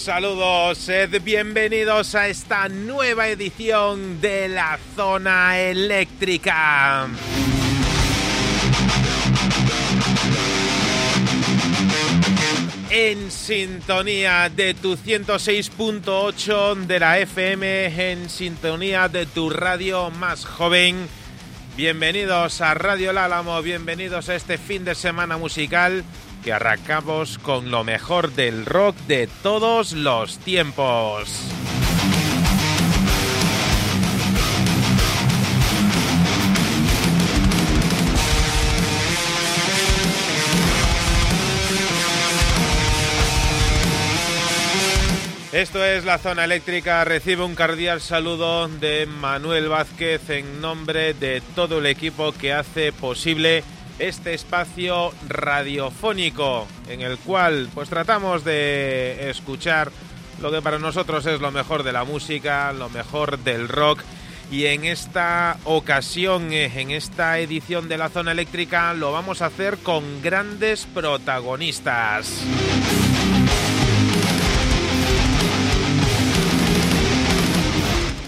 Saludos, 0.00 0.78
sed 0.78 1.20
bienvenidos 1.22 2.14
a 2.14 2.28
esta 2.28 2.70
nueva 2.70 3.28
edición 3.28 4.18
de 4.22 4.48
la 4.48 4.78
zona 4.96 5.60
eléctrica. 5.60 7.06
En 12.88 13.30
sintonía 13.30 14.48
de 14.48 14.72
tu 14.72 14.96
106.8 14.96 16.86
de 16.86 16.98
la 16.98 17.18
FM, 17.18 18.10
en 18.10 18.30
sintonía 18.30 19.06
de 19.08 19.26
tu 19.26 19.50
radio 19.50 20.08
más 20.08 20.46
joven. 20.46 20.96
Bienvenidos 21.76 22.62
a 22.62 22.72
Radio 22.72 23.12
Lálamo, 23.12 23.60
bienvenidos 23.60 24.30
a 24.30 24.34
este 24.34 24.56
fin 24.56 24.82
de 24.86 24.94
semana 24.94 25.36
musical 25.36 26.04
que 26.42 26.52
arrancamos 26.52 27.38
con 27.38 27.70
lo 27.70 27.84
mejor 27.84 28.32
del 28.32 28.66
rock 28.66 28.96
de 29.06 29.28
todos 29.42 29.92
los 29.92 30.38
tiempos. 30.38 31.50
Esto 45.52 45.84
es 45.84 46.04
la 46.04 46.18
zona 46.18 46.44
eléctrica. 46.44 47.04
Recibe 47.04 47.42
un 47.42 47.56
cordial 47.56 48.00
saludo 48.00 48.68
de 48.68 49.06
Manuel 49.06 49.68
Vázquez 49.68 50.30
en 50.30 50.60
nombre 50.60 51.12
de 51.12 51.42
todo 51.56 51.80
el 51.80 51.86
equipo 51.86 52.32
que 52.32 52.52
hace 52.52 52.92
posible 52.92 53.64
este 54.00 54.34
espacio 54.34 55.12
radiofónico 55.28 56.66
en 56.88 57.02
el 57.02 57.18
cual 57.18 57.68
pues 57.74 57.88
tratamos 57.88 58.44
de 58.44 59.30
escuchar 59.30 59.92
lo 60.40 60.50
que 60.50 60.62
para 60.62 60.78
nosotros 60.78 61.26
es 61.26 61.40
lo 61.40 61.52
mejor 61.52 61.82
de 61.82 61.92
la 61.92 62.04
música, 62.04 62.72
lo 62.72 62.88
mejor 62.88 63.38
del 63.38 63.68
rock 63.68 64.02
y 64.50 64.66
en 64.66 64.84
esta 64.84 65.58
ocasión, 65.64 66.52
en 66.52 66.90
esta 66.90 67.38
edición 67.38 67.88
de 67.88 67.98
la 67.98 68.08
zona 68.08 68.32
eléctrica, 68.32 68.92
lo 68.94 69.12
vamos 69.12 69.42
a 69.42 69.46
hacer 69.46 69.78
con 69.78 70.22
grandes 70.22 70.86
protagonistas. 70.86 72.42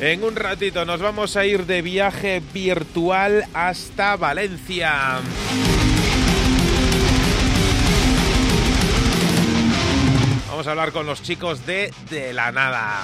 En 0.02 0.22
un 0.24 0.34
ratito 0.34 0.84
nos 0.84 1.00
vamos 1.00 1.36
a 1.36 1.46
ir 1.46 1.64
de 1.64 1.80
viaje 1.80 2.42
virtual 2.52 3.46
hasta 3.54 4.16
Valencia. 4.16 5.20
Vamos 10.48 10.66
a 10.66 10.70
hablar 10.72 10.90
con 10.90 11.06
los 11.06 11.22
chicos 11.22 11.64
de 11.66 11.94
De 12.10 12.32
la 12.32 12.50
Nada. 12.50 13.02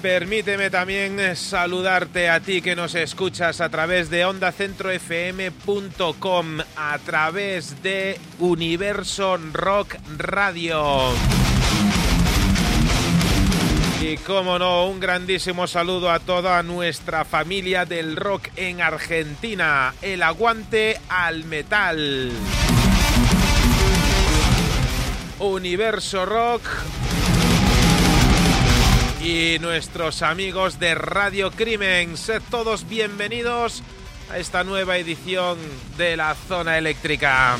Permíteme 0.00 0.70
también 0.70 1.34
saludarte 1.34 2.30
a 2.30 2.38
ti 2.38 2.62
que 2.62 2.76
nos 2.76 2.94
escuchas 2.94 3.60
a 3.60 3.70
través 3.70 4.08
de 4.08 4.24
ondacentrofm.com, 4.24 6.46
a 6.76 6.98
través 6.98 7.82
de 7.82 8.20
Universo 8.38 9.36
Rock 9.52 9.96
Radio. 10.16 11.12
Y 14.00 14.16
como 14.18 14.60
no, 14.60 14.86
un 14.86 15.00
grandísimo 15.00 15.66
saludo 15.66 16.12
a 16.12 16.20
toda 16.20 16.62
nuestra 16.62 17.24
familia 17.24 17.84
del 17.84 18.14
rock 18.14 18.48
en 18.54 18.80
Argentina. 18.80 19.92
El 20.00 20.22
aguante 20.22 21.00
al 21.08 21.44
metal. 21.44 22.30
Universo 25.40 26.26
Rock. 26.26 26.62
Y 29.20 29.58
nuestros 29.60 30.22
amigos 30.22 30.78
de 30.78 30.94
Radio 30.94 31.50
Crimen, 31.50 32.16
sed 32.16 32.40
todos 32.50 32.88
bienvenidos 32.88 33.82
a 34.30 34.38
esta 34.38 34.62
nueva 34.62 34.96
edición 34.96 35.58
de 35.96 36.16
la 36.16 36.36
zona 36.36 36.78
eléctrica. 36.78 37.56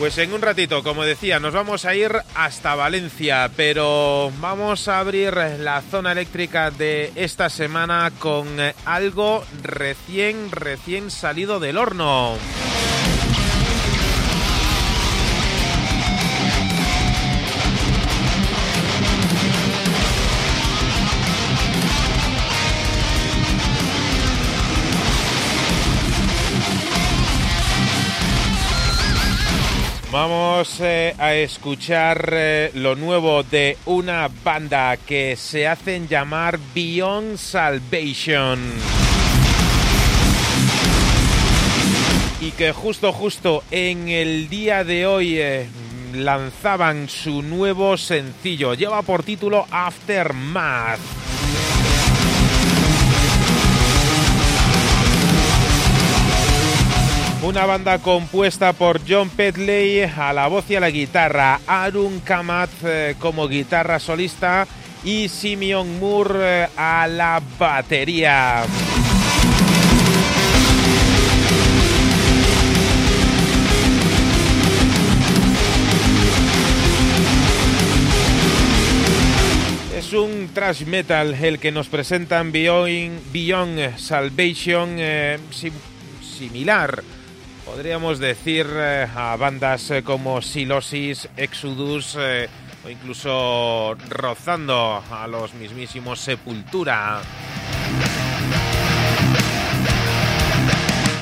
Pues 0.00 0.16
en 0.16 0.32
un 0.32 0.40
ratito, 0.40 0.82
como 0.82 1.04
decía, 1.04 1.40
nos 1.40 1.52
vamos 1.52 1.84
a 1.84 1.94
ir 1.94 2.10
hasta 2.34 2.74
Valencia, 2.74 3.50
pero 3.54 4.32
vamos 4.40 4.88
a 4.88 4.98
abrir 4.98 5.34
la 5.34 5.82
zona 5.82 6.12
eléctrica 6.12 6.70
de 6.70 7.12
esta 7.16 7.50
semana 7.50 8.10
con 8.18 8.46
algo 8.86 9.44
recién, 9.62 10.50
recién 10.52 11.10
salido 11.10 11.60
del 11.60 11.76
horno. 11.76 12.38
Vamos 30.12 30.80
eh, 30.80 31.14
a 31.18 31.34
escuchar 31.34 32.30
eh, 32.32 32.72
lo 32.74 32.96
nuevo 32.96 33.44
de 33.44 33.78
una 33.86 34.28
banda 34.42 34.96
que 34.96 35.36
se 35.36 35.68
hacen 35.68 36.08
llamar 36.08 36.58
Beyond 36.74 37.36
Salvation. 37.36 38.58
Y 42.40 42.50
que 42.50 42.72
justo, 42.72 43.12
justo 43.12 43.62
en 43.70 44.08
el 44.08 44.48
día 44.48 44.82
de 44.82 45.06
hoy 45.06 45.38
eh, 45.38 45.68
lanzaban 46.12 47.08
su 47.08 47.42
nuevo 47.42 47.96
sencillo. 47.96 48.74
Lleva 48.74 49.02
por 49.02 49.22
título 49.22 49.64
Aftermath. 49.70 50.98
Una 57.42 57.64
banda 57.64 57.98
compuesta 58.00 58.74
por 58.74 59.00
John 59.08 59.30
Pedley 59.30 60.02
a 60.02 60.30
la 60.34 60.46
voz 60.46 60.70
y 60.70 60.76
a 60.76 60.80
la 60.80 60.90
guitarra, 60.90 61.58
Arun 61.66 62.20
Kamat 62.20 62.70
eh, 62.84 63.14
como 63.18 63.48
guitarra 63.48 63.98
solista 63.98 64.66
y 65.04 65.26
Simeon 65.30 65.98
Moore 65.98 66.64
eh, 66.64 66.68
a 66.76 67.08
la 67.08 67.40
batería. 67.58 68.64
Es 79.96 80.12
un 80.12 80.50
thrash 80.52 80.84
metal 80.84 81.32
el 81.42 81.58
que 81.58 81.72
nos 81.72 81.88
presentan 81.88 82.52
Beyond, 82.52 83.96
Salvation, 83.96 84.96
eh, 84.98 85.38
similar 86.20 87.02
podríamos 87.70 88.18
decir 88.18 88.66
eh, 88.68 89.06
a 89.14 89.36
bandas 89.36 89.92
eh, 89.92 90.02
como 90.02 90.42
Silosis, 90.42 91.28
Exodus 91.36 92.16
eh, 92.18 92.48
o 92.84 92.88
incluso 92.88 93.96
rozando 94.08 95.00
a 95.08 95.26
los 95.28 95.54
mismísimos 95.54 96.18
Sepultura. 96.18 97.20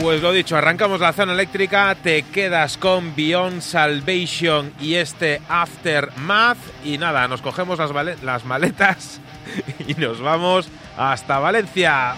Pues 0.01 0.23
lo 0.23 0.33
dicho, 0.33 0.57
arrancamos 0.57 1.01
la 1.01 1.13
zona 1.13 1.35
eléctrica, 1.35 1.95
te 2.03 2.23
quedas 2.23 2.79
con 2.79 3.15
Beyond 3.15 3.61
Salvation 3.61 4.73
y 4.81 4.95
este 4.95 5.43
Aftermath 5.51 6.57
y 6.83 6.97
nada, 6.97 7.29
nos 7.29 7.43
cogemos 7.43 7.79
las, 7.79 8.23
las 8.23 8.45
maletas 8.47 9.21
y 9.87 9.93
nos 9.95 10.23
vamos 10.23 10.69
hasta 10.97 11.41
Valencia. 11.41 12.15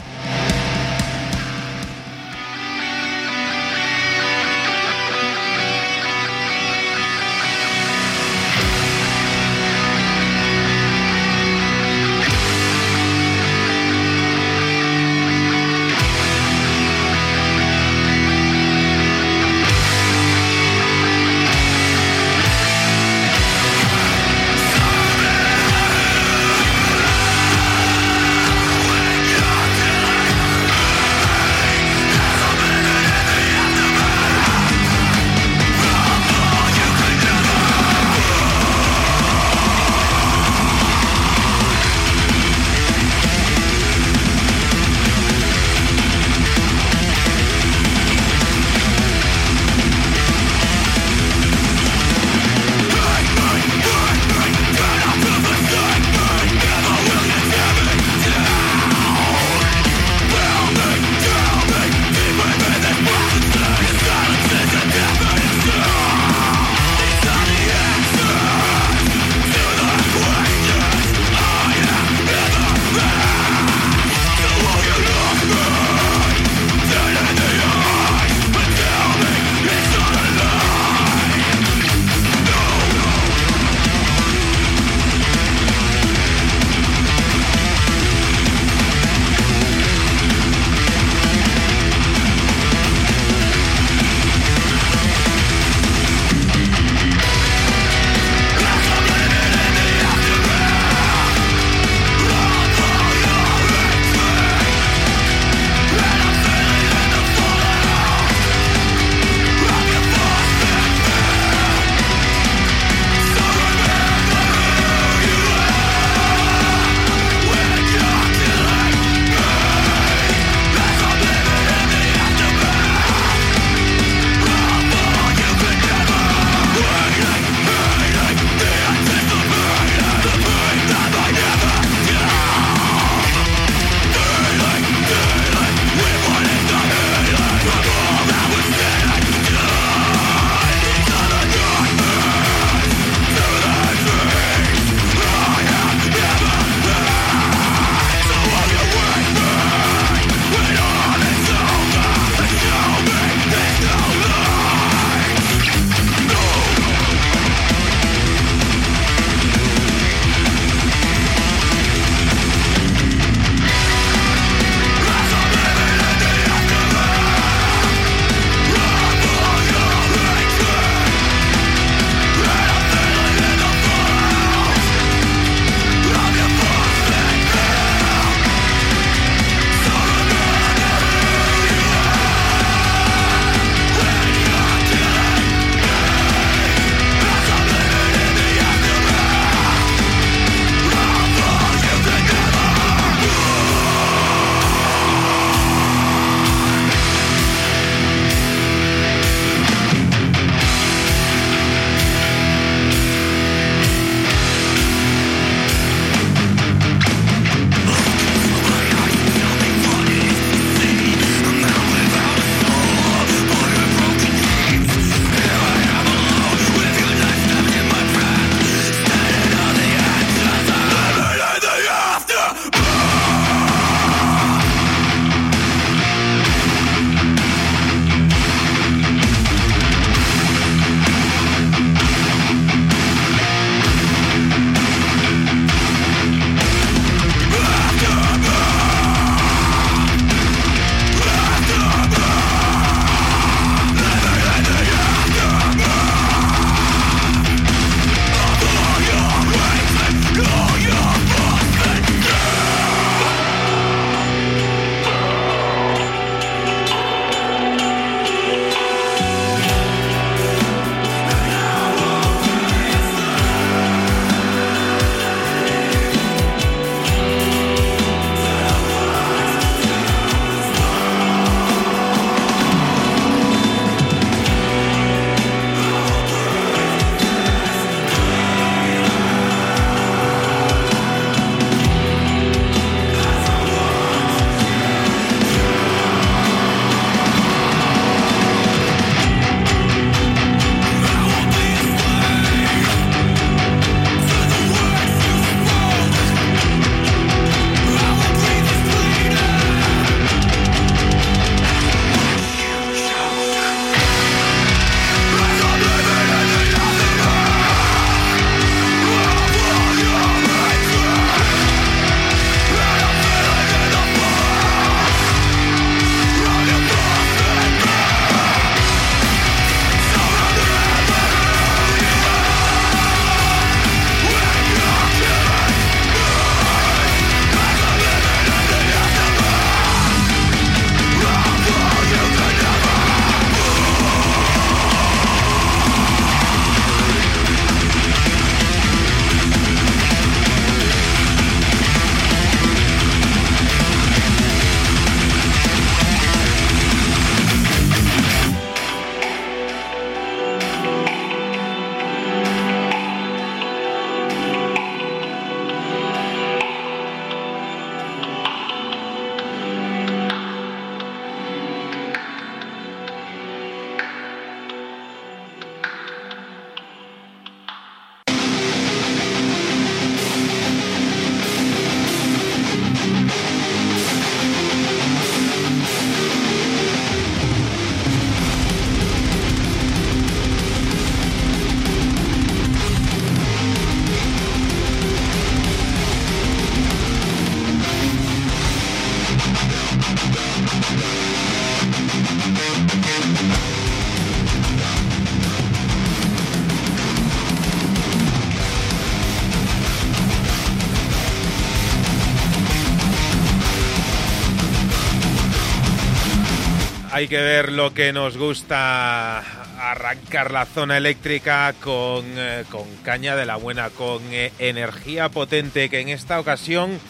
Lo 407.81 407.95
que 407.95 408.13
nos 408.13 408.37
gusta 408.37 409.39
arrancar 409.39 410.51
la 410.51 410.67
zona 410.67 410.99
eléctrica 410.99 411.73
con, 411.81 412.27
eh, 412.27 412.63
caña 413.03 413.37
de 413.37 413.47
la 413.47 413.57
buena, 413.57 413.89
con 413.89 414.21
eh, 414.33 414.53
energía 414.59 415.31
potente 415.31 415.89
que 415.89 416.01
en 416.01 416.11
esta 416.11 416.39
ocasión 416.39 417.01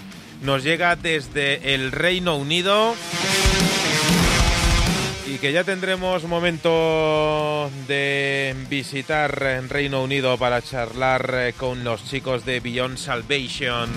nos 0.42 0.62
llega 0.62 0.94
desde 0.94 1.74
el 1.74 1.90
Reino 1.90 2.36
Unido 2.36 2.94
y 5.26 5.38
que 5.38 5.50
ya 5.52 5.64
tendremos 5.64 6.22
momento 6.22 7.68
de 7.88 8.54
visitar 8.68 9.36
Reino 9.68 10.04
Unido 10.04 10.38
para 10.38 10.62
charlar 10.62 11.34
eh, 11.34 11.52
con 11.56 11.82
los 11.82 12.04
chicos 12.04 12.44
de 12.44 12.60
Beyond 12.60 12.96
Salvation. 12.96 13.90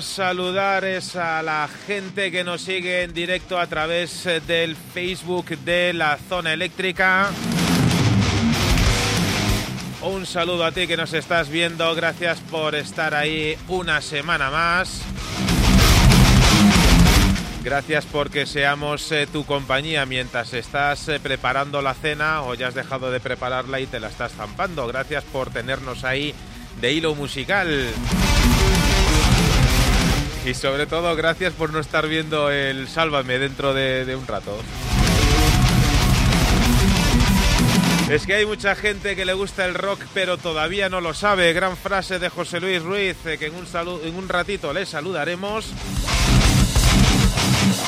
Saludar 0.00 0.84
es 0.84 1.16
a 1.16 1.42
la 1.42 1.68
gente 1.86 2.30
que 2.30 2.44
nos 2.44 2.62
sigue 2.62 3.02
en 3.02 3.12
directo 3.12 3.58
a 3.58 3.66
través 3.66 4.26
eh, 4.26 4.40
del 4.40 4.76
Facebook 4.76 5.58
de 5.58 5.92
la 5.92 6.18
zona 6.28 6.52
eléctrica. 6.52 7.30
Un 10.02 10.24
saludo 10.26 10.64
a 10.64 10.72
ti 10.72 10.86
que 10.86 10.96
nos 10.96 11.12
estás 11.12 11.48
viendo, 11.48 11.94
gracias 11.94 12.40
por 12.40 12.74
estar 12.74 13.14
ahí 13.14 13.56
una 13.68 14.00
semana 14.00 14.50
más. 14.50 15.02
Gracias 17.62 18.06
porque 18.06 18.46
seamos 18.46 19.12
eh, 19.12 19.28
tu 19.30 19.44
compañía 19.44 20.06
mientras 20.06 20.54
estás 20.54 21.08
eh, 21.08 21.20
preparando 21.20 21.82
la 21.82 21.94
cena 21.94 22.42
o 22.42 22.54
ya 22.54 22.68
has 22.68 22.74
dejado 22.74 23.10
de 23.10 23.20
prepararla 23.20 23.78
y 23.80 23.86
te 23.86 24.00
la 24.00 24.08
estás 24.08 24.32
zampando. 24.32 24.86
Gracias 24.86 25.22
por 25.24 25.50
tenernos 25.50 26.02
ahí 26.04 26.34
de 26.80 26.92
hilo 26.92 27.14
musical. 27.14 27.92
Y 30.44 30.54
sobre 30.54 30.86
todo, 30.86 31.14
gracias 31.14 31.52
por 31.52 31.72
no 31.72 31.78
estar 31.78 32.08
viendo 32.08 32.50
el 32.50 32.88
Sálvame 32.88 33.38
dentro 33.38 33.74
de, 33.74 34.16
un 34.16 34.26
rato. 34.26 34.58
Es 38.10 38.26
que 38.26 38.34
hay 38.34 38.44
mucha 38.44 38.74
gente 38.74 39.14
que 39.14 39.24
le 39.24 39.34
gusta 39.34 39.64
el 39.64 39.74
rock, 39.74 40.00
pero 40.12 40.38
todavía 40.38 40.88
no 40.88 41.00
lo 41.00 41.14
sabe. 41.14 41.52
Gran 41.52 41.76
frase 41.76 42.18
de 42.18 42.28
José 42.28 42.60
Luis 42.60 42.82
Ruiz, 42.82 43.16
eh, 43.24 43.38
que 43.38 43.46
en 43.46 43.54
un, 43.54 43.66
en 44.04 44.16
un 44.16 44.28
ratito 44.28 44.72
le 44.72 44.84
saludaremos. 44.84 45.72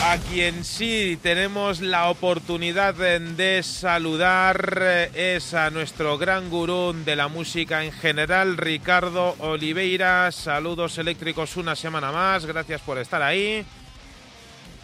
A 0.02 0.18
quien 0.18 0.64
sí 0.64 1.18
tenemos 1.22 1.80
la 1.80 2.10
oportunidad 2.10 2.94
de 2.94 3.62
saludar 3.62 4.78
eh, 4.80 5.36
es 5.36 5.54
a 5.54 5.70
nuestro 5.70 6.18
gran 6.18 6.50
gurú 6.50 6.94
de 7.04 7.16
la 7.16 7.28
música 7.28 7.84
en 7.84 7.92
general, 7.92 8.56
Ricardo 8.56 9.34
Oliveira. 9.38 10.30
Saludos 10.30 10.98
eléctricos 10.98 11.56
una 11.56 11.74
semana 11.74 12.12
más, 12.12 12.44
gracias 12.44 12.80
por 12.82 12.98
estar 12.98 13.22
ahí. 13.22 13.64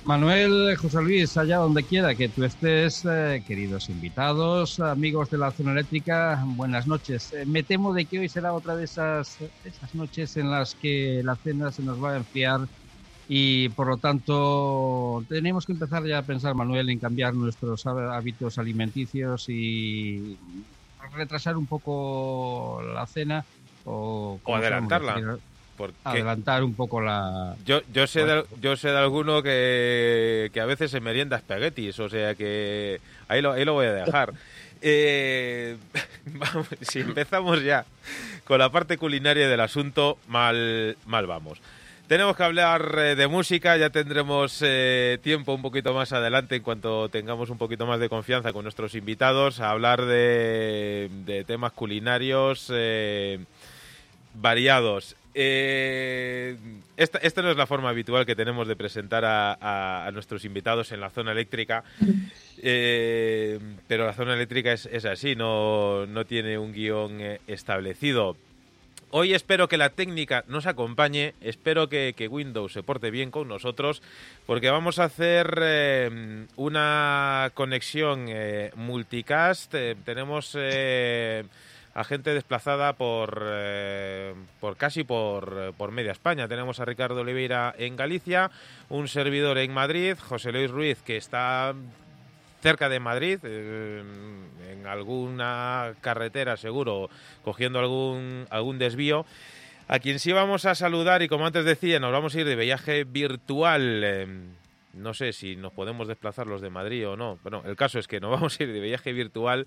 Manuel, 0.04 0.74
José 0.76 1.02
Luis, 1.02 1.36
allá 1.36 1.58
donde 1.58 1.82
quiera 1.82 2.14
que 2.14 2.30
tú 2.30 2.42
estés, 2.42 3.04
eh, 3.04 3.44
queridos 3.46 3.90
invitados, 3.90 4.80
amigos 4.80 5.30
de 5.30 5.38
la 5.38 5.50
zona 5.50 5.72
eléctrica, 5.72 6.42
buenas 6.44 6.86
noches. 6.86 7.32
Eh, 7.34 7.44
me 7.44 7.62
temo 7.62 7.92
de 7.92 8.06
que 8.06 8.18
hoy 8.18 8.28
será 8.28 8.54
otra 8.54 8.76
de 8.76 8.84
esas, 8.84 9.36
esas 9.64 9.94
noches 9.94 10.36
en 10.38 10.50
las 10.50 10.74
que 10.74 11.20
la 11.22 11.36
cena 11.36 11.70
se 11.70 11.82
nos 11.82 12.02
va 12.02 12.12
a 12.12 12.16
enfriar 12.16 12.60
y 13.32 13.68
por 13.68 13.86
lo 13.86 13.96
tanto 13.96 15.24
tenemos 15.28 15.64
que 15.64 15.70
empezar 15.70 16.04
ya 16.04 16.18
a 16.18 16.22
pensar, 16.22 16.56
Manuel, 16.56 16.90
en 16.90 16.98
cambiar 16.98 17.32
nuestros 17.32 17.86
hábitos 17.86 18.58
alimenticios 18.58 19.48
y 19.48 20.36
retrasar 21.14 21.56
un 21.56 21.66
poco 21.66 22.82
la 22.92 23.06
cena 23.06 23.44
o, 23.84 24.40
adelantarla. 24.52 25.38
Adelantar 26.02 26.64
un 26.64 26.74
poco 26.74 27.00
la... 27.00 27.54
Yo, 27.64 27.82
yo, 27.92 28.08
sé, 28.08 28.24
de, 28.24 28.44
yo 28.60 28.76
sé 28.76 28.88
de 28.88 28.98
alguno 28.98 29.44
que, 29.44 30.50
que 30.52 30.60
a 30.60 30.66
veces 30.66 30.90
se 30.90 30.98
merienda 30.98 31.36
espaguetis, 31.36 32.00
o 32.00 32.08
sea 32.08 32.34
que 32.34 33.00
ahí 33.28 33.40
lo, 33.40 33.52
ahí 33.52 33.64
lo 33.64 33.74
voy 33.74 33.86
a 33.86 33.92
dejar. 33.92 34.34
Eh, 34.82 35.76
vamos, 36.24 36.66
si 36.80 37.00
empezamos 37.00 37.62
ya 37.62 37.84
con 38.44 38.58
la 38.58 38.72
parte 38.72 38.96
culinaria 38.96 39.46
del 39.46 39.60
asunto, 39.60 40.16
mal, 40.26 40.96
mal 41.04 41.26
vamos. 41.26 41.60
Tenemos 42.10 42.36
que 42.36 42.42
hablar 42.42 42.96
eh, 42.98 43.14
de 43.14 43.28
música, 43.28 43.76
ya 43.76 43.90
tendremos 43.90 44.60
eh, 44.66 45.20
tiempo 45.22 45.54
un 45.54 45.62
poquito 45.62 45.94
más 45.94 46.12
adelante 46.12 46.56
en 46.56 46.62
cuanto 46.64 47.08
tengamos 47.08 47.50
un 47.50 47.56
poquito 47.56 47.86
más 47.86 48.00
de 48.00 48.08
confianza 48.08 48.52
con 48.52 48.64
nuestros 48.64 48.96
invitados 48.96 49.60
a 49.60 49.70
hablar 49.70 50.04
de, 50.04 51.44
temas 51.46 51.70
culinarios 51.70 52.68
eh, 52.74 53.38
variados. 54.34 55.14
esta, 55.34 57.42
no 57.42 57.52
es 57.52 57.56
la 57.56 57.68
forma 57.68 57.90
habitual 57.90 58.26
que 58.26 58.34
tenemos 58.34 58.66
de 58.66 58.74
presentar 58.74 59.22
a, 59.24 60.10
nuestros 60.12 60.44
invitados 60.44 60.90
en 60.90 61.00
la 61.00 61.10
zona 61.10 61.30
eléctrica, 61.30 61.84
pero 62.60 64.04
la 64.04 64.14
zona 64.14 64.34
eléctrica 64.34 64.72
es, 64.72 64.86
es 64.86 65.04
así, 65.04 65.36
no, 65.36 66.06
no 66.06 66.24
tiene 66.24 66.58
un 66.58 66.72
guion 66.72 67.20
establecido. 67.46 68.36
Hoy 69.12 69.34
espero 69.34 69.66
que 69.66 69.76
la 69.76 69.90
técnica 69.90 70.44
nos 70.46 70.66
acompañe, 70.66 71.34
espero 71.40 71.88
que, 71.88 72.28
Windows 72.30 72.72
se 72.72 72.84
porte 72.84 73.10
bien 73.10 73.32
con 73.32 73.48
nosotros, 73.48 74.02
porque 74.46 74.70
vamos 74.70 75.00
a 75.00 75.04
hacer 75.04 75.58
eh, 75.60 76.46
una 76.54 77.50
conexión 77.54 78.26
eh, 78.28 78.70
multicast. 78.76 79.74
Eh, 79.74 79.96
tenemos 80.04 80.56
a 81.92 82.04
gente 82.04 82.32
desplazada 82.32 82.92
por, 82.92 83.42
por 84.60 84.76
casi 84.76 85.02
por, 85.02 85.74
por 85.76 85.90
media 85.90 86.12
España. 86.12 86.46
Tenemos 86.46 86.78
a 86.78 86.84
Ricardo 86.84 87.22
Oliveira 87.22 87.74
en 87.76 87.96
Galicia, 87.96 88.52
un 88.90 89.08
servidor 89.08 89.58
en 89.58 89.74
Madrid, 89.74 90.18
José 90.20 90.52
Luis 90.52 90.70
Ruiz, 90.70 91.02
que 91.02 91.16
está 91.16 91.74
cerca 92.60 92.88
de 92.88 93.00
Madrid, 93.00 93.38
eh, 93.42 94.02
en 94.72 94.86
alguna 94.86 95.94
carretera 96.00 96.56
seguro, 96.56 97.10
cogiendo 97.42 97.78
algún, 97.78 98.46
algún 98.50 98.78
desvío. 98.78 99.26
A 99.88 99.98
quien 99.98 100.20
sí 100.20 100.32
vamos 100.32 100.66
a 100.66 100.74
saludar 100.74 101.22
y 101.22 101.28
como 101.28 101.46
antes 101.46 101.64
decía, 101.64 101.98
nos 101.98 102.12
vamos 102.12 102.34
a 102.34 102.40
ir 102.40 102.46
de 102.46 102.56
viaje 102.56 103.04
virtual. 103.04 104.02
Eh, 104.04 104.26
no 104.94 105.14
sé 105.14 105.32
si 105.32 105.56
nos 105.56 105.72
podemos 105.72 106.06
desplazar 106.06 106.46
los 106.46 106.60
de 106.60 106.70
Madrid 106.70 107.08
o 107.08 107.16
no. 107.16 107.38
Bueno, 107.42 107.62
el 107.66 107.76
caso 107.76 107.98
es 107.98 108.06
que 108.06 108.20
nos 108.20 108.30
vamos 108.30 108.58
a 108.58 108.62
ir 108.62 108.72
de 108.72 108.80
viaje 108.80 109.12
virtual 109.12 109.66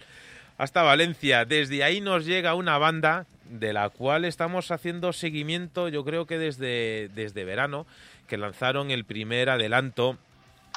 hasta 0.57 0.83
Valencia. 0.83 1.45
Desde 1.45 1.83
ahí 1.83 1.99
nos 1.99 2.25
llega 2.25 2.55
una 2.55 2.77
banda 2.77 3.25
de 3.49 3.73
la 3.73 3.89
cual 3.89 4.25
estamos 4.25 4.71
haciendo 4.71 5.13
seguimiento, 5.13 5.89
yo 5.89 6.03
creo 6.03 6.25
que 6.25 6.37
desde, 6.37 7.09
desde 7.13 7.43
verano, 7.43 7.85
que 8.27 8.37
lanzaron 8.37 8.91
el 8.91 9.05
primer 9.05 9.49
adelanto 9.49 10.17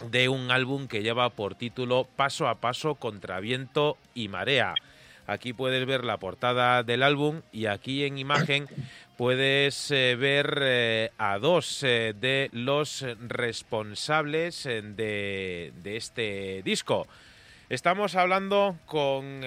de 0.04 0.28
un 0.28 0.50
álbum 0.50 0.88
que 0.88 1.02
lleva 1.02 1.30
por 1.30 1.54
título 1.54 2.06
Paso 2.16 2.48
a 2.48 2.56
Paso 2.56 2.96
contra 2.96 3.40
Viento 3.40 3.96
y 4.14 4.28
Marea. 4.28 4.74
Aquí 5.26 5.52
puedes 5.52 5.84
ver 5.86 6.04
la 6.04 6.18
portada 6.18 6.82
del 6.82 7.02
álbum 7.02 7.40
y 7.50 7.66
aquí 7.66 8.04
en 8.04 8.18
imagen 8.18 8.68
puedes 9.16 9.90
eh, 9.90 10.14
ver 10.16 10.58
eh, 10.62 11.10
a 11.18 11.38
dos 11.38 11.82
eh, 11.82 12.14
de 12.18 12.48
los 12.52 13.04
responsables 13.26 14.64
de, 14.64 15.72
de, 15.82 15.96
este 15.96 16.62
disco. 16.62 17.08
Estamos 17.68 18.14
hablando 18.14 18.78
con, 18.86 19.40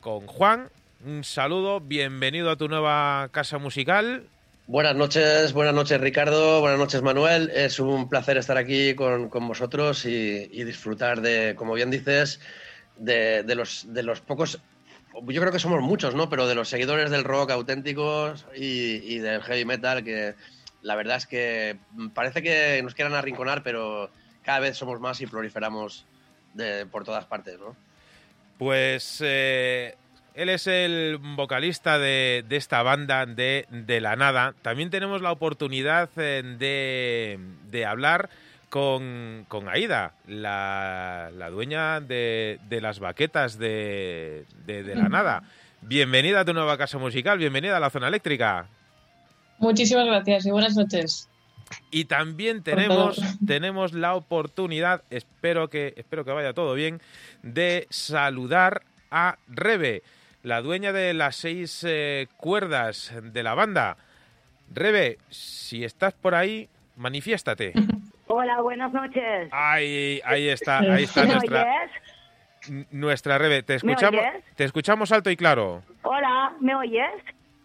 con 0.00 0.26
Juan. 0.26 0.68
Un 1.04 1.22
saludo, 1.22 1.78
bienvenido 1.78 2.50
a 2.50 2.56
tu 2.56 2.66
nueva 2.66 3.28
casa 3.30 3.58
musical. 3.58 4.26
Buenas 4.68 4.96
noches, 4.96 5.52
buenas 5.52 5.74
noches 5.74 6.00
Ricardo, 6.00 6.60
buenas 6.60 6.80
noches 6.80 7.00
Manuel. 7.00 7.52
Es 7.54 7.78
un 7.78 8.08
placer 8.08 8.36
estar 8.36 8.56
aquí 8.56 8.96
con, 8.96 9.30
vosotros 9.30 10.04
y, 10.04 10.64
disfrutar 10.64 11.20
de, 11.20 11.54
como 11.54 11.74
bien 11.74 11.88
dices, 11.88 12.40
de, 12.96 13.44
los, 13.54 13.86
de 13.94 14.02
los 14.02 14.20
pocos, 14.20 14.60
yo 15.22 15.40
creo 15.40 15.52
que 15.52 15.60
somos 15.60 15.82
muchos, 15.82 16.16
¿no? 16.16 16.28
Pero 16.28 16.48
de 16.48 16.56
los 16.56 16.68
seguidores 16.68 17.12
del 17.12 17.22
rock 17.22 17.52
auténticos 17.52 18.44
y, 18.56 19.18
del 19.18 19.40
heavy 19.42 19.64
metal, 19.64 20.02
que 20.02 20.34
la 20.82 20.96
verdad 20.96 21.18
es 21.18 21.26
que 21.26 21.78
parece 22.12 22.42
que 22.42 22.82
nos 22.82 22.94
quieran 22.94 23.14
arrinconar, 23.14 23.62
pero 23.62 24.10
cada 24.42 24.58
vez 24.58 24.76
somos 24.76 24.98
más 24.98 25.20
y 25.20 25.28
proliferamos 25.28 26.06
de, 26.54 26.86
por 26.86 27.04
todas 27.04 27.24
partes, 27.24 27.56
¿no? 27.60 27.76
Pues... 28.58 29.20
Eh 29.24 29.94
Él 30.36 30.50
es 30.50 30.66
el 30.66 31.16
vocalista 31.18 31.98
de, 31.98 32.44
esta 32.50 32.82
banda 32.82 33.24
de, 33.24 33.66
de, 33.70 34.02
la 34.02 34.16
nada. 34.16 34.54
También 34.60 34.90
tenemos 34.90 35.22
la 35.22 35.32
oportunidad 35.32 36.10
eh, 36.18 36.42
de, 36.58 37.38
de 37.70 37.86
hablar 37.86 38.28
con, 38.68 39.46
con 39.48 39.66
Aida, 39.70 40.12
la, 40.26 41.30
la 41.34 41.48
dueña 41.48 42.02
de, 42.02 42.60
de, 42.68 42.82
las 42.82 42.98
baquetas 43.00 43.58
de, 43.58 44.44
de, 44.66 44.94
la 44.94 45.08
nada. 45.08 45.42
Bienvenida 45.80 46.40
a 46.40 46.44
tu 46.44 46.52
nueva 46.52 46.76
casa 46.76 46.98
musical, 46.98 47.38
bienvenida 47.38 47.78
a 47.78 47.80
la 47.80 47.88
zona 47.88 48.08
eléctrica. 48.08 48.66
Muchísimas 49.58 50.04
gracias 50.04 50.44
y 50.44 50.50
buenas 50.50 50.76
noches. 50.76 51.30
Y 51.90 52.04
también 52.04 52.62
tenemos, 52.62 53.18
tenemos 53.46 53.94
la 53.94 54.14
oportunidad, 54.14 55.02
espero 55.08 55.70
que, 55.70 55.94
espero 55.96 56.26
que 56.26 56.32
vaya 56.32 56.52
todo 56.52 56.74
bien, 56.74 57.00
de 57.42 57.86
saludar 57.88 58.82
a 59.10 59.38
Rebe, 59.48 60.02
la 60.46 60.62
dueña 60.62 60.92
de 60.92 61.12
las 61.12 61.34
seis 61.34 61.84
eh, 61.84 62.28
cuerdas 62.36 63.12
de 63.20 63.42
la 63.42 63.54
banda. 63.54 63.96
Rebe, 64.72 65.18
si 65.28 65.82
estás 65.82 66.14
por 66.14 66.36
ahí, 66.36 66.68
manifiéstate. 66.94 67.72
Hola, 68.28 68.60
buenas 68.60 68.92
noches. 68.92 69.48
Ahí, 69.50 70.20
ahí 70.24 70.48
está, 70.48 70.78
ahí 70.78 71.02
está 71.02 71.24
nuestra, 71.24 71.66
nuestra 72.92 73.38
Rebe. 73.38 73.64
Te 73.64 73.74
escuchamos, 73.74 74.20
te 74.54 74.62
escuchamos 74.62 75.10
alto 75.10 75.30
y 75.30 75.36
claro. 75.36 75.82
Hola, 76.02 76.52
¿me 76.60 76.76
oyes? 76.76 77.10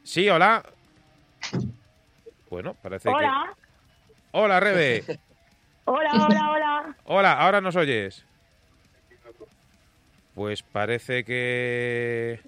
Sí, 0.01 0.27
hola. 0.27 0.63
Bueno, 2.49 2.73
parece 2.81 3.09
que. 3.09 3.15
Hola. 3.15 3.53
Hola, 4.31 4.59
Rebe. 4.59 5.03
hola, 5.85 6.09
hola, 6.13 6.51
hola. 6.51 6.95
Hola, 7.05 7.33
ahora 7.33 7.61
nos 7.61 7.75
oyes. 7.75 8.25
Pues 10.33 10.63
parece 10.63 11.23
que 11.23 12.39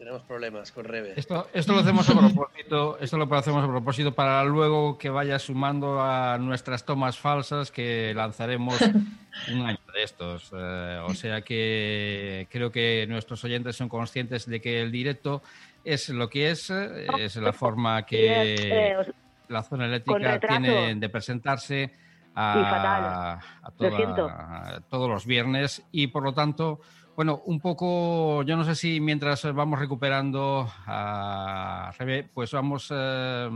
tenemos 0.00 0.22
problemas 0.22 0.72
con 0.72 0.86
Rebe. 0.86 1.12
Esto, 1.14 1.46
esto 1.52 1.74
lo 1.74 1.80
hacemos 1.80 2.08
a 2.08 2.18
propósito, 2.18 2.96
esto 3.00 3.18
lo 3.18 3.34
hacemos 3.34 3.62
a 3.62 3.68
propósito 3.68 4.14
para 4.14 4.42
luego 4.44 4.96
que 4.96 5.10
vaya 5.10 5.38
sumando 5.38 6.00
a 6.00 6.38
nuestras 6.38 6.86
tomas 6.86 7.18
falsas 7.18 7.70
que 7.70 8.14
lanzaremos 8.14 8.80
un 9.52 9.60
año 9.60 9.78
de 9.92 10.02
estos. 10.02 10.52
Eh, 10.56 11.00
o 11.04 11.12
sea 11.12 11.42
que 11.42 12.48
creo 12.50 12.72
que 12.72 13.04
nuestros 13.10 13.44
oyentes 13.44 13.76
son 13.76 13.90
conscientes 13.90 14.46
de 14.46 14.58
que 14.58 14.80
el 14.80 14.90
directo 14.90 15.42
es 15.84 16.08
lo 16.08 16.30
que 16.30 16.50
es, 16.50 16.70
es 16.70 17.36
la 17.36 17.52
forma 17.52 18.06
que 18.06 18.96
la 19.48 19.62
zona 19.62 19.84
eléctrica 19.84 20.40
tiene 20.40 20.94
de 20.94 21.08
presentarse 21.10 21.92
a, 22.34 23.38
todos 24.88 25.10
los 25.10 25.26
viernes 25.26 25.82
y 25.92 26.06
por 26.06 26.22
lo 26.22 26.32
tanto, 26.32 26.80
bueno, 27.20 27.42
un 27.44 27.60
poco, 27.60 28.42
yo 28.44 28.56
no 28.56 28.64
sé 28.64 28.74
si 28.74 28.98
mientras 28.98 29.44
vamos 29.52 29.78
recuperando 29.78 30.66
a 30.86 31.92
Rebe, 31.98 32.22
pues 32.32 32.50
vamos 32.52 32.90
eh, 32.90 33.50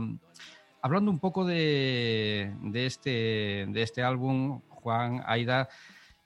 hablando 0.83 1.09
un 1.09 1.17
poco 1.17 1.43
de, 1.43 2.53
este, 2.75 3.65
de 3.67 3.81
este 3.81 4.03
álbum, 4.03 4.61
Juan, 4.69 5.23
Aida. 5.25 5.67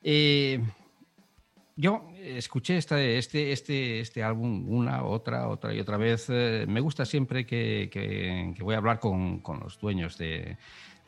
Eh, 0.03 0.61
yo 1.77 2.09
escuché 2.17 2.75
este, 2.75 3.17
este, 3.17 3.53
este, 3.53 4.01
este 4.01 4.21
álbum 4.21 4.65
una, 4.67 5.05
otra, 5.05 5.47
otra 5.47 5.73
y 5.73 5.79
otra 5.79 5.95
vez. 5.95 6.25
Eh, 6.27 6.65
me 6.67 6.81
gusta 6.81 7.05
siempre 7.05 7.45
que, 7.45 8.53
voy 8.59 8.75
a 8.75 8.79
hablar 8.79 8.99
con, 8.99 9.41
los 9.61 9.79
dueños 9.79 10.17
de, 10.17 10.57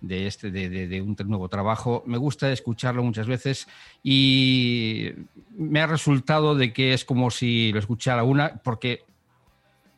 este, 0.10 0.52
de, 0.52 1.02
un 1.02 1.16
nuevo 1.26 1.50
trabajo. 1.50 2.04
Me 2.06 2.18
gusta 2.18 2.52
escucharlo 2.52 3.04
muchas 3.04 3.28
veces 3.28 3.68
y 4.04 5.12
me 5.52 5.82
ha 5.82 5.88
resultado 5.88 6.56
de 6.56 6.74
que 6.74 6.94
es 6.94 7.06
como 7.06 7.32
si 7.32 7.72
lo 7.72 7.80
escuchara 7.80 8.24
una, 8.24 8.56
porque 8.64 9.04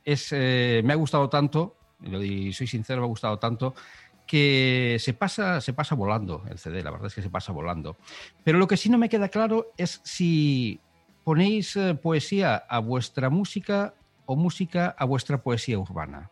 es, 0.06 0.30
eh, 0.32 0.82
me 0.84 0.94
ha 0.94 0.98
gustado 0.98 1.30
tanto, 1.30 1.76
y 2.02 2.52
soy 2.54 2.68
sincero, 2.68 3.02
me 3.02 3.06
ha 3.06 3.10
gustado 3.10 3.40
tanto 3.40 3.74
que 4.26 4.98
se 5.00 5.14
pasa, 5.14 5.62
se 5.62 5.74
pasa 5.74 5.96
volando 5.96 6.44
el 6.50 6.58
CD, 6.58 6.82
la 6.82 6.92
verdad 6.92 7.08
es 7.08 7.16
que 7.16 7.22
se 7.22 7.30
pasa 7.30 7.52
volando. 7.52 7.98
Pero 8.44 8.58
lo 8.58 8.68
que 8.68 8.78
sí 8.78 8.90
no 8.90 8.98
me 8.98 9.10
queda 9.10 9.30
claro 9.30 9.68
es 9.78 10.02
si 10.04 10.80
ponéis 11.24 11.76
eh, 11.76 11.96
poesía 11.96 12.56
a 12.56 12.80
vuestra 12.80 13.30
música 13.30 13.94
o 14.26 14.36
música 14.36 14.96
a 14.98 15.06
vuestra 15.06 15.42
poesía 15.42 15.78
urbana. 15.80 16.30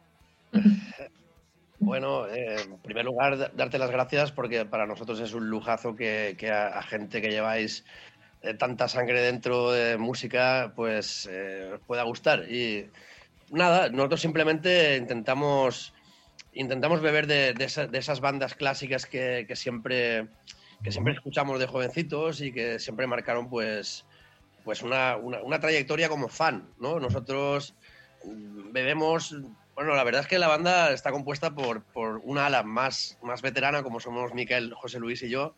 Bueno, 1.82 2.28
eh, 2.28 2.62
en 2.62 2.78
primer 2.80 3.06
lugar, 3.06 3.54
darte 3.56 3.80
las 3.80 3.91
gracias 3.91 4.32
porque 4.32 4.65
para 4.65 4.86
nosotros 4.86 5.20
es 5.20 5.34
un 5.34 5.50
lujazo 5.50 5.96
que, 5.96 6.36
a, 6.52 6.82
gente 6.84 7.22
que 7.22 7.30
lleváis 7.32 7.84
eh, 8.44 8.54
tanta 8.54 8.88
sangre 8.88 9.22
dentro 9.22 9.72
de 9.72 9.98
música, 9.98 10.74
pues 10.76 11.30
os 11.74 11.80
pueda 11.82 12.04
gustar. 12.04 12.50
Y 12.52 12.89
nada, 13.50 13.89
nosotros 13.89 14.22
simplemente 14.22 14.96
intentamos 14.96 15.94
intentamos 16.54 17.02
beber 17.02 17.28
de, 17.28 17.56
esas 17.94 18.20
bandas 18.20 18.56
clásicas 18.56 19.06
que, 19.06 19.48
siempre, 19.56 20.28
que 20.84 20.91
siempre 20.91 21.13
escuchamos 21.13 21.60
de 21.60 21.67
jovencitos 21.67 22.41
y 22.41 22.52
que 22.52 22.80
siempre 22.80 23.08
marcaron 23.08 23.50
pues, 23.50 24.06
pues 24.63 24.82
una, 24.84 25.17
trayectoria 25.60 26.10
como 26.10 26.28
fan, 26.28 26.70
¿no? 26.80 27.00
Nosotros 27.00 27.74
bebemos... 28.26 29.36
Bueno, 29.82 29.96
la 29.96 30.04
verdad 30.04 30.22
es 30.22 30.28
que 30.28 30.38
la 30.38 30.48
banda 30.48 30.91
está 30.91 31.10
compuesta 31.10 31.56
por, 31.56 31.84
una 32.24 32.46
ala 32.46 32.62
más, 32.62 33.17
más 33.24 33.41
veterana, 33.41 33.82
como 33.82 34.00
somos 34.00 34.32
Miquel, 34.32 34.76
José 34.76 35.00
Luis 35.00 35.24
y 35.24 35.30
yo, 35.30 35.56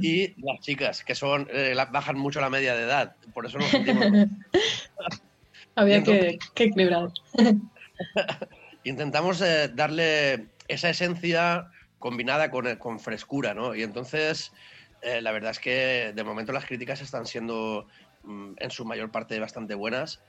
y 0.00 0.40
las 0.40 0.60
chicas, 0.60 1.02
que 1.02 1.16
son 1.16 1.48
eh, 1.50 1.74
bajan 1.90 2.16
mucho 2.16 2.40
la 2.40 2.50
media 2.50 2.76
de 2.76 2.84
edad. 2.84 3.16
Por 3.34 3.44
eso 3.44 3.58
nos 3.58 3.66
sentimos... 3.66 4.06
Había 5.74 6.04
que, 6.04 6.38
que 6.54 6.64
equilibrar. 6.64 7.08
intentamos 8.84 9.40
eh, 9.40 9.68
darle 9.74 10.46
esa 10.68 10.90
esencia 10.90 11.66
combinada 11.98 12.48
con, 12.48 12.76
con 12.76 13.00
frescura, 13.00 13.54
¿no? 13.54 13.74
Y 13.74 13.82
entonces, 13.82 14.52
eh, 15.00 15.20
la 15.20 15.32
verdad 15.32 15.50
es 15.50 15.58
que 15.58 16.12
de 16.14 16.22
momento 16.22 16.52
las 16.52 16.66
críticas 16.66 17.00
están 17.00 17.26
siendo 17.26 17.88
mm, 18.22 18.52
en 18.58 18.70
su 18.70 18.84
mayor 18.84 19.10
parte 19.10 19.40
bastante 19.40 19.74
buenas 19.74 20.22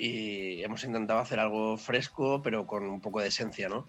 y 0.00 0.62
hemos 0.64 0.82
intentado 0.84 1.20
hacer 1.20 1.38
algo 1.38 1.76
fresco, 1.76 2.40
pero 2.42 2.66
con 2.66 2.84
un 2.84 3.02
poco 3.02 3.20
de 3.20 3.28
esencia, 3.28 3.68
¿no? 3.68 3.86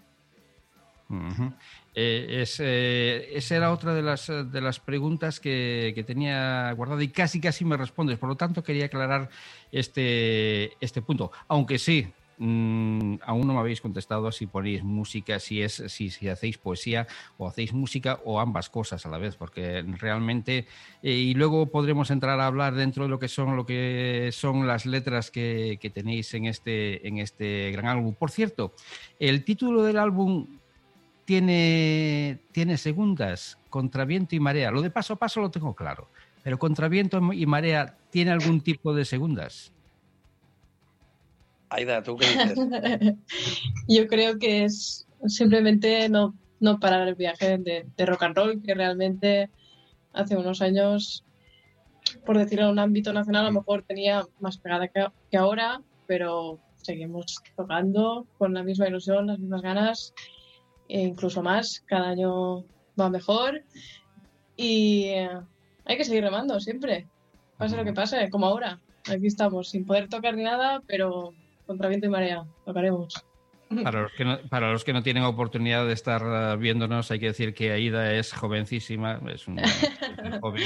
Eh, 1.94 3.28
esa 3.34 3.56
era 3.56 3.72
otra 3.72 3.94
de 3.94 4.02
las, 4.02 4.26
de 4.26 4.60
las 4.60 4.80
preguntas 4.80 5.40
que, 5.40 5.92
que, 5.94 6.04
tenía 6.04 6.72
guardado 6.72 7.02
y 7.02 7.08
casi 7.08 7.40
casi 7.40 7.64
me 7.64 7.76
respondes. 7.76 8.18
Por 8.18 8.28
lo 8.30 8.36
tanto, 8.36 8.62
quería 8.62 8.86
aclarar 8.86 9.28
este, 9.70 10.72
este 10.82 11.02
punto. 11.02 11.32
Aunque 11.48 11.78
sí, 11.78 12.12
Mm, 12.38 13.16
aún 13.24 13.46
no 13.46 13.54
me 13.54 13.60
habéis 13.60 13.80
contestado 13.80 14.32
si 14.32 14.46
ponéis 14.46 14.82
música, 14.82 15.38
si 15.38 15.62
es 15.62 15.82
si, 15.86 16.08
hacéis 16.28 16.58
poesía 16.58 17.06
o 17.36 17.46
hacéis 17.46 17.72
música 17.72 18.20
o 18.24 18.40
ambas 18.40 18.70
cosas 18.70 19.04
a 19.04 19.10
la 19.10 19.18
vez, 19.18 19.36
porque 19.36 19.84
realmente 19.98 20.66
eh, 21.02 21.12
y 21.12 21.34
luego 21.34 21.66
podremos 21.66 22.10
entrar 22.10 22.40
a 22.40 22.46
hablar 22.46 22.74
dentro 22.74 23.04
de 23.04 23.10
lo 23.10 23.18
que 23.18 23.28
son 23.28 23.54
lo 23.56 23.66
que 23.66 24.30
son 24.32 24.66
las 24.66 24.86
letras 24.86 25.30
que, 25.30 25.78
tenéis 25.94 26.32
en 26.34 26.46
este 26.46 27.06
en 27.06 27.18
este 27.18 27.70
gran 27.72 27.86
álbum. 27.86 28.14
Por 28.14 28.30
cierto, 28.30 28.72
el 29.18 29.44
título 29.44 29.82
del 29.82 29.98
álbum 29.98 30.46
tiene 31.24 32.40
tiene 32.52 32.78
segundas, 32.78 33.58
Contraviento 33.68 34.34
y 34.34 34.40
Marea. 34.40 34.70
Lo 34.70 34.82
de 34.82 34.90
paso 34.90 35.14
a 35.14 35.16
paso 35.16 35.40
lo 35.40 35.50
tengo 35.50 35.74
claro, 35.74 36.08
pero 36.42 36.58
Contraviento 36.58 37.20
y 37.32 37.46
Marea 37.46 37.98
tiene 38.10 38.30
algún 38.30 38.62
tipo 38.62 38.94
de 38.94 39.04
segundas. 39.04 39.72
Aida, 41.72 42.02
¿tú 42.02 42.16
qué 42.16 42.26
dices? 42.26 42.58
Yo 43.88 44.06
creo 44.06 44.38
que 44.38 44.64
es 44.64 45.06
simplemente 45.26 46.08
no, 46.10 46.34
no 46.60 46.78
parar 46.78 47.08
el 47.08 47.14
viaje 47.14 47.56
de, 47.58 48.06
rock 48.06 48.24
and 48.24 48.36
roll, 48.36 48.62
que 48.62 48.74
realmente 48.74 49.48
hace 50.12 50.36
unos 50.36 50.60
años, 50.60 51.24
por 52.26 52.36
decirlo 52.36 52.66
en 52.66 52.72
un 52.72 52.78
ámbito 52.78 53.12
nacional, 53.14 53.46
a 53.46 53.48
lo 53.48 53.60
mejor 53.60 53.82
tenía 53.84 54.22
más 54.38 54.58
pegada 54.58 54.88
que, 54.88 55.36
ahora, 55.38 55.80
pero 56.06 56.60
seguimos 56.76 57.38
tocando 57.56 58.26
con 58.36 58.52
la 58.52 58.62
misma 58.62 58.88
ilusión, 58.88 59.28
las 59.28 59.38
mismas 59.38 59.62
ganas, 59.62 60.14
e 60.88 61.00
incluso 61.00 61.42
más. 61.42 61.82
Cada 61.86 62.10
año 62.10 62.64
va 63.00 63.08
mejor 63.08 63.64
y 64.56 65.04
eh, 65.06 65.30
hay 65.86 65.96
que 65.96 66.04
seguir 66.04 66.22
remando 66.22 66.60
siempre, 66.60 67.08
pase 67.56 67.76
lo 67.78 67.84
que 67.84 67.94
pase, 67.94 68.28
como 68.28 68.46
ahora. 68.46 68.78
Aquí 69.10 69.26
estamos, 69.26 69.70
sin 69.70 69.86
poder 69.86 70.08
tocar 70.08 70.36
ni 70.36 70.44
nada, 70.44 70.80
pero 70.86 71.32
contra 71.66 71.88
viento 71.88 72.06
y 72.06 72.10
marea, 72.10 72.44
lo 72.66 72.78
haremos. 72.78 73.24
Para 73.82 74.02
los, 74.02 74.12
que 74.12 74.24
no, 74.24 74.38
para 74.50 74.70
los 74.70 74.84
que 74.84 74.92
no 74.92 75.02
tienen 75.02 75.22
oportunidad 75.22 75.86
de 75.86 75.94
estar 75.94 76.22
eh, 76.22 76.56
viéndonos, 76.58 77.10
hay 77.10 77.18
que 77.18 77.26
decir 77.26 77.54
que 77.54 77.72
Aida 77.72 78.12
es 78.12 78.32
jovencísima, 78.32 79.20
es 79.32 79.48
un, 79.48 79.58
joven. 80.40 80.62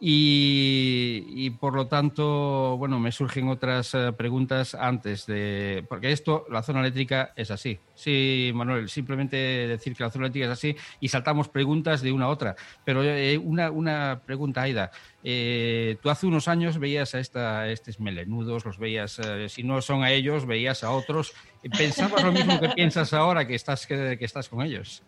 Y, 0.00 1.50
por 1.58 1.74
lo 1.74 1.88
tanto, 1.88 2.76
bueno, 2.78 3.00
me 3.00 3.10
surgen 3.10 3.48
otras 3.48 3.94
eh, 3.94 4.12
preguntas 4.12 4.76
antes 4.76 5.26
de. 5.26 5.84
Porque 5.88 6.12
esto, 6.12 6.46
la 6.50 6.62
zona 6.62 6.80
eléctrica 6.80 7.32
es 7.34 7.50
así. 7.50 7.80
Sí, 7.94 8.52
Manuel, 8.54 8.88
simplemente 8.88 9.36
decir 9.36 9.96
que 9.96 10.04
la 10.04 10.10
zona 10.10 10.26
eléctrica 10.26 10.46
es 10.46 10.52
así 10.52 10.76
y 11.00 11.08
saltamos 11.08 11.48
preguntas 11.48 12.00
de 12.00 12.12
una 12.12 12.26
a 12.26 12.28
otra. 12.28 12.54
Pero 12.84 13.02
eh, 13.02 13.38
una, 13.38 13.72
una, 13.72 14.22
pregunta, 14.24 14.62
Aida. 14.62 14.92
Eh, 15.24 15.96
tú 16.00 16.10
hace 16.10 16.26
unos 16.26 16.46
años 16.46 16.78
veías 16.78 17.16
a, 17.16 17.18
esta, 17.18 17.68
estos 17.68 17.98
melenudos, 17.98 18.64
los 18.64 18.78
veías, 18.78 19.20
si 19.48 19.64
no 19.64 19.82
son 19.82 20.04
a 20.04 20.12
ellos, 20.12 20.46
veías 20.46 20.84
a 20.84 20.92
otros. 20.92 21.34
¿Pensabas 21.76 22.22
lo 22.22 22.30
mismo 22.30 22.60
que 22.60 22.68
piensas 22.76 23.12
ahora 23.12 23.48
que 23.48 23.56
estás, 23.56 23.84
que 23.84 24.16
estás 24.20 24.48
con 24.48 24.62
ellos? 24.62 25.02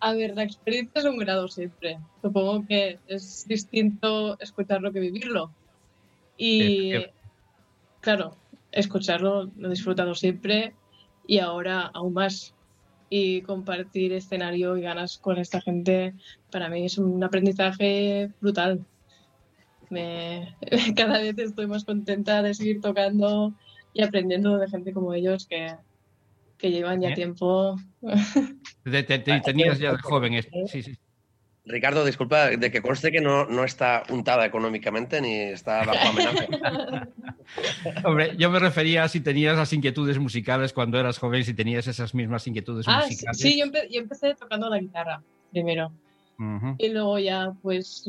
A 0.00 0.12
ver, 0.12 0.34
la 0.36 0.44
experiencia 0.44 1.00
es 1.00 1.04
un 1.06 1.18
grado 1.18 1.48
siempre. 1.48 1.98
Supongo 2.22 2.64
que 2.66 2.98
es 3.08 3.46
distinto 3.48 4.38
escucharlo 4.38 4.92
que 4.92 5.00
vivirlo. 5.00 5.50
Y 6.36 6.92
claro, 8.00 8.36
escucharlo 8.70 9.50
lo 9.56 9.66
he 9.66 9.70
disfrutado 9.70 10.14
siempre 10.14 10.74
y 11.26 11.38
ahora 11.38 11.90
aún 11.92 12.14
más. 12.14 12.54
Y 13.10 13.42
compartir 13.42 14.12
escenario 14.12 14.76
y 14.76 14.82
ganas 14.82 15.18
con 15.18 15.38
esta 15.38 15.60
gente 15.60 16.14
para 16.50 16.68
mí 16.68 16.84
es 16.84 16.98
un 16.98 17.24
aprendizaje 17.24 18.30
brutal. 18.40 18.84
Me, 19.90 20.54
cada 20.96 21.18
vez 21.18 21.38
estoy 21.38 21.66
más 21.66 21.84
contenta 21.84 22.42
de 22.42 22.54
seguir 22.54 22.80
tocando 22.80 23.54
y 23.94 24.02
aprendiendo 24.02 24.58
de 24.58 24.68
gente 24.68 24.92
como 24.92 25.14
ellos 25.14 25.46
que, 25.46 25.74
que 26.58 26.70
llevan 26.70 27.00
ya 27.00 27.14
tiempo. 27.14 27.76
tenías 29.44 29.78
ya 29.78 29.92
de 29.92 29.98
joven. 29.98 30.42
Sí, 30.66 30.82
sí. 30.82 30.98
Ricardo, 31.68 32.04
disculpa, 32.04 32.48
de 32.48 32.70
que 32.70 32.80
conste 32.80 33.12
que 33.12 33.20
no, 33.20 33.44
no 33.44 33.62
está 33.62 34.02
untada 34.08 34.46
económicamente 34.46 35.20
ni 35.20 35.34
está 35.34 35.84
bajo 35.84 36.08
amenaza. 36.08 37.08
Hombre, 38.04 38.34
yo 38.38 38.50
me 38.50 38.58
refería 38.58 39.04
a 39.04 39.08
si 39.08 39.20
tenías 39.20 39.56
las 39.56 39.72
inquietudes 39.74 40.18
musicales 40.18 40.72
cuando 40.72 40.98
eras 40.98 41.18
joven, 41.18 41.44
si 41.44 41.52
tenías 41.52 41.86
esas 41.86 42.14
mismas 42.14 42.46
inquietudes 42.46 42.86
ah, 42.88 43.02
musicales. 43.04 43.38
Sí, 43.38 43.58
yo, 43.58 44.00
empecé 44.00 44.34
tocando 44.34 44.70
la 44.70 44.78
guitarra 44.78 45.22
primero. 45.50 45.92
Y 46.78 46.88
luego 46.90 47.18
ya, 47.18 47.52
pues, 47.62 48.04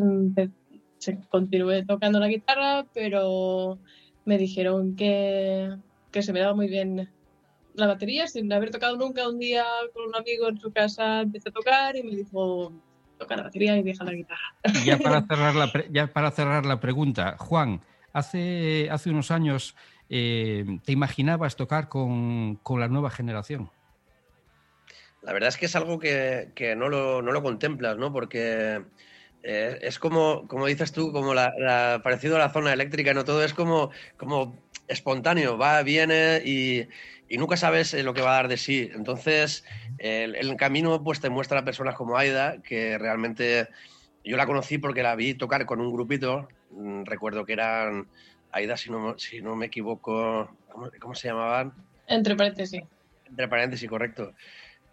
continué 1.29 1.83
tocando 1.83 2.19
la 2.19 2.27
guitarra, 2.27 2.85
pero 2.93 3.79
me 4.23 4.37
dijeron 4.37 4.95
que, 4.95 5.75
que 6.11 6.21
se 6.21 6.31
me 6.31 6.39
daba 6.39 6.55
muy 6.55 6.67
bien 6.67 7.09
la 7.73 7.87
batería 7.87 8.27
sin 8.27 8.51
haber 8.51 8.71
tocado 8.71 8.97
nunca. 8.97 9.27
Un 9.27 9.39
día 9.39 9.65
con 9.93 10.07
un 10.07 10.15
amigo 10.15 10.47
en 10.49 10.59
su 10.59 10.71
casa 10.71 11.21
empecé 11.21 11.49
a 11.49 11.51
tocar 11.51 11.95
y 11.95 12.03
me 12.03 12.15
dijo, 12.15 12.73
toca 13.17 13.35
la 13.35 13.43
batería 13.43 13.77
y 13.77 13.83
deja 13.83 14.03
la 14.03 14.13
guitarra. 14.13 14.55
Ya 14.85 14.97
para 14.97 15.21
cerrar 15.27 15.55
la, 15.55 15.71
ya 15.91 16.07
para 16.07 16.31
cerrar 16.31 16.65
la 16.65 16.79
pregunta, 16.79 17.35
Juan, 17.37 17.81
hace, 18.13 18.89
hace 18.89 19.09
unos 19.09 19.31
años 19.31 19.75
eh, 20.09 20.65
te 20.83 20.91
imaginabas 20.91 21.55
tocar 21.55 21.89
con, 21.89 22.55
con, 22.57 22.79
la 22.79 22.87
nueva 22.87 23.11
generación. 23.11 23.69
La 25.21 25.33
verdad 25.33 25.49
es 25.49 25.57
que 25.57 25.65
es 25.65 25.75
algo 25.75 25.99
que, 25.99 26.51
que 26.55 26.75
no, 26.75 26.89
lo, 26.89 27.21
no, 27.21 27.31
lo, 27.31 27.43
contemplas, 27.43 27.97
¿no? 27.97 28.11
Porque 28.11 28.81
eh, 29.43 29.79
es 29.81 29.99
como, 29.99 30.47
como 30.47 30.65
dices 30.65 30.91
tú, 30.91 31.11
como 31.11 31.33
la, 31.33 32.01
parecido 32.03 32.37
a 32.37 32.39
la 32.39 32.51
zona 32.51 32.73
eléctrica, 32.73 33.13
¿no? 33.13 33.25
Todo 33.25 33.43
es 33.43 33.53
como, 33.53 33.91
como 34.17 34.57
espontáneo, 34.87 35.57
va, 35.57 35.83
viene 35.83 36.41
y, 36.43 36.87
y 37.29 37.37
nunca 37.37 37.55
sabes 37.55 37.93
eh, 37.93 38.03
lo 38.03 38.13
que 38.13 38.21
va 38.21 38.31
a 38.31 38.41
dar 38.41 38.47
de 38.47 38.57
sí. 38.57 38.89
Entonces, 38.93 39.63
el, 39.99 40.55
camino 40.57 41.03
pues 41.03 41.21
te 41.21 41.29
muestra 41.29 41.59
a 41.59 41.65
personas 41.65 41.95
como 41.95 42.17
Aida, 42.17 42.61
que 42.63 42.97
realmente 42.97 43.69
yo 44.25 44.35
la 44.35 44.47
conocí 44.47 44.79
porque 44.79 45.03
la 45.03 45.15
vi 45.15 45.35
tocar 45.35 45.65
con 45.65 45.79
un 45.79 45.93
grupito, 45.93 46.49
mm, 46.71 47.03
recuerdo 47.05 47.45
que 47.45 47.53
eran 47.53 48.07
Aida, 48.51 48.75
si 48.75 48.89
no, 48.89 49.17
si 49.19 49.41
no 49.41 49.55
me 49.55 49.67
equivoco, 49.67 50.49
¿cómo, 50.99 51.15
se 51.15 51.27
llamaban? 51.27 51.71
Entre 52.07 52.35
paréntesis. 52.35 52.81
Entre 53.27 53.47
paréntesis, 53.47 53.87
correcto. 53.87 54.33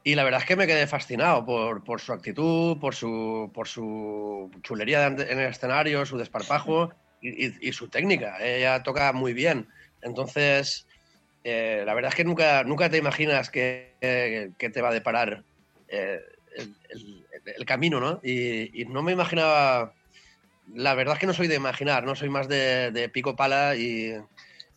Y 0.05 0.15
la 0.15 0.23
verdad 0.23 0.43
es 0.43 0.47
que 0.47 0.57
me 0.57 0.67
quedé 0.67 0.87
fascinado 0.87 1.45
por, 1.45 1.83
por 1.83 2.01
su 2.01 2.13
actitud, 2.13 2.79
por 2.79 2.95
su, 2.95 3.51
por 3.53 3.67
su 3.67 4.51
chulería 4.63 5.07
en 5.07 5.39
el 5.39 5.49
escenario, 5.51 6.07
su 6.07 6.19
desparpajo 6.19 6.91
y, 7.21 7.67
y 7.67 7.73
su 7.73 7.89
técnica. 7.89 8.37
Ella 8.41 8.83
toca 8.83 9.13
muy 9.13 9.33
bien. 9.33 9.69
Entonces, 10.03 10.87
eh, 11.49 11.85
la 11.87 11.95
verdad 11.95 12.09
es 12.09 12.17
que 12.17 12.25
nunca, 12.25 12.65
nunca 12.65 12.91
te 12.91 12.97
imaginas 12.97 13.51
que, 13.51 13.93
te 14.01 14.83
va 14.83 14.89
a 14.89 14.93
deparar 14.93 15.45
eh, 15.87 16.19
el, 17.45 17.65
camino, 17.65 18.01
¿no? 18.01 18.19
Y, 18.21 18.85
no 18.89 19.01
me 19.01 19.13
imaginaba, 19.13 19.95
la 20.75 20.95
verdad 20.97 21.15
es 21.15 21.21
que 21.21 21.27
no 21.29 21.35
soy 21.35 21.47
de 21.47 21.55
imaginar, 21.55 22.03
no 22.03 22.17
soy 22.17 22.31
más 22.31 22.49
de, 22.49 23.09
pico 23.15 23.37
pala 23.37 23.77
y, 23.77 24.15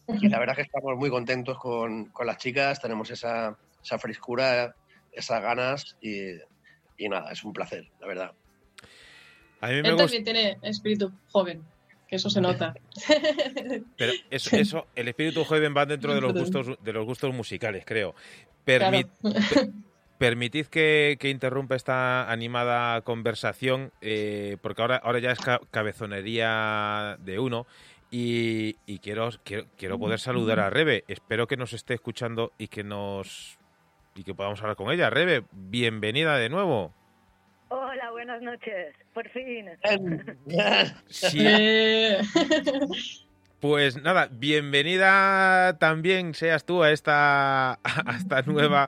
la 0.05 0.37
verdad 0.37 0.49
es 0.49 0.55
que 0.57 0.61
estamos 0.61 0.95
muy 0.95 1.09
contentos 1.09 1.57
con, 1.57 2.11
las 2.23 2.37
chicas, 2.37 2.79
tenemos 2.79 3.09
esa, 3.09 3.57
frescura, 3.97 4.75
esas 5.11 5.41
ganas 5.41 5.97
y, 5.99 6.37
nada, 7.09 7.31
es 7.31 7.43
un 7.43 7.51
placer, 7.51 7.89
la 7.99 8.05
verdad. 8.05 8.31
A 9.61 9.69
mí 9.69 9.81
me 9.81 9.89
Él 9.89 9.95
también 9.95 10.23
tiene 10.23 10.59
espíritu 10.61 11.11
joven 11.31 11.63
que 12.09 12.15
eso 12.15 12.29
se 12.29 12.41
nota. 12.41 12.73
Pero 13.97 14.13
eso, 14.31 14.55
eso, 14.55 14.87
el 14.95 15.07
espíritu 15.07 15.43
joven 15.43 15.75
va 15.77 15.85
dentro 15.85 16.15
de 16.15 16.21
los 16.21 16.33
gustos, 16.33 16.77
de 16.83 16.93
los 16.93 17.05
gustos 17.05 17.33
musicales, 17.33 17.83
creo. 17.85 18.15
permitid 20.17 20.65
que, 20.65 21.17
interrumpa 21.23 21.75
esta 21.75 22.29
animada 22.31 23.01
conversación, 23.01 23.91
eh, 24.01 24.57
porque 24.61 24.81
ahora, 24.81 24.97
ahora 24.97 25.19
ya 25.19 25.31
es 25.31 25.39
cabezonería 25.69 27.17
de 27.19 27.39
uno. 27.39 27.67
Y, 28.11 28.73
quiero, 29.03 29.29
quiero, 29.43 29.67
quiero 29.77 29.99
poder 29.99 30.19
saludar 30.19 30.59
a 30.59 30.71
Rebe. 30.71 31.03
Espero 31.07 31.45
que 31.45 31.57
nos 31.57 31.73
esté 31.73 31.93
escuchando 31.93 32.53
y 32.57 32.67
que 32.67 32.83
nos 32.83 33.59
y 34.15 34.23
que 34.23 34.33
podamos 34.33 34.59
hablar 34.61 34.75
con 34.75 34.91
ella. 34.91 35.11
Rebe, 35.11 35.43
bienvenida 35.51 36.37
de 36.37 36.49
nuevo. 36.49 36.91
Hola, 37.91 38.11
buenas 38.11 38.39
noches. 38.43 38.93
Por 39.15 39.27
fin. 39.29 39.67
Sí. 41.07 41.43
Pues 43.59 44.01
nada, 44.01 44.29
bienvenida 44.31 45.77
también 45.79 46.33
seas 46.33 46.65
tú 46.65 46.81
a 46.81 46.91
esta, 46.91 47.73
a 47.73 48.15
esta 48.17 48.41
nueva, 48.43 48.87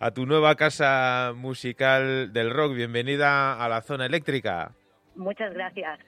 a 0.00 0.10
tu 0.10 0.26
nueva 0.26 0.56
casa 0.56 1.34
musical 1.36 2.32
del 2.32 2.50
rock. 2.50 2.74
Bienvenida 2.74 3.62
a 3.62 3.68
la 3.68 3.80
zona 3.80 4.06
eléctrica. 4.06 4.72
Muchas 5.14 5.54
gracias. 5.54 6.00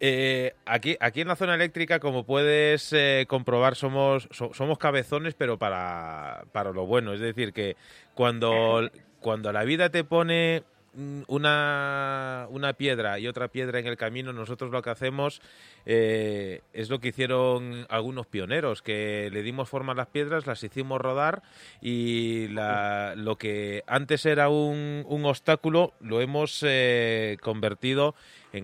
Eh, 0.00 0.54
aquí, 0.64 0.96
aquí 1.00 1.20
en 1.20 1.28
la 1.28 1.36
zona 1.36 1.56
eléctrica, 1.56 1.98
como 1.98 2.24
puedes 2.24 2.94
eh, 2.94 3.26
comprobar, 3.28 3.74
somos, 3.74 4.26
somos 4.30 4.78
cabezones, 4.78 5.34
pero 5.34 5.58
para, 5.58 6.44
para 6.52 6.72
lo 6.72 6.86
bueno. 6.86 7.12
Es 7.12 7.20
decir, 7.20 7.52
que 7.52 7.76
cuando, 8.14 8.88
cuando 9.20 9.52
la 9.52 9.64
vida 9.64 9.90
te 9.90 10.02
pone 10.02 10.62
una, 10.94 12.46
una 12.50 12.72
piedra 12.72 13.18
y 13.18 13.28
otra 13.28 13.48
piedra 13.48 13.78
en 13.78 13.86
el 13.86 13.96
camino, 13.96 14.32
nosotros 14.32 14.70
lo 14.70 14.82
que 14.82 14.90
hacemos 14.90 15.40
eh, 15.86 16.62
es 16.72 16.90
lo 16.90 16.98
que 16.98 17.08
hicieron 17.08 17.86
algunos 17.88 18.26
pioneros, 18.26 18.82
que 18.82 19.30
le 19.32 19.42
dimos 19.42 19.68
forma 19.68 19.92
a 19.92 19.96
las 19.96 20.08
piedras, 20.08 20.46
las 20.46 20.62
hicimos 20.62 21.00
rodar 21.00 21.42
y 21.80 22.48
lo 22.48 23.36
que 23.36 23.84
antes 23.86 24.26
era 24.26 24.48
un, 24.48 25.04
un 25.06 25.24
obstáculo 25.24 25.92
lo 26.00 26.20
hemos 26.20 26.64
eh, 26.66 27.36
convertido 27.40 27.88
en 27.98 28.14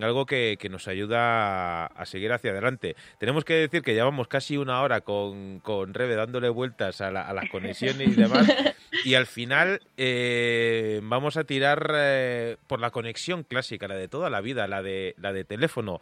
algo 0.03 0.27
que, 0.27 0.59
nos 0.71 0.89
ayuda 0.89 1.87
a, 1.87 2.07
seguir 2.07 2.33
hacia 2.33 2.51
adelante. 2.51 2.97
Tenemos 3.19 3.45
que 3.45 3.55
decir 3.55 3.83
que 3.83 3.95
llevamos 3.95 4.29
casi 4.29 4.57
una 4.57 4.81
hora 4.83 5.03
con, 5.03 5.61
con 5.61 5.95
Rebe 5.95 6.17
dándole 6.17 6.49
vueltas 6.49 7.01
a, 7.01 7.11
la, 7.11 7.23
a 7.23 7.33
las 7.33 7.49
conexiones 7.51 8.09
y 8.09 8.15
demás 8.15 8.47
y 9.05 9.15
al 9.15 9.27
final 9.27 9.81
eh, 9.97 11.01
vamos 11.03 11.37
a 11.37 11.45
tirar 11.45 12.59
por 12.67 12.81
la 12.81 12.91
conexión 12.91 13.43
clásica, 13.45 13.89
la 13.89 13.97
de 13.97 14.09
toda 14.09 14.31
la 14.31 14.41
vida, 14.41 14.67
la 14.67 14.83
de, 14.83 15.15
la 15.19 15.33
de 15.33 15.45
teléfono. 15.45 16.01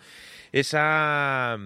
Esa 0.52 1.58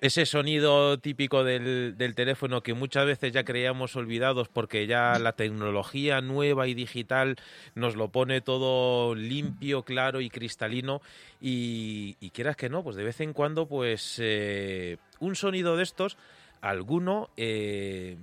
ese 0.00 0.26
sonido 0.26 0.98
típico 0.98 1.44
del, 1.44 1.94
teléfono 2.14 2.62
que 2.62 2.74
muchas 2.74 3.06
veces 3.06 3.32
ya 3.32 3.44
creíamos 3.44 3.96
olvidados 3.96 4.48
porque 4.48 4.86
ya 4.86 5.18
la 5.18 5.32
tecnología 5.32 6.20
nueva 6.20 6.66
y 6.66 6.74
digital 6.74 7.36
nos 7.74 7.96
lo 7.96 8.08
pone 8.08 8.40
todo 8.40 9.14
limpio, 9.14 9.82
claro 9.82 10.20
y 10.20 10.30
cristalino. 10.30 11.00
Y, 11.40 12.14
quieras 12.30 12.56
que 12.56 12.68
no, 12.68 12.82
pues 12.82 12.96
de 12.96 13.04
vez 13.04 13.20
en 13.20 13.32
cuando 13.32 13.66
pues 13.66 14.16
eh, 14.22 14.98
un 15.20 15.36
sonido 15.36 15.76
de 15.76 15.82
estos, 15.82 16.18
alguno 16.60 17.30
eh, 17.36 18.16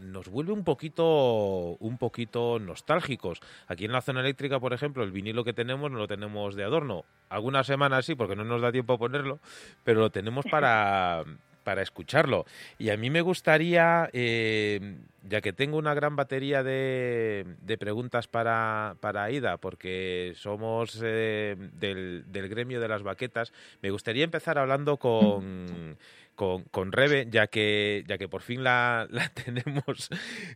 nos, 0.00 0.28
vuelve 0.28 0.52
un 0.52 0.64
poquito, 0.64 1.76
un 1.80 1.98
poquito 1.98 2.58
nostálgicos. 2.58 3.40
Aquí 3.66 3.84
en 3.84 3.92
la 3.92 4.02
zona 4.02 4.20
eléctrica, 4.20 4.60
por 4.60 4.72
ejemplo, 4.72 5.04
el 5.04 5.12
vinilo 5.12 5.44
que 5.44 5.52
tenemos 5.52 5.90
no 5.90 5.98
lo 5.98 6.08
tenemos 6.08 6.54
de 6.54 6.64
adorno. 6.64 7.04
Algunas 7.28 7.66
semanas 7.66 8.06
sí, 8.06 8.14
porque 8.14 8.36
no 8.36 8.44
nos 8.44 8.60
da 8.60 8.72
tiempo 8.72 8.94
a 8.94 8.98
ponerlo, 8.98 9.40
pero 9.84 10.00
lo 10.00 10.10
tenemos 10.10 10.44
para, 10.50 11.24
para 11.62 11.82
escucharlo. 11.82 12.44
Y 12.78 12.90
a 12.90 12.96
mí 12.96 13.10
me 13.10 13.20
gustaría, 13.20 14.08
eh, 14.12 14.98
ya 15.28 15.40
que 15.40 15.52
tengo 15.52 15.78
una 15.78 15.94
gran 15.94 16.16
batería 16.16 16.62
de, 16.62 17.46
de 17.60 17.78
preguntas 17.78 18.28
para, 18.28 18.96
para 19.00 19.24
Aida, 19.24 19.56
porque 19.56 20.32
somos 20.36 21.00
eh, 21.02 21.56
del, 21.74 22.24
del 22.26 22.48
gremio 22.48 22.80
de 22.80 22.88
las 22.88 23.02
baquetas, 23.02 23.52
me 23.80 23.90
gustaría 23.90 24.24
empezar 24.24 24.58
hablando 24.58 24.96
con 24.96 25.96
con, 26.34 26.64
con 26.64 26.92
Rebe, 26.92 27.26
ya 27.30 27.46
que, 27.46 28.04
ya 28.06 28.18
que 28.18 28.28
por 28.28 28.42
fin 28.42 28.64
la, 28.64 29.06
la 29.10 29.28
tenemos 29.30 30.08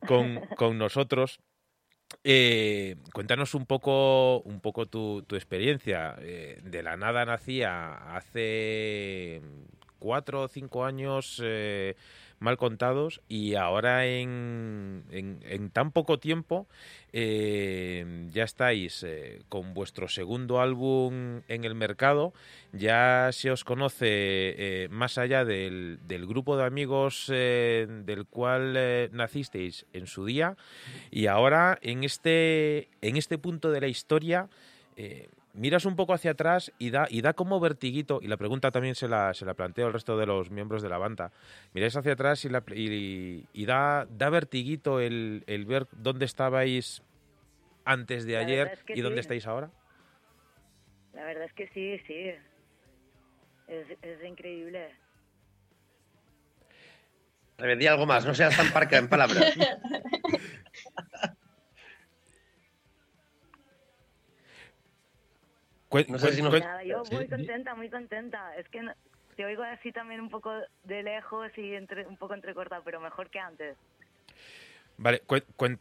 con, 0.07 0.41
con 0.57 0.79
nosotros. 0.79 1.41
Eh, 2.23 2.97
cuéntanos 3.13 3.55
un 3.55 3.67
poco, 3.67 4.41
un 4.43 4.61
poco 4.61 4.87
tu, 4.87 5.23
tu 5.23 5.37
experiencia. 5.37 6.17
Eh, 6.21 6.61
de 6.63 6.83
la 6.83 6.97
nada 6.97 7.25
nacía 7.25 8.17
hace 8.17 9.43
cuatro 9.99 10.43
o 10.43 10.49
cinco 10.49 10.85
años 10.85 11.41
eh, 11.45 11.97
mal 12.39 12.57
contados 12.57 13.21
y 13.29 13.55
ahora 13.55 14.07
en, 14.07 15.05
en, 15.11 15.71
tan 15.71 15.91
poco 15.91 16.19
tiempo 16.19 16.67
eh, 17.13 18.29
ya 18.33 18.45
estáis 18.45 19.03
eh, 19.03 19.43
con 19.49 19.75
vuestro 19.75 20.09
segundo 20.09 20.61
álbum 20.61 21.41
en 21.49 21.65
el 21.65 21.75
mercado, 21.75 22.35
ya 22.73 23.31
se 23.33 23.51
os 23.51 23.65
conoce 23.65 24.07
eh, 24.09 24.89
más 24.91 25.17
allá 25.17 25.45
del, 25.45 25.99
del, 26.07 26.27
grupo 26.27 26.57
de 26.57 26.65
amigos 26.65 27.27
del 27.29 28.27
cual 28.29 28.75
nacisteis 29.13 29.87
en 29.93 30.07
su 30.07 30.27
día. 30.27 30.57
Y 31.11 31.27
ahora 31.27 31.79
en 31.81 32.05
este, 32.05 32.89
en 33.01 33.17
este 33.17 33.39
punto 33.39 33.71
de 33.71 33.81
la 33.81 33.89
historia 33.89 34.49
miras 35.57 35.85
un 35.85 35.97
poco 35.97 36.13
hacia 36.13 36.33
atrás 36.33 36.73
y 36.79 36.91
da, 36.91 37.07
y 37.11 37.23
da 37.23 37.33
como 37.33 37.59
vertiguito, 37.59 38.21
y 38.23 38.29
la 38.29 38.37
pregunta 38.37 38.71
también 38.71 38.95
se 38.95 39.09
la, 39.09 39.35
se 39.35 39.45
la 39.45 39.55
planteo 39.55 39.87
al 39.87 39.93
resto 39.93 40.17
de 40.17 40.27
los 40.27 40.51
miembros 40.51 40.83
de 40.83 40.89
la 40.89 40.99
banda, 40.99 41.33
miráis 41.73 41.97
hacia 41.97 42.13
atrás 42.13 42.45
y, 42.45 42.49
la, 42.49 42.63
y, 42.75 43.47
y 43.53 43.67
da, 43.67 44.07
da 44.11 44.31
vertiguito 44.31 45.01
el, 45.01 45.43
el, 45.47 45.67
ver 45.67 45.87
dónde 45.93 46.25
estabais 46.25 47.03
antes 47.85 48.27
de 48.27 48.35
La 48.35 48.41
ayer 48.41 48.59
verdad 48.59 48.75
es 48.75 48.85
que 48.85 48.95
y 48.95 49.01
dónde 49.01 49.21
estáis 49.21 49.47
ahora. 49.47 49.71
La 51.15 51.25
verdad 51.25 51.45
es 51.45 51.53
que 51.55 51.69
sí, 51.69 51.99
sí. 52.07 52.31
Es, 53.69 53.87
es 54.03 54.25
increíble. 54.25 54.91
Revendí 57.59 57.87
algo 57.87 58.05
más, 58.05 58.27
no 58.27 58.35
seas 58.35 58.55
tan 58.57 58.71
parca 58.71 58.99
en 58.99 59.09
palabras. 59.09 59.55
No 66.09 66.19
sé 66.19 66.33
si 66.33 66.43
nos- 66.43 66.53
Nada, 66.61 66.83
yo 66.85 67.05
sí, 67.05 67.15
muy 67.15 67.29
contenta, 67.29 67.75
muy 67.75 67.91
contenta. 67.91 68.57
Es 68.57 68.69
que 68.69 68.83
no- 68.83 68.95
te 69.37 69.45
oigo 69.45 69.63
así 69.63 69.93
también 69.93 70.21
un 70.21 70.31
poco 70.31 70.53
de 70.85 71.03
lejos 71.03 71.51
y 71.57 71.75
entre, 71.75 72.07
un 72.07 72.17
poco 72.17 72.35
entrecortado, 72.35 72.83
pero 72.85 73.01
mejor 73.01 73.31
que 73.31 73.39
antes. 73.39 73.77
Vale, 74.99 75.23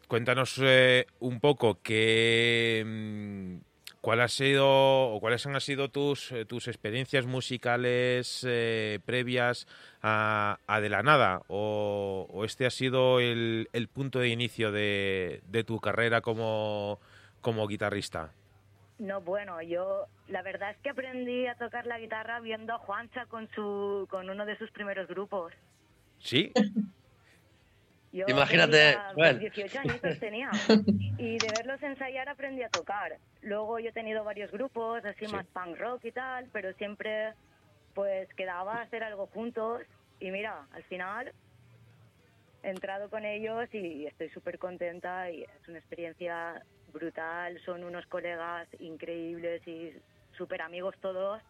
cuéntanos 0.07 0.59
eh, 0.61 1.05
un 1.21 1.39
poco 1.39 1.79
qué, 1.81 2.83
mm, 2.85 3.55
cuál 4.01 4.19
ha 4.19 4.27
sido 4.27 4.67
o 4.67 5.19
cuáles 5.21 5.45
han 5.45 5.59
sido 5.61 5.89
tus, 5.89 6.33
eh, 6.33 6.43
tus 6.43 6.67
experiencias 6.67 7.25
musicales 7.25 8.45
eh, 8.45 8.99
previas 9.05 9.67
a, 10.01 10.59
a 10.67 10.81
De 10.81 10.89
la 10.89 11.01
Nada 11.01 11.43
o, 11.47 12.27
o 12.29 12.43
este 12.43 12.65
ha 12.65 12.69
sido 12.69 13.21
el, 13.21 13.69
el 13.71 13.87
punto 13.87 14.19
de 14.19 14.27
inicio 14.27 14.73
de, 14.73 15.41
de 15.47 15.63
tu 15.63 15.79
carrera 15.79 16.19
como, 16.19 16.99
como 17.39 17.67
guitarrista. 17.67 18.33
No, 18.97 19.21
bueno, 19.21 19.61
yo 19.61 20.05
la 20.27 20.41
verdad 20.41 20.71
es 20.71 20.77
que 20.77 20.89
aprendí 20.89 21.47
a 21.47 21.55
tocar 21.55 21.85
la 21.85 21.99
guitarra 21.99 22.39
viendo 22.39 22.73
a 22.73 22.77
Juancha 22.77 23.25
con 23.25 23.49
su 23.51 24.07
con 24.09 24.29
uno 24.29 24.45
de 24.45 24.57
sus 24.57 24.71
primeros 24.71 25.07
grupos. 25.07 25.53
¿Sí? 26.19 26.51
Yo 28.11 28.25
Imagínate, 28.29 28.97
bueno. 29.15 29.39
18 29.39 29.79
añitos 29.79 30.19
tenía. 30.19 30.49
Y 31.17 31.39
de 31.39 31.47
verlos 31.57 31.81
ensayar 31.81 32.27
aprendí 32.29 32.61
a 32.63 32.69
tocar. 32.69 33.17
Luego 33.41 33.79
yo 33.79 33.89
he 33.89 33.93
tenido 33.93 34.23
varios 34.23 34.51
grupos, 34.51 35.03
así 35.05 35.25
Sí. 35.25 35.31
más 35.31 35.45
punk 35.47 35.77
rock 35.77 36.03
y 36.05 36.11
tal, 36.11 36.49
pero 36.51 36.73
siempre 36.73 37.33
pues 37.93 38.27
quedaba 38.35 38.75
a 38.79 38.81
hacer 38.81 39.03
algo 39.03 39.27
juntos. 39.27 39.81
Y 40.19 40.31
mira, 40.31 40.67
al 40.71 40.83
final 40.83 41.33
he 42.65 42.69
entrado 42.69 43.09
con 43.11 43.23
ellos 43.25 43.69
y 43.73 44.07
estoy 44.07 44.29
súper 44.29 44.57
contenta 44.57 45.29
y 45.29 45.43
es 45.43 45.67
una 45.67 45.77
experiencia 45.77 46.63
brutal. 46.91 47.59
Son 47.63 47.83
unos 47.83 48.07
colegas 48.07 48.67
increíbles 48.79 49.61
y 49.67 49.93
súper 50.35 50.63
amigos 50.63 50.95
todos. 50.99 51.43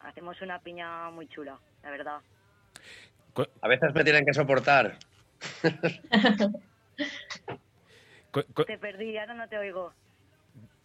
Hacemos 0.00 0.42
una 0.42 0.58
piña 0.58 1.08
muy 1.10 1.26
chula, 1.28 1.58
la 1.82 1.90
verdad. 1.90 2.18
A 3.62 3.68
veces 3.68 3.94
me 3.94 4.04
tienen 4.04 4.26
que 4.26 4.34
soportar. 4.34 4.98
Te 8.66 8.78
perdí, 8.78 9.16
ahora 9.18 9.34
no 9.34 9.48
te 9.48 9.58
oigo. 9.58 9.92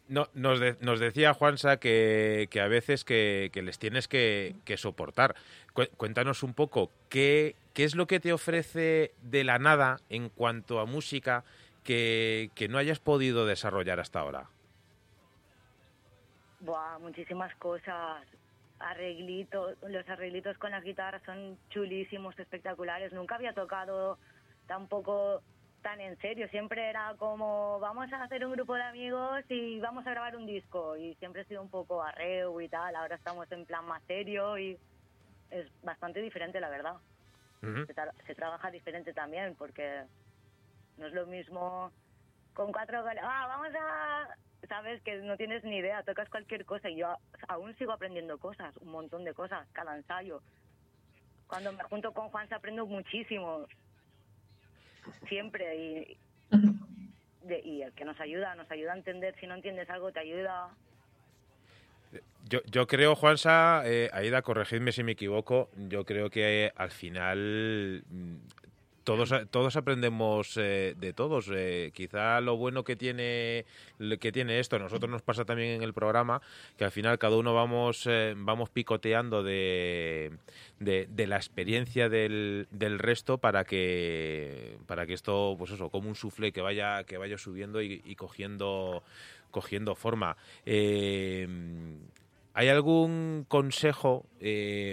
No, 0.08 0.30
nos, 0.34 0.60
de- 0.60 0.78
nos 0.80 1.00
decía 1.00 1.34
Juansa 1.34 1.78
que, 1.78 2.48
a 2.62 2.68
veces 2.68 3.04
que, 3.04 3.52
les 3.54 3.78
tienes 3.78 4.08
que, 4.08 4.56
que 4.64 4.78
soportar. 4.78 5.36
Cu- 5.74 5.90
cuéntanos 5.98 6.44
un 6.44 6.54
poco, 6.54 6.92
¿qué, 7.10 7.56
¿qué 7.74 7.84
es 7.84 7.96
lo 7.96 8.08
que 8.08 8.20
te 8.20 8.32
ofrece 8.32 9.14
de 9.22 9.44
la 9.44 9.60
nada 9.60 9.98
en 10.10 10.30
cuanto 10.30 10.80
a 10.80 10.86
música 10.86 11.44
que, 11.84 12.50
no 12.70 12.78
hayas 12.78 13.00
podido 13.00 13.46
desarrollar 13.46 14.00
hasta 14.00 14.20
ahora? 14.20 14.50
Buah, 16.62 17.00
muchísimas 17.00 17.54
cosas. 17.56 18.26
Arreglitos, 18.80 19.76
los 19.88 20.08
arreglitos 20.08 20.58
con 20.58 20.72
las 20.72 20.84
guitarras 20.84 21.22
son 21.26 21.58
chulísimos, 21.70 22.38
espectaculares. 22.40 23.12
Nunca 23.12 23.36
había 23.36 23.54
tocado 23.54 24.20
tampoco 24.68 25.42
tan 25.82 26.02
en 26.02 26.18
serio. 26.20 26.48
Siempre 26.50 26.90
era 26.90 27.16
como, 27.18 27.80
vamos 27.80 28.12
a 28.12 28.24
hacer 28.24 28.46
un 28.46 28.54
grupo 28.54 28.76
de 28.76 28.84
amigos 28.84 29.44
y 29.50 29.80
vamos 29.80 30.06
a 30.06 30.12
grabar 30.12 30.36
un 30.36 30.46
disco. 30.46 30.98
Y 30.98 31.16
siempre 31.16 31.42
he 31.42 31.46
sido 31.46 31.62
un 31.62 31.70
poco 31.70 32.02
arreo 32.04 32.60
y 32.62 32.70
tal. 32.70 32.96
Ahora 32.96 33.16
estamos 33.16 33.52
en 33.52 33.66
plan 33.66 33.86
más 33.86 34.04
serio 34.04 34.58
y 34.58 34.78
es 35.50 35.68
bastante 35.82 36.22
diferente, 36.22 36.60
la 36.60 36.70
verdad. 36.70 36.96
Ujú. 37.62 37.86
se, 37.88 37.96
tra- 37.96 38.14
se 38.28 38.36
trabaja 38.36 38.70
diferente 38.70 39.14
también 39.14 39.56
porque 39.56 40.06
no 40.98 41.08
es 41.08 41.14
lo 41.14 41.26
mismo 41.26 41.92
con 42.54 42.72
cuatro. 42.72 43.04
Ah, 43.22 43.46
vamos 43.48 43.74
a... 43.80 44.28
Sabes 44.68 45.02
que 45.04 45.16
no 45.18 45.38
tienes 45.38 45.64
ni 45.64 45.78
idea, 45.78 46.04
tocas 46.04 46.30
cualquier 46.30 46.66
cosa 46.66 46.90
y 46.90 46.98
yo 46.98 47.16
aún 47.48 47.76
sigo 47.78 47.92
aprendiendo 47.92 48.38
cosas, 48.40 48.76
un 48.78 48.90
montón 48.90 49.24
de 49.24 49.34
cosas, 49.34 49.68
cada 49.72 49.96
ensayo. 49.96 50.42
Cuando 51.48 51.72
me 51.72 51.84
junto 51.84 52.12
con 52.12 52.30
Juan 52.30 52.48
se 52.50 52.56
aprendo 52.56 52.86
muchísimo, 52.88 53.68
siempre 55.28 55.76
y, 55.76 56.18
de- 57.48 57.62
y 57.64 57.82
el 57.82 57.92
que 57.94 58.06
nos 58.06 58.20
ayuda, 58.20 58.56
nos 58.56 58.70
ayuda 58.72 58.94
a 58.94 58.98
entender, 58.98 59.36
si 59.40 59.48
no 59.48 59.56
entiendes 59.56 59.90
algo 59.90 60.12
te 60.12 60.20
ayuda. 60.20 60.70
Yo, 62.50 62.62
yo 62.72 62.88
creo, 62.88 63.16
Juansa, 63.16 63.82
eh, 63.86 64.10
Aida, 64.14 64.42
corregidme 64.42 64.94
si 64.94 65.04
me 65.04 65.12
equivoco, 65.14 65.70
yo 65.90 66.06
creo 66.06 66.30
que 66.30 66.72
al 66.76 66.92
final 66.92 68.04
mm, 68.10 68.36
todos, 69.08 69.34
todos 69.52 69.78
aprendemos 69.78 70.58
eh, 70.58 70.94
de 70.98 71.14
todos. 71.14 71.50
Eh, 71.50 71.92
quizá 71.94 72.42
lo 72.42 72.58
bueno 72.58 72.84
que 72.84 72.98
tiene, 72.98 73.66
que 74.20 74.34
tiene 74.34 74.60
esto, 74.60 74.76
a 74.76 74.80
nosotros 74.80 75.10
nos 75.10 75.22
pasa 75.22 75.46
también 75.46 75.70
en 75.70 75.82
el 75.82 75.94
programa, 75.94 76.42
que 76.78 76.84
al 76.84 76.92
final 76.92 77.18
cada 77.18 77.38
uno 77.38 77.54
vamos, 77.54 78.06
eh, 78.06 78.34
vamos 78.36 78.70
picoteando 78.70 79.44
de, 79.44 80.34
de, 80.82 81.08
la 81.26 81.38
experiencia 81.38 82.10
del, 82.10 82.68
resto 83.00 83.38
para 83.38 83.64
que, 83.64 84.78
para 84.88 85.06
que 85.06 85.14
esto, 85.14 85.56
pues 85.58 85.72
eso, 85.72 85.90
como 85.90 86.10
un 86.10 86.16
sufle 86.16 86.52
que 86.52 86.60
vaya, 86.60 87.06
que 87.06 87.18
vaya 87.18 87.38
subiendo 87.38 87.82
y, 87.82 88.02
y 88.04 88.16
cogiendo, 88.16 89.04
cogiendo 89.52 89.96
forma. 89.96 90.36
¿Hay 90.66 91.48
algún 92.68 93.46
consejo 93.48 94.26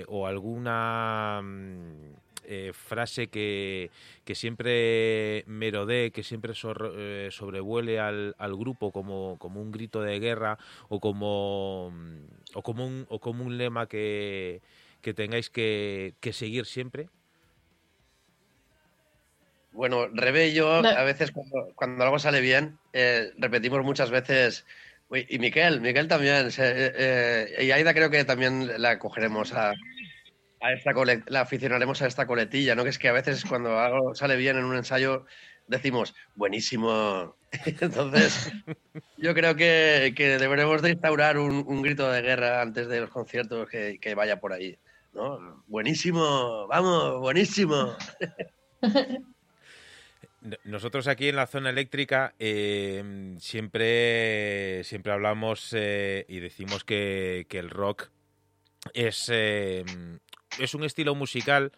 o 0.07 0.27
alguna 0.29 1.40
mm, 1.42 2.24
eh, 2.47 2.73
frase 2.75 3.29
que, 3.29 3.91
que 4.25 4.35
siempre 4.35 5.45
merodee, 5.47 6.11
que 6.11 6.23
siempre 6.23 6.55
sor- 6.55 6.95
eh, 6.97 7.29
sobrevuele 7.31 8.01
al, 8.01 8.35
al 8.39 8.57
grupo 8.57 8.93
como, 8.93 9.37
como 9.39 9.61
un 9.63 9.71
grito 9.73 10.03
de 10.03 10.19
guerra 10.21 10.59
o 10.89 11.01
como, 11.01 11.93
o 12.55 12.63
como, 12.63 12.87
un, 12.87 13.07
o 13.09 13.19
como 13.21 13.45
un 13.45 13.59
lema 13.59 13.87
que, 13.89 14.61
que 15.03 15.15
tengáis 15.15 15.51
que, 15.51 16.15
que 16.21 16.33
seguir 16.33 16.67
siempre? 16.67 17.09
Bueno, 19.73 20.07
Rebe 20.09 20.49
y 20.49 20.55
yo, 20.55 20.83
No. 20.83 20.89
a 20.89 21.03
veces 21.03 21.33
cuando, 21.33 21.73
cuando 21.75 22.05
algo 22.05 22.19
sale 22.19 22.41
bien, 22.41 22.79
eh, 22.93 23.33
repetimos 23.39 23.83
muchas 23.85 24.11
veces. 24.11 24.65
Uy, 25.09 25.27
y 25.29 25.39
Miquel, 25.39 25.81
Miquel 25.81 26.07
también. 26.09 26.51
se- 26.53 26.63
eh, 26.87 26.93
eh, 27.59 27.65
y 27.65 27.71
Aida 27.73 27.93
creo 27.93 28.11
que 28.11 28.25
también 28.25 28.81
la 28.81 28.99
cogeremos 28.99 29.53
a, 29.53 29.73
a 30.64 30.72
esta 30.72 30.92
la 31.27 31.42
aficionaremos 31.42 32.00
a 32.00 32.07
esta 32.07 32.27
coletilla, 32.27 32.74
¿no? 32.74 32.85
Que 32.85 32.90
es 32.90 32.98
que 32.98 33.09
a 33.09 33.12
veces 33.12 33.44
cuando 33.44 33.79
algo 33.79 34.14
sale 34.14 34.37
bien 34.37 34.57
en 34.57 34.64
un 34.64 34.77
ensayo 34.77 35.27
decimos, 35.66 36.14
buenísimo. 36.35 37.37
Entonces, 37.81 38.50
yo 39.18 39.35
creo 39.35 39.57
que, 39.57 40.12
deberemos 40.16 40.81
de 40.81 40.90
instaurar 40.90 41.38
un, 41.38 41.83
grito 41.83 42.11
de 42.11 42.22
guerra 42.22 42.62
antes 42.62 42.88
de 42.88 43.00
los 43.00 43.11
conciertos 43.11 43.68
que, 43.68 44.14
vaya 44.14 44.40
por 44.40 44.55
ahí. 44.55 44.79
¿no? 45.12 45.62
Buenísimo, 45.66 46.66
vamos, 46.66 47.20
buenísimo. 47.20 47.94
Nosotros 50.64 51.09
aquí 51.09 51.29
en 51.29 51.37
la 51.37 51.46
zona 51.46 51.70
eléctrica 51.70 52.35
eh, 52.38 53.35
siempre, 53.38 54.83
siempre 54.85 55.12
hablamos 55.12 55.74
eh, 55.74 56.27
y 56.29 56.40
decimos 56.40 56.85
que, 56.85 57.46
el 57.50 57.70
rock 57.70 58.11
es, 58.92 59.31
eh, 59.33 59.85
es 60.59 60.75
un 60.75 60.85
estilo 60.85 61.14
musical 61.14 61.73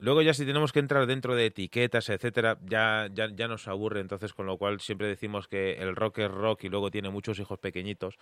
Luego 0.00 0.22
ya 0.22 0.32
si 0.32 0.46
tenemos 0.46 0.72
que 0.72 0.78
entrar 0.78 1.06
dentro 1.06 1.34
de 1.34 1.46
etiquetas, 1.46 2.08
etcétera, 2.08 2.56
ya, 2.64 3.08
ya, 3.12 3.28
ya 3.34 3.48
nos 3.48 3.66
aburre, 3.66 4.00
entonces 4.00 4.32
con 4.32 4.46
lo 4.46 4.56
cual 4.56 4.80
siempre 4.80 5.08
decimos 5.08 5.48
que 5.48 5.72
el 5.72 5.96
rock 5.96 6.18
es 6.18 6.30
rock 6.30 6.64
y 6.64 6.68
luego 6.68 6.92
tiene 6.92 7.10
muchos 7.10 7.40
hijos 7.40 7.58
pequeñitos. 7.58 8.16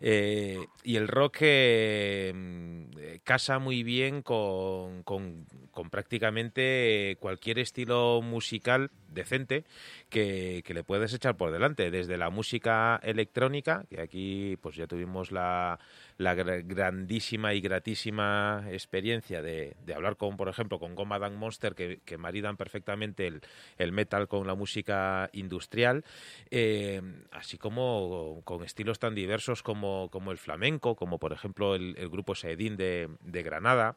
Eh, 0.00 0.58
y 0.84 0.96
el 0.96 1.06
rock 1.06 1.36
eh, 1.40 3.20
casa 3.24 3.58
muy 3.58 3.82
bien 3.82 4.22
con, 4.22 5.02
con, 5.02 5.44
con, 5.70 5.90
prácticamente 5.90 7.18
cualquier 7.20 7.58
estilo 7.58 8.22
musical 8.22 8.90
decente 9.08 9.64
que, 10.08 10.62
que, 10.64 10.74
le 10.74 10.84
puedes 10.84 11.12
echar 11.14 11.36
por 11.36 11.50
delante, 11.50 11.90
desde 11.90 12.16
la 12.16 12.30
música 12.30 13.00
electrónica, 13.02 13.84
que 13.90 14.00
aquí 14.00 14.56
pues 14.60 14.76
ya 14.76 14.86
tuvimos 14.86 15.32
la 15.32 15.78
la 16.18 16.34
grandísima 16.34 17.54
y 17.54 17.60
gratísima 17.60 18.64
experiencia 18.72 19.40
de, 19.40 19.76
hablar 19.94 20.16
con, 20.16 20.36
por 20.36 20.48
ejemplo, 20.48 20.80
con 20.80 20.96
Goma 20.96 21.20
Dan 21.20 21.36
Monster, 21.36 21.76
que, 21.76 22.18
maridan 22.18 22.56
perfectamente 22.56 23.32
el, 23.78 23.92
metal 23.92 24.26
con 24.26 24.44
la 24.46 24.56
música 24.56 25.30
industrial, 25.32 26.04
eh, 26.50 27.00
así 27.30 27.56
como 27.56 28.42
con 28.44 28.64
estilos 28.64 28.98
tan 28.98 29.14
diversos 29.14 29.62
como, 29.62 30.08
como 30.10 30.32
el 30.32 30.38
flamenco, 30.38 30.96
como 30.96 31.18
por 31.18 31.32
ejemplo 31.32 31.76
el, 31.76 31.94
grupo 32.08 32.34
Saedín 32.34 32.76
de, 32.76 33.08
de 33.20 33.42
Granada. 33.44 33.96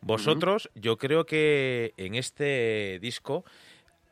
Vosotros, 0.00 0.70
yo 0.74 0.96
creo 0.96 1.26
que 1.26 1.92
en 1.96 2.14
este 2.14 2.98
disco 3.00 3.44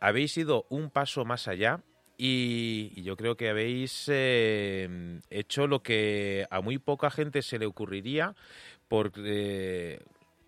habéis 0.00 0.36
ido 0.36 0.66
un 0.70 0.90
paso 0.90 1.24
más 1.24 1.46
allá 1.46 1.80
y, 2.22 3.02
yo 3.02 3.16
creo 3.16 3.36
que 3.36 3.48
habéis 3.48 4.04
eh, 4.08 5.20
hecho 5.30 5.66
lo 5.66 5.82
que 5.82 6.46
a 6.50 6.60
muy 6.60 6.76
poca 6.76 7.10
gente 7.10 7.40
se 7.40 7.58
le 7.58 7.64
ocurriría, 7.64 8.34
porque 8.88 10.02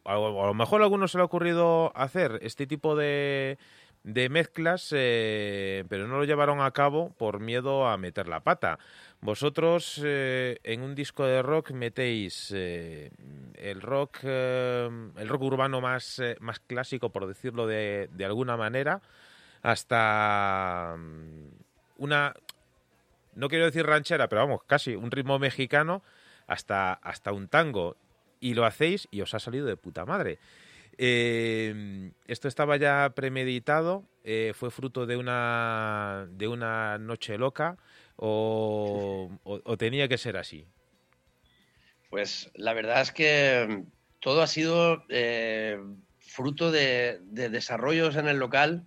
a, 0.04 0.14
lo 0.16 0.52
mejor 0.52 0.82
a 0.82 0.84
algunos 0.84 1.12
se 1.12 1.18
le 1.18 1.22
ha 1.22 1.24
ocurrido 1.24 1.92
hacer 1.96 2.40
este 2.42 2.66
tipo 2.66 2.94
de, 2.94 3.56
de 4.04 4.28
mezclas, 4.28 4.92
eh, 4.94 5.84
pero 5.88 6.06
no 6.08 6.18
lo 6.18 6.24
llevaron 6.24 6.60
a 6.60 6.70
cabo 6.72 7.14
por 7.16 7.40
miedo 7.40 7.86
a 7.88 7.96
meter 7.96 8.28
la 8.28 8.40
pata. 8.40 8.78
Vosotros 9.22 9.98
eh, 10.04 10.58
en 10.64 10.83
un 10.83 10.94
disco 10.94 11.24
de 11.24 11.40
rock 11.40 11.70
metéis 11.70 12.50
el 12.50 13.81
rock 13.81 14.24
el 14.24 15.29
rock 15.29 15.42
urbano 15.42 15.81
más, 15.81 16.20
más 16.40 16.60
clásico, 16.60 17.12
por 17.12 17.27
decirlo 17.27 17.66
de, 17.66 18.10
de 18.12 18.24
alguna 18.27 18.58
manera, 18.58 19.00
hasta 19.63 20.94
mm, 20.98 21.48
una, 21.98 22.35
no 23.35 23.48
quiero 23.48 23.65
decir 23.65 23.87
ranchera, 23.87 24.29
pero 24.29 24.42
vamos, 24.42 24.60
casi 24.67 24.94
un 24.94 25.10
ritmo 25.10 25.38
mexicano 25.38 26.02
hasta, 26.46 26.92
hasta 26.94 27.33
un 27.33 27.48
tango. 27.48 27.96
Y 28.40 28.54
lo 28.54 28.67
hacéis 28.67 29.06
y 29.10 29.21
os 29.21 29.35
ha 29.35 29.38
salido 29.38 29.67
de 29.67 29.77
puta 29.77 30.04
madre. 30.04 30.38
Eh, 30.98 32.13
esto 32.27 32.48
estaba 32.48 32.77
ya 32.77 33.13
premeditado, 33.15 34.04
eh, 34.25 34.52
fue 34.54 34.71
fruto 34.71 35.06
de 35.06 35.17
una, 35.17 36.27
de 36.31 36.48
una 36.48 36.98
noche 36.98 37.38
loca 37.38 37.79
o, 38.17 39.31
tenía 39.79 40.08
que 40.08 40.19
ser 40.19 40.37
así. 40.37 40.67
Pues 42.10 42.50
la 42.54 42.75
verdad 42.75 43.00
es 43.00 43.13
que 43.13 43.85
todo 44.21 44.42
ha 44.42 44.46
sido 44.46 45.04
eh, 45.08 45.81
fruto 46.19 46.71
de, 46.71 47.21
desarrollos 47.23 48.17
en 48.17 48.29
el 48.29 48.38
local 48.38 48.87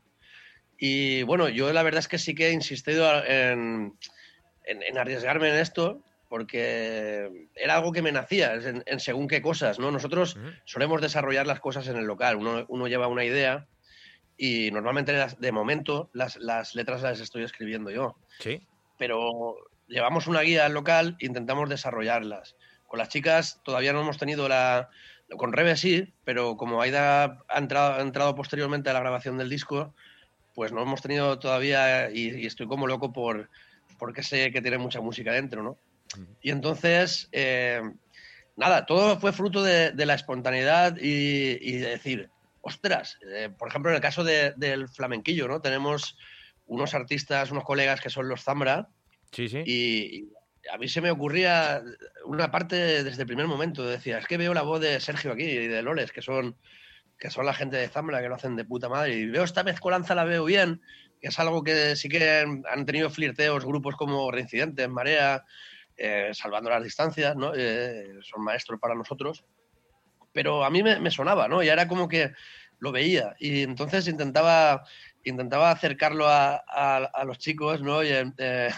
y 0.77 1.23
bueno, 1.23 1.49
yo 1.49 1.71
la 1.71 1.83
verdad 1.83 1.99
es 1.99 2.07
que 2.07 2.17
sí 2.17 2.35
que 2.35 2.47
he 2.47 2.51
insistido 2.51 3.23
en, 3.25 3.93
arriesgarme 4.97 5.49
en 5.49 5.55
esto 5.55 6.01
porque 6.27 7.47
era 7.55 7.75
algo 7.75 7.91
que 7.91 8.01
me 8.01 8.11
nacía 8.11 8.55
en, 8.55 8.99
según 8.99 9.27
qué 9.27 9.41
cosas, 9.41 9.79
¿no? 9.79 9.91
Nosotros 9.91 10.37
solemos 10.65 11.01
desarrollar 11.01 11.47
las 11.47 11.59
cosas 11.59 11.87
en 11.87 11.97
el 11.97 12.05
local, 12.05 12.35
uno, 12.37 12.87
lleva 12.87 13.07
una 13.07 13.23
idea 13.23 13.67
y 14.37 14.69
normalmente 14.71 15.13
de 15.13 15.51
momento 15.51 16.09
las, 16.13 16.37
letras 16.75 17.01
las 17.01 17.19
estoy 17.19 17.43
escribiendo 17.43 17.89
yo. 17.89 18.17
Sí. 18.39 18.61
Pero 18.97 19.55
llevamos 19.87 20.27
una 20.27 20.41
guía 20.41 20.65
al 20.65 20.73
local 20.73 21.15
e 21.19 21.25
intentamos 21.25 21.69
desarrollarlas. 21.69 22.55
Con 22.87 22.99
las 22.99 23.09
chicas 23.09 23.61
todavía 23.63 23.93
no 23.93 24.01
hemos 24.01 24.17
tenido 24.17 24.49
la... 24.49 24.89
Con 25.37 25.53
Rebe 25.53 25.75
sí, 25.75 26.13
pero 26.23 26.55
como 26.55 26.81
Aida 26.81 27.43
ha 27.47 27.57
entrado, 27.57 27.93
ha 27.93 28.01
entrado 28.01 28.35
posteriormente 28.35 28.91
a 28.91 28.93
la 28.93 28.99
grabación 28.99 29.39
del 29.39 29.49
disco, 29.49 29.95
pues 30.55 30.71
no 30.71 30.81
hemos 30.81 31.01
tenido 31.01 31.37
todavía, 31.37 32.09
y, 32.09 32.45
estoy 32.45 32.67
como 32.67 32.87
loco 32.87 33.13
por, 33.13 33.49
porque 33.99 34.23
sé 34.23 34.51
que 34.51 34.61
tiene 34.61 34.77
mucha 34.77 35.01
música 35.01 35.33
dentro, 35.33 35.61
¿no? 35.61 35.77
Y 36.41 36.51
entonces, 36.51 37.27
eh, 37.33 37.81
nada, 38.55 38.85
todo 38.85 39.19
fue 39.19 39.33
fruto 39.33 39.61
de, 39.61 39.93
la 39.93 40.13
espontaneidad 40.13 40.97
y, 40.97 41.73
de 41.73 41.89
decir, 41.89 42.29
ostras, 42.61 43.19
eh, 43.33 43.49
por 43.55 43.67
ejemplo, 43.67 43.91
en 43.91 43.95
el 43.95 44.01
caso 44.01 44.23
del 44.23 44.87
flamenquillo, 44.87 45.47
¿no? 45.47 45.61
Tenemos 45.61 46.17
unos 46.67 46.93
artistas, 46.93 47.51
unos 47.51 47.65
colegas 47.65 47.99
que 47.99 48.09
son 48.09 48.29
los 48.29 48.43
Zambra. 48.43 48.87
Sí, 49.31 49.49
sí. 49.49 49.61
Y, 49.65 50.29
a 50.71 50.77
mí 50.77 50.87
se 50.87 51.01
me 51.01 51.11
ocurría 51.11 51.83
una 52.25 52.49
parte 52.49 53.03
desde 53.03 53.21
el 53.21 53.27
primer 53.27 53.45
momento. 53.45 53.85
Decía, 53.85 54.17
es 54.17 54.25
que 54.25 54.37
veo 54.37 54.53
la 54.53 54.63
voz 54.63 54.81
de 54.81 54.99
Sergio 54.99 55.31
aquí 55.31 55.43
y 55.43 55.67
de 55.67 55.83
Loles, 55.83 56.11
que 56.11 56.23
son 56.23 56.55
que 57.17 57.29
son 57.29 57.45
la 57.45 57.53
gente 57.53 57.77
de 57.77 57.87
Zambra, 57.87 58.21
que 58.21 58.29
lo 58.29 58.35
hacen 58.35 58.55
de 58.55 58.65
puta 58.65 58.89
madre. 58.89 59.13
Y 59.13 59.25
veo 59.27 59.43
esta 59.43 59.63
mezcolanza, 59.63 60.15
la 60.15 60.25
veo 60.25 60.45
bien, 60.45 60.81
que 61.21 61.29
es 61.29 61.39
algo 61.39 61.63
que 61.63 61.95
sí 61.95 62.09
que 62.09 62.45
han 62.69 62.85
tenido 62.85 63.09
flirteos 63.09 63.65
grupos 63.65 63.95
como 63.95 64.31
Reincidentes, 64.31 64.89
Marea, 64.89 65.43
eh, 65.97 66.31
salvando 66.33 66.69
las 66.69 66.83
distancias, 66.83 67.35
¿no? 67.35 67.53
Eh, 67.55 68.19
son 68.21 68.43
maestros 68.43 68.79
para 68.79 68.95
nosotros. 68.95 69.45
Pero 70.33 70.65
a 70.65 70.69
mí 70.69 70.83
me, 70.83 71.11
sonaba, 71.11 71.47
¿no? 71.47 71.63
Y 71.63 71.69
era 71.69 71.87
como 71.87 72.09
que 72.09 72.33
lo 72.79 72.91
veía. 72.91 73.35
Y 73.39 73.63
entonces 73.63 74.07
intentaba, 74.09 74.83
intentaba 75.23 75.71
acercarlo 75.71 76.25
a, 76.27 77.23
los 77.25 77.37
chicos, 77.37 77.81
¿no? 77.81 78.03
Y, 78.03 78.09
eh, 78.37 78.69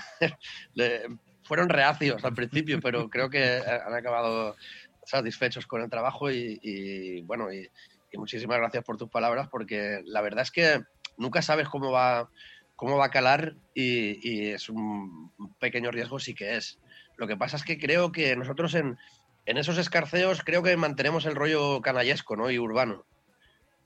fueron 1.41 1.69
reacios 1.69 2.23
al 2.23 2.35
principio, 2.35 2.79
pero 2.79 3.09
creo 3.09 3.29
que 3.29 3.63
han 3.65 3.93
acabado 3.95 4.55
satisfechos 5.03 5.65
con 5.65 5.81
el 5.81 5.89
trabajo 5.89 6.29
y, 6.29 6.59
y 6.61 7.21
bueno, 7.21 7.51
y, 7.51 7.67
y 8.11 8.17
muchísimas 8.17 8.57
gracias 8.57 8.83
por 8.83 8.97
tus 8.97 9.09
palabras 9.09 9.47
porque 9.49 10.01
la 10.05 10.21
verdad 10.21 10.43
es 10.43 10.51
que 10.51 10.81
nunca 11.17 11.41
sabes 11.41 11.67
cómo 11.67 11.91
va, 11.91 12.29
cómo 12.75 12.97
va 12.97 13.05
a 13.05 13.11
calar 13.11 13.55
y, 13.73 14.49
es 14.49 14.69
un 14.69 15.31
pequeño 15.59 15.91
riesgo 15.91 16.19
sí 16.19 16.33
que 16.33 16.55
es. 16.55 16.79
Lo 17.17 17.27
que 17.27 17.37
pasa 17.37 17.57
es 17.57 17.63
que 17.63 17.79
creo 17.79 18.11
que 18.11 18.35
nosotros 18.35 18.75
en, 18.75 18.97
en 19.45 19.57
esos 19.57 19.77
escarceos 19.77 20.43
creo 20.43 20.63
que 20.63 20.77
mantenemos 20.77 21.25
el 21.25 21.35
rollo 21.35 21.81
canallesco 21.81 22.35
¿no? 22.35 22.51
y 22.51 22.59
urbano. 22.59 23.05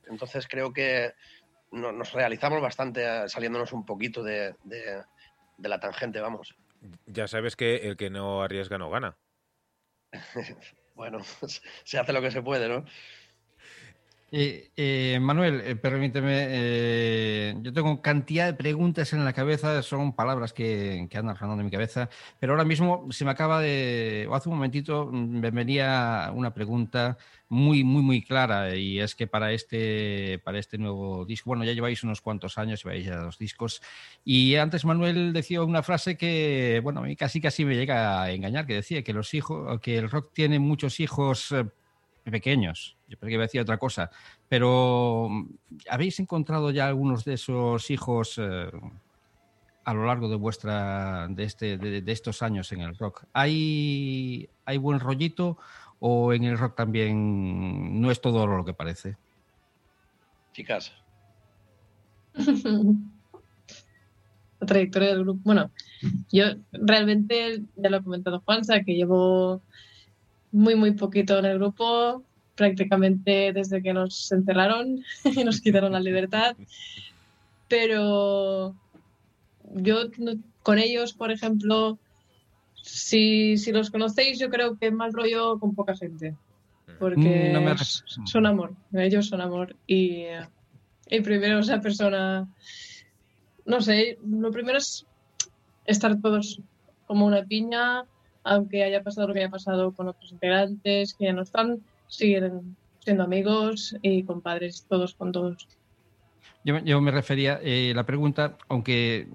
Entonces 0.07 0.47
creo 0.47 0.73
que 0.73 1.13
nos 1.71 2.11
realizamos 2.11 2.61
bastante 2.61 3.05
eh, 3.05 3.29
saliéndonos 3.29 3.71
un 3.71 3.85
poquito 3.85 4.23
de, 4.23 4.55
de, 4.63 5.03
de 5.57 5.69
la 5.69 5.79
tangente, 5.79 6.19
vamos. 6.19 6.55
Ya 7.05 7.27
sabes 7.27 7.55
que 7.55 7.75
el 7.87 7.95
que 7.95 8.09
no 8.09 8.41
arriesga 8.41 8.77
no 8.77 8.89
gana. 8.89 9.17
bueno, 10.95 11.19
se 11.83 11.99
hace 11.99 12.13
lo 12.13 12.21
que 12.21 12.31
se 12.31 12.41
puede, 12.41 12.67
¿no? 12.67 12.85
Eh, 14.33 14.71
eh, 14.77 15.19
Manuel, 15.19 15.59
eh, 15.65 15.75
permíteme, 15.75 17.53
yo 17.61 17.73
tengo 17.73 18.01
cantidad 18.01 18.45
de 18.45 18.53
preguntas 18.53 19.11
en 19.11 19.25
la 19.25 19.33
cabeza, 19.33 19.83
son 19.83 20.15
palabras 20.15 20.53
que, 20.53 21.05
andan 21.13 21.35
rondando 21.35 21.59
en 21.59 21.65
mi 21.65 21.71
cabeza, 21.71 22.09
pero 22.39 22.53
ahora 22.53 22.63
mismo 22.63 23.07
se 23.11 23.25
me 23.25 23.31
acaba 23.31 23.59
de, 23.59 24.27
o 24.29 24.35
hace 24.35 24.47
un 24.47 24.55
momentito 24.55 25.09
mm, 25.11 25.39
me 25.41 25.51
venía 25.51 26.31
una 26.33 26.53
pregunta 26.53 27.17
muy, 27.49 27.83
muy, 27.83 28.01
muy 28.03 28.21
clara 28.23 28.73
y 28.73 29.01
es 29.01 29.15
que 29.15 29.27
para 29.27 29.51
este, 29.51 30.39
para 30.45 30.59
este 30.59 30.77
nuevo 30.77 31.25
disco, 31.25 31.49
bueno, 31.49 31.65
ya 31.65 31.73
lleváis 31.73 32.01
unos 32.03 32.21
cuantos 32.21 32.57
años, 32.57 32.83
lleváis 32.85 33.05
ya 33.05 33.17
dos 33.17 33.37
discos 33.37 33.81
y 34.23 34.55
antes 34.55 34.85
Manuel 34.85 35.33
decía 35.33 35.61
una 35.61 35.83
frase 35.83 36.15
que, 36.15 36.79
bueno, 36.83 37.01
a 37.01 37.03
mí 37.03 37.17
casi 37.17 37.41
casi 37.41 37.65
me 37.65 37.75
llega 37.75 38.23
a 38.23 38.31
engañar, 38.31 38.65
que 38.65 38.75
decía 38.75 39.03
que 39.03 39.11
los 39.11 39.33
hijos, 39.33 39.81
que 39.81 39.97
el 39.97 40.09
rock 40.09 40.31
tiene 40.33 40.57
muchos 40.59 41.01
hijos 41.01 41.53
pequeños. 42.29 42.97
Yo 43.07 43.17
creo 43.17 43.29
que 43.29 43.33
iba 43.33 43.43
a 43.43 43.47
decir 43.47 43.61
otra 43.61 43.77
cosa. 43.77 44.11
Pero, 44.47 45.29
¿habéis 45.89 46.19
encontrado 46.19 46.71
ya 46.71 46.87
algunos 46.87 47.25
de 47.25 47.33
esos 47.33 47.89
hijos 47.89 48.37
eh, 48.37 48.69
a 49.83 49.93
lo 49.93 50.05
largo 50.05 50.29
de 50.29 50.35
vuestra 50.35 51.27
de, 51.29 51.43
este, 51.43 51.77
de, 51.77 52.11
estos 52.11 52.41
años 52.41 52.71
en 52.71 52.81
el 52.81 52.95
rock? 52.97 53.25
¿Hay, 53.33 54.49
¿Hay 54.65 54.77
buen 54.77 54.99
rollito 54.99 55.57
o 55.99 56.33
en 56.33 56.43
el 56.43 56.57
rock 56.57 56.75
también 56.75 58.01
no 58.01 58.11
es 58.11 58.21
todo 58.21 58.45
lo 58.45 58.65
que 58.65 58.73
parece? 58.73 59.17
Chicas. 60.53 60.91
La 64.59 64.67
trayectoria 64.67 65.09
del 65.09 65.23
grupo. 65.23 65.41
Bueno, 65.43 65.71
yo 66.31 66.45
realmente, 66.71 67.63
ya 67.75 67.89
lo 67.89 67.97
ha 67.97 68.03
comentado 68.03 68.41
Juanza, 68.41 68.83
que 68.83 68.93
llevo 68.93 69.63
muy, 70.51 70.75
muy 70.75 70.91
poquito 70.91 71.39
en 71.39 71.45
el 71.45 71.57
grupo. 71.57 72.23
prácticamente 72.55 73.53
desde 73.53 73.81
que 73.81 73.93
nos 73.93 74.31
encerraron 74.31 75.03
y 75.23 75.43
nos 75.43 75.61
quitaron 75.61 75.93
la 75.93 75.99
libertad. 75.99 76.55
Pero 77.67 78.75
yo 79.73 79.97
con 80.63 80.77
ellos, 80.77 81.13
por 81.13 81.31
ejemplo, 81.31 81.97
si, 82.81 83.57
si 83.57 83.71
los 83.71 83.89
conocéis, 83.89 84.39
yo 84.39 84.49
creo 84.49 84.77
que 84.77 84.91
mal 84.91 85.13
rollo 85.13 85.59
con 85.59 85.73
poca 85.73 85.95
gente. 85.95 86.35
Porque 86.99 87.53
mm, 87.55 88.25
son 88.27 88.45
amor, 88.45 88.75
ellos 88.93 89.27
son 89.27 89.41
amor. 89.41 89.75
Y, 89.87 90.25
y 91.09 91.21
primero 91.21 91.59
esa 91.59 91.81
persona, 91.81 92.47
no 93.65 93.81
sé, 93.81 94.17
lo 94.23 94.51
primero 94.51 94.77
es 94.77 95.05
estar 95.85 96.19
todos 96.21 96.61
como 97.07 97.25
una 97.25 97.43
piña, 97.43 98.05
aunque 98.43 98.83
haya 98.83 99.03
pasado 99.03 99.27
lo 99.27 99.33
que 99.33 99.39
haya 99.39 99.49
pasado 99.49 99.91
con 99.93 100.07
otros 100.07 100.31
integrantes 100.31 101.13
que 101.13 101.25
ya 101.25 101.33
no 101.33 101.43
están, 101.43 101.79
siguen 102.07 102.75
siendo 102.99 103.23
amigos 103.23 103.95
y 104.01 104.23
compadres, 104.23 104.85
todos 104.87 105.15
con 105.15 105.31
todos. 105.31 105.67
Yo, 106.63 107.01
me 107.01 107.09
refería, 107.09 107.59
eh, 107.63 107.91
la 107.95 108.05
pregunta, 108.05 108.55
aunque 108.69 109.27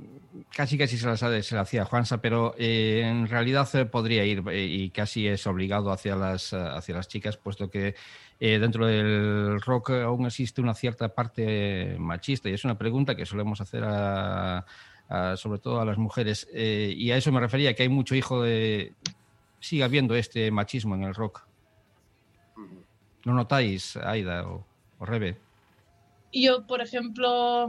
casi 0.54 0.78
casi 0.78 0.96
se 0.96 1.06
la, 1.06 1.16
se 1.16 1.54
la 1.56 1.60
hacía 1.62 1.84
Juansa, 1.84 2.20
pero 2.20 2.54
eh, 2.56 3.02
en 3.04 3.26
realidad 3.26 3.68
eh, 3.74 3.84
podría 3.84 4.24
ir 4.24 4.44
y 4.52 4.90
casi 4.90 5.26
es 5.26 5.44
obligado 5.48 5.90
hacia 5.90 6.14
las, 6.14 6.52
hacia 6.52 6.94
las 6.94 7.08
chicas, 7.08 7.36
puesto 7.36 7.68
que 7.68 7.96
dentro 8.38 8.86
del 8.86 9.60
rock 9.62 9.90
aún 9.90 10.26
existe 10.26 10.60
una 10.60 10.74
cierta 10.74 11.08
parte 11.08 11.96
machista 11.98 12.48
y 12.48 12.52
es 12.52 12.64
una 12.64 12.78
pregunta 12.78 13.16
que 13.16 13.26
solemos 13.26 13.60
hacer 13.60 13.82
sobre 15.36 15.58
todo 15.58 15.80
a 15.80 15.84
las 15.84 15.98
mujeres. 15.98 16.48
y 16.52 17.10
a 17.10 17.16
eso 17.16 17.32
me 17.32 17.40
refería, 17.40 17.74
que 17.74 17.84
hay 17.84 17.88
mucho 17.88 18.14
hijo 18.14 18.42
de... 18.42 18.92
Sigue 19.60 19.84
habiendo 19.84 20.14
este 20.14 20.50
machismo 20.50 20.94
en 20.94 21.04
el 21.04 21.14
rock. 21.14 21.42
¿No 23.24 23.34
notáis, 23.34 23.96
Aida 23.96 24.46
o, 24.46 24.64
o 24.98 25.06
Rebe? 25.06 25.36
Yo, 26.32 26.66
por 26.66 26.80
ejemplo, 26.80 27.68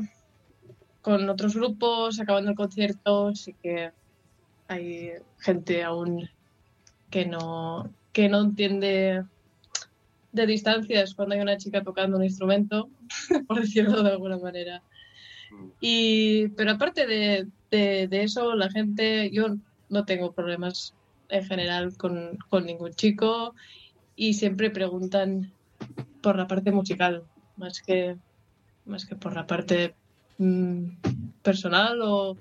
con 1.01 1.29
otros 1.29 1.55
grupos, 1.55 2.19
acabando 2.19 2.51
el 2.51 2.57
concierto, 2.57 3.33
sí 3.33 3.55
que 3.63 3.91
hay 4.67 5.13
gente 5.39 5.83
aún 5.83 6.29
que 7.09 7.25
no, 7.25 7.89
que 8.11 8.27
no 8.29 8.41
entiende 8.41 9.23
de 10.31 10.45
distancias 10.45 11.15
cuando 11.15 11.35
hay 11.35 11.41
una 11.41 11.57
chica 11.57 11.83
tocando 11.83 12.17
un 12.17 12.23
instrumento, 12.23 12.89
por 13.47 13.61
decirlo 13.61 14.03
de 14.03 14.11
alguna 14.11 14.38
manera. 14.38 14.83
Y, 15.80 16.50
pero 16.50 16.72
aparte 16.72 17.06
de, 17.06 17.48
de, 17.70 18.24
eso, 18.24 18.56
la 18.56 18.70
gente, 18.70 19.30
yo 19.32 19.56
no 19.89 20.06
tengo 20.06 20.32
problemas 20.32 20.93
en 21.30 21.45
general 21.45 21.95
con, 21.98 22.38
con, 22.50 22.66
ningún 22.66 22.93
chico 22.93 23.54
y 24.16 24.34
siempre 24.34 24.70
preguntan 24.70 25.52
por 26.22 26.38
la 26.38 26.48
parte 26.48 26.72
musical, 26.72 27.24
más 27.58 27.82
que 27.82 28.18
más 28.88 29.06
que 29.06 29.16
por 29.16 29.36
la 29.36 29.45
parte 29.45 29.93
mm, 30.38 30.88
personal 31.43 32.00
o, 32.02 32.38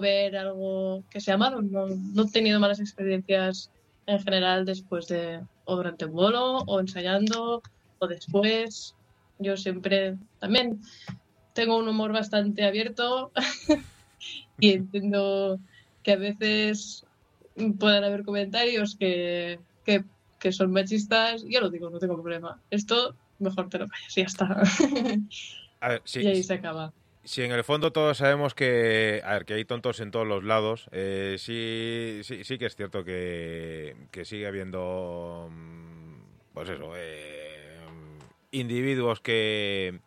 ver 0.00 0.36
algo 0.36 1.04
que 1.10 1.20
sea 1.20 1.36
malo. 1.36 1.60
No, 1.60 1.86
no, 1.86 2.22
he 2.22 2.30
tenido 2.30 2.58
malas 2.58 2.80
experiencias 2.80 3.70
en 4.06 4.20
general 4.20 4.64
después 4.64 5.06
de, 5.08 5.40
o 5.66 5.76
durante 5.76 6.06
un 6.06 6.12
bolo, 6.12 6.58
o 6.66 6.80
ensayando, 6.80 7.62
o 7.98 8.06
después. 8.06 8.94
Yo 9.38 9.56
siempre 9.56 10.16
también 10.38 10.80
tengo 11.52 11.78
un 11.78 11.88
humor 11.88 12.12
bastante 12.12 12.64
abierto 12.64 13.32
y 14.58 14.72
entiendo 14.72 15.58
que 16.02 16.12
a 16.12 16.16
veces 16.16 17.04
puedan 17.78 18.04
haber 18.04 18.24
comentarios 18.24 18.96
que, 18.96 19.58
que, 19.84 20.04
que 20.38 20.52
son 20.52 20.72
machistas. 20.72 21.44
Yo 21.48 21.60
lo 21.60 21.70
digo, 21.70 21.90
no 21.90 21.98
tengo 21.98 22.14
problema. 22.14 22.60
Esto 22.70 23.14
mejor 23.38 23.68
te 23.68 23.78
lo 23.78 23.88
callas 23.88 24.16
y 24.16 24.20
ya 24.20 24.26
está. 24.26 24.62
y 26.20 26.26
ahí 26.26 26.42
se 26.42 26.54
acaba. 26.54 26.92
Si 27.24 27.42
en 27.42 27.52
el 27.52 27.62
fondo 27.62 27.92
todos 27.92 28.18
sabemos 28.18 28.52
que, 28.52 29.22
a 29.24 29.34
ver, 29.34 29.44
que 29.44 29.54
hay 29.54 29.64
tontos 29.64 30.00
en 30.00 30.10
todos 30.10 30.26
los 30.26 30.42
lados, 30.42 30.88
eh, 30.90 31.36
sí, 31.38 32.20
sí, 32.24 32.42
sí 32.42 32.58
que 32.58 32.66
es 32.66 32.74
cierto 32.74 33.04
que, 33.04 33.94
que 34.10 34.24
sigue 34.24 34.48
habiendo, 34.48 35.48
mm, 35.48 36.52
pues 36.52 36.68
eso, 36.68 36.92
eh, 36.96 37.51
individuos 38.52 39.20
que 39.20 40.00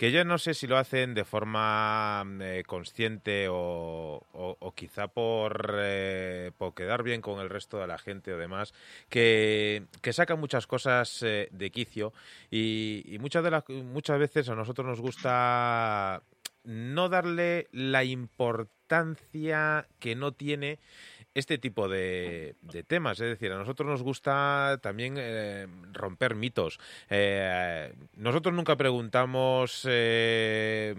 que 0.00 0.12
yo 0.12 0.24
no 0.24 0.38
sé 0.38 0.54
si 0.54 0.66
lo 0.66 0.78
hacen 0.78 1.12
de 1.12 1.26
forma 1.26 2.24
eh, 2.40 2.62
consciente 2.66 3.48
o, 3.50 4.72
quizá 4.74 5.08
por, 5.08 5.74
eh, 5.76 6.52
por, 6.56 6.72
quedar 6.72 7.02
bien 7.02 7.20
con 7.20 7.38
el 7.38 7.50
resto 7.50 7.78
de 7.78 7.86
la 7.86 7.98
gente 7.98 8.32
o 8.32 8.38
demás, 8.38 8.72
que, 9.10 9.84
sacan 10.10 10.40
muchas 10.40 10.66
cosas 10.66 11.22
eh, 11.22 11.48
de 11.52 11.70
quicio. 11.70 12.14
Y, 12.50 13.18
muchas, 13.20 13.44
de 13.44 13.50
las, 13.50 13.68
muchas 13.68 14.18
veces 14.18 14.48
a 14.48 14.54
nosotros 14.54 14.86
nos 14.86 15.02
gusta 15.02 16.22
no 16.64 17.10
darle 17.10 17.68
la 17.70 18.02
importancia 18.02 19.86
que 19.98 20.16
no 20.16 20.32
tiene 20.32 20.78
este 21.34 21.58
tipo 21.58 21.88
de, 21.88 22.56
temas. 22.86 23.20
Es 23.20 23.28
decir, 23.28 23.52
a 23.52 23.58
nosotros 23.58 23.88
nos 23.88 24.02
gusta 24.02 24.78
también 24.82 25.14
eh, 25.16 25.66
romper 25.92 26.34
mitos. 26.34 26.78
Eh, 27.08 27.92
nosotros 28.16 28.54
nunca 28.54 28.76
preguntamos 28.76 29.86
eh, 29.88 30.94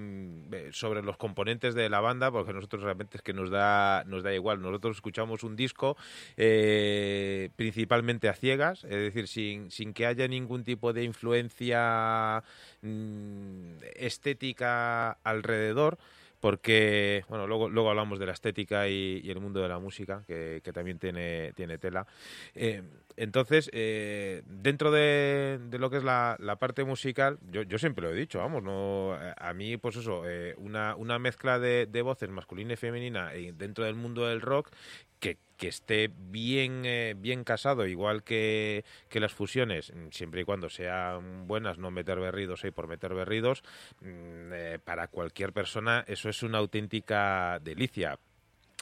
sobre 0.71 1.01
los 1.03 1.17
componentes 1.17 1.75
de 1.75 1.89
la 1.89 1.99
banda 1.99 2.31
porque 2.31 2.53
nosotros 2.53 2.83
realmente 2.83 3.17
es 3.17 3.23
que 3.23 3.33
nos 3.33 3.49
da, 3.49 4.03
nos 4.05 4.23
da 4.23 4.33
igual. 4.33 4.61
Nosotros 4.61 4.97
escuchamos 4.97 5.43
un 5.43 5.55
disco 5.55 5.97
principalmente 6.35 8.29
a 8.29 8.33
ciegas, 8.33 8.83
es 8.83 8.89
decir, 8.91 9.27
sin, 9.27 9.71
sin 9.71 9.93
que 9.93 10.05
haya 10.05 10.27
ningún 10.27 10.63
tipo 10.63 10.93
de 10.93 11.03
influencia 11.03 12.43
mm, 12.81 13.77
estética 13.95 15.11
alrededor 15.23 15.97
porque, 16.41 17.23
bueno, 17.29 17.45
luego, 17.47 17.69
luego 17.69 17.91
hablamos 17.91 18.19
de 18.19 18.25
la 18.25 18.33
estética 18.33 18.89
y, 18.89 19.21
el 19.29 19.39
mundo 19.39 19.61
de 19.61 19.69
la 19.69 19.79
música, 19.79 20.23
que, 20.27 20.61
también 20.73 20.97
tiene, 20.97 21.53
tiene 21.53 21.77
tela. 21.77 22.07
Eh, 22.55 22.81
entonces, 23.15 23.69
eh, 23.71 24.41
dentro 24.47 24.91
de, 24.91 25.59
lo 25.71 25.89
que 25.91 25.97
es 25.97 26.03
la, 26.03 26.37
parte 26.59 26.83
musical, 26.83 27.37
yo, 27.51 27.61
yo, 27.61 27.77
siempre 27.77 28.03
lo 28.03 28.11
he 28.11 28.15
dicho, 28.15 28.39
vamos, 28.39 28.63
no 28.63 29.13
a 29.13 29.53
mí, 29.53 29.77
pues 29.77 29.95
eso, 29.97 30.23
eh, 30.27 30.55
una, 30.57 30.95
una 30.95 31.19
mezcla 31.19 31.59
de, 31.59 31.85
de, 31.85 32.01
voces 32.01 32.29
masculina 32.29 32.73
y 32.73 32.77
femenina 32.77 33.29
dentro 33.53 33.85
del 33.85 33.95
mundo 33.95 34.25
del 34.25 34.41
rock 34.41 34.71
que, 35.19 35.37
que 35.61 35.67
esté 35.67 36.09
bien, 36.11 36.85
eh, 36.85 37.13
bien 37.15 37.43
casado, 37.43 37.85
igual 37.85 38.23
que, 38.23 38.83
que, 39.09 39.19
las 39.19 39.31
fusiones, 39.31 39.93
siempre 40.09 40.41
y 40.41 40.43
cuando 40.43 40.71
sean 40.71 41.47
buenas, 41.47 41.77
no 41.77 41.91
meter 41.91 42.19
berridos 42.19 42.63
ahí 42.63 42.71
por 42.71 42.87
meter 42.87 43.13
berridos, 43.13 43.61
mm, 43.99 44.53
eh, 44.53 44.79
para 44.83 45.07
cualquier 45.07 45.53
persona 45.53 46.03
eso 46.07 46.29
es 46.29 46.41
una 46.41 46.57
auténtica 46.57 47.59
delicia. 47.59 48.17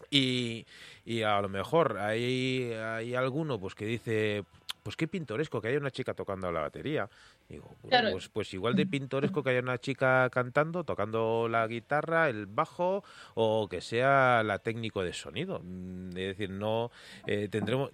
Y, 0.09 0.65
y 1.03 1.21
a 1.23 1.41
lo 1.41 1.49
mejor 1.49 1.97
hay, 1.97 2.71
hay 2.71 3.13
alguno 3.13 3.59
pues 3.59 3.75
que 3.75 3.85
dice, 3.85 4.45
pues 4.81 4.95
qué 4.95 5.09
pintoresco 5.09 5.59
que 5.59 5.67
haya 5.67 5.79
una 5.79 5.91
chica 5.91 6.13
tocando 6.13 6.49
la 6.49 6.61
batería. 6.61 7.09
Digo, 7.49 7.75
pues, 7.81 8.29
pues, 8.29 8.53
igual 8.53 8.75
de 8.75 8.85
pintoresco 8.85 9.41
que 9.41 9.49
haya 9.49 9.61
una 9.61 9.79
chica 9.79 10.29
cantando, 10.29 10.83
tocando 10.83 11.47
la 11.49 11.65
guitarra, 11.65 12.29
el 12.29 12.45
bajo 12.45 13.03
o 13.33 13.67
que 13.67 13.81
sea 13.81 14.43
la 14.43 14.59
técnico 14.59 15.01
de 15.01 15.13
sonido. 15.13 15.59
Mm, 15.63 16.09
es 16.09 16.37
decir, 16.37 16.51
no 16.51 16.91
eh, 17.25 17.47
tendremos 17.49 17.89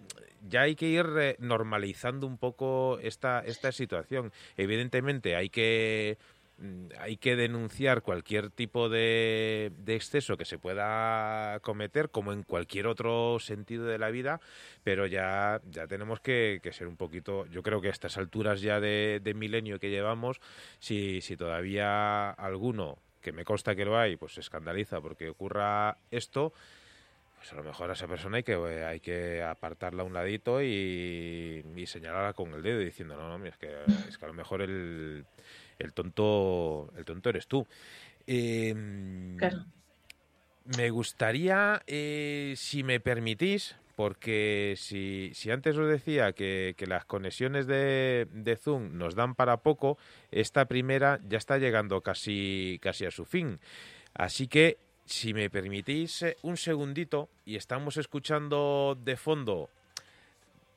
ya 0.47 0.61
hay 0.61 0.75
que 0.75 0.87
ir 0.87 1.05
eh, 1.17 1.35
normalizando 1.39 2.27
un 2.27 2.37
poco 2.37 2.99
esta, 3.01 3.39
esta 3.39 3.71
situación. 3.71 4.31
Evidentemente 4.57 5.35
hay 5.35 5.49
que 5.49 6.17
hay 6.99 7.17
que 7.17 7.35
denunciar 7.35 8.01
cualquier 8.01 8.49
tipo 8.49 8.89
de, 8.89 9.71
exceso 9.87 10.37
que 10.37 10.45
se 10.45 10.57
pueda 10.57 11.59
cometer, 11.59 12.09
como 12.09 12.31
en 12.31 12.43
cualquier 12.43 12.87
otro 12.87 13.39
sentido 13.39 13.85
de 13.85 13.97
la 13.97 14.09
vida, 14.09 14.39
pero 14.83 15.05
ya, 15.05 15.61
ya 15.69 15.87
tenemos 15.87 16.19
que, 16.19 16.61
ser 16.71 16.87
un 16.87 16.97
poquito, 16.97 17.45
yo 17.47 17.63
creo 17.63 17.81
que 17.81 17.89
a 17.89 17.91
estas 17.91 18.17
alturas 18.17 18.61
ya 18.61 18.79
de, 18.79 19.33
milenio 19.35 19.79
que 19.79 19.89
llevamos, 19.89 20.39
si, 20.79 21.21
si 21.21 21.35
todavía 21.35 22.29
alguno, 22.29 22.99
que 23.21 23.31
me 23.31 23.43
consta 23.43 23.75
que 23.75 23.85
lo 23.85 23.97
hay, 23.97 24.15
pues 24.15 24.35
se 24.35 24.39
escandaliza 24.39 25.01
porque 25.01 25.29
ocurra 25.29 25.97
esto, 26.11 26.53
pues 27.45 27.53
a 27.53 27.61
lo 27.61 27.63
mejor 27.63 27.91
a 27.91 27.93
esa 27.93 28.07
persona 28.07 28.37
hay 28.37 28.43
que, 28.43 28.55
hay 28.55 28.99
que 28.99 29.43
apartarla 29.43 30.01
a 30.01 30.05
un 30.05 30.13
ladito 30.13 30.63
y, 30.63 31.63
y 31.75 31.85
señalarla 31.85 32.33
con 32.33 32.51
el 32.55 32.63
dedo 32.63 32.79
diciendo, 32.79 33.15
no, 33.15 33.37
no, 33.37 33.45
es 33.45 33.55
que, 33.57 33.71
es 34.09 34.17
que 34.17 34.25
a 34.25 34.27
lo 34.27 34.33
mejor 34.33 34.63
el 34.63 35.25
el 35.79 35.93
tonto, 35.93 36.91
el 36.97 37.05
tonto 37.05 37.29
eres 37.29 37.47
tú. 37.47 37.67
Em, 38.27 39.37
me 40.77 40.89
gustaría, 40.89 41.81
eh, 41.85 42.53
si 42.57 42.83
me 42.83 42.99
permitís, 42.99 43.75
porque 43.95 44.75
si, 44.77 45.31
si 45.33 45.51
antes 45.51 45.77
os 45.77 45.87
decía 45.87 46.33
que, 46.33 46.75
las 46.87 47.05
conexiones 47.05 47.67
de, 47.67 48.27
de, 48.31 48.55
Zoom 48.57 48.97
nos 48.97 49.15
dan 49.15 49.35
para 49.35 49.57
poco, 49.57 49.97
esta 50.31 50.65
primera 50.65 51.19
ya 51.27 51.37
está 51.37 51.57
llegando 51.57 52.01
casi, 52.01 52.79
casi 52.81 53.05
a 53.05 53.11
su 53.11 53.25
fin. 53.25 53.59
Así 54.13 54.47
que, 54.47 54.77
si 55.05 55.33
me 55.33 55.49
permitís 55.49 56.23
eh, 56.23 56.37
un 56.41 56.57
segundito, 56.57 57.29
y 57.45 57.55
estamos 57.55 57.97
escuchando 57.97 58.97
de 59.03 59.15
fondo 59.15 59.69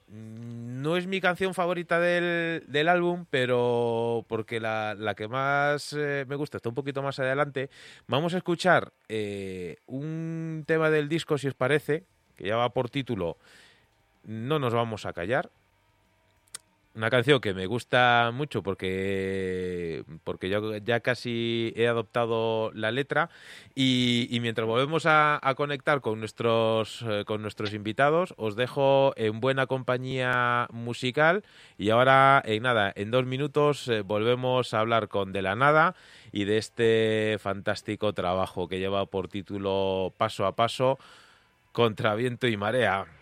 mm, 0.08 0.82
no 0.82 0.96
es 0.96 1.06
mi 1.06 1.20
canción 1.20 1.54
favorita 1.54 1.98
del, 1.98 2.64
del 2.66 2.88
álbum, 2.88 3.24
pero 3.30 4.24
porque 4.28 4.60
la, 4.60 4.94
la 4.94 5.14
que 5.14 5.28
más 5.28 5.92
eh, 5.92 6.24
me 6.28 6.36
gusta 6.36 6.58
está 6.58 6.68
un 6.68 6.74
poquito 6.74 7.02
más 7.02 7.18
adelante. 7.18 7.70
Vamos 8.06 8.34
a 8.34 8.38
escuchar 8.38 8.92
eh, 9.08 9.76
un 9.86 10.64
tema 10.66 10.90
del 10.90 11.08
disco, 11.08 11.38
si 11.38 11.48
os 11.48 11.54
parece, 11.54 12.04
que 12.36 12.44
lleva 12.44 12.68
por 12.70 12.90
título 12.90 13.36
No 14.24 14.58
nos 14.58 14.74
vamos 14.74 15.06
a 15.06 15.12
callar. 15.12 15.50
Una 16.98 17.10
canción 17.10 17.40
que 17.40 17.54
me 17.54 17.66
gusta 17.66 18.32
mucho 18.34 18.64
porque, 18.64 20.02
porque 20.24 20.48
yo 20.48 20.78
ya 20.78 20.98
casi 20.98 21.72
he 21.76 21.86
adoptado 21.86 22.72
la 22.74 22.90
letra 22.90 23.30
y, 23.76 24.36
mientras 24.42 24.66
volvemos 24.66 25.06
a, 25.06 25.38
a 25.40 25.54
conectar 25.54 26.00
con 26.00 26.18
nuestros, 26.18 27.04
eh, 27.08 27.22
con 27.24 27.40
nuestros 27.40 27.72
invitados 27.72 28.34
os 28.36 28.56
dejo 28.56 29.12
en 29.14 29.38
buena 29.38 29.68
compañía 29.68 30.66
musical 30.72 31.44
y 31.78 31.90
ahora 31.90 32.42
en 32.44 32.64
nada, 32.64 32.92
en 32.96 33.12
dos 33.12 33.24
minutos 33.26 33.86
eh, 33.86 34.00
volvemos 34.00 34.74
a 34.74 34.80
hablar 34.80 35.06
con 35.06 35.32
De 35.32 35.42
la 35.42 35.54
Nada 35.54 35.94
y 36.32 36.46
de 36.46 36.58
este 36.58 37.36
fantástico 37.38 38.12
trabajo 38.12 38.66
que 38.66 38.80
lleva 38.80 39.06
por 39.06 39.28
título 39.28 40.12
Paso 40.16 40.46
a 40.46 40.56
Paso 40.56 40.98
contra 41.70 42.16
viento 42.16 42.48
y 42.48 42.56
marea. 42.56 43.17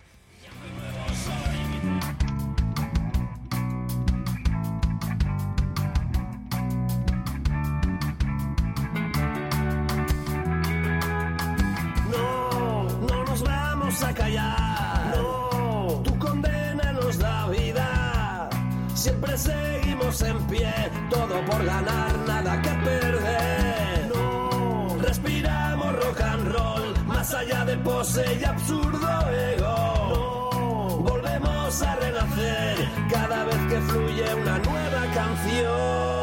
Pose 27.86 28.24
y 28.40 28.44
absurdo 28.44 29.08
ego. 29.54 31.00
Volvemos 31.04 31.82
a 31.82 31.96
renacer 31.96 32.76
cada 33.08 33.44
vez 33.44 33.60
que 33.70 33.80
fluye 33.82 34.34
una 34.34 34.58
nueva 34.58 35.02
canción. 35.14 36.15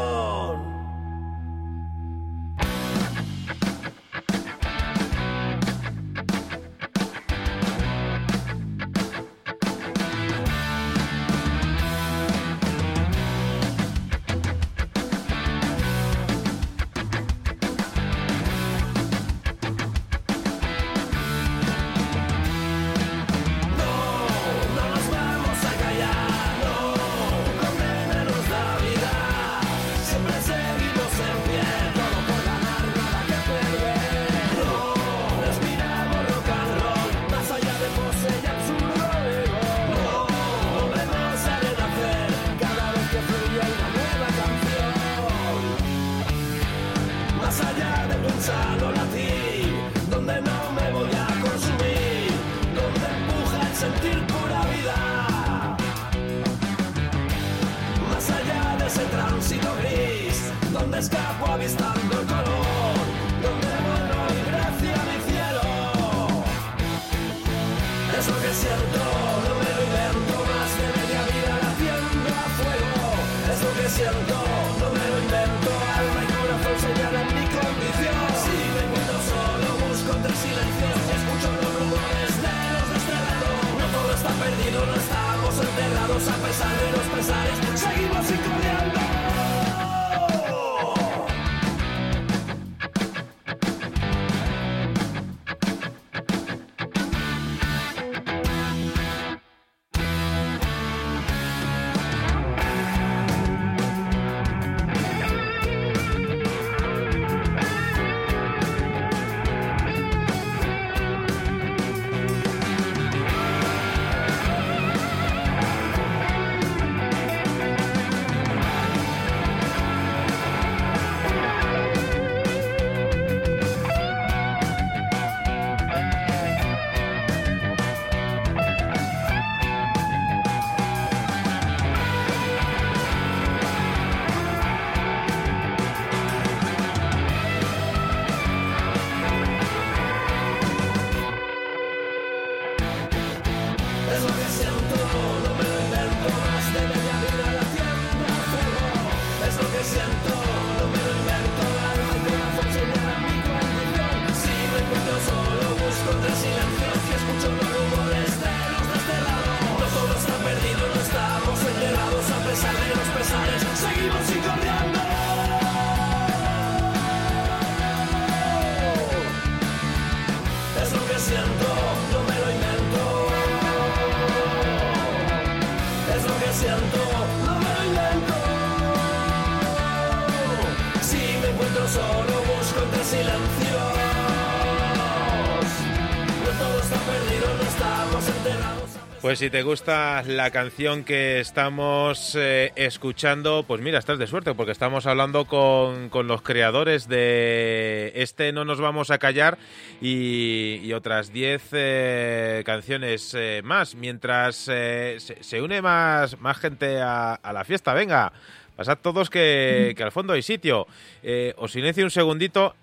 Pues 189.34 189.40
si 189.40 189.50
te 189.50 189.64
gusta 189.64 190.22
la 190.22 190.52
canción 190.52 191.02
que 191.02 191.40
estamos 191.40 192.36
eh, 192.38 192.70
escuchando, 192.76 193.64
pues 193.66 193.80
mira, 193.80 193.98
estás 193.98 194.16
de 194.16 194.28
suerte 194.28 194.54
porque 194.54 194.70
estamos 194.70 195.06
hablando 195.06 195.46
con, 195.46 196.08
con 196.08 196.28
los 196.28 196.40
creadores 196.42 197.08
de 197.08 198.12
este 198.14 198.52
No 198.52 198.64
nos 198.64 198.80
vamos 198.80 199.10
a 199.10 199.18
callar 199.18 199.58
y, 200.00 200.92
otras 200.92 201.32
10 201.32 201.68
eh, 201.72 202.62
canciones 202.64 203.34
eh, 203.36 203.62
más, 203.64 203.96
mientras 203.96 204.68
eh, 204.72 205.16
se, 205.18 205.42
se 205.42 205.60
une 205.60 205.82
más, 205.82 206.40
más 206.40 206.56
gente 206.58 207.00
a, 207.00 207.34
a 207.34 207.52
la 207.52 207.64
fiesta. 207.64 207.92
Venga, 207.92 208.32
pasad 208.76 208.98
todos 209.02 209.30
que, 209.30 209.94
que 209.96 210.02
al 210.04 210.12
fondo 210.12 210.34
hay 210.34 210.42
sitio. 210.42 210.86
Eh, 211.24 211.54
os 211.56 211.72
silencio 211.72 212.04
un 212.04 212.12
segundito. 212.12 212.76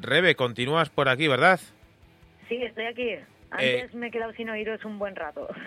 Rebe, 0.00 0.36
continúas 0.36 0.88
por 0.88 1.10
aquí, 1.10 1.28
¿verdad? 1.28 1.60
Sí, 2.48 2.62
estoy 2.62 2.86
aquí. 2.86 3.10
Antes 3.50 3.94
me 3.94 4.08
he 4.08 4.10
quedado 4.10 4.32
sin 4.34 4.48
oíros 4.50 4.84
un 4.84 4.98
buen 4.98 5.14
rato. 5.16 5.48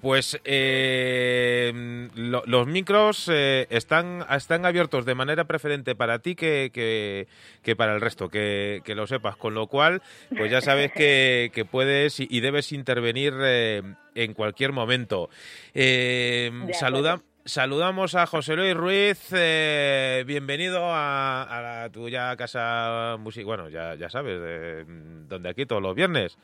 Pues 0.00 0.38
eh, 0.44 2.10
lo- 2.14 2.42
los 2.44 2.66
micros 2.66 3.26
eh, 3.32 3.66
están, 3.70 4.22
están 4.30 4.66
abiertos 4.66 5.06
de 5.06 5.14
manera 5.14 5.44
preferente 5.46 5.94
para 5.94 6.18
ti 6.18 6.34
que, 6.34 6.70
que- 6.74 7.26
que 7.62 7.74
para 7.74 7.94
el 7.94 8.02
resto, 8.02 8.28
que, 8.28 8.82
que 8.84 8.94
lo 8.94 9.06
sepas. 9.06 9.36
Con 9.38 9.54
lo 9.54 9.66
cual, 9.66 10.02
pues 10.36 10.50
ya 10.50 10.60
sabes 10.60 10.92
que, 10.92 11.50
que 11.54 11.64
puedes 11.64 12.20
y, 12.20 12.26
y 12.30 12.40
debes 12.40 12.70
intervenir 12.72 13.32
eh, 13.40 13.80
en 14.14 14.34
cualquier 14.34 14.72
momento. 14.72 15.30
Eh, 15.72 16.50
saluda, 16.74 17.22
saludamos 17.46 18.14
a 18.14 18.26
José 18.26 18.56
Luis 18.56 18.74
Ruiz. 18.74 19.28
eh, 19.32 20.22
bienvenido 20.26 20.84
a, 20.84 21.44
a 21.44 21.62
la 21.62 21.88
tuya 21.90 22.36
casa 22.36 23.16
musical. 23.18 23.46
Bueno, 23.46 23.68
ya, 23.70 23.94
ya 23.94 24.10
sabes, 24.10 24.38
eh, 24.44 24.84
donde 24.86 25.48
aquí 25.48 25.64
todos 25.64 25.80
los 25.80 25.94
viernes. 25.94 26.36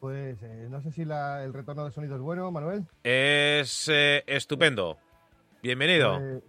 Pues 0.00 0.40
eh, 0.42 0.68
no 0.70 0.80
sé 0.80 0.92
si 0.92 1.04
la- 1.04 1.42
el 1.44 1.52
retorno 1.52 1.84
de 1.84 1.90
sonido 1.90 2.14
es 2.16 2.22
bueno, 2.22 2.50
Manuel. 2.52 2.84
Es 3.02 3.88
eh, 3.92 4.22
estupendo. 4.26 4.96
Bienvenido. 5.62 6.18
Pues, 6.18 6.42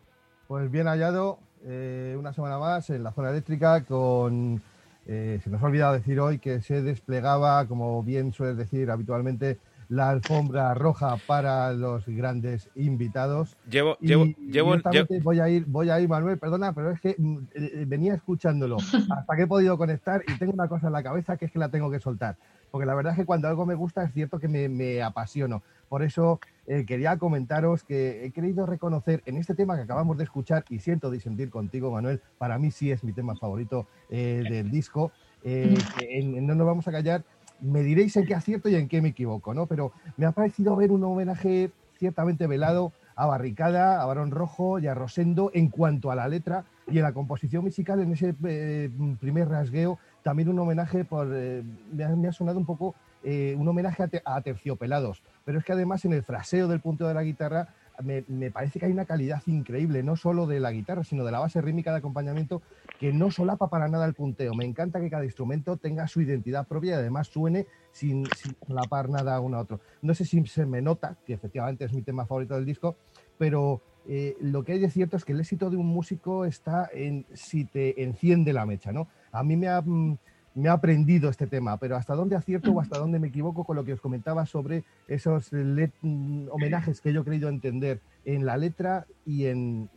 pues 0.47 0.71
bien 0.71 0.87
hallado, 0.87 1.39
eh, 1.63 2.15
una 2.17 2.33
semana 2.33 2.59
más 2.59 2.89
en 2.91 3.03
la 3.03 3.11
zona 3.11 3.31
eléctrica 3.31 3.83
con... 3.85 4.61
eh, 5.07 5.39
se 5.43 5.49
nos 5.49 5.61
ha 5.63 5.65
olvidado 5.65 5.93
decir 5.93 6.19
hoy 6.19 6.37
que 6.37 6.61
se 6.61 6.83
desplegaba, 6.83 7.65
como 7.67 8.03
bien 8.03 8.33
sueles 8.33 8.57
decir 8.57 8.91
habitualmente, 8.91 9.57
la 9.89 10.09
alfombra 10.09 10.73
roja 10.75 11.17
para 11.27 11.73
los 11.73 12.05
grandes 12.05 12.69
invitados. 12.75 13.57
Llevo, 13.69 13.97
Y 13.99 14.07
llevo, 14.07 14.25
llevo, 14.25 14.69
directamente 14.71 15.19
voy 15.23 15.39
a 15.39 15.49
ir, 15.49 15.65
voy 15.67 15.89
a 15.89 15.99
ir, 15.99 16.07
Manuel, 16.07 16.37
perdona, 16.39 16.73
pero 16.73 16.91
es 16.91 17.01
que 17.01 17.15
mm, 17.17 17.37
eh, 17.55 17.85
venía 17.87 18.13
escuchándolo 18.13 18.77
hasta 19.09 19.35
que 19.35 19.41
he 19.43 19.47
podido 19.47 19.77
conectar 19.77 20.23
y 20.27 20.37
tengo 20.37 20.53
una 20.53 20.67
cosa 20.67 20.87
en 20.87 20.93
la 20.93 21.03
cabeza 21.03 21.37
que 21.37 21.45
es 21.45 21.51
que 21.51 21.59
la 21.59 21.69
tengo 21.69 21.89
que 21.91 21.99
soltar. 21.99 22.37
Porque 22.71 22.85
la 22.85 22.93
verdad 22.93 23.13
es 23.13 23.19
que 23.19 23.25
cuando 23.25 23.47
algo 23.47 23.65
me 23.65 23.73
gusta 23.73 24.03
es 24.03 24.13
cierto 24.13 24.39
que 24.39 24.47
me, 24.47 24.69
me 24.69 25.01
apasiono. 25.01 25.63
Por 25.87 26.03
eso 26.03 26.39
eh, 26.67 26.85
quería 26.85 27.17
comentaros 27.17 27.83
que 27.83 28.25
he 28.25 28.31
querido 28.31 28.67
reconocer 28.67 29.23
en 29.25 29.37
este 29.37 29.55
tema 29.55 29.75
que 29.75 29.81
acabamos 29.81 30.17
de 30.19 30.23
escuchar 30.25 30.65
y 30.69 30.77
siento 30.77 31.09
disentir 31.09 31.49
contigo, 31.49 31.91
Manuel, 31.91 32.21
para 32.37 32.59
mí 32.59 32.69
sí 32.69 32.91
es 32.91 33.03
mi 33.03 33.11
tema 33.11 33.35
favorito 33.35 33.87
eh, 34.09 34.45
del 34.47 34.69
disco. 34.69 35.11
eh, 35.41 35.79
que 35.93 36.19
en- 36.19 36.35
en 36.35 36.45
no 36.45 36.53
nos 36.53 36.67
vamos 36.67 36.85
a 36.89 36.91
callar, 36.91 37.23
me 37.61 37.81
diréis 37.83 38.15
en 38.17 38.25
qué 38.25 38.35
acierto 38.35 38.69
y 38.69 38.75
en 38.75 38.87
qué 38.87 39.01
me 39.01 39.09
equivoco, 39.09 39.53
¿no? 39.53 39.65
Pero 39.67 39.91
me 40.17 40.25
ha 40.25 40.31
parecido 40.31 40.75
ver 40.75 40.91
un 40.91 41.03
homenaje 41.03 41.71
ciertamente 41.97 42.47
velado 42.47 42.93
a 43.15 43.25
Barricada, 43.25 44.01
a 44.01 44.05
Barón 44.05 44.31
Rojo 44.31 44.79
y 44.79 44.87
a 44.87 44.93
Rosendo 44.93 45.51
en 45.53 45.69
cuanto 45.69 46.09
a 46.09 46.15
la 46.15 46.27
letra 46.27 46.63
y 46.87 46.97
en 46.97 47.03
la 47.03 47.11
composición 47.11 47.63
musical, 47.63 47.99
en 47.99 48.13
ese 48.13 48.33
eh, 48.45 48.89
primer 49.19 49.49
rasgueo, 49.49 49.99
también 50.23 50.49
un 50.49 50.57
homenaje 50.59 51.03
por. 51.03 51.27
eh, 51.33 51.61
me, 51.91 52.27
ha, 52.27 52.31
sonado 52.31 52.57
un 52.57 52.65
poco 52.65 52.95
eh, 53.23 53.55
un 53.57 53.67
homenaje 53.67 54.03
a, 54.03 54.07
te- 54.07 54.21
a 54.23 54.41
terciopelados, 54.41 55.21
pero 55.43 55.59
es 55.59 55.65
que 55.65 55.73
además 55.73 56.05
en 56.05 56.13
el 56.13 56.23
fraseo 56.23 56.69
del 56.69 56.79
punto 56.79 57.07
de 57.07 57.13
la 57.13 57.23
guitarra 57.23 57.67
me, 58.01 58.23
me 58.29 58.49
parece 58.49 58.79
que 58.79 58.85
hay 58.85 58.93
una 58.93 59.03
calidad 59.05 59.41
increíble, 59.45 60.01
no 60.01 60.15
solo 60.15 60.47
de 60.47 60.61
la 60.61 60.71
guitarra, 60.71 61.03
sino 61.03 61.25
de 61.25 61.33
la 61.33 61.39
base 61.39 61.59
rítmica 61.59 61.91
de 61.91 61.97
acompañamiento 61.97 62.61
que 62.99 63.13
no 63.13 63.31
solapa 63.31 63.69
para 63.69 63.87
nada 63.87 64.05
el 64.05 64.13
punteo. 64.13 64.53
Me 64.53 64.65
encanta 64.65 64.99
que 64.99 65.09
cada 65.09 65.23
instrumento 65.23 65.77
tenga 65.77 66.05
su 66.07 66.21
identidad 66.21 66.67
propia 66.67 66.91
y 66.91 66.93
además 66.95 67.27
suene 67.27 67.65
sin, 67.93 68.25
sin 68.35 68.55
solapar 68.67 69.09
nada 69.09 69.39
uno 69.39 69.57
a 69.57 69.61
otro. 69.61 69.79
No 70.01 70.13
sé 70.13 70.25
si 70.25 70.45
se 70.45 70.65
me 70.65 70.81
nota, 70.81 71.15
que 71.25 71.33
efectivamente 71.33 71.85
es 71.85 71.93
mi 71.93 72.01
tema 72.01 72.25
favorito 72.25 72.55
del 72.55 72.65
disco, 72.65 72.97
pero 73.37 73.81
eh, 74.05 74.35
lo 74.41 74.65
que 74.65 74.73
hay 74.73 74.79
de 74.79 74.89
cierto 74.89 75.15
es 75.15 75.23
que 75.23 75.31
el 75.31 75.39
éxito 75.39 75.69
de 75.69 75.77
un 75.77 75.87
músico 75.87 76.43
está 76.43 76.89
en 76.93 77.25
si 77.33 77.63
te 77.63 78.03
enciende 78.03 78.51
la 78.51 78.65
mecha, 78.65 78.91
¿no? 78.91 79.07
A 79.31 79.43
mí 79.43 79.55
me 79.55 79.69
ha, 79.69 79.79
mm, 79.81 80.17
me 80.55 80.67
ha 80.67 80.73
aprendido 80.73 81.29
este 81.29 81.47
tema, 81.47 81.77
pero 81.77 81.95
hasta 81.95 82.15
dónde 82.15 82.35
acierto 82.35 82.71
o 82.71 82.81
hasta 82.81 82.99
dónde 82.99 83.19
me 83.19 83.29
equivoco 83.29 83.63
con 83.63 83.77
lo 83.77 83.85
que 83.85 83.93
os 83.93 84.01
comentaba 84.01 84.45
sobre 84.45 84.83
esos 85.07 85.53
mm, 85.53 86.49
homenajes 86.51 86.99
que 86.99 87.13
yo 87.13 87.21
he 87.21 87.23
querido 87.23 87.47
entender 87.47 88.01
en 88.25 88.45
la 88.45 88.57
letra 88.57 89.07
y 89.25 89.45
en, 89.45 89.89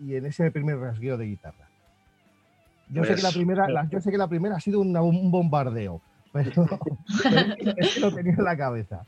y 0.00 0.16
en 0.16 0.26
ese 0.26 0.50
primer 0.50 0.78
rasgueo 0.78 1.16
de 1.16 1.26
guitarra. 1.26 1.67
Yo, 2.90 3.04
sé, 3.04 3.16
que 3.16 3.22
la 3.22 3.28
Pues, 3.28 3.34
primera, 3.34 3.68
la- 3.68 3.88
yo 3.90 4.00
sé 4.00 4.10
que 4.10 4.18
la 4.18 4.28
primera 4.28 4.56
ha 4.56 4.60
sido 4.60 4.80
una- 4.80 5.02
un 5.02 5.30
bombardeo, 5.30 6.02
pero, 6.32 6.66
pero 7.30 7.46
es 7.76 7.92
que 7.94 8.00
lo 8.00 8.12
tenía 8.12 8.34
en 8.34 8.44
la 8.44 8.56
cabeza. 8.56 9.06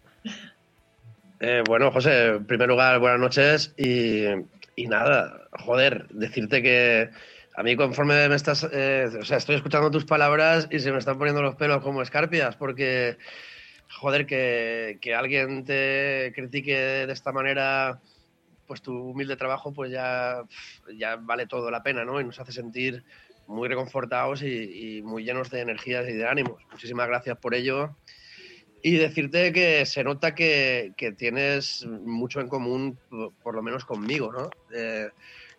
Eh, 1.40 1.62
bueno, 1.66 1.90
José, 1.90 2.26
en 2.36 2.46
primer 2.46 2.68
lugar, 2.68 2.98
buenas 2.98 3.18
noches 3.18 3.74
y, 3.78 4.24
y 4.76 4.86
nada, 4.86 5.48
joder, 5.52 6.06
decirte 6.10 6.62
que 6.62 7.08
a 7.56 7.62
mí 7.62 7.76
conforme 7.76 8.28
me 8.28 8.34
estás, 8.34 8.68
eh, 8.70 9.08
o 9.18 9.24
sea, 9.24 9.38
estoy 9.38 9.56
escuchando 9.56 9.90
tus 9.90 10.04
palabras 10.04 10.68
y 10.70 10.78
se 10.80 10.92
me 10.92 10.98
están 10.98 11.16
poniendo 11.18 11.40
los 11.40 11.56
pelos 11.56 11.82
como 11.82 12.02
escarpias 12.02 12.56
porque, 12.56 13.16
joder, 13.88 14.26
que, 14.26 14.98
que 15.00 15.14
alguien 15.14 15.64
te 15.64 16.30
critique 16.34 16.74
de 16.76 17.12
esta 17.12 17.32
manera, 17.32 18.00
pues 18.66 18.82
tu 18.82 18.92
humilde 18.94 19.36
trabajo, 19.36 19.72
pues 19.72 19.90
ya, 19.90 20.42
ya 20.94 21.16
vale 21.16 21.46
todo 21.46 21.70
la 21.70 21.82
pena, 21.82 22.04
¿no? 22.04 22.20
Y 22.20 22.24
nos 22.24 22.38
hace 22.38 22.52
sentir 22.52 23.02
muy 23.50 23.68
reconfortados 23.68 24.42
y, 24.42 24.98
y 24.98 25.02
muy 25.02 25.24
llenos 25.24 25.50
de 25.50 25.60
energías 25.60 26.08
y 26.08 26.12
de 26.12 26.26
ánimos. 26.26 26.62
Muchísimas 26.70 27.08
gracias 27.08 27.36
por 27.38 27.54
ello. 27.54 27.96
Y 28.82 28.96
decirte 28.96 29.52
que 29.52 29.84
se 29.84 30.04
nota 30.04 30.34
que, 30.34 30.92
que 30.96 31.12
tienes 31.12 31.84
mucho 31.86 32.40
en 32.40 32.48
común, 32.48 32.98
por, 33.10 33.34
por 33.42 33.54
lo 33.54 33.62
menos 33.62 33.84
conmigo, 33.84 34.32
¿no? 34.32 34.48
Eh, 34.72 35.10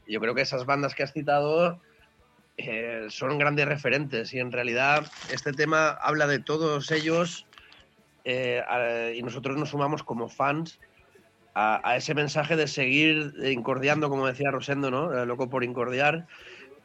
yo 0.08 0.20
creo 0.20 0.34
que 0.34 0.42
esas 0.42 0.66
bandas 0.66 0.96
que 0.96 1.04
has 1.04 1.14
citado 1.14 1.80
eh, 2.58 3.06
son 3.10 3.38
grandes 3.38 3.68
referentes 3.68 4.34
y 4.34 4.40
en 4.40 4.52
realidad 4.52 5.12
este 5.30 5.54
tema 5.54 5.90
habla 5.90 6.26
de 6.28 6.40
todos 6.40 6.90
ellos 6.92 7.46
eh, 8.24 8.64
a- 8.68 9.12
y 9.12 9.22
nosotros 9.22 9.58
nos 9.58 9.70
sumamos 9.70 10.04
como 10.04 10.28
fans 10.30 10.80
a, 11.54 11.88
a 11.88 11.98
ese 11.98 12.16
mensaje 12.16 12.56
de 12.56 12.68
seguir 12.68 13.34
incordiando, 13.44 14.10
como 14.10 14.26
decía 14.26 14.50
Rosendo, 14.50 14.90
¿no? 14.90 15.14
Eh, 15.14 15.26
loco 15.26 15.50
por 15.50 15.64
incordiar 15.64 16.26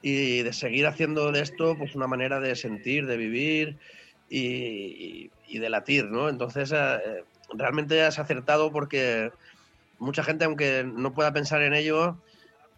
y 0.09 0.45
de 0.45 0.53
seguir 0.53 0.87
haciendo 0.87 1.33
de 1.33 1.41
esto 1.41 1.77
pues 1.77 1.97
una 1.97 2.07
manera 2.07 2.39
de 2.39 2.55
sentir, 2.55 3.07
de 3.07 3.17
vivir 3.17 3.77
y, 4.29 5.31
de 5.59 5.69
latir, 5.69 6.05
¿no? 6.05 6.29
Entonces, 6.29 6.73
eh, 6.73 7.25
realmente 7.53 8.01
has 8.03 8.21
acertado 8.21 8.71
porque 8.71 9.33
mucha 9.99 10.23
gente, 10.23 10.45
aunque 10.45 10.85
no 10.85 11.13
pueda 11.13 11.33
pensar 11.33 11.61
en 11.63 11.75
ello, 11.75 12.19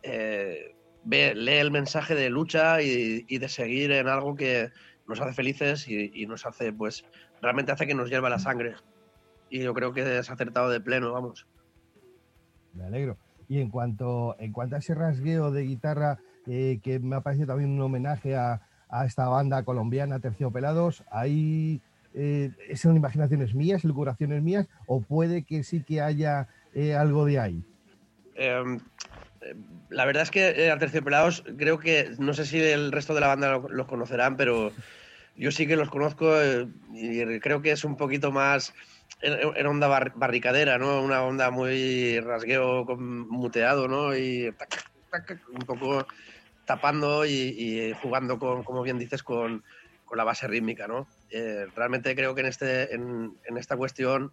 eh, 0.02 0.74
lee 1.04 1.58
el 1.58 1.70
mensaje 1.70 2.14
de 2.14 2.30
lucha 2.30 2.80
y, 2.80 3.38
de 3.38 3.48
seguir 3.50 3.92
en 3.92 4.08
algo 4.08 4.34
que 4.34 4.70
nos 5.06 5.20
hace 5.20 5.34
felices 5.34 5.86
y, 5.86 6.24
nos 6.24 6.46
hace, 6.46 6.72
pues, 6.72 7.04
realmente 7.42 7.72
hace 7.72 7.86
que 7.86 7.94
nos 7.94 8.08
hierva 8.08 8.30
la 8.30 8.38
sangre. 8.38 8.76
Y 9.50 9.60
yo 9.60 9.74
creo 9.74 9.92
que 9.92 10.00
has 10.00 10.30
acertado 10.30 10.70
de 10.70 10.80
pleno, 10.80 11.12
vamos. 11.12 11.46
Me 12.72 12.84
alegro. 12.84 13.18
Y 13.50 13.60
en 13.60 13.68
cuanto, 13.68 14.34
en 14.38 14.50
cuanto 14.50 14.76
a 14.76 14.78
ese 14.78 14.94
rasgueo 14.94 15.50
de 15.50 15.64
guitarra, 15.64 16.20
eh, 16.48 16.80
que 16.82 16.98
me 16.98 17.16
ha 17.16 17.20
parecido 17.20 17.48
también 17.48 17.70
un 17.70 17.80
homenaje 17.80 18.34
a, 18.36 18.60
a 18.88 19.04
esta 19.06 19.28
banda 19.28 19.62
colombiana, 19.64 20.18
Terciopelados, 20.20 21.04
ahí 21.10 21.80
eh, 22.14 22.50
son 22.74 22.96
imaginaciones 22.96 23.54
mías, 23.54 23.84
elucubraciones 23.84 24.42
mías, 24.42 24.66
o 24.86 25.00
puede 25.02 25.44
que 25.44 25.62
sí 25.62 25.82
que 25.84 26.00
haya 26.00 26.48
eh, 26.74 26.94
algo 26.94 27.24
de 27.26 27.38
ahí. 27.38 27.64
Eh, 28.34 28.62
eh, 29.40 29.54
la 29.90 30.04
verdad 30.04 30.22
es 30.24 30.30
que 30.30 30.70
a 30.70 30.78
Terciopelados 30.78 31.44
creo 31.56 31.78
que, 31.78 32.10
no 32.18 32.32
sé 32.34 32.44
si 32.46 32.60
el 32.60 32.92
resto 32.92 33.14
de 33.14 33.20
la 33.20 33.28
banda 33.28 33.50
lo- 33.52 33.68
los 33.68 33.86
conocerán, 33.86 34.36
pero 34.36 34.72
yo 35.36 35.50
sí 35.52 35.66
que 35.66 35.76
los 35.76 35.90
conozco 35.90 36.32
y 36.92 37.38
creo 37.40 37.62
que 37.62 37.70
es 37.72 37.84
un 37.84 37.96
poquito 37.96 38.32
más 38.32 38.72
en, 39.20 39.34
en 39.56 39.66
onda 39.66 39.86
bar- 39.86 40.12
barricadera, 40.16 40.78
¿no? 40.78 41.02
Una 41.02 41.22
onda 41.22 41.50
muy 41.50 42.18
rasgueo 42.20 42.84
con 42.86 43.28
muteado, 43.28 43.86
¿no? 43.86 44.16
Y 44.16 44.52
un 45.52 45.66
poco 45.66 46.06
tapando 46.68 47.24
y, 47.24 47.94
jugando 48.02 48.38
con, 48.38 48.62
como 48.62 48.82
bien 48.82 48.98
dices, 48.98 49.22
con, 49.22 49.64
con 50.04 50.18
la 50.18 50.24
base 50.24 50.46
rítmica, 50.46 50.86
¿no? 50.86 51.08
Eh, 51.30 51.66
realmente 51.74 52.14
creo 52.14 52.34
que 52.34 52.42
en, 52.42 52.46
este, 52.46 52.94
en, 52.94 53.32
en 53.46 53.56
esta 53.56 53.74
cuestión 53.78 54.32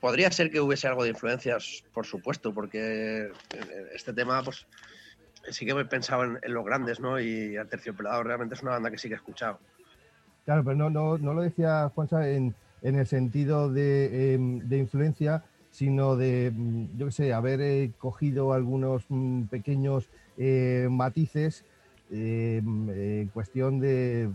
podría 0.00 0.32
ser 0.32 0.50
que 0.50 0.58
hubiese 0.58 0.88
algo 0.88 1.02
de 1.02 1.10
influencias, 1.10 1.84
por 1.92 2.06
supuesto, 2.06 2.54
porque 2.54 3.24
eh, 3.24 3.90
este 3.94 4.14
tema, 4.14 4.42
pues 4.42 4.66
sí 5.50 5.66
que 5.66 5.72
he 5.72 5.84
pensado 5.84 6.24
en, 6.24 6.54
los 6.54 6.64
grandes, 6.64 6.98
¿no? 6.98 7.20
Y 7.20 7.54
terciopelado 7.68 8.22
realmente 8.22 8.54
es 8.54 8.62
una 8.62 8.72
banda 8.72 8.90
que 8.90 8.96
sí 8.96 9.08
que 9.08 9.14
he 9.14 9.18
escuchado. 9.18 9.58
Claro, 10.46 10.64
pero 10.64 10.76
no, 10.76 10.88
no, 10.88 11.18
no 11.18 11.34
lo 11.34 11.42
decía 11.42 11.90
Juanza 11.94 12.26
en, 12.26 12.54
en 12.80 12.96
el 12.96 13.06
sentido 13.06 13.70
de, 13.70 14.32
em, 14.32 14.60
de 14.60 14.78
influencia, 14.78 15.44
sino 15.70 16.16
de, 16.16 16.52
mm, 16.54 16.96
yo 16.96 17.06
qué 17.06 17.12
sé, 17.12 17.32
haber 17.34 17.60
eh, 17.60 17.92
cogido 17.98 18.54
algunos 18.54 19.04
mm, 19.10 19.42
pequeños 19.44 20.08
eh, 20.36 20.88
matices 20.90 21.64
eh, 22.10 22.62
en 22.64 23.28
cuestión 23.28 23.80
de, 23.80 24.30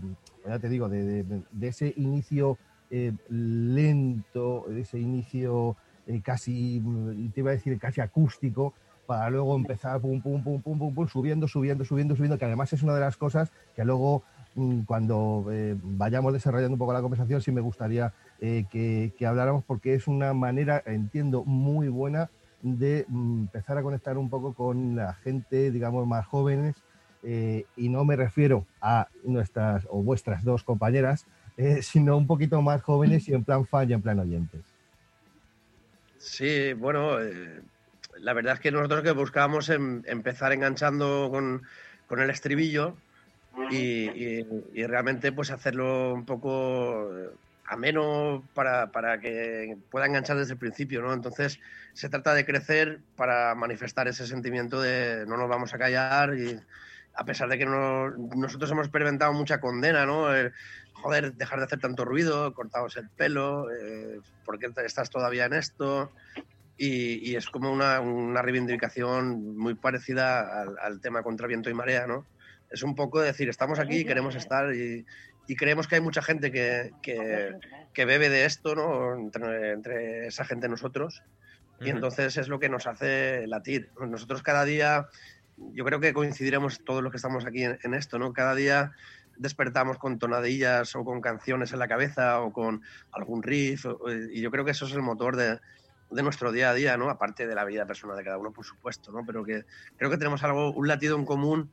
ya 0.46 0.58
te 0.58 0.68
digo, 0.68 0.88
de, 0.88 1.24
ese 1.60 1.92
inicio 1.96 2.58
eh, 2.90 3.12
lento, 3.28 4.64
de 4.68 4.80
ese 4.80 4.98
inicio 4.98 5.76
casi, 6.22 6.80
mm, 6.82 7.30
te 7.30 7.40
iba 7.40 7.50
a 7.50 7.54
decir 7.54 7.78
casi 7.78 8.00
acústico, 8.00 8.74
para 9.06 9.30
luego 9.30 9.54
empezar 9.54 10.00
pum, 10.00 10.20
pum, 10.20 10.42
pum, 10.42 10.60
pum, 10.60 10.78
pum, 10.78 10.94
pum, 10.94 11.08
subiendo, 11.08 11.46
subiendo, 11.46 11.84
subiendo, 11.84 12.16
subiendo, 12.16 12.38
que 12.38 12.44
además 12.44 12.72
es 12.72 12.82
una 12.82 12.94
de 12.94 13.00
las 13.00 13.16
cosas 13.16 13.52
que 13.74 13.84
luego 13.84 14.22
mm, 14.54 14.80
cuando 14.80 15.44
vayamos 15.82 16.32
desarrollando 16.32 16.74
un 16.74 16.78
poco 16.78 16.92
la 16.92 17.02
conversación, 17.02 17.40
sí 17.40 17.52
me 17.52 17.60
gustaría 17.60 18.12
que 18.40 19.26
habláramos 19.26 19.64
porque 19.64 19.94
es 19.94 20.08
una 20.08 20.32
manera, 20.34 20.82
entiendo, 20.86 21.44
muy 21.44 21.88
buena 21.88 22.30
de 22.60 23.04
mm, 23.08 23.42
empezar 23.44 23.78
a 23.78 23.82
conectar 23.82 24.18
un 24.18 24.30
poco 24.30 24.54
con 24.54 24.96
la 24.96 25.14
gente, 25.14 25.70
digamos, 25.70 26.06
más 26.06 26.26
jóvenes. 26.26 26.84
eh, 27.22 27.66
y 27.74 27.88
no 27.88 28.04
me 28.04 28.14
refiero 28.16 28.68
a 28.80 29.08
nuestras 29.24 29.84
o 29.90 30.02
vuestras 30.02 30.44
dos 30.44 30.62
compañeras, 30.64 31.26
eh, 31.56 31.82
sino 31.82 32.16
un 32.16 32.26
poquito 32.26 32.62
más 32.62 32.82
jóvenes 32.82 33.28
y 33.28 33.34
en 33.34 33.44
plan 33.44 33.66
fan 33.66 33.90
y 33.90 33.94
en 33.94 34.02
plan 34.02 34.18
oyentes. 34.20 34.76
Sí, 36.18 36.72
bueno, 36.72 37.20
eh, 37.22 37.62
la 38.18 38.32
verdad 38.32 38.54
es 38.54 38.60
que 38.60 38.70
nosotros 38.72 39.02
que 39.02 39.12
buscábamos 39.12 39.68
em- 39.68 40.02
empezar 40.06 40.52
enganchando 40.52 41.28
con, 41.30 41.62
con 42.06 42.20
el 42.20 42.30
estribillo 42.30 43.02
y, 43.70 44.38
y- 44.40 44.86
realmente 44.86 45.32
pues 45.32 45.50
hacerlo 45.50 46.14
un 46.14 46.24
poco 46.26 47.10
ameno 47.68 48.48
para, 48.54 48.90
para 48.92 49.18
que 49.20 49.76
pueda 49.90 50.06
enganchar 50.06 50.36
desde 50.36 50.52
el 50.54 50.58
principio, 50.58 51.02
¿no? 51.02 51.12
Entonces 51.12 51.58
se 51.94 52.08
trata 52.08 52.34
de 52.34 52.44
crecer 52.44 53.00
para 53.16 53.54
manifestar 53.54 54.08
ese 54.08 54.26
sentimiento 54.26 54.80
de 54.80 55.24
no 55.26 55.36
nos 55.36 55.48
vamos 55.48 55.74
a 55.74 55.78
callar 55.78 56.34
y 56.38 56.58
a 57.14 57.24
pesar 57.24 57.48
de 57.48 57.58
que 57.58 57.66
no- 57.66 58.10
nosotros 58.10 58.70
hemos 58.70 58.86
experimentado 58.86 59.32
mucha 59.32 59.60
condena, 59.60 60.04
¿no? 60.06 60.34
El, 60.34 60.52
joder, 60.92 61.34
dejar 61.34 61.58
de 61.58 61.64
hacer 61.64 61.80
tanto 61.80 62.04
ruido, 62.04 62.52
cortaos 62.54 62.96
el 62.96 63.08
pelo, 63.10 63.70
eh, 63.70 64.20
¿por 64.44 64.58
qué 64.58 64.70
estás 64.84 65.10
todavía 65.10 65.46
en 65.46 65.54
esto? 65.54 66.12
Y, 66.76 67.30
y 67.30 67.36
es 67.36 67.48
como 67.48 67.72
una, 67.72 68.00
una 68.00 68.42
reivindicación 68.42 69.56
muy 69.56 69.74
parecida 69.74 70.60
al, 70.60 70.76
al 70.78 71.00
tema 71.00 71.22
contra 71.22 71.46
viento 71.46 71.70
y 71.70 71.74
marea, 71.74 72.06
¿no? 72.06 72.26
Es 72.70 72.82
un 72.82 72.94
poco 72.94 73.20
decir, 73.20 73.48
estamos 73.48 73.78
aquí, 73.78 74.04
queremos 74.04 74.34
estar 74.34 74.74
y, 74.74 75.06
y 75.46 75.56
creemos 75.56 75.86
que 75.86 75.96
hay 75.96 76.00
mucha 76.00 76.22
gente 76.22 76.50
que, 76.50 76.92
que, 77.02 77.56
que 77.92 78.04
bebe 78.04 78.28
de 78.28 78.44
esto, 78.44 78.74
¿no? 78.74 79.14
Entre, 79.14 79.72
entre 79.72 80.26
esa 80.26 80.44
gente 80.44 80.68
nosotros. 80.68 81.22
Y 81.80 81.90
entonces 81.90 82.36
es 82.38 82.48
lo 82.48 82.58
que 82.58 82.68
nos 82.68 82.86
hace 82.86 83.46
latir. 83.46 83.90
Nosotros 84.00 84.42
cada 84.42 84.64
día, 84.64 85.08
yo 85.56 85.84
creo 85.84 86.00
que 86.00 86.14
coincidiremos 86.14 86.82
todos 86.84 87.02
los 87.02 87.12
que 87.12 87.18
estamos 87.18 87.44
aquí 87.44 87.64
en, 87.64 87.78
en 87.82 87.94
esto, 87.94 88.18
¿no? 88.18 88.32
Cada 88.32 88.54
día 88.54 88.92
despertamos 89.36 89.98
con 89.98 90.18
tonadillas 90.18 90.96
o 90.96 91.04
con 91.04 91.20
canciones 91.20 91.72
en 91.72 91.78
la 91.78 91.88
cabeza 91.88 92.40
o 92.40 92.52
con 92.52 92.82
algún 93.12 93.42
riff. 93.42 93.84
y 94.32 94.40
yo 94.40 94.50
creo 94.50 94.64
que 94.64 94.70
eso 94.70 94.86
es 94.86 94.92
el 94.92 95.02
motor 95.02 95.36
de, 95.36 95.58
de 96.10 96.22
nuestro 96.22 96.52
día 96.52 96.70
a 96.70 96.74
día, 96.74 96.96
¿no? 96.96 97.10
Aparte 97.10 97.46
de 97.46 97.54
la 97.54 97.64
vida 97.64 97.86
personal 97.86 98.16
de 98.16 98.24
cada 98.24 98.38
uno, 98.38 98.52
por 98.52 98.64
supuesto, 98.64 99.12
¿no? 99.12 99.24
Pero 99.26 99.44
que 99.44 99.64
creo 99.96 100.10
que 100.10 100.18
tenemos 100.18 100.42
algo, 100.44 100.72
un 100.72 100.88
latido 100.88 101.16
en 101.16 101.24
común 101.24 101.70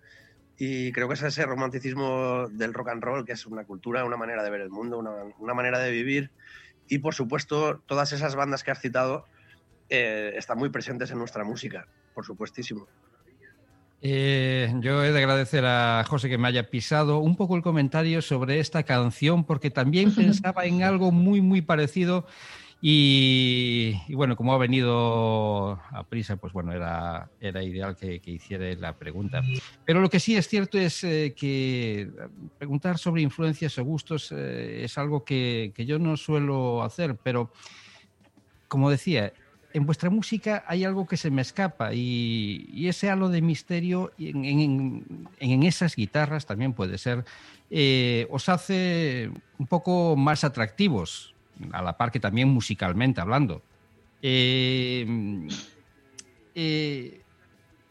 y 0.66 0.94
creo 0.94 1.10
que 1.10 1.16
es 1.16 1.22
ese 1.24 1.46
romanticismo 1.46 2.48
del 2.50 2.74
rock 2.74 2.88
and 2.88 3.04
roll, 3.04 3.26
que 3.26 3.34
es 3.34 3.46
una 3.46 3.66
cultura, 3.66 4.06
una 4.06 4.16
manera 4.16 4.44
de 4.44 4.50
ver 4.50 4.62
el 4.62 4.70
mundo, 4.70 4.98
una, 4.98 5.12
una 5.38 5.54
manera 5.54 5.78
de 5.80 5.92
vivir. 5.92 6.32
Y 6.88 7.00
por 7.00 7.14
supuesto, 7.14 7.82
todas 7.86 8.14
esas 8.14 8.36
bandas 8.36 8.64
que 8.64 8.72
has 8.72 8.80
citado 8.80 9.26
eh, 9.90 10.32
están 10.38 10.58
muy 10.58 10.70
presentes 10.70 11.12
en 11.12 11.18
nuestra 11.18 11.44
música, 11.44 11.86
por 12.14 12.26
supuestísimo. 12.26 12.88
Eh, 14.02 14.74
yo 14.80 15.04
he 15.04 15.12
de 15.12 15.20
agradecer 15.20 15.66
a 15.66 16.06
José 16.08 16.30
que 16.30 16.38
me 16.38 16.48
haya 16.48 16.70
pisado 16.70 17.20
un 17.20 17.36
poco 17.36 17.58
el 17.58 17.62
comentario 17.62 18.22
sobre 18.22 18.60
esta 18.60 18.84
canción, 18.84 19.44
porque 19.44 19.70
también 19.70 20.16
pensaba 20.16 20.64
en 20.64 20.84
algo 20.84 21.12
muy, 21.12 21.42
muy 21.42 21.62
parecido. 21.62 22.26
Y, 22.86 24.14
bueno, 24.14 24.36
como 24.36 24.54
ha 24.54 24.58
venido 24.58 25.80
a 25.90 26.04
prisa, 26.04 26.36
pues 26.36 26.52
bueno, 26.52 26.74
era, 26.74 27.30
ideal 27.40 27.96
que, 27.96 28.20
que 28.20 28.32
hiciera 28.32 28.66
la 28.76 28.98
pregunta. 28.98 29.42
Pero 29.86 30.02
lo 30.02 30.10
que 30.10 30.20
sí 30.20 30.36
es 30.36 30.50
cierto 30.50 30.78
es 30.78 31.02
eh, 31.06 31.34
que 31.34 32.12
preguntar 32.58 32.98
sobre 32.98 33.22
influencias 33.22 33.78
o 33.78 33.86
gustos 33.86 34.34
eh, 34.34 34.84
es 34.84 34.98
algo 34.98 35.24
que, 35.24 35.72
yo 35.78 35.98
no 35.98 36.18
suelo 36.18 36.84
hacer, 36.84 37.16
pero 37.24 37.54
como 38.68 38.90
decía, 38.90 39.32
en 39.72 39.86
vuestra 39.86 40.10
música 40.10 40.66
hay 40.68 40.84
algo 40.84 41.08
que 41.08 41.16
se 41.16 41.32
me 41.32 41.42
escapa 41.42 41.94
y, 41.94 42.86
ese 42.86 43.10
halo 43.10 43.30
de 43.30 43.42
misterio 43.42 44.12
en 44.18 45.64
esas 45.64 45.96
guitarras 45.96 46.46
también 46.46 46.74
puede 46.74 46.98
ser, 46.98 47.24
eh, 47.70 48.28
os 48.30 48.50
hace 48.50 49.32
un 49.58 49.68
poco 49.68 50.18
más 50.18 50.44
atractivos, 50.44 51.33
a 51.72 51.82
la 51.82 51.98
par 51.98 52.12
que 52.12 52.20
también 52.20 52.50
musicalmente 52.50 53.22
hablando. 53.22 53.62
Eh, 54.22 55.06
eh, 56.56 57.22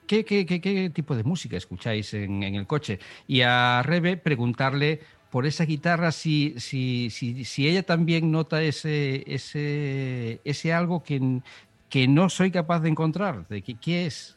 ¿qué, 0.07 0.25
qué- 0.25 0.47
qué- 0.47 0.61
qué 0.61 0.91
tipo 0.91 1.15
de 1.17 1.25
música 1.25 1.57
escucháis 1.57 2.15
en, 2.15 2.43
en 2.43 2.55
el 2.55 2.67
coche? 2.67 2.99
Y 3.27 3.43
a 3.43 3.83
Rebe 3.83 4.17
preguntarle 4.17 5.01
por 5.31 5.47
esa 5.47 5.65
guitarra 5.65 6.13
si, 6.13 6.55
si, 6.59 7.09
si, 7.11 7.45
si 7.45 7.69
ella 7.69 7.83
también 7.83 8.31
nota 8.31 8.63
ese, 8.63 9.25
ese, 9.33 10.41
ese 10.45 10.73
algo 10.73 11.03
que, 11.03 11.41
que 11.89 12.07
no 12.09 12.29
soy 12.29 12.51
capaz 12.51 12.81
de 12.81 12.91
encontrar. 12.91 13.47
De 13.49 13.63
qué, 13.63 13.79
qué 13.79 14.07
es. 14.07 14.37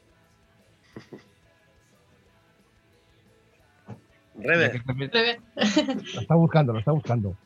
Rebe, 4.38 4.82
Rebe. 4.86 5.40
Lo 6.14 6.22
está 6.22 6.36
buscando, 6.36 6.74
lo 6.74 6.80
está 6.80 6.92
buscando. 6.92 7.38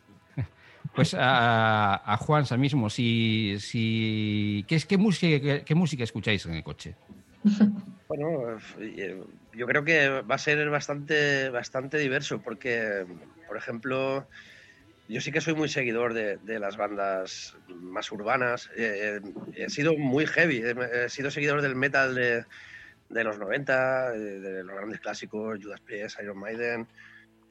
Pues 0.95 1.13
a, 1.13 1.95
a 2.13 2.17
Juansa 2.17 2.57
mismo, 2.57 2.89
si, 2.89 3.57
si, 3.59 4.65
¿qué, 4.67 4.79
qué, 4.87 4.97
música, 4.97 5.63
qué, 5.63 5.75
música 5.75 6.03
escucháis 6.03 6.45
en 6.45 6.53
el 6.53 6.63
coche? 6.63 6.95
Bueno, 8.09 8.57
eh, 8.79 9.21
yo 9.53 9.67
creo 9.67 9.83
que 9.83 10.09
va 10.09 10.33
a 10.33 10.39
ser 10.39 10.67
bastante, 10.71 11.49
bastante 11.49 11.99
diverso 11.99 12.41
porque, 12.41 13.05
por 13.47 13.55
ejemplo, 13.55 14.25
yo 15.09 15.21
sí 15.21 15.31
que 15.31 15.41
soy 15.41 15.55
muy 15.55 15.69
seguidor 15.69 16.13
de, 16.13 16.59
las 16.59 16.77
bandas 16.77 17.57
más 17.67 18.11
urbanas. 18.11 18.69
Eh, 18.77 19.19
eh, 19.23 19.31
he 19.55 19.69
sido 19.69 19.97
muy 19.97 20.27
heavy, 20.27 20.61
he, 20.63 21.09
sido 21.09 21.31
seguidor 21.31 21.61
del 21.63 21.75
metal 21.75 22.13
de, 22.13 22.45
de 23.09 23.23
los 23.23 23.39
90, 23.39 24.13
eh, 24.13 24.17
de 24.19 24.63
los 24.63 24.75
grandes 24.75 24.99
clásicos, 24.99 25.59
Judas 25.61 25.81
Priest, 25.81 26.19
Iron 26.21 26.39
Maiden. 26.39 26.87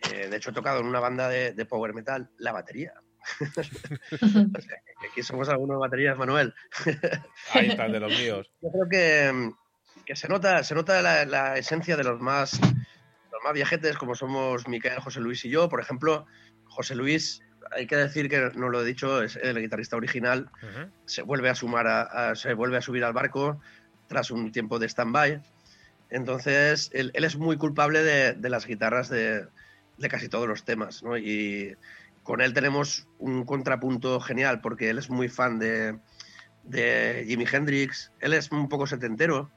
De 0.09 0.37
hecho, 0.37 0.51
he 0.51 0.55
tocado 0.55 0.79
en 0.79 0.87
una 0.87 1.01
banda 1.01 1.29
de 1.29 1.67
power 1.67 1.93
metal 1.93 2.31
la 2.39 2.53
batería. 2.53 2.95
O 4.13 4.61
sea, 4.61 4.79
que 5.01 5.07
aquí 5.09 5.23
somos 5.23 5.49
algunos 5.49 5.79
baterías, 5.79 6.17
Manuel. 6.17 6.55
Ahí 7.53 7.69
están 7.69 7.93
de 7.93 8.01
los 8.01 8.19
míos. 8.19 8.51
Yo 8.63 8.71
creo 8.71 8.89
que, 8.91 9.53
que 10.05 10.17
se 10.17 10.29
nota, 10.29 10.63
se 10.65 10.75
nota 10.75 11.01
la, 11.03 11.25
la 11.25 11.57
esencia 11.59 11.97
de 11.97 12.05
los 12.05 12.21
más, 12.21 12.59
los 12.61 13.43
más 13.45 13.53
viajetes, 13.53 13.97
como 13.97 14.15
somos 14.15 14.67
Miquel, 14.69 14.99
José 15.01 15.21
Luis 15.21 15.45
y 15.45 15.51
yo. 15.51 15.69
Por 15.69 15.81
ejemplo, 15.81 16.27
José 16.65 16.95
Luis, 16.95 17.41
hay 17.73 17.87
que 17.87 17.97
decir 17.97 18.29
que 18.29 18.51
no 18.55 18.69
lo 18.71 18.83
he 18.83 18.85
dicho, 18.85 19.23
es 19.23 19.37
el 19.37 19.59
guitarrista 19.61 19.97
original. 19.97 20.51
Ujú. 20.63 20.91
Se 21.05 21.23
vuelve 21.23 21.51
a 21.51 21.55
sumar, 21.55 21.87
a, 21.87 22.03
a- 22.31 22.35
se 22.35 22.55
vuelve 22.55 22.79
a 22.79 22.83
subir 22.83 23.05
al 23.05 23.13
barco 23.13 23.61
tras 24.07 24.31
un 24.31 24.51
tiempo 24.53 24.79
de 24.79 24.89
stand-by. 24.89 25.43
Entonces, 26.11 26.91
él, 26.95 27.11
él 27.15 27.25
es 27.25 27.37
muy 27.37 27.57
culpable 27.59 28.03
de, 28.03 28.33
de 28.33 28.49
las 28.49 28.67
guitarras 28.67 29.09
de, 29.11 29.47
de 29.99 30.09
casi 30.09 30.29
todos 30.29 30.49
los 30.49 30.65
temas, 30.65 31.03
¿no? 31.03 31.19
Y 31.19 31.77
con 32.29 32.43
él 32.43 32.53
tenemos 32.53 33.09
un 33.17 33.47
contrapunto 33.47 34.21
genial, 34.21 34.61
porque 34.61 34.91
él 34.91 34.99
es 34.99 35.09
muy 35.09 35.31
fan 35.31 35.59
de, 35.59 35.99
de 36.63 37.25
Jimi 37.27 37.47
Hendrix, 37.51 38.13
él 38.21 38.35
es 38.35 38.53
un 38.53 38.69
poco 38.69 38.87
setentero. 38.87 39.51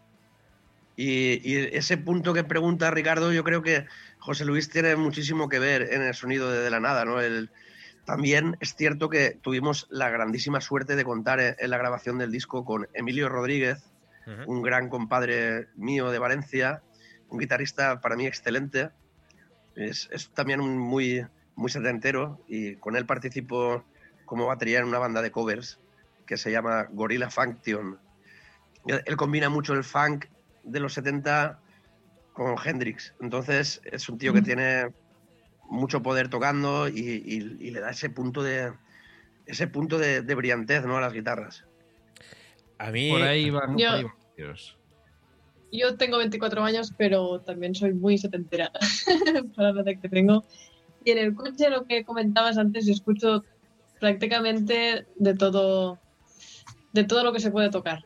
Y, 0.95 1.41
y 1.43 1.57
ese 1.74 1.97
punto 1.97 2.34
que 2.34 2.45
pregunta 2.45 2.89
Ricardo, 2.89 3.34
yo 3.34 3.43
creo 3.43 3.61
que 3.61 3.88
José 4.19 4.45
Luis 4.45 4.69
tiene 4.69 4.95
muchísimo 4.95 5.49
que 5.49 5.59
ver 5.59 5.82
en 5.91 6.01
el 6.01 6.13
sonido 6.13 6.49
de, 6.49 6.61
de 6.61 6.69
la 6.69 6.80
nada, 6.80 7.03
¿no? 7.03 7.19
El- 7.19 7.49
también 8.05 8.55
es 8.61 8.74
cierto 8.74 9.09
que 9.09 9.38
tuvimos 9.41 9.86
la 9.89 10.09
grandísima 10.09 10.61
suerte 10.61 10.95
de 10.95 11.03
contar 11.03 11.41
en, 11.41 11.55
en 11.59 11.69
la 11.72 11.78
grabación 11.78 12.19
del 12.19 12.32
disco 12.32 12.63
con 12.63 12.88
Emilio 12.93 13.28
Rodríguez, 13.28 13.84
un 14.47 14.61
gran 14.61 14.88
compadre 14.88 15.67
mío 15.76 16.09
de 16.09 16.19
Valencia, 16.19 16.84
un 17.28 17.38
guitarrista 17.38 17.99
para 17.99 18.15
mí 18.15 18.28
excelente. 18.28 18.91
Es, 19.76 20.07
es 20.13 20.30
también 20.30 20.61
un 20.61 20.78
muy, 20.78 21.26
muy 21.62 21.70
setentero 21.72 22.39
y 22.47 22.76
con 22.76 22.95
él 22.95 23.05
participo 23.05 23.86
como 24.26 24.47
batería 24.47 24.80
en 24.80 24.86
una 24.86 24.99
banda 24.99 25.22
de 25.22 25.32
covers 25.32 25.80
que 26.26 26.36
se 26.38 26.51
llama 26.51 26.88
Gorilla 26.91 27.30
Function. 27.30 27.99
Él, 28.88 29.16
combina 29.16 29.47
mucho 29.49 29.74
el 29.74 29.84
funk 29.84 30.26
de 30.64 30.80
los 30.80 30.93
70 30.93 31.59
con 32.34 32.55
Hendrix. 32.64 33.14
Entonces 33.22 33.80
es 33.86 34.09
un 34.09 34.18
tío 34.18 34.34
que 34.34 34.41
tiene 34.41 34.88
mucho 35.70 36.01
poder 36.01 36.30
tocando 36.30 36.88
y, 36.88 36.99
y- 36.99 37.57
y 37.59 37.72
le 37.72 37.80
da 37.80 37.91
ese 37.91 38.09
punto 38.09 38.41
de 38.43 38.74
ese 39.45 39.68
punto 39.68 39.97
de, 39.97 40.22
de 40.22 40.36
brillantez 40.36 40.86
¿no? 40.86 40.97
a 40.97 41.01
las 41.01 41.14
guitarras. 41.14 41.66
A 42.80 42.91
mí, 42.91 43.09
Por 43.12 43.22
ahí 43.22 43.49
van. 43.49 43.78
Yo- 43.78 43.91
ahí 43.91 44.03
van. 44.03 44.14
Yo 45.74 45.95
tengo 45.95 46.18
24 46.18 46.64
años, 46.64 46.93
pero 46.97 47.41
también 47.41 47.74
soy 47.76 47.93
muy 47.93 48.18
setentera 48.18 48.72
para 49.55 49.72
la 49.72 49.82
edad 49.82 50.01
que 50.01 50.09
tengo. 50.09 50.43
Y 51.04 51.12
en 51.12 51.18
el 51.18 51.34
coche, 51.36 51.70
lo 51.70 51.86
que 51.86 52.04
comentabas 52.06 52.58
antes, 52.58 52.86
yo 52.86 52.93
escucho 52.93 53.43
prácticamente 53.99 55.06
de 55.16 55.34
todo, 55.36 55.99
de 56.93 57.04
todo 57.04 57.24
lo 57.24 57.34
que 57.34 57.39
se 57.39 57.52
puede 57.52 57.70
tocar. 57.70 58.04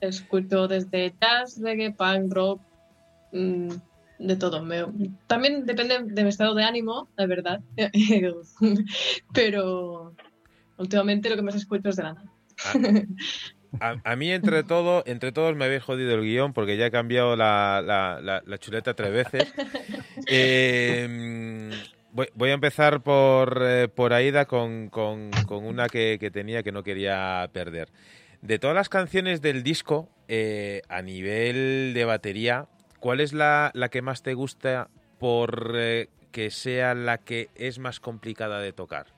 Escucho 0.00 0.68
desde 0.68 1.14
jazz, 1.20 1.58
reggae, 1.60 1.92
punk, 1.92 2.32
rock, 2.32 2.60
mm, 3.32 3.68
de 4.18 4.36
todo. 4.36 4.62
Me- 4.64 4.84
también 5.26 5.64
depende 5.66 5.98
de 6.04 6.22
mi 6.22 6.28
estado 6.28 6.54
de 6.54 6.64
ánimo, 6.64 7.08
la 7.16 7.26
verdad. 7.26 7.60
Pero 9.32 10.14
últimamente 10.78 11.30
lo 11.30 11.36
que 11.36 11.42
más 11.42 11.54
escucho 11.54 11.88
es 11.88 11.96
de 11.96 12.02
Lana. 12.02 12.22
A, 13.80 13.96
a 14.04 14.16
mí, 14.16 14.30
entre 14.30 14.62
todo, 14.62 15.02
entre 15.06 15.32
todos 15.32 15.54
me 15.54 15.66
habéis 15.66 15.82
jodido 15.82 16.14
el 16.14 16.22
guion 16.22 16.52
porque 16.54 16.76
ya 16.78 16.86
he 16.86 16.90
cambiado 16.90 17.36
la, 17.36 17.82
la- 17.84 18.20
la- 18.22 18.42
la 18.46 18.58
chuleta 18.58 18.94
tres 18.94 19.12
veces. 19.12 19.52
Eh, 20.28 21.70
voy, 22.34 22.50
a 22.50 22.54
empezar 22.54 23.02
por, 23.02 23.62
eh, 23.62 23.88
por 23.88 24.12
Aida 24.12 24.46
con, 24.46 24.88
con- 24.88 25.44
una 25.48 25.86
que, 25.88 26.16
que 26.18 26.30
tenía 26.30 26.62
que 26.62 26.72
no 26.72 26.82
quería 26.82 27.48
perder. 27.52 27.90
De 28.42 28.58
todas 28.58 28.74
las 28.74 28.88
canciones 28.88 29.40
del 29.42 29.62
disco, 29.62 30.08
eh, 30.28 30.82
a 30.88 31.02
nivel 31.02 31.92
de 31.94 32.04
batería, 32.04 32.66
¿cuál 33.00 33.20
es 33.20 33.32
la, 33.32 33.70
la 33.74 33.88
que 33.88 34.02
más 34.02 34.22
te 34.22 34.34
gusta 34.34 34.88
por 35.18 35.72
eh, 35.74 36.08
que 36.32 36.50
sea 36.50 36.94
la 36.94 37.18
que 37.18 37.48
es 37.54 37.78
más 37.78 38.00
complicada 38.00 38.60
de 38.60 38.72
tocar? 38.72 39.15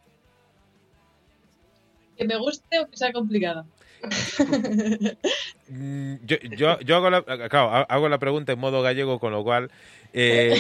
Que 2.19 2.27
me 2.27 2.37
guste 2.37 2.81
o 2.81 2.89
que 2.91 2.97
sea 2.97 3.13
complicado. 3.13 3.65
Mm, 5.71 6.15
Yo, 6.25 6.39
yo, 6.57 6.81
yo 6.81 6.97
hago, 6.97 7.11
la, 7.11 7.19
hago 7.19 8.09
la 8.09 8.19
pregunta 8.19 8.53
en 8.53 8.59
modo 8.59 8.81
gallego, 8.81 9.19
con 9.19 9.33
lo 9.33 9.45
cual 9.45 9.71
eh, 10.15 10.55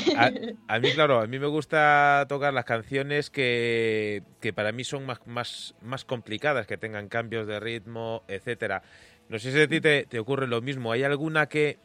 a, 0.68 0.78
mí, 0.80 0.92
claro, 0.92 1.20
a 1.20 1.26
mí 1.26 1.38
me 1.38 1.46
gusta 1.46 2.26
tocar 2.28 2.52
las 2.52 2.66
canciones 2.66 3.30
que, 3.30 4.22
que 4.40 4.52
para 4.52 4.70
mí 4.70 4.84
son 4.84 5.06
más, 5.06 5.26
más, 5.26 5.74
más 5.80 6.04
complicadas, 6.04 6.66
que 6.66 6.76
tengan 6.76 7.08
cambios 7.08 7.46
de 7.46 7.58
ritmo, 7.58 8.22
etcétera. 8.28 8.82
No 9.30 9.38
sé 9.38 9.50
si 9.50 9.60
a 9.60 9.66
ti 9.68 9.80
te, 9.80 10.04
te 10.04 10.18
ocurre 10.18 10.46
lo 10.46 10.60
mismo. 10.60 10.92
¿Hay 10.92 11.04
alguna 11.04 11.46
que, 11.46 11.78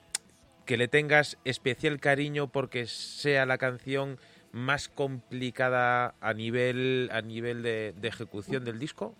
que 0.65 0.75
le 0.75 0.89
tengas 0.89 1.37
especial 1.45 2.01
cariño 2.01 2.47
porque 2.51 2.87
sea 2.87 3.45
la 3.45 3.57
canción 3.57 4.19
más 4.51 4.89
complicada 4.89 6.15
a 6.19 6.33
nivel, 6.33 7.09
a 7.13 7.21
nivel 7.21 7.63
de 7.63 7.93
ejecución 8.03 8.65
del 8.65 8.79
disco? 8.79 9.15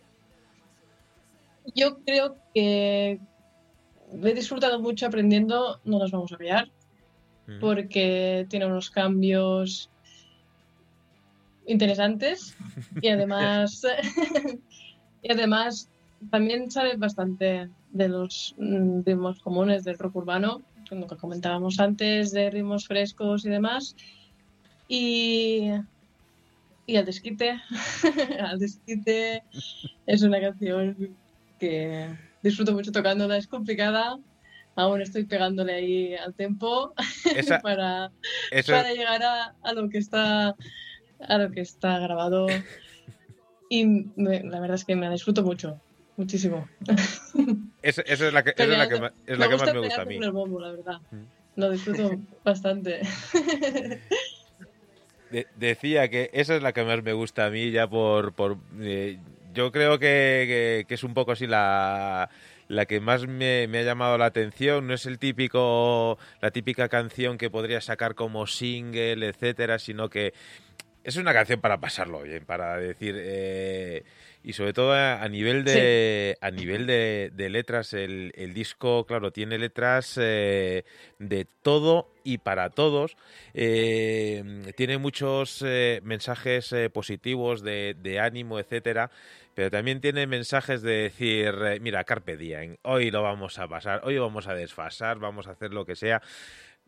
Yo 1.75 1.97
creo 2.05 2.37
que 2.53 3.19
he 4.11 4.33
disfrutado 4.33 4.79
mucho 4.79 5.07
aprendiendo, 5.07 5.79
no 5.83 5.99
nos 5.99 6.11
vamos 6.11 6.31
a 6.31 6.37
pillar, 6.37 6.67
Ujú. 7.47 7.59
porque 7.59 8.45
tiene 8.49 8.65
unos 8.65 8.89
cambios 8.89 9.89
interesantes 11.65 12.55
y 13.01 13.07
además 13.07 13.81
y 15.21 15.31
además 15.31 15.89
también 16.29 16.69
sale 16.71 16.95
bastante 16.97 17.69
de 17.91 18.09
los 18.09 18.55
mm, 18.57 19.01
ritmos 19.05 19.39
comunes 19.39 19.83
del 19.83 19.97
rock 19.97 20.15
urbano, 20.17 20.61
como 20.89 21.07
que 21.07 21.17
comentábamos 21.17 21.79
antes, 21.79 22.31
de 22.31 22.49
ritmos 22.49 22.87
frescos 22.87 23.45
y 23.45 23.49
demás. 23.49 23.95
Y, 24.87 25.69
y 26.85 26.95
al 26.95 27.05
desquite, 27.05 27.59
al 28.39 28.59
desquite 28.59 29.43
es 30.05 30.21
una 30.23 30.39
canción 30.39 31.17
que 31.63 32.09
disfruto 32.41 32.73
mucho 32.73 32.91
tocándola, 32.91 33.37
es 33.37 33.47
complicada. 33.47 34.17
Aún 34.75 35.01
estoy 35.01 35.23
pegándole 35.25 35.73
ahí 35.73 36.15
al 36.15 36.33
tempo 36.33 36.93
Esa- 37.35 37.59
para, 37.59 38.11
para 38.67 38.91
llegar 38.93 39.21
a, 39.23 39.55
a 39.61 39.73
lo 39.73 39.87
que 39.89 39.99
está 39.99 40.55
a 41.19 41.37
lo 41.37 41.51
que 41.51 41.61
está 41.61 41.99
grabado 41.99 42.47
y 43.69 43.85
me- 44.15 44.43
la 44.43 44.59
verdad 44.59 44.75
es 44.75 44.83
que 44.83 44.95
me 44.95 45.05
la 45.05 45.13
disfruto 45.13 45.41
mucho 45.43 45.79
muchísimo 46.17 46.67
esa- 47.81 48.01
esa 48.01 48.27
es 48.27 48.33
la 48.33 48.43
que, 48.43 48.53
es 48.57 48.67
la 48.67 48.89
que, 48.89 48.95
es 49.27 49.37
la 49.39 49.47
que 49.47 49.55
más 49.57 49.73
me 49.73 49.79
gusta 49.79 50.01
a 50.01 50.05
mí. 50.05 50.15
con 50.15 50.23
el 50.25 50.31
bombo 50.31 50.59
la 50.59 50.71
verdad 50.71 50.97
Mm. 51.11 51.23
lo 51.61 51.69
disfruto 51.71 52.19
bastante 52.43 53.01
De- 55.31 55.47
decía 55.55 56.09
que 56.09 56.29
esa 56.33 56.55
es 56.55 56.61
la 56.63 56.73
que 56.73 56.83
más 56.83 57.01
me 57.03 57.13
gusta 57.13 57.45
a 57.45 57.49
mí 57.49 57.71
ya 57.71 57.87
por... 57.87 58.33
por 58.33 58.57
eh, 58.81 59.19
yo 59.53 59.71
creo 59.71 59.99
que, 59.99 60.85
es 60.87 61.03
un 61.03 61.13
poco 61.13 61.33
así 61.33 61.47
la, 61.47 62.29
la 62.67 62.85
que 62.85 62.99
más 62.99 63.27
me, 63.27 63.67
me 63.67 63.79
ha 63.79 63.83
llamado 63.83 64.17
la 64.17 64.25
atención. 64.25 64.87
No 64.87 64.93
es 64.93 65.05
el 65.05 65.19
típico, 65.19 66.17
la 66.41 66.51
típica 66.51 66.89
canción 66.89 67.37
que 67.37 67.49
podría 67.49 67.81
sacar 67.81 68.15
como 68.15 68.47
single, 68.47 69.27
etcétera, 69.27 69.79
sino 69.79 70.09
que 70.09 70.33
es 71.03 71.17
una 71.17 71.33
canción 71.33 71.61
para 71.61 71.79
pasarlo 71.79 72.21
bien, 72.23 72.45
para 72.45 72.77
decir... 72.77 73.15
eh, 73.17 74.03
y 74.43 74.53
sobre 74.53 74.73
todo 74.73 74.93
a, 74.93 75.23
a 75.23 75.29
nivel 75.29 75.63
de 75.63 76.37
a 76.41 76.51
nivel 76.51 76.85
de, 76.85 77.31
de 77.33 77.49
letras, 77.49 77.93
el, 77.93 78.31
el 78.35 78.53
disco, 78.53 79.05
claro, 79.05 79.31
tiene 79.31 79.57
letras 79.57 80.17
eh, 80.21 80.83
de 81.19 81.47
todo 81.61 82.11
y 82.23 82.39
para 82.39 82.69
todos. 82.69 83.15
Eh, 83.53 84.43
tiene 84.75 84.97
muchos 84.97 85.63
eh, 85.65 86.01
mensajes 86.03 86.71
eh, 86.73 86.89
positivos 86.89 87.63
de, 87.63 87.95
de 87.97 88.19
ánimo, 88.19 88.59
etcétera, 88.59 89.11
pero 89.55 89.71
también 89.71 90.01
tiene 90.01 90.27
mensajes 90.27 90.81
de 90.81 91.03
decir, 91.03 91.53
mira, 91.81 92.03
carpe 92.03 92.37
diem, 92.37 92.77
hoy 92.83 93.11
lo 93.11 93.21
vamos 93.21 93.59
a 93.59 93.67
pasar, 93.67 94.01
hoy 94.03 94.17
vamos 94.17 94.47
a 94.47 94.53
desfasar, 94.55 95.19
vamos 95.19 95.47
a 95.47 95.51
hacer 95.51 95.73
lo 95.73 95.85
que 95.85 95.95
sea. 95.95 96.21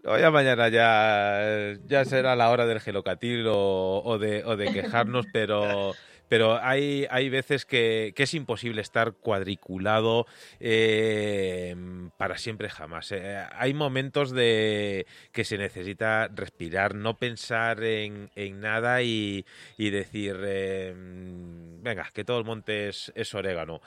Luego 0.04 0.20
ya 0.20 0.30
mañana 0.30 0.70
ya, 0.70 1.74
ya 1.88 2.06
será 2.06 2.36
la 2.36 2.52
hora 2.52 2.68
del 2.68 2.80
gelocatil 2.80 3.48
o, 3.48 4.04
o 4.04 4.20
de, 4.20 4.44
o 4.44 4.56
de 4.56 4.72
quejarnos, 4.72 5.26
pero, 5.34 5.94
pero 6.30 6.62
hay, 6.62 7.06
hay 7.10 7.30
veces 7.30 7.66
que, 7.66 8.14
que 8.16 8.24
es 8.24 8.34
imposible 8.34 8.82
estar 8.82 9.14
cuadriculado 9.14 10.26
eh, 10.60 11.76
para 12.18 12.38
siempre 12.38 12.70
jamás. 12.70 13.12
Eh, 13.12 13.46
hay 13.52 13.74
momentos 13.74 14.32
de 14.32 15.06
que 15.32 15.44
se 15.44 15.58
necesita 15.58 16.28
respirar, 16.34 16.96
no 16.96 17.18
pensar 17.18 17.84
en, 17.84 18.30
en 18.36 18.60
nada 18.60 19.02
y, 19.02 19.46
y 19.78 19.90
decir, 19.92 20.38
eh, 20.44 20.94
venga, 20.96 22.10
que 22.14 22.24
todo 22.24 22.40
el 22.40 22.46
monte 22.46 22.90
es, 22.90 23.12
es 23.16 23.34
orégano. 23.34 23.82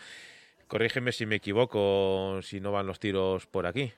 Corrígeme 0.69 1.13
si 1.13 1.27
me 1.27 1.37
equivoco, 1.37 2.41
si 2.43 2.61
no 2.61 2.73
van 2.73 2.87
los 2.87 3.01
tiros 3.01 3.47
por 3.47 3.67
aquí. 3.67 3.93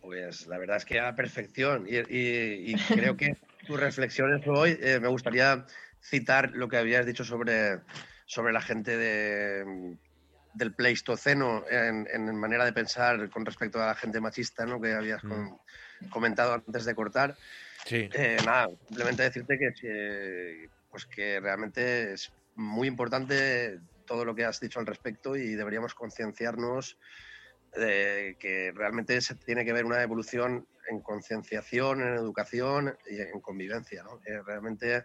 Pues 0.00 0.48
la 0.48 0.58
verdad 0.58 0.78
es 0.78 0.84
que 0.84 0.98
a 0.98 1.14
perfección. 1.14 1.86
Y, 1.88 2.74
creo 2.92 3.16
que 3.16 3.36
tus 3.64 3.78
reflexiones 3.78 4.44
hoy, 4.48 4.76
me 5.00 5.06
gustaría 5.06 5.64
citar 6.00 6.52
lo 6.52 6.68
que 6.68 6.76
habías 6.78 7.04
dicho 7.06 7.24
sobre, 7.24 7.80
sobre 8.26 8.52
la 8.52 8.60
gente 8.62 8.96
de, 8.96 9.96
del 10.54 10.74
Pleistoceno 10.74 11.64
en, 11.70 12.06
en 12.10 12.34
manera 12.36 12.64
de 12.64 12.72
pensar 12.72 13.30
con 13.30 13.44
respecto 13.44 13.82
a 13.82 13.86
la 13.86 13.94
gente 13.94 14.20
machista, 14.20 14.64
¿no? 14.66 14.80
que 14.80 14.92
habías 14.92 15.22
com- 15.22 15.58
comentado 16.10 16.54
antes 16.54 16.84
de 16.84 16.94
cortar. 16.94 17.36
Sí. 17.84 18.08
Eh, 18.12 18.38
nada, 18.44 18.68
simplemente 18.86 19.22
decirte 19.22 19.58
que, 19.58 19.72
que, 19.80 20.68
pues 20.90 21.06
que 21.06 21.40
realmente 21.40 22.12
es 22.12 22.32
muy 22.54 22.88
importante 22.88 23.78
todo 24.06 24.24
lo 24.24 24.34
que 24.34 24.44
has 24.44 24.60
dicho 24.60 24.80
al 24.80 24.86
respecto 24.86 25.36
y 25.36 25.54
deberíamos 25.54 25.94
concienciarnos 25.94 26.98
de 27.76 28.36
que 28.40 28.72
realmente 28.74 29.20
se 29.20 29.34
tiene 29.34 29.64
que 29.64 29.74
ver 29.74 29.84
una 29.84 30.02
evolución 30.02 30.66
en 30.90 31.00
concienciación, 31.00 32.00
en 32.00 32.14
educación 32.14 32.96
y 33.10 33.20
en 33.20 33.40
convivencia. 33.40 34.02
¿no? 34.02 34.18
Que 34.20 34.40
realmente. 34.42 35.04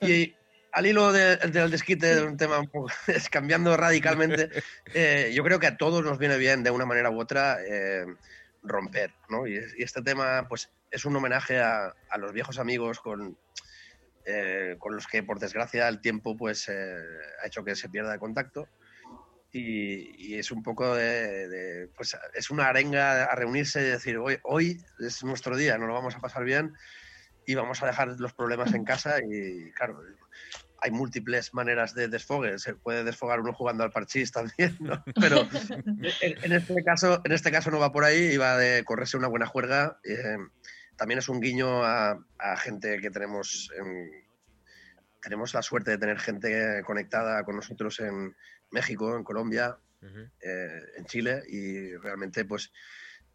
Y 0.00 0.34
al 0.72 0.86
hilo 0.86 1.12
de- 1.12 1.36
del 1.36 1.70
desquite 1.70 2.14
de 2.14 2.22
un 2.22 2.36
tema 2.36 2.62
cambiando 3.30 3.76
radicalmente, 3.76 4.50
eh, 4.94 5.32
yo 5.34 5.42
creo 5.44 5.58
que 5.58 5.66
a 5.66 5.76
todos 5.76 6.04
nos 6.04 6.18
viene 6.18 6.36
bien 6.38 6.62
de 6.62 6.70
una 6.70 6.84
manera 6.86 7.10
u 7.10 7.20
otra 7.20 7.58
eh, 7.66 8.04
romper, 8.62 9.14
¿no? 9.28 9.46
Y, 9.46 9.54
y 9.76 9.82
este 9.82 10.02
tema, 10.02 10.46
pues, 10.48 10.68
es 10.90 11.04
un 11.04 11.16
homenaje 11.16 11.58
a, 11.60 11.94
a 12.10 12.18
los 12.18 12.32
viejos 12.32 12.58
amigos 12.58 13.00
con, 13.00 13.36
eh, 14.24 14.76
con 14.78 14.94
los 14.94 15.06
que, 15.06 15.22
por 15.22 15.38
desgracia, 15.38 15.88
el 15.88 16.00
tiempo, 16.00 16.36
pues, 16.36 16.68
eh, 16.68 16.96
ha 17.42 17.46
hecho 17.46 17.64
que 17.64 17.74
se 17.74 17.88
pierda 17.88 18.12
el 18.14 18.20
contacto. 18.20 18.68
Y, 19.50 20.34
y 20.34 20.38
es 20.38 20.50
un 20.50 20.62
poco 20.62 20.94
de, 20.94 21.48
de, 21.48 21.88
pues, 21.96 22.14
es 22.34 22.50
una 22.50 22.68
arenga 22.68 23.24
a 23.24 23.34
reunirse 23.34 23.80
y 23.80 23.84
decir, 23.84 24.18
hoy, 24.18 24.38
hoy 24.42 24.78
es 24.98 25.24
nuestro 25.24 25.56
día, 25.56 25.78
nos 25.78 25.88
lo 25.88 25.94
vamos 25.94 26.14
a 26.14 26.20
pasar 26.20 26.44
bien 26.44 26.74
y 27.48 27.54
vamos 27.54 27.82
a 27.82 27.86
dejar 27.86 28.08
los 28.20 28.34
problemas 28.34 28.74
en 28.74 28.84
casa 28.84 29.20
y, 29.26 29.72
claro, 29.72 30.02
hay 30.82 30.90
múltiples 30.90 31.54
maneras 31.54 31.94
de 31.94 32.06
desfogue. 32.08 32.58
Se 32.58 32.74
puede 32.74 33.04
desfogar 33.04 33.40
uno 33.40 33.54
jugando 33.54 33.84
al 33.84 33.90
parchís 33.90 34.30
también, 34.30 34.76
¿no? 34.80 35.02
Pero 35.18 35.48
en, 36.20 36.44
en 36.44 36.52
este 36.52 36.84
caso, 36.84 37.22
en 37.24 37.32
este 37.32 37.50
caso 37.50 37.70
no 37.70 37.78
va 37.78 37.90
por 37.90 38.04
ahí 38.04 38.34
y 38.34 38.36
va 38.36 38.58
de 38.58 38.84
correrse 38.84 39.16
una 39.16 39.28
buena 39.28 39.46
juerga. 39.46 39.98
Eh, 40.04 40.36
también 40.96 41.20
es 41.20 41.28
un 41.30 41.40
guiño 41.40 41.82
a, 41.86 42.22
a 42.38 42.56
gente 42.58 43.00
que 43.00 43.10
tenemos 43.10 43.70
en- 43.78 44.28
tenemos 45.22 45.54
la 45.54 45.62
suerte 45.62 45.92
de 45.92 45.98
tener 45.98 46.18
gente 46.18 46.82
conectada 46.84 47.42
con 47.44 47.56
nosotros 47.56 47.98
en 48.00 48.36
México, 48.70 49.16
en 49.16 49.24
Colombia, 49.24 49.78
Ujú. 50.02 50.18
eh, 50.40 50.80
en 50.98 51.04
Chile 51.06 51.42
y 51.48 51.96
realmente 51.96 52.44
pues 52.44 52.70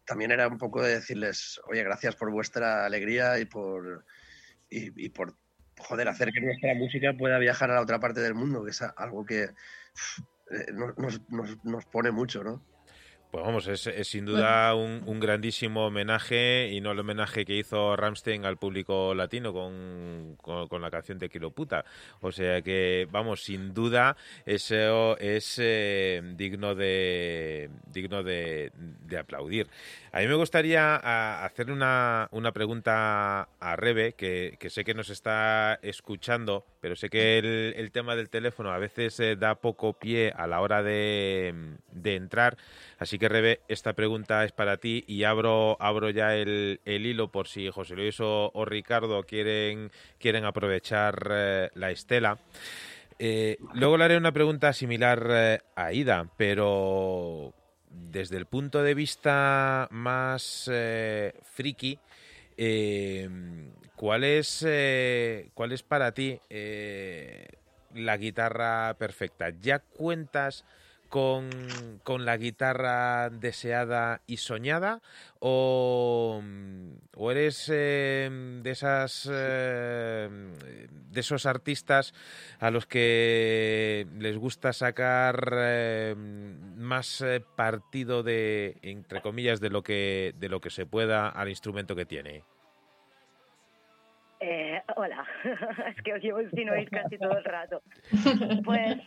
también 0.06 0.30
era 0.30 0.48
un 0.48 0.58
poco 0.58 0.82
de 0.82 0.94
decirles, 0.94 1.60
oye, 1.66 1.82
gracias 1.82 2.16
por 2.16 2.30
vuestra 2.30 2.84
alegría 2.84 3.38
y 3.38 3.44
por, 3.46 4.04
y, 4.70 5.08
por 5.10 5.34
joder, 5.78 6.08
hacer 6.08 6.30
que 6.32 6.40
nuestra 6.40 6.74
música 6.74 7.12
pueda 7.18 7.38
viajar 7.38 7.70
a 7.70 7.74
la 7.74 7.80
otra 7.82 8.00
parte 8.00 8.20
del 8.20 8.34
mundo, 8.34 8.64
que 8.64 8.70
es 8.70 8.82
algo 8.82 9.24
que 9.24 9.42
eh, 9.44 10.72
nos- 10.72 11.20
nos- 11.30 11.64
nos 11.64 11.86
pone 11.86 12.10
mucho, 12.10 12.44
¿no? 12.44 12.62
Pues 13.34 13.44
vamos, 13.44 13.66
es, 13.66 13.88
es 13.88 14.06
sin 14.06 14.26
duda 14.26 14.72
un, 14.76 15.02
un 15.06 15.18
grandísimo 15.18 15.86
homenaje 15.86 16.68
y 16.70 16.80
no 16.80 16.92
el 16.92 17.00
homenaje 17.00 17.44
que 17.44 17.56
hizo 17.56 17.96
Ramstein 17.96 18.44
al 18.44 18.58
público 18.58 19.12
latino 19.12 19.52
con, 19.52 20.36
con, 20.40 20.68
con 20.68 20.80
la 20.80 20.88
canción 20.88 21.18
de 21.18 21.28
Kilo 21.28 21.50
Puta. 21.50 21.84
O 22.20 22.30
sea 22.30 22.62
que, 22.62 23.08
vamos, 23.10 23.42
sin 23.42 23.74
duda 23.74 24.16
eso 24.46 25.18
es 25.18 25.58
eh, 25.60 26.22
digno 26.36 26.76
de 26.76 27.70
digno 27.92 28.22
de, 28.22 28.70
de 28.76 29.18
aplaudir. 29.18 29.66
A 30.12 30.20
mí 30.20 30.28
me 30.28 30.36
gustaría 30.36 30.94
a, 30.94 31.44
hacerle 31.44 31.72
una, 31.72 32.28
una 32.30 32.52
pregunta 32.52 33.48
a 33.58 33.74
Rebe, 33.74 34.12
que, 34.12 34.54
que 34.60 34.70
sé 34.70 34.84
que 34.84 34.94
nos 34.94 35.10
está 35.10 35.80
escuchando, 35.82 36.64
pero 36.84 36.96
sé 36.96 37.08
que 37.08 37.38
el, 37.38 37.90
tema 37.92 38.14
del 38.14 38.28
teléfono 38.28 38.70
a 38.70 38.76
veces 38.76 39.18
eh, 39.18 39.36
da 39.36 39.54
poco 39.54 39.94
pie 39.94 40.34
a 40.36 40.46
la 40.46 40.60
hora 40.60 40.82
de, 40.82 41.78
de 41.92 42.14
entrar. 42.14 42.58
Así 42.98 43.18
que, 43.18 43.30
Rebe, 43.30 43.62
esta 43.68 43.94
pregunta 43.94 44.44
es 44.44 44.52
para 44.52 44.76
ti 44.76 45.02
y 45.06 45.24
abro, 45.24 45.78
abro 45.80 46.10
ya 46.10 46.36
el, 46.36 46.82
el 46.84 47.06
hilo 47.06 47.28
por 47.32 47.48
si 47.48 47.70
José 47.70 47.96
Luis 47.96 48.16
o, 48.20 48.52
Ricardo 48.66 49.22
quieren, 49.22 49.90
quieren 50.18 50.44
aprovechar 50.44 51.26
eh, 51.30 51.70
la 51.72 51.90
estela. 51.90 52.38
Eh, 53.18 53.56
luego 53.72 53.96
le 53.96 54.04
haré 54.04 54.18
una 54.18 54.32
pregunta 54.32 54.70
similar 54.74 55.62
a 55.74 55.92
Ida, 55.94 56.28
pero 56.36 57.54
desde 57.88 58.36
el 58.36 58.44
punto 58.44 58.82
de 58.82 58.92
vista 58.92 59.88
más 59.90 60.70
friki, 61.44 61.98
eh, 62.56 63.28
¿cuál, 63.96 64.24
es, 64.24 64.64
eh, 64.66 65.50
¿cuál 65.54 65.72
es 65.72 65.82
para 65.82 66.12
ti 66.12 66.40
eh, 66.50 67.46
la 67.94 68.16
guitarra 68.16 68.94
perfecta? 68.98 69.50
¿Ya 69.60 69.78
cuentas 69.78 70.64
con, 71.14 71.48
con 72.02 72.24
la 72.24 72.36
guitarra 72.36 73.30
deseada 73.30 74.22
y 74.26 74.38
soñada? 74.38 75.00
¿O, 75.38 76.42
o 77.14 77.30
eres 77.30 77.70
eh, 77.72 78.28
de 78.60 78.70
esas 78.72 79.30
eh, 79.32 80.28
de 80.28 81.20
esos 81.20 81.46
artistas 81.46 82.14
a 82.58 82.72
los 82.72 82.86
que 82.86 84.08
les 84.18 84.36
gusta 84.36 84.72
sacar 84.72 85.52
eh, 85.56 86.16
más 86.16 87.20
eh, 87.20 87.40
partido 87.54 88.24
de 88.24 88.78
entre 88.82 89.20
comillas 89.22 89.60
de 89.60 89.70
lo 89.70 89.84
que 89.84 90.34
de 90.36 90.48
lo 90.48 90.60
que 90.60 90.70
se 90.70 90.84
pueda 90.84 91.28
al 91.28 91.48
instrumento 91.48 91.94
que 91.94 92.06
tiene? 92.06 92.42
Eh, 94.40 94.82
hola, 94.96 95.24
es 95.88 96.02
que 96.02 96.12
os 96.12 96.20
llevo 96.20 96.40
sin 96.54 96.68
oír 96.68 96.90
casi 96.90 97.16
todo 97.18 97.38
el 97.38 97.44
rato. 97.44 97.82
Pues 98.64 98.98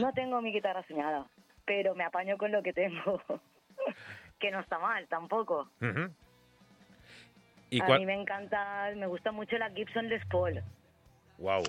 no 0.00 0.12
tengo 0.12 0.40
mi 0.40 0.52
guitarra 0.52 0.84
soñada, 0.86 1.26
pero 1.66 1.94
me 1.94 2.04
apaño 2.04 2.38
con 2.38 2.52
lo 2.52 2.62
que 2.62 2.72
tengo. 2.72 3.20
que 4.38 4.50
no 4.50 4.60
está 4.60 4.78
mal 4.78 5.06
tampoco. 5.08 5.70
Ujú. 5.82 6.10
¿Y 7.70 7.82
A 7.82 7.86
mí 7.98 8.06
me 8.06 8.14
encanta, 8.14 8.90
me 8.96 9.06
gusta 9.06 9.32
mucho 9.32 9.58
la 9.58 9.70
Gibson 9.70 10.08
Les 10.08 10.24
Paul. 10.26 10.62
Wow. 11.38 11.64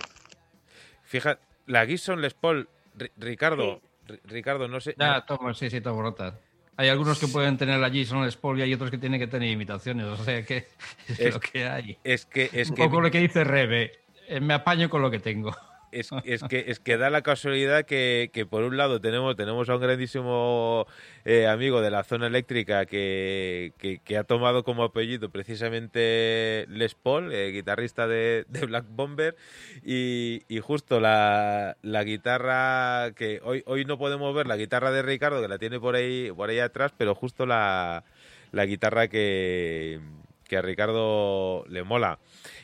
Fíjate, 1.02 1.42
la 1.66 1.84
Gibson 1.86 2.20
Les 2.20 2.34
Paul, 2.34 2.68
Ri- 2.96 3.10
Ricardo, 3.16 3.80
Ri- 4.06 4.20
Ricardo, 4.24 4.68
no 4.68 4.80
sé. 4.80 4.94
Ya, 4.98 5.22
tomo, 5.26 5.52
sí, 5.54 5.68
sí, 5.70 5.80
tomo 5.80 6.02
nota. 6.02 6.34
Hay 6.76 6.88
algunos 6.88 7.18
que 7.18 7.26
pueden 7.26 7.58
tener 7.58 7.82
allí 7.82 8.04
son 8.04 8.24
Les 8.24 8.36
Paul 8.36 8.58
y 8.60 8.62
hay 8.62 8.72
otros 8.72 8.90
que 8.92 8.98
tienen 8.98 9.18
que 9.18 9.26
tener 9.26 9.50
imitaciones. 9.50 10.04
O 10.06 10.16
sea 10.18 10.44
que 10.44 10.58
es, 11.08 11.18
Es- 11.20 11.34
lo 11.34 11.40
que 11.40 11.66
hay. 11.66 11.98
Es 12.04 12.24
que 12.26 12.48
es 12.52 12.70
Un 12.70 12.76
que 12.76 12.84
poco 12.84 13.00
lo 13.00 13.10
que 13.10 13.18
dice 13.18 13.42
Rebe. 13.42 13.98
eh, 14.28 14.40
me 14.40 14.54
apaño 14.54 14.88
con 14.88 15.02
lo 15.02 15.10
que 15.10 15.18
tengo. 15.18 15.54
Es, 15.92 16.10
es 16.24 16.42
que 16.42 16.64
es 16.68 16.80
que 16.80 16.96
da 16.96 17.10
la 17.10 17.22
casualidad 17.22 17.84
que, 17.84 18.30
que 18.32 18.46
por 18.46 18.62
un 18.62 18.76
lado 18.76 19.00
tenemos 19.00 19.36
tenemos 19.36 19.68
a 19.68 19.76
un 19.76 19.80
grandísimo 19.80 20.86
eh, 21.24 21.46
amigo 21.46 21.80
de 21.80 21.90
la 21.90 22.04
zona 22.04 22.26
eléctrica 22.26 22.86
que, 22.86 23.72
que, 23.78 23.98
que 23.98 24.16
ha 24.16 24.24
tomado 24.24 24.64
como 24.64 24.84
apellido 24.84 25.30
precisamente 25.30 26.66
Les 26.68 26.94
Paul, 26.94 27.32
eh, 27.32 27.50
guitarrista 27.50 28.06
de, 28.06 28.44
Black 28.66 28.86
Bomber, 28.88 29.36
y, 29.84 30.42
y 30.48 30.60
justo 30.60 31.00
la, 31.00 31.76
la 31.82 32.04
guitarra 32.04 33.12
que 33.12 33.40
hoy 33.42 33.62
hoy 33.66 33.84
no 33.84 33.98
podemos 33.98 34.34
ver 34.34 34.46
la 34.46 34.56
guitarra 34.56 34.90
de 34.90 35.02
Ricardo 35.02 35.40
que 35.40 35.48
la 35.48 35.58
tiene 35.58 35.80
por 35.80 35.94
ahí 35.94 36.30
por 36.32 36.50
ahí 36.50 36.58
atrás, 36.58 36.92
pero 36.96 37.14
justo 37.14 37.46
la, 37.46 38.04
la 38.52 38.66
guitarra 38.66 39.08
que 39.08 40.00
que 40.48 40.56
a 40.56 40.62
Ricardo 40.62 41.64
le 41.68 41.84
mola. 41.84 42.18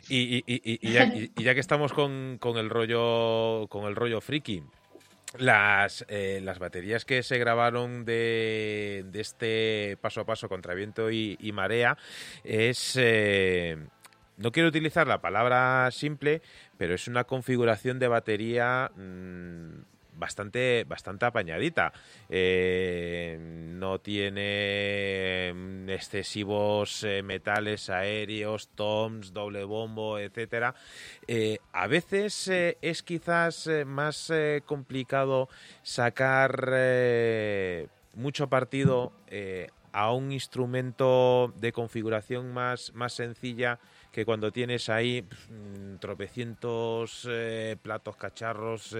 Y, 0.08 0.36
y- 0.36 0.44
y- 0.46 0.80
y 1.36 1.42
ya, 1.44 1.54
que 1.54 1.60
estamos 1.60 1.92
con, 1.92 2.38
con 2.40 2.56
el 2.58 2.70
rollo 2.70 3.66
con 3.68 3.84
el 3.86 3.96
rollo 3.96 4.20
friki, 4.20 4.62
las, 5.38 6.04
eh, 6.08 6.40
las 6.42 6.58
baterías 6.58 7.04
que 7.04 7.22
se 7.22 7.38
grabaron 7.38 8.04
de, 8.04 9.04
de 9.06 9.20
este 9.20 9.96
paso 10.00 10.20
a 10.20 10.26
paso 10.26 10.48
contra 10.48 10.74
viento 10.74 11.10
y, 11.10 11.36
y 11.40 11.52
marea 11.52 11.96
es... 12.44 12.96
eh, 13.00 13.76
no 14.36 14.50
quiero 14.50 14.68
utilizar 14.68 15.06
la 15.06 15.20
palabra 15.20 15.88
simple, 15.92 16.42
pero 16.76 16.94
es 16.96 17.06
una 17.06 17.22
configuración 17.22 18.00
de 18.00 18.08
batería 18.08 18.90
mm, 18.96 19.93
bastante, 20.16 20.84
bastante 20.84 21.26
apañadita. 21.26 21.92
Eh, 22.28 23.36
no 23.40 24.00
tiene 24.00 25.52
mm, 25.54 25.90
excesivos 25.90 27.04
eh, 27.04 27.22
metales 27.22 27.90
aéreos, 27.90 28.68
toms, 28.74 29.32
doble 29.32 29.64
bombo, 29.64 30.18
etcétera. 30.18 30.74
Eh, 31.26 31.58
a 31.72 31.86
veces 31.86 32.48
es 32.48 33.02
quizás 33.02 33.68
más 33.86 34.32
complicado 34.66 35.48
sacar 35.82 36.72
mucho 38.14 38.48
partido 38.48 39.12
a 39.92 40.12
un 40.12 40.32
instrumento 40.32 41.52
de 41.56 41.72
configuración 41.72 42.52
más, 42.52 42.92
más 42.94 43.12
sencilla 43.12 43.78
que 44.12 44.24
cuando 44.24 44.52
tienes 44.52 44.88
ahí 44.88 45.22
mm, 45.22 45.96
tropecientos 45.96 47.28
platos, 47.82 48.16
cacharros, 48.16 48.94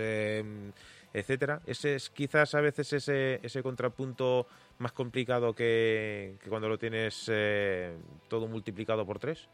etcétera. 1.14 1.60
Ese 1.66 1.94
es 1.94 2.10
quizás 2.10 2.54
a 2.54 2.60
veces 2.60 2.92
ese, 2.92 3.40
ese 3.42 3.62
contrapunto 3.62 4.46
más 4.78 4.92
complicado 4.92 5.54
que, 5.54 6.34
que 6.42 6.50
cuando 6.50 6.68
lo 6.68 6.76
tienes 6.78 7.26
eh, 7.32 7.96
todo 8.28 8.48
multiplicado 8.48 9.06
por 9.06 9.18
tres. 9.18 9.48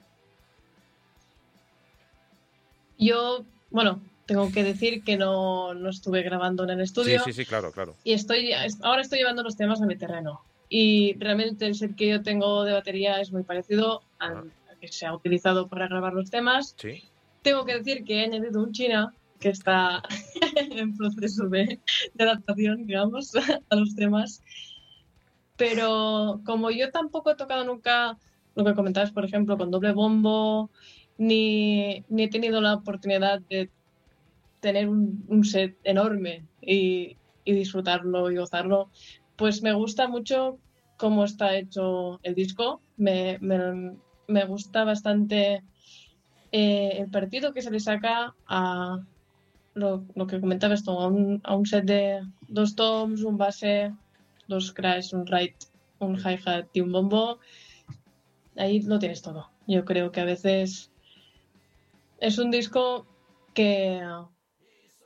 Yo, 2.99 3.45
bueno, 3.71 4.01
tengo 4.27 4.51
que 4.53 4.63
decir 4.63 5.03
que 5.05 5.17
no, 5.17 5.75
no 5.75 5.91
estuve 5.91 6.23
grabando 6.23 6.65
en 6.65 6.71
el 6.71 6.79
Sí, 6.79 6.83
estudio 6.85 7.21
sí, 7.25 7.33
sí, 7.33 7.45
claro, 7.47 7.73
claro. 7.73 7.95
y 8.05 8.13
estoy 8.13 8.53
ahora 8.83 9.03
estoy 9.03 9.19
llevando 9.19 9.43
los 9.43 9.57
temas 9.57 9.81
a 9.81 9.87
mi 9.87 9.97
terreno. 9.97 10.43
Y 10.69 11.15
realmente 11.19 11.67
el 11.67 11.75
set 11.75 11.97
que 11.97 12.09
yo 12.09 12.23
tengo 12.23 12.63
de 12.65 12.73
batería 12.73 13.21
es 13.21 13.33
muy 13.33 13.43
parecido 13.43 14.03
al 14.19 14.37
Ah. 14.37 14.45
al 14.71 14.79
que 14.79 14.89
se 14.89 15.05
ha 15.07 15.15
utilizado 15.15 15.67
para 15.69 15.89
grabar 15.89 16.13
los 16.13 16.31
temas. 16.31 16.75
Sí. 16.79 17.03
Tengo 17.43 17.65
que 17.65 17.79
decir 17.79 18.05
que 18.05 18.21
he 18.21 18.25
añadido 18.25 18.63
un 18.63 18.73
China 18.73 19.13
que 19.41 19.49
está 19.49 20.03
en 20.57 20.97
proceso 20.97 21.49
de, 21.49 21.81
adaptación, 22.19 22.87
digamos, 22.87 23.33
a 23.71 23.75
los 23.75 23.95
temas. 23.97 24.43
Pero 25.57 26.41
como 26.45 26.71
yo 26.71 26.91
tampoco 26.91 27.31
he 27.31 27.37
tocado 27.37 27.65
nunca 27.65 28.17
lo 28.55 28.65
que 28.65 28.75
comentabas, 28.75 29.13
por 29.13 29.25
ejemplo, 29.25 29.57
con 29.57 29.71
doble 29.71 29.93
bombo, 29.93 30.71
ni, 31.19 32.05
ni 32.09 32.25
he 32.25 32.29
tenido 32.29 32.61
la 32.61 32.75
oportunidad 32.75 33.41
de 33.41 33.71
tener 34.61 34.89
un, 34.89 35.25
un 35.29 35.45
set 35.45 35.77
enorme 35.85 36.45
y, 36.61 37.17
y 37.45 37.53
disfrutarlo 37.53 38.31
y 38.31 38.37
gozarlo, 38.37 38.91
pues 39.37 39.63
me 39.63 39.73
gusta 39.73 40.07
mucho 40.07 40.59
cómo 40.97 41.25
está 41.25 41.57
hecho 41.57 42.21
el 42.23 42.35
disco. 42.35 42.83
Me, 42.97 43.39
me, 43.41 43.97
me 44.29 44.45
gusta 44.45 44.85
bastante 44.85 45.63
eh, 46.53 46.97
el 46.99 47.11
partido 47.11 47.53
que 47.53 47.63
se 47.63 47.71
le 47.71 47.81
saca 47.81 48.35
a 48.47 49.01
lo, 49.81 50.27
que 50.27 50.41
comentaba 50.41 50.75
esto, 50.75 51.01
a 51.01 51.09
un, 51.09 51.41
a 51.45 51.57
un 51.57 51.67
set 51.67 51.85
de 51.85 52.23
dos 52.49 52.77
toms, 52.77 53.23
un 53.23 53.37
base, 53.37 53.93
dos 54.47 54.73
crash, 54.73 55.15
un 55.15 55.27
right, 55.27 55.57
un 55.99 56.17
hi-hat 56.17 56.69
y 56.73 56.81
un 56.81 56.93
bombo. 56.93 57.39
Ahí 58.57 58.83
lo 58.83 58.99
tienes 58.99 59.23
todo. 59.23 59.51
Yo 59.67 59.85
creo 59.85 60.13
que 60.13 60.21
a 60.21 60.25
veces 60.25 60.91
es 62.21 62.39
un 62.39 62.51
disco 62.51 63.07
que 63.55 64.01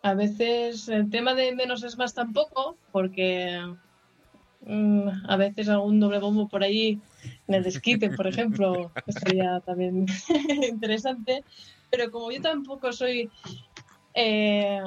a 0.02 0.14
veces 0.14 0.88
el 0.88 1.08
tema 1.10 1.34
de 1.34 1.54
menos 1.54 1.82
es 1.82 1.96
más 1.96 2.12
tampoco, 2.12 2.76
porque 2.92 3.58
mm, 4.66 5.08
a 5.28 5.36
veces 5.36 5.68
algún 5.68 6.00
doble 6.00 6.18
bombo 6.18 6.48
por 6.48 6.62
ahí 6.62 7.00
en 7.48 7.54
el 7.54 7.62
desquite, 7.62 8.10
por 8.10 8.26
ejemplo, 8.26 8.90
estaría 9.06 9.60
también 9.60 10.06
interesante. 10.68 11.44
Pero 11.90 12.10
como 12.10 12.30
yo 12.32 12.40
tampoco 12.40 12.92
soy. 12.92 13.30
Eh, 14.14 14.80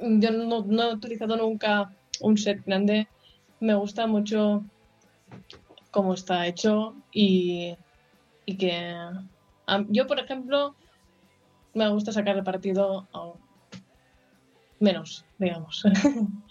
yo 0.00 0.30
no, 0.30 0.64
no 0.66 0.82
he 0.82 0.94
utilizado 0.94 1.36
nunca 1.36 1.92
un 2.20 2.36
set 2.38 2.62
grande, 2.64 3.08
me 3.60 3.74
gusta 3.74 4.06
mucho 4.06 4.64
cómo 5.90 6.14
está 6.14 6.46
hecho 6.46 6.94
y, 7.10 7.76
y 8.44 8.56
que. 8.56 8.72
a- 9.66 9.84
yo, 9.88 10.06
por 10.06 10.18
ejemplo, 10.20 10.76
me 11.74 11.88
gusta 11.90 12.12
sacar 12.12 12.36
el 12.36 12.44
partido 12.44 13.08
a 13.12 13.32
menos, 14.78 15.26
digamos. 15.38 15.82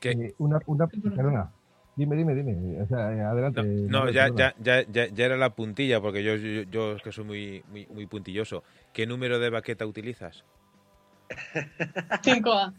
Que- 0.00 0.10
Eh, 0.12 0.34
una, 0.38 0.60
una, 0.66 0.86
perdona, 0.86 1.52
Dime, 1.96 2.14
dime, 2.14 2.32
dime. 2.36 2.80
O 2.80 2.86
sea, 2.86 3.12
eh, 3.12 3.20
adelante. 3.20 3.60
No, 3.60 4.04
Manuel, 4.04 4.14
ya, 4.14 4.28
ya, 4.36 4.54
ya, 4.62 4.86
ya, 4.88 5.08
ya 5.08 5.24
era 5.26 5.36
la 5.36 5.56
puntilla, 5.56 6.00
porque 6.00 6.22
yo, 6.22 6.36
yo, 6.36 6.62
yo 6.70 6.92
es 6.92 7.02
que 7.02 7.10
soy 7.10 7.24
muy, 7.24 7.64
muy, 7.66 7.86
muy 7.88 8.06
puntilloso. 8.06 8.62
¿Qué 8.92 9.04
número 9.08 9.40
de 9.40 9.50
baqueta 9.50 9.84
utilizas? 9.84 10.44
5A. 12.22 12.72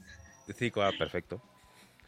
5A, 0.47 0.97
perfecto. 0.97 1.41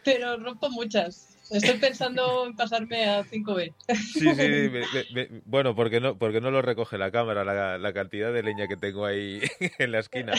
Pero 0.04 0.38
rompo 0.38 0.70
muchas. 0.70 1.38
Estoy 1.52 1.78
pensando 1.80 2.46
en 2.48 2.56
pasarme 2.56 3.08
a 3.10 3.24
5B. 3.24 3.74
Sí, 4.14 4.34
sí, 4.36 4.36
me- 4.36 4.70
me- 4.70 4.86
me- 5.14 5.42
bueno, 5.46 5.76
porque 5.76 6.00
no, 6.00 6.18
porque 6.18 6.42
no 6.42 6.50
lo 6.50 6.62
recoge 6.62 6.98
la 6.98 7.12
cámara, 7.12 7.44
la, 7.44 7.78
la 7.78 7.94
cantidad 7.94 8.32
de 8.34 8.44
leña 8.44 8.68
que 8.68 8.78
tengo 8.78 9.06
ahí 9.06 9.42
en 9.80 9.92
la 9.92 10.00
esquina. 10.00 10.34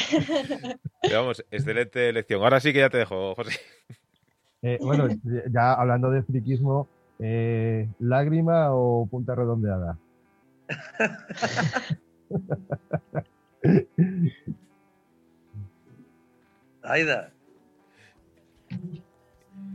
Pero 1.01 1.21
vamos, 1.21 1.45
excelente 1.51 2.09
elección. 2.09 2.43
Ahora 2.43 2.61
sí 2.61 2.73
que 2.73 2.81
ya 2.81 2.91
te 2.91 2.99
dejo, 2.99 3.35
José. 3.35 3.59
Eh, 4.63 4.79
bueno, 4.81 5.09
ya 5.51 5.73
hablando 5.75 6.11
de 6.11 6.23
friquismo, 6.23 6.89
eh, 7.19 7.89
¿lágrima 7.99 8.69
o 8.73 9.07
punta 9.11 9.35
redondeada? 9.35 9.99
Aida, 16.83 17.31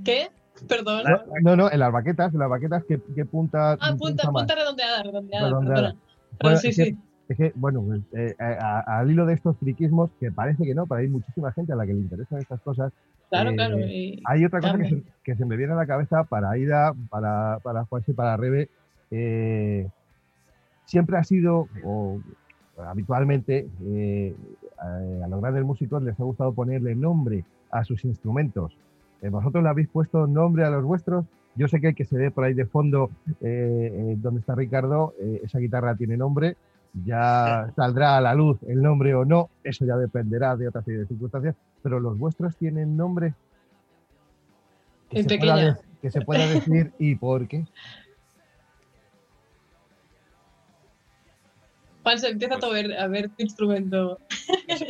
¿Qué? 0.03 0.29
Perdón. 0.67 1.03
La- 1.03 1.23
No, 1.43 1.55
no, 1.55 1.71
en 1.71 1.79
las 1.79 1.91
baquetas, 1.91 2.33
en 2.33 2.39
las 2.39 2.49
baquetas, 2.49 2.83
¿qué, 2.87 2.99
qué 3.15 3.25
punta? 3.25 3.73
Ah, 3.79 3.95
punta, 3.97 4.31
más? 4.31 4.41
punta 4.43 4.55
redondeada, 4.55 5.03
redondeada, 5.03 5.45
Redondeada. 5.47 5.95
Bueno, 6.41 6.57
sí, 6.57 6.69
es 6.69 6.75
que- 6.75 6.85
sí. 6.85 6.97
Es 7.29 7.35
que, 7.37 7.51
bueno, 7.55 7.83
pues, 7.83 8.01
eh, 8.13 8.33
a- 8.39 8.79
a- 8.79 8.99
al 8.99 9.11
hilo 9.11 9.25
de 9.25 9.33
estos 9.33 9.57
friquismos, 9.59 10.09
que 10.17 10.31
parece 10.31 10.63
que 10.63 10.73
no, 10.73 10.87
pero 10.87 11.01
hay 11.01 11.09
muchísima 11.09 11.51
gente 11.51 11.73
a 11.73 11.75
la 11.75 11.85
que 11.85 11.93
le 11.93 11.99
interesan 11.99 12.39
estas 12.39 12.61
cosas, 12.61 12.93
Claro, 13.29 13.49
eh, 13.51 13.55
claro. 13.55 13.79
y- 13.79 14.23
Hay 14.25 14.45
otra 14.45 14.61
cosa 14.61 14.77
que 14.77 14.85
se, 14.89 15.03
que 15.35 15.45
me 15.45 15.57
viene 15.57 15.73
a 15.73 15.75
la 15.75 15.85
cabeza 15.85 16.23
para 16.23 16.51
Aida, 16.51 16.93
para, 17.09 17.59
para 17.63 17.83
Juanse, 17.85 18.13
para 18.13 18.37
Rebe. 18.37 18.69
eh, 19.11 19.87
siempre 20.85 21.17
ha 21.17 21.23
sido, 21.25 21.67
o 21.83 22.21
habitualmente, 22.85 23.67
eh, 23.85 24.35
a, 24.77 25.25
a 25.25 25.27
los 25.27 25.41
grandes 25.41 25.63
músicos 25.63 26.03
les 26.03 26.19
ha 26.19 26.23
gustado 26.23 26.53
ponerle 26.53 26.95
nombre 26.95 27.43
a 27.71 27.83
sus 27.83 28.03
instrumentos. 28.05 28.77
Eh, 29.21 29.29
¿Vosotros 29.29 29.63
le 29.63 29.69
habéis 29.69 29.87
puesto 29.87 30.27
nombre 30.27 30.63
a 30.63 30.69
los 30.69 30.83
vuestros? 30.83 31.25
Yo 31.55 31.67
sé 31.67 31.81
que 31.81 31.87
el 31.89 31.95
que 31.95 32.05
se 32.05 32.17
ve 32.17 32.29
por 32.29 32.43
ahí 32.43 32.53
de 32.53 32.67
fondo, 32.67 33.09
eh, 33.41 33.91
eh, 33.91 34.15
donde 34.17 34.41
está 34.41 34.53
Ricardo, 34.53 35.15
eh, 35.19 35.41
esa 35.43 35.57
guitarra 35.57 35.95
tiene 35.95 36.15
nombre. 36.15 36.55
Ya 37.03 37.71
saldrá 37.75 38.17
a 38.17 38.21
la 38.21 38.33
luz 38.33 38.57
el 38.67 38.81
nombre 38.81 39.13
o 39.13 39.25
no, 39.25 39.49
eso 39.63 39.85
ya 39.85 39.97
dependerá 39.97 40.55
de 40.55 40.67
otra 40.67 40.81
serie 40.83 41.01
de 41.01 41.07
circunstancias, 41.07 41.55
pero 41.83 41.99
los 41.99 42.17
vuestros 42.17 42.55
tienen 42.55 42.95
nombre 42.95 43.33
que, 45.09 45.19
En 45.19 45.29
se 45.29 45.37
pueda, 45.37 45.79
que 46.01 46.11
se 46.11 46.21
pueda 46.21 46.47
decir 46.47 46.93
y 46.97 47.15
por 47.15 47.47
qué. 47.47 47.65
Se 52.15 52.29
empieza 52.29 52.55
a 52.55 52.69
ver, 52.69 52.93
a 52.97 53.07
ver 53.07 53.29
tu 53.29 53.43
instrumento. 53.43 54.19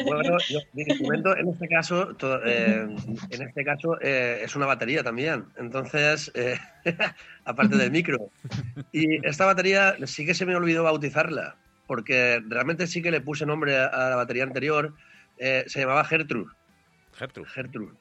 Bueno, 0.05 0.37
yo- 0.49 0.59
mi 0.73 0.83
instrumento 0.83 1.35
en 1.35 1.49
este 1.49 1.67
caso, 1.67 2.15
to- 2.15 2.41
eh, 2.45 2.87
en 3.29 3.41
este 3.41 3.63
caso 3.63 3.99
eh, 4.01 4.41
es 4.43 4.55
una 4.55 4.65
batería 4.65 5.03
también. 5.03 5.45
Entonces, 5.57 6.31
eh, 6.35 6.57
aparte 7.45 7.75
del 7.77 7.91
micro. 7.91 8.31
Y 8.91 9.25
esta 9.27 9.45
batería 9.45 9.95
sí 10.05 10.25
que 10.25 10.33
se 10.33 10.45
me 10.45 10.55
olvidó 10.55 10.83
bautizarla, 10.83 11.57
porque 11.87 12.41
realmente 12.47 12.87
sí 12.87 13.01
que 13.01 13.11
le 13.11 13.21
puse 13.21 13.45
nombre 13.45 13.77
a, 13.77 14.09
la 14.09 14.15
batería 14.15 14.43
anterior. 14.43 14.93
Eh, 15.37 15.63
se 15.67 15.79
llamaba 15.79 16.03
Gertrude. 16.05 16.51
Gertrude. 17.13 17.47
Gertrude. 17.49 17.93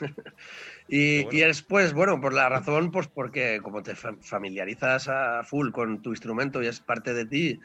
y, 0.88 1.22
bueno. 1.22 1.38
y 1.38 1.40
después, 1.42 1.92
bueno, 1.94 2.20
por 2.20 2.34
la 2.34 2.48
razón, 2.48 2.90
pues 2.90 3.08
porque 3.08 3.60
como 3.62 3.82
te 3.82 3.94
fa- 3.94 4.16
familiarizas 4.22 5.08
a 5.08 5.42
full 5.44 5.70
con 5.70 6.02
tu 6.02 6.10
instrumento 6.10 6.62
y 6.62 6.66
es 6.66 6.80
parte 6.80 7.14
de 7.14 7.24
ti, 7.26 7.58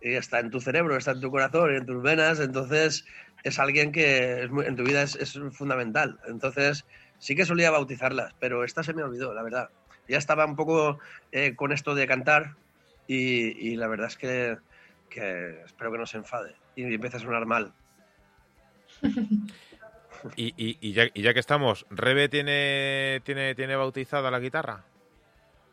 y 0.00 0.14
está 0.14 0.40
en 0.40 0.50
tu 0.50 0.60
cerebro, 0.60 0.96
está 0.96 1.12
en 1.12 1.20
tu 1.20 1.30
corazón 1.30 1.74
en 1.74 1.86
tus 1.86 2.02
venas, 2.02 2.40
entonces 2.40 3.04
es 3.42 3.58
alguien 3.58 3.92
que 3.92 4.42
es 4.44 4.50
muy- 4.50 4.66
en 4.66 4.76
tu 4.76 4.84
vida 4.84 5.02
es, 5.02 5.16
es 5.16 5.38
fundamental. 5.52 6.18
Entonces 6.26 6.86
sí 7.18 7.34
que 7.36 7.44
solía 7.44 7.70
bautizarlas, 7.70 8.34
pero 8.38 8.64
esta 8.64 8.82
se 8.82 8.94
me 8.94 9.02
olvidó, 9.02 9.34
la 9.34 9.42
verdad. 9.42 9.68
Ya 10.08 10.18
estaba 10.18 10.44
un 10.46 10.56
poco 10.56 10.98
eh, 11.32 11.54
con 11.54 11.72
esto 11.72 11.94
de 11.94 12.06
cantar 12.06 12.56
y, 13.06 13.70
y 13.72 13.76
la 13.76 13.88
verdad 13.88 14.08
es 14.08 14.16
que, 14.16 14.56
que 15.08 15.62
espero 15.64 15.92
que 15.92 15.98
no 15.98 16.06
se 16.06 16.18
enfade 16.18 16.56
y 16.74 16.94
empiece 16.94 17.18
a 17.18 17.20
sonar 17.20 17.46
mal. 17.46 17.74
Y, 20.36 20.48
y, 20.56 20.76
y 20.80 20.92
ya, 20.92 21.04
y 21.14 21.22
ya 21.22 21.32
que 21.32 21.40
estamos, 21.40 21.86
¿Rebe 21.88 22.28
tiene, 22.28 23.22
tiene, 23.24 23.54
tiene 23.54 23.76
bautizada 23.76 24.30
la 24.30 24.38
guitarra? 24.40 24.89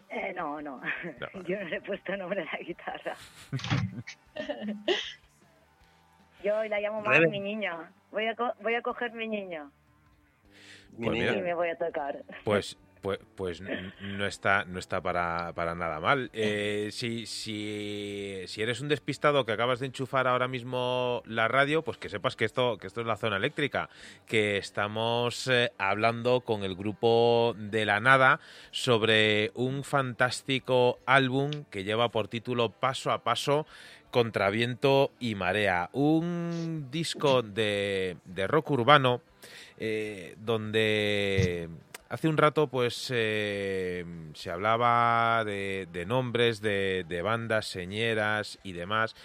Eh, 0.09 0.34
no, 0.35 0.61
no. 0.61 0.81
No. 0.81 1.41
Yo 1.47 1.57
no 1.59 1.65
le 1.65 1.77
he 1.77 1.81
puesto 1.81 2.15
nombre 2.17 2.41
a 2.41 2.45
la 2.45 2.57
guitarra. 2.63 3.15
Yo 6.43 6.63
la 6.65 6.79
llamo 6.79 7.01
más 7.01 7.19
mi 7.29 7.39
niña. 7.39 7.91
Voy 8.11 8.27
a, 8.27 8.35
co- 8.35 8.53
voy 8.61 8.75
a 8.75 8.81
coger 8.81 9.11
mi 9.11 9.27
niña 9.27 9.69
Pues 10.97 11.35
y 11.35 11.41
me 11.41 11.53
voy 11.53 11.69
a 11.69 11.77
tocar. 11.77 12.23
Pues, 12.43 12.77
pues, 13.02 13.19
pues 13.36 13.61
no 13.61 14.26
está, 14.26 14.65
no 14.65 14.80
está 14.80 15.02
para, 15.02 15.53
para 15.53 15.76
nada 15.76 15.99
mal. 15.99 16.30
Eh, 16.34 16.90
si, 16.91 17.26
si, 17.26 18.44
si 18.48 18.61
eres 18.61 18.82
un 18.82 18.88
despistado 18.88 19.45
que 19.45 19.52
acabas 19.52 19.80
de 19.80 19.88
enchufar 19.88 20.28
ahora 20.28 20.48
mismo 20.48 21.22
la 21.26 21.48
radio, 21.48 21.84
pues 21.84 21.98
que 21.98 22.10
sepas 22.10 22.36
que 22.36 22.45
esto, 22.45 22.78
que 22.78 22.88
esto 22.88 23.02
es 23.02 23.07
la 23.07 23.18
zona 23.18 23.38
eléctrica, 23.38 23.90
que 24.26 24.57
estamos 24.57 25.48
eh, 25.48 25.72
hablando 25.78 26.41
con 26.41 26.64
el 26.64 26.76
grupo 26.76 27.56
de 27.57 27.86
la 27.86 27.99
nada 27.99 28.40
sobre 28.72 29.52
un 29.56 29.84
fantástico 29.84 30.99
álbum 31.06 31.52
que 31.69 31.84
lleva 31.84 32.10
por 32.10 32.28
título 32.28 32.72
Paso 32.72 33.11
a 33.11 33.24
Paso. 33.24 33.65
Contra 34.10 34.49
viento 34.49 35.11
y 35.19 35.36
marea, 35.36 35.90
un 35.91 36.88
disco 36.90 37.41
de, 37.41 38.15
de 38.24 38.48
rock 38.48 38.72
urbano 38.72 39.22
eh, 39.80 40.36
donde 40.40 41.69
hace 42.09 42.27
un 42.27 42.38
rato 42.38 42.67
pues 42.67 43.11
eh, 43.13 44.05
se 44.34 44.51
hablaba 44.51 45.43
de, 45.45 46.05
nombres 46.07 46.61
de, 46.61 47.05
de 47.07 47.21
bandas 47.21 47.67
señeras 47.67 48.59
y 48.63 48.73
demás. 48.73 49.15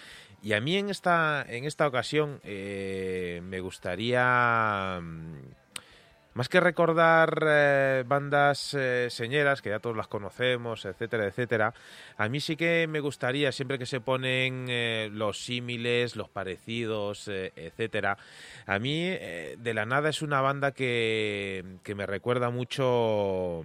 Y 0.43 0.55
a 0.55 0.61
mí 0.61 0.77
en 0.77 0.91
esta 0.91 1.47
en 1.49 1.65
esta 1.65 1.87
ocasión 1.87 2.41
eh, 2.43 3.41
me 3.45 3.61
gustaría 3.61 4.99
mm, 5.01 5.62
más 6.35 6.49
que 6.49 6.61
recordar 6.61 7.45
eh, 7.47 8.05
bandas 8.07 8.75
eh, 8.75 9.09
señeras, 9.11 9.61
que 9.61 9.71
ya 9.71 9.81
todos 9.81 9.97
las 9.97 10.09
conocemos, 10.09 10.85
etcétera, 10.85 11.27
etcétera, 11.27 11.75
a 12.17 12.29
mí 12.29 12.41
sí 12.41 12.57
que 12.57 12.87
me 12.89 13.01
gustaría, 13.01 13.53
siempre 13.53 13.79
que 13.79 13.87
se 13.87 14.01
ponen 14.01 14.67
eh, 14.69 15.11
los 15.13 15.45
símiles, 15.45 16.17
los 16.17 16.29
parecidos, 16.31 17.29
eh, 17.29 17.53
etcétera, 17.55 18.17
a 18.67 18.79
mí 18.79 19.03
de 19.03 19.75
la 19.75 19.85
nada 19.85 20.09
es 20.09 20.23
una 20.23 20.41
banda 20.41 20.73
que, 20.73 21.79
que 21.83 21.95
me 21.95 22.07
recuerda 22.07 22.51
mucho 22.51 23.65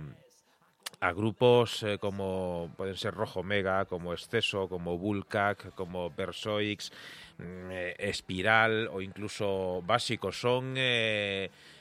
a 1.00 1.12
grupos 1.12 1.86
como 2.00 2.72
pueden 2.76 2.98
ser 2.98 3.14
Rojo 3.14 3.44
Mega, 3.44 3.86
como 3.86 4.14
Exceso, 4.14 4.68
como 4.68 4.98
Vulcac, 4.98 5.74
como 5.76 6.10
Versoix, 6.10 6.92
mm, 7.38 7.70
Espiral 8.00 8.90
o 8.92 9.02
incluso 9.02 9.84
Básicos. 9.86 10.40
Son, 10.40 10.76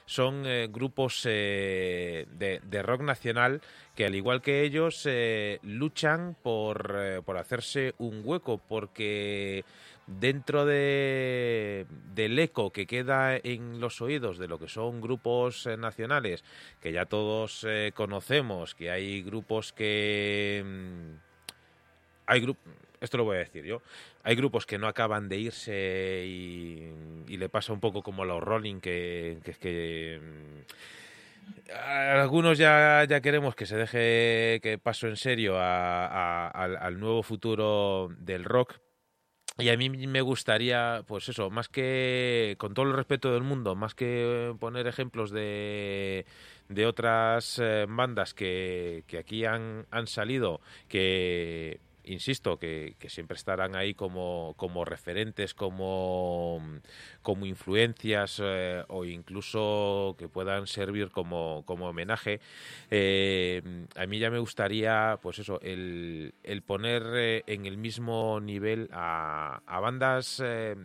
son 0.06 0.46
eh, 0.46 0.68
grupos 0.70 1.22
eh, 1.24 2.26
de, 2.32 2.60
de 2.64 2.82
rock 2.82 3.02
nacional 3.02 3.60
que 3.94 4.06
al 4.06 4.14
igual 4.14 4.40
que 4.40 4.62
ellos 4.62 5.02
eh, 5.04 5.58
luchan 5.62 6.36
por, 6.42 7.22
por 7.24 7.36
hacerse 7.36 7.94
un 7.98 8.22
hueco 8.24 8.58
porque 8.58 9.64
dentro 10.06 10.64
de, 10.64 11.86
del 12.14 12.38
eco 12.38 12.70
que 12.70 12.86
queda 12.86 13.36
en 13.36 13.80
los 13.80 14.00
oídos 14.00 14.38
de 14.38 14.46
lo 14.48 14.58
que 14.58 14.68
son 14.68 15.00
grupos 15.00 15.66
nacionales 15.78 16.44
que 16.80 16.92
ya 16.92 17.06
todos 17.06 17.66
conocemos, 17.94 18.74
que 18.74 18.90
hay 18.90 19.22
grupos 19.22 19.72
que... 19.72 20.62
mm, 20.64 21.26
Hay 22.28 22.40
grupos... 22.40 22.72
Esto 23.00 23.18
lo 23.18 23.24
voy 23.24 23.36
a 23.36 23.40
decir 23.40 23.64
yo. 23.64 23.82
Hay 24.22 24.34
grupos 24.36 24.66
que 24.66 24.78
no 24.78 24.88
acaban 24.88 25.28
de 25.28 25.38
irse 25.38 26.24
y, 26.26 26.90
y 27.28 27.36
le 27.36 27.48
pasa 27.48 27.72
un 27.72 27.80
poco 27.80 28.02
como 28.02 28.22
a 28.22 28.26
los 28.26 28.42
Rolling, 28.42 28.80
que, 28.80 29.38
que 29.60 30.20
mm, 30.22 31.72
Algunos 31.72 32.58
ya, 32.58 33.04
ya 33.08 33.20
queremos 33.20 33.54
que 33.54 33.66
se 33.66 33.76
deje 33.76 34.60
que 34.62 34.78
paso 34.82 35.08
en 35.08 35.16
serio 35.16 35.56
al, 35.58 36.76
al 36.76 37.00
nuevo 37.00 37.22
futuro 37.22 38.08
del 38.18 38.44
rock, 38.44 38.80
y 39.58 39.70
a 39.70 39.76
mí 39.78 39.88
me 39.88 40.20
gustaría, 40.20 41.02
pues 41.06 41.30
eso, 41.30 41.48
más 41.48 41.68
que, 41.68 42.56
con 42.58 42.74
todo 42.74 42.84
el 42.86 42.92
respeto 42.92 43.32
del 43.32 43.42
mundo, 43.42 43.74
más 43.74 43.94
que 43.94 44.54
poner 44.60 44.86
ejemplos 44.86 45.30
de, 45.30 46.26
de 46.68 46.86
otras 46.86 47.58
eh, 47.58 47.86
bandas 47.88 48.34
que, 48.34 49.04
que 49.06 49.16
aquí 49.16 49.46
han, 49.46 49.86
han 49.90 50.08
salido, 50.08 50.60
que 50.88 51.80
insisto, 52.06 52.58
que, 52.58 52.96
siempre 53.08 53.36
estarán 53.36 53.76
ahí 53.76 53.94
como, 53.94 54.54
como 54.56 54.84
referentes, 54.84 55.54
como, 55.54 56.60
como 57.22 57.46
influencias 57.46 58.40
eh, 58.42 58.82
o 58.88 59.04
incluso 59.04 60.16
que 60.18 60.28
puedan 60.28 60.66
servir 60.66 61.10
como, 61.10 61.62
como 61.66 61.88
homenaje. 61.88 62.40
Eh, 62.90 63.62
a 63.96 64.06
mí 64.06 64.18
ya 64.18 64.30
me 64.30 64.38
gustaría, 64.38 65.18
pues 65.22 65.38
eso, 65.38 65.60
el, 65.60 66.32
poner 66.66 67.02
eh, 67.14 67.44
en 67.46 67.66
el 67.66 67.76
mismo 67.76 68.40
nivel 68.40 68.88
a, 68.92 69.62
a 69.66 69.80
bandas 69.80 70.42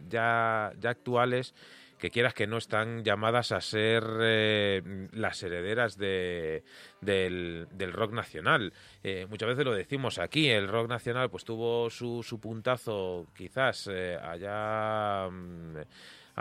ya, 0.09 0.73
ya 0.79 0.89
actuales 0.89 1.53
que 2.01 2.09
quieras 2.09 2.33
que 2.33 2.47
no 2.47 2.57
están 2.57 3.03
llamadas 3.03 3.51
a 3.51 3.61
ser 3.61 4.03
eh, 4.21 5.07
las 5.13 5.43
herederas 5.43 5.97
de, 5.97 6.63
del, 6.99 7.67
del 7.71 7.93
rock 7.93 8.11
nacional. 8.11 8.73
Eh, 9.03 9.27
muchas 9.29 9.49
veces 9.49 9.65
lo 9.65 9.73
decimos 9.73 10.17
aquí, 10.17 10.49
el 10.49 10.67
rock 10.67 10.89
nacional 10.89 11.29
pues 11.29 11.45
tuvo 11.45 11.91
su, 11.91 12.23
su 12.23 12.39
puntazo 12.39 13.27
quizás 13.35 13.87
eh, 13.91 14.17
allá 14.19 15.29
mm, 15.29 15.77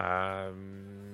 a 0.01 0.51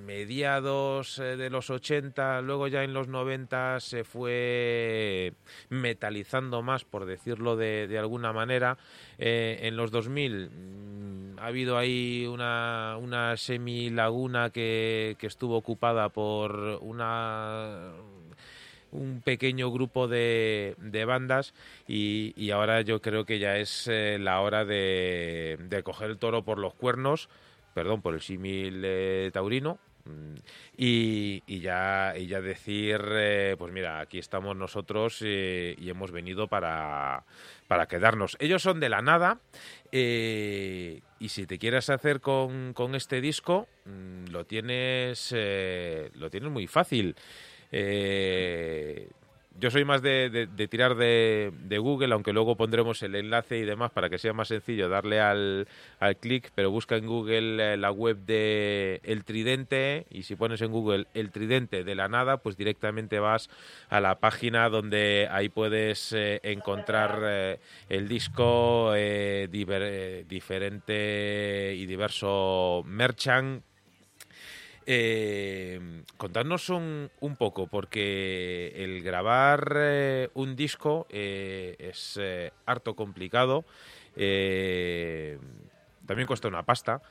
mediados 0.07 1.19
eh, 1.19 1.37
de 1.37 1.51
los 1.51 1.71
80, 1.71 2.41
luego 2.43 2.69
ya 2.69 2.85
en 2.85 2.95
los 2.95 3.09
90 3.09 3.81
se 3.81 4.05
fue 4.05 5.33
metalizando 5.69 6.63
más, 6.63 6.85
por 6.85 7.05
decirlo 7.05 7.57
de, 7.57 7.99
alguna 7.99 8.33
manera. 8.33 8.79
Eh, 9.19 9.59
en 9.63 9.77
los 9.77 9.91
2000 9.91 10.51
mm, 10.51 11.39
ha 11.41 11.47
habido 11.47 11.77
ahí 11.77 12.27
una, 12.27 12.97
una 13.01 13.37
semi-laguna 13.37 14.51
que, 14.51 15.17
estuvo 15.21 15.57
ocupada 15.57 16.09
por 16.11 16.79
una 16.83 17.91
un 18.93 19.21
pequeño 19.23 19.73
grupo 19.73 20.07
de, 20.07 20.77
bandas 21.05 21.53
y, 21.89 22.51
ahora 22.53 22.83
yo 22.83 23.03
creo 23.03 23.25
que 23.25 23.41
ya 23.41 23.57
es 23.57 23.89
eh, 23.89 24.19
la 24.21 24.41
hora 24.41 24.65
de 24.65 25.83
coger 25.85 26.11
el 26.11 26.19
toro 26.19 26.45
por 26.45 26.59
los 26.59 26.73
cuernos, 26.75 27.29
perdón 27.77 28.01
por 28.01 28.15
el 28.15 28.23
símil 28.23 28.81
eh, 28.87 29.31
taurino, 29.35 29.79
mm, 30.07 30.35
y, 30.79 31.61
ya, 31.61 32.15
y 32.17 32.27
ya 32.27 32.41
decir, 32.41 33.03
eh, 33.11 33.55
pues 33.59 33.71
mira, 33.71 34.01
aquí 34.01 34.19
estamos 34.19 34.57
nosotros 34.57 35.19
eh, 35.23 35.75
y 35.77 35.91
hemos 35.91 36.11
venido 36.11 36.49
para, 36.49 37.27
para 37.69 37.87
quedarnos. 37.87 38.39
Ellos 38.41 38.63
son 38.63 38.81
de 38.81 38.89
la 38.89 39.03
nada 39.03 39.41
y 39.93 41.29
si 41.29 41.47
te 41.47 41.59
quieres 41.59 41.91
hacer 41.91 42.23
con, 42.23 42.73
con 42.73 42.95
este 42.95 43.21
disco, 43.21 43.69
mm, 43.85 44.31
lo 44.31 44.47
tienes, 44.47 45.33
lo 46.15 46.31
tienes 46.31 46.51
muy 46.51 46.67
fácil. 46.67 47.15
Yo 49.59 49.71
soy 49.71 49.87
más 49.87 50.03
de, 50.03 50.29
de- 50.29 50.69
tirar 50.69 50.97
de, 50.97 51.51
de 51.65 51.79
Google, 51.79 52.13
aunque 52.13 52.35
luego 52.35 52.57
pondremos 52.57 53.03
el 53.03 53.15
enlace 53.15 53.57
y 53.57 53.65
demás 53.65 53.91
para 53.91 54.11
que 54.11 54.19
sea 54.19 54.35
más 54.35 54.49
sencillo 54.49 54.91
darle 54.91 55.19
al, 55.19 55.67
al 55.99 56.17
clic, 56.19 56.51
pero 56.55 56.71
busca 56.71 56.97
en 56.97 57.07
Google 57.07 57.73
eh, 57.73 57.77
la 57.79 57.91
web 57.91 58.19
de 58.27 59.01
El 59.03 59.25
Tridente 59.25 60.07
y 60.11 60.25
si 60.25 60.37
pones 60.37 60.61
en 60.61 60.73
Google 60.73 61.07
El 61.15 61.31
Tridente 61.31 61.85
de 61.85 61.95
la 61.95 62.09
nada, 62.09 62.37
pues 62.37 62.59
directamente 62.59 63.19
vas 63.19 63.49
a 63.89 64.01
la 64.01 64.17
página 64.21 64.69
donde 64.69 65.27
ahí 65.31 65.49
puedes 65.49 66.13
eh, 66.13 66.41
encontrar 66.43 67.21
eh, 67.25 67.59
el 67.89 68.09
disco 68.09 68.93
eh, 68.95 69.49
diferente 70.29 71.75
y 71.77 71.87
diverso 71.87 72.83
merchant 72.85 73.63
eh, 74.87 75.81
contadnos 76.17 76.71
un, 76.71 77.11
un 77.21 77.37
poco, 77.37 77.67
porque 77.67 78.73
el 78.77 79.03
grabar 79.03 79.73
eh, 79.77 80.29
un 80.35 80.55
disco 80.55 81.07
eh, 81.11 81.75
es 81.79 82.19
eh, 82.21 82.53
harto 82.67 82.95
complicado, 82.95 83.65
también 84.15 85.41
cuesta 86.27 86.49
una 86.49 86.63
pasta. 86.63 87.03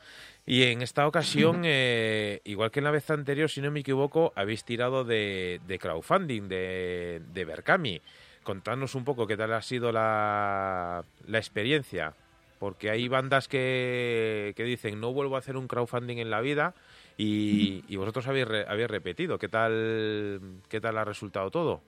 Y 0.47 0.63
en 0.63 0.81
esta 0.81 1.07
ocasión, 1.07 1.63
igual 1.65 2.71
que 2.71 2.79
en 2.79 2.85
la 2.85 2.91
vez 2.91 3.09
anterior, 3.09 3.49
si 3.49 3.61
no 3.61 3.71
me 3.71 3.81
equivoco, 3.81 4.31
habéis 4.35 4.63
tirado 4.63 5.03
de, 5.03 5.59
de 5.67 5.79
crowdfunding, 5.79 6.47
de, 6.47 7.21
de 7.33 7.45
Berkami. 7.45 8.01
Contadnos 8.43 8.95
un 8.95 9.03
poco 9.03 9.27
qué 9.27 9.37
tal 9.37 9.53
ha 9.53 9.61
sido 9.61 9.91
la, 9.91 11.03
la 11.27 11.37
experiencia, 11.37 12.13
porque 12.59 12.91
hay 12.91 13.07
bandas 13.07 13.47
que, 13.47 14.53
que 14.55 14.63
dicen 14.63 14.99
no 14.99 15.13
vuelvo 15.13 15.35
a 15.35 15.39
hacer 15.39 15.57
un 15.57 15.67
crowdfunding 15.67 16.17
en 16.17 16.29
la 16.29 16.41
vida 16.41 16.75
y, 17.17 17.83
y 17.87 17.95
vosotros 17.95 18.27
habéis, 18.27 18.47
re- 18.47 18.65
habéis 18.67 18.89
repetido. 18.89 19.37
¿Qué 19.39 19.47
tal, 19.49 20.61
¿Qué 20.69 20.81
tal 20.81 20.97
ha 20.97 21.05
resultado 21.05 21.49
todo? 21.51 21.81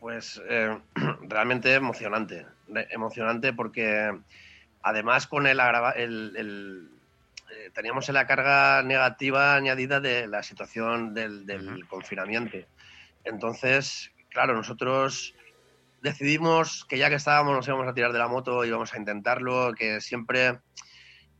Pues 0.00 0.40
eh, 0.48 0.78
realmente 1.28 1.74
emocionante. 1.74 2.46
Emocionante 2.90 3.52
porque 3.52 4.10
además 4.82 5.26
con 5.26 5.46
el, 5.46 5.60
el- 5.96 6.36
el- 6.36 6.88
eh, 7.50 7.70
teníamos 7.74 8.08
la 8.10 8.26
carga 8.26 8.82
negativa 8.82 9.54
añadida 9.56 10.00
de 10.00 10.26
la 10.26 10.42
situación 10.42 11.14
del, 11.14 11.46
del 11.46 11.86
confinamiento. 11.88 12.58
Entonces, 13.24 14.10
claro, 14.28 14.54
nosotros 14.54 15.34
decidimos 16.02 16.84
que 16.88 16.98
ya 16.98 17.08
que 17.08 17.14
estábamos 17.16 17.54
nos 17.56 17.66
íbamos 17.66 17.88
a 17.88 17.94
tirar 17.94 18.12
de 18.12 18.18
la 18.18 18.28
moto, 18.28 18.64
íbamos 18.66 18.92
a 18.92 18.98
intentarlo, 18.98 19.72
que 19.74 20.00
siempre, 20.02 20.60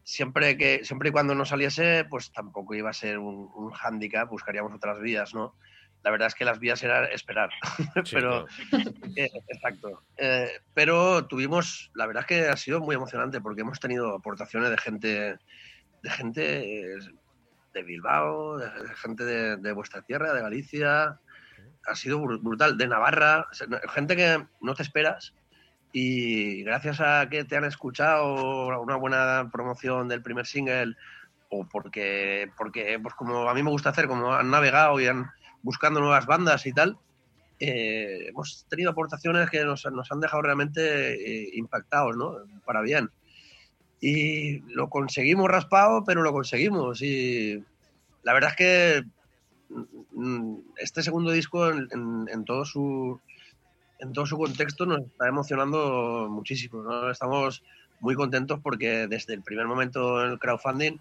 siempre 0.09 0.57
que 0.57 0.85
siempre 0.87 1.11
y 1.11 1.13
cuando 1.13 1.35
no 1.35 1.45
saliese, 1.45 2.07
pues 2.09 2.33
tampoco 2.33 2.75
iba 2.75 2.89
a 2.89 2.95
ser 2.95 3.19
un, 3.19 3.51
un 3.55 3.71
hándicap, 3.73 4.31
buscaríamos 4.31 4.73
otras 4.75 5.01
vías, 5.01 5.35
¿no? 5.35 5.55
La 6.03 6.11
verdad 6.11 6.29
es 6.29 6.35
que 6.35 6.47
las 6.47 6.59
vías 6.59 6.83
eran 6.83 7.05
esperar, 7.13 7.51
Sí, 8.05 8.15
pero 8.15 8.47
eh, 9.17 9.29
exacto. 9.49 10.05
Eh, 10.17 10.49
pero 10.73 11.27
tuvimos, 11.27 11.91
la 11.93 12.07
verdad 12.07 12.23
es 12.23 12.27
que 12.27 12.49
ha 12.49 12.57
sido 12.57 12.81
muy 12.81 12.95
emocionante 12.97 13.43
porque 13.43 13.61
hemos 13.61 13.81
tenido 13.81 14.15
aportaciones 14.17 14.71
de 14.71 14.79
gente, 14.79 15.39
de 16.03 16.11
gente 16.11 16.85
eh, 16.95 16.99
de 17.75 17.83
Bilbao, 17.83 18.57
de, 18.57 18.71
gente 18.97 19.25
de, 19.27 19.57
de 19.59 19.73
vuestra 19.73 20.01
tierra, 20.01 20.33
de 20.33 20.41
Galicia. 20.41 21.21
Ha 21.87 21.95
sido 21.95 22.19
bru- 22.21 22.41
brutal, 22.43 22.79
de 22.79 22.89
Navarra, 22.89 23.47
gente 23.93 24.17
que 24.17 24.43
no 24.63 24.75
te 24.75 24.83
esperas 24.85 25.35
y 25.93 26.63
gracias 26.65 27.01
a 27.01 27.29
que 27.31 27.45
te 27.45 27.57
han 27.57 27.65
escuchado 27.65 28.69
una 28.81 28.97
buena 28.97 29.49
promoción 29.53 30.09
del 30.09 30.23
primer 30.23 30.47
single 30.47 30.95
o 31.51 31.67
porque, 31.69 32.51
porque 32.57 32.99
pues 33.03 33.15
como 33.15 33.49
a 33.49 33.55
mí 33.55 33.63
me 33.63 33.71
gusta 33.71 33.91
hacer, 33.91 34.07
como 34.07 34.33
han 34.35 34.51
navegado 34.51 35.01
y 35.01 35.07
han 35.07 35.27
buscando 35.63 36.01
nuevas 36.01 36.27
bandas 36.27 36.67
y 36.67 36.73
tal, 36.73 36.99
eh, 37.61 38.27
hemos 38.29 38.67
tenido 38.69 38.91
aportaciones 38.91 39.51
que 39.51 39.65
nos, 39.65 39.85
nos 39.87 40.13
han 40.13 40.21
dejado 40.21 40.43
realmente 40.43 41.15
eh, 41.15 41.51
impactados, 41.55 42.17
¿no? 42.17 42.37
Para 42.65 42.83
bien. 42.83 43.11
Y 44.01 44.61
lo 44.75 44.89
conseguimos 44.91 45.49
raspado, 45.51 46.05
pero 46.05 46.23
lo 46.23 46.33
conseguimos. 46.33 47.03
Y 47.03 47.65
la 48.23 48.33
verdad 48.33 48.51
es 48.51 48.57
que 48.57 49.05
mm, 50.13 50.57
este 50.79 51.03
segundo 51.03 51.31
disco, 51.33 51.69
en, 51.69 51.89
en- 51.93 52.29
en 52.33 52.45
todo 52.45 52.65
su 52.65 53.21
en 53.99 54.13
todo 54.13 54.27
su 54.27 54.37
contexto, 54.37 54.87
nos 54.87 55.01
está 55.01 55.29
emocionando 55.29 56.29
muchísimo. 56.31 56.83
¿no? 56.83 57.11
Estamos 57.11 57.63
muy 58.01 58.15
contentos 58.15 58.61
porque 58.61 59.07
desde 59.07 59.35
el 59.35 59.43
primer 59.43 59.67
momento 59.67 60.25
en 60.25 60.37
crowdfunding 60.39 60.99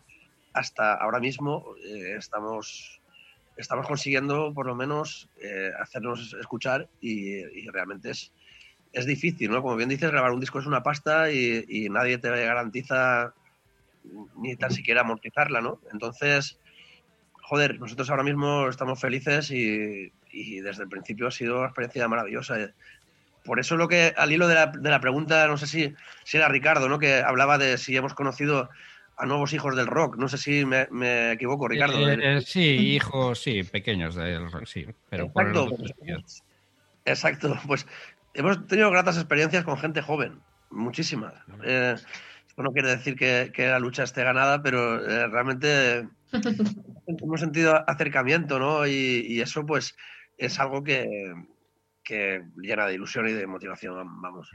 hasta 0.54 0.96
ahora 0.96 1.20
mismo 1.20 1.76
eh, 1.86 2.16
estamos 2.18 3.02
estamos 3.56 3.88
consiguiendo 3.88 4.54
por 4.54 4.68
lo 4.68 4.76
menos 4.76 5.30
eh, 5.42 5.72
hacernos 5.80 6.36
escuchar 6.40 6.88
y, 7.02 7.38
y 7.38 7.68
realmente 7.70 8.12
es, 8.12 8.32
es 8.94 9.06
difícil, 9.06 9.50
¿no? 9.50 9.62
Como 9.62 9.76
bien 9.76 9.90
dices, 9.90 10.12
grabar 10.12 10.32
un 10.32 10.40
disco 10.40 10.60
es 10.60 10.68
una 10.68 10.84
pasta 10.84 11.32
y, 11.32 11.66
y 11.68 11.90
nadie 11.90 12.20
te 12.20 12.30
garantiza 12.30 13.34
ni 14.38 14.56
tan 14.56 14.72
siquiera 14.72 15.02
amortizarla, 15.02 15.62
¿no? 15.62 15.82
Entonces, 15.92 16.60
joder, 17.48 17.80
nosotros 17.80 18.10
ahora 18.10 18.24
mismo 18.24 18.68
estamos 18.68 19.00
felices 19.00 19.52
y, 19.52 20.12
y 20.38 20.62
desde 20.62 20.84
el 20.84 20.90
principio 20.90 21.28
ha 21.28 21.32
sido 21.32 21.58
una 21.58 21.68
experiencia 21.68 22.08
maravillosa. 22.08 22.58
Por 23.44 23.60
eso 23.60 23.78
lo 23.78 23.88
que, 23.88 24.14
al 24.18 24.32
hilo 24.32 24.48
de 24.48 24.56
la, 24.56 24.68
de 24.68 24.90
la 24.90 25.00
pregunta, 25.00 25.48
no 25.48 25.58
sé 25.58 25.68
si, 25.68 25.96
si 26.24 26.38
era 26.38 26.50
Ricardo, 26.50 26.90
¿no? 26.90 27.00
Que 27.00 27.22
hablaba 27.22 27.58
de 27.58 27.78
si 27.78 27.96
hemos 27.96 28.14
conocido 28.14 28.70
a 29.18 29.26
nuevos 29.26 29.54
hijos 29.54 29.76
del 29.76 29.88
rock. 29.88 30.16
No 30.18 30.30
sé 30.30 30.38
si 30.38 30.66
me, 30.66 30.88
me 30.92 31.32
equivoco, 31.32 31.68
Ricardo. 31.68 32.08
Eh, 32.08 32.18
eh, 32.22 32.42
sí, 32.42 32.62
hijos, 32.62 33.42
sí, 33.42 33.64
pequeños 33.64 34.16
del 34.16 34.52
rock, 34.52 34.66
sí. 34.66 34.86
Pero 35.10 35.26
Exacto, 35.26 35.76
pues, 35.76 36.44
exacto. 37.06 37.60
Pues 37.66 37.88
hemos 38.34 38.68
tenido 38.68 38.92
gratas 38.92 39.18
experiencias 39.18 39.64
con 39.64 39.78
gente 39.78 40.02
joven, 40.02 40.40
muchísimas. 40.70 41.34
Eh, 41.64 41.96
esto 42.48 42.64
no 42.64 42.72
quiere 42.72 42.90
decir 42.90 43.16
que, 43.16 43.52
que 43.54 43.68
la 43.68 43.80
lucha 43.80 44.04
esté 44.04 44.24
ganada, 44.24 44.62
pero 44.62 45.04
eh, 45.04 45.28
realmente 45.28 46.08
hemos 47.08 47.40
sentido 47.40 47.84
acercamiento, 47.90 48.60
¿no? 48.60 48.86
Y, 48.86 49.26
y 49.28 49.42
eso, 49.42 49.66
pues, 49.66 49.96
es 50.38 50.60
algo 50.60 50.84
que, 50.84 51.34
que 52.04 52.44
llena 52.58 52.86
de 52.86 52.94
ilusión 52.94 53.28
y 53.28 53.34
de 53.34 53.48
motivación, 53.48 54.22
vamos. 54.22 54.50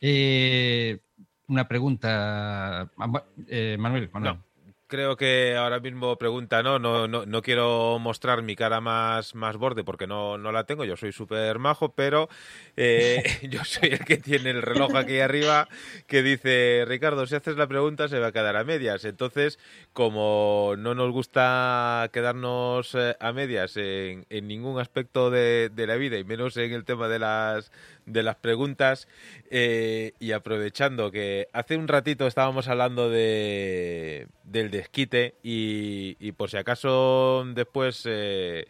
Eh, 0.00 1.00
una 1.48 1.66
pregunta, 1.68 2.82
Ah, 2.96 3.24
eh, 3.46 3.76
Manuel. 3.78 4.10
Manuel. 4.12 4.38
Creo 4.86 5.16
que 5.16 5.56
ahora 5.56 5.80
mismo 5.80 6.16
pregunta, 6.16 6.62
no, 6.62 6.78
no, 6.78 7.08
no, 7.08 7.26
no 7.26 7.42
quiero 7.42 7.98
mostrar 7.98 8.42
mi 8.42 8.56
cara 8.56 8.80
más, 8.80 9.34
más 9.34 9.56
borde 9.56 9.84
porque 9.84 10.06
no, 10.06 10.38
no 10.38 10.52
la 10.52 10.64
tengo, 10.64 10.84
yo 10.84 10.96
soy 10.96 11.12
súper 11.12 11.58
majo, 11.58 11.92
pero 11.92 12.28
eh, 12.76 13.22
yo 13.50 13.64
soy 13.64 13.90
el 13.90 14.04
que 14.04 14.16
tiene 14.18 14.50
el 14.50 14.62
reloj 14.62 14.94
aquí 14.96 15.20
arriba 15.20 15.68
que 16.06 16.22
dice, 16.22 16.84
Ricardo, 16.86 17.26
si 17.26 17.34
haces 17.34 17.56
la 17.56 17.66
pregunta 17.66 18.08
se 18.08 18.18
va 18.18 18.28
a 18.28 18.32
quedar 18.32 18.56
a 18.56 18.64
medias. 18.64 19.04
Entonces, 19.04 19.58
como 19.92 20.74
no 20.78 20.94
nos 20.94 21.10
gusta 21.12 22.08
quedarnos 22.12 22.94
eh, 22.94 23.16
a 23.20 23.32
medias 23.32 23.76
en, 23.76 24.26
en 24.30 24.48
ningún 24.48 24.80
aspecto 24.80 25.30
de, 25.30 25.70
de 25.72 25.86
la 25.86 25.96
vida 25.96 26.18
y 26.18 26.24
menos 26.24 26.56
en 26.56 26.72
el 26.72 26.84
tema 26.84 27.08
de 27.08 27.18
las 27.18 27.72
de 28.06 28.22
las 28.22 28.36
preguntas 28.36 29.08
eh, 29.50 30.12
y 30.18 30.32
aprovechando 30.32 31.10
que 31.10 31.48
hace 31.52 31.76
un 31.76 31.88
ratito 31.88 32.26
estábamos 32.26 32.68
hablando 32.68 33.10
de 33.10 34.28
del 34.44 34.70
desquite 34.70 35.34
y, 35.42 36.16
y 36.20 36.32
por 36.32 36.48
si 36.48 36.56
acaso 36.56 37.44
después 37.54 38.04
eh, 38.06 38.66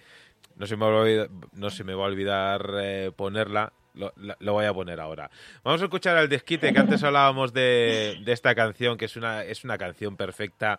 no 0.56 0.66
se 0.66 0.76
me 0.76 0.86
va 0.86 0.92
a 0.92 1.00
olvidar, 1.02 1.30
no 1.52 1.70
se 1.70 1.84
me 1.84 1.94
va 1.94 2.04
a 2.04 2.08
olvidar 2.08 2.70
eh, 2.80 3.12
ponerla 3.14 3.72
lo, 3.94 4.52
voy 4.52 4.66
a 4.66 4.74
poner 4.74 5.00
ahora. 5.00 5.30
Vamos 5.64 5.80
a 5.80 5.84
escuchar 5.84 6.18
al 6.18 6.28
desquite 6.28 6.70
que 6.70 6.78
antes 6.78 7.02
hablábamos 7.02 7.54
de, 7.54 8.20
de 8.22 8.32
esta 8.32 8.54
canción 8.54 8.98
que 8.98 9.06
es 9.06 9.16
una 9.16 9.42
es 9.42 9.64
una 9.64 9.78
canción 9.78 10.16
perfecta 10.16 10.78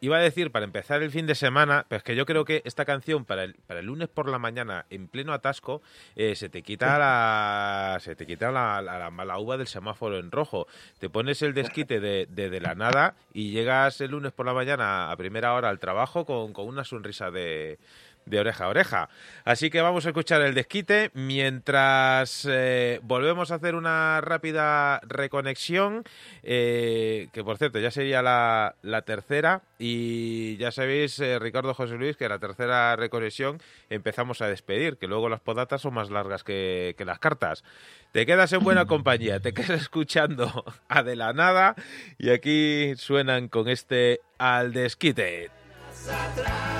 Iba 0.00 0.18
a 0.18 0.20
decir 0.20 0.52
para 0.52 0.64
empezar 0.66 1.02
el 1.02 1.10
fin 1.10 1.26
de 1.26 1.34
semana, 1.34 1.86
pero 1.88 1.96
es 1.98 2.02
que 2.04 2.14
yo 2.14 2.26
creo 2.26 2.44
que 2.44 2.60
esta 2.66 2.84
canción 2.84 3.24
para 3.24 3.44
el, 3.44 3.54
para 3.66 3.80
el 3.80 3.86
lunes 3.86 4.08
por 4.08 4.28
la 4.28 4.38
mañana 4.38 4.84
en 4.90 5.08
pleno 5.08 5.32
atasco 5.32 5.80
eh, 6.16 6.34
se 6.36 6.50
te 6.50 6.62
quita 6.62 6.98
la 6.98 7.98
se 8.00 8.14
te 8.14 8.26
quita 8.26 8.50
la, 8.50 8.82
la- 8.82 8.98
la 8.98 9.10
mala 9.10 9.38
uva 9.38 9.56
del 9.56 9.66
semáforo 9.66 10.18
en 10.18 10.30
rojo. 10.30 10.66
Te 10.98 11.08
pones 11.08 11.40
el 11.42 11.54
desquite 11.54 11.98
de, 12.00 12.26
de, 12.26 12.50
de 12.50 12.60
la 12.60 12.74
nada 12.74 13.14
y 13.32 13.50
llegas 13.52 14.00
el 14.02 14.10
lunes 14.10 14.32
por 14.32 14.44
la 14.46 14.52
mañana 14.52 15.10
a 15.10 15.16
primera 15.16 15.54
hora 15.54 15.70
al 15.70 15.78
trabajo 15.78 16.26
con, 16.26 16.52
con 16.52 16.66
una 16.68 16.84
sonrisa 16.84 17.30
de, 17.30 17.78
de 18.26 18.40
oreja 18.40 18.64
a 18.64 18.68
oreja. 18.68 19.08
Así 19.44 19.70
que 19.70 19.80
vamos 19.80 20.04
a 20.04 20.10
escuchar 20.10 20.42
el 20.42 20.54
desquite 20.54 21.10
mientras 21.14 22.46
eh, 22.50 23.00
volvemos 23.02 23.50
a 23.50 23.54
hacer 23.54 23.74
una 23.74 24.20
rápida 24.20 25.00
reconexión, 25.04 26.04
eh, 26.42 27.28
que 27.32 27.44
por 27.44 27.56
cierto 27.56 27.78
ya 27.78 27.90
sería 27.90 28.22
la, 28.22 28.74
tercera 29.06 29.62
y 29.78 30.56
ya 30.56 30.72
sabéis, 30.72 31.18
eh, 31.20 31.38
Ricardo 31.38 31.72
José 31.74 31.94
Luis, 31.94 32.16
que 32.16 32.28
la 32.28 32.38
tercera 32.38 32.96
reconexión 32.96 33.60
empezamos 33.88 34.42
a 34.42 34.48
despedir, 34.48 34.96
que 34.96 35.06
luego 35.06 35.28
las 35.28 35.40
podatas 35.40 35.82
son 35.82 35.94
más 35.94 36.10
largas 36.10 36.42
que, 36.42 36.94
que 36.98 37.04
las 37.04 37.20
cartas. 37.20 37.62
Te 38.12 38.26
quedas 38.26 38.52
en 38.52 38.64
buena 38.64 38.86
compañía, 38.86 39.40
te 39.40 39.52
quedas 39.52 39.70
escuchando 39.82 40.64
a 40.88 41.02
de 41.02 41.14
la 41.14 41.32
nada 41.32 41.76
y 42.18 42.30
aquí 42.30 42.94
suenan 42.96 43.48
con 43.48 43.68
este 43.68 44.20
al 44.38 44.72
desquite. 44.72 45.50
atrás. 46.08 46.75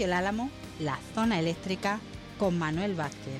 El 0.00 0.14
Álamo, 0.14 0.50
la 0.78 0.98
zona 1.14 1.38
eléctrica 1.38 2.00
con 2.38 2.58
Manuel 2.58 2.94
Vázquez. 2.94 3.34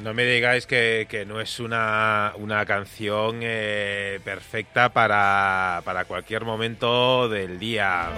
No 0.00 0.14
me 0.14 0.24
digáis 0.24 0.66
que, 0.66 1.06
que 1.08 1.24
no 1.24 1.40
es 1.40 1.60
una, 1.60 2.32
una 2.36 2.66
canción 2.66 3.40
eh, 3.42 4.09
perfecta 4.20 4.90
para, 4.90 5.82
para 5.84 6.04
cualquier 6.04 6.44
momento 6.44 7.28
del 7.28 7.58
día. 7.58 8.10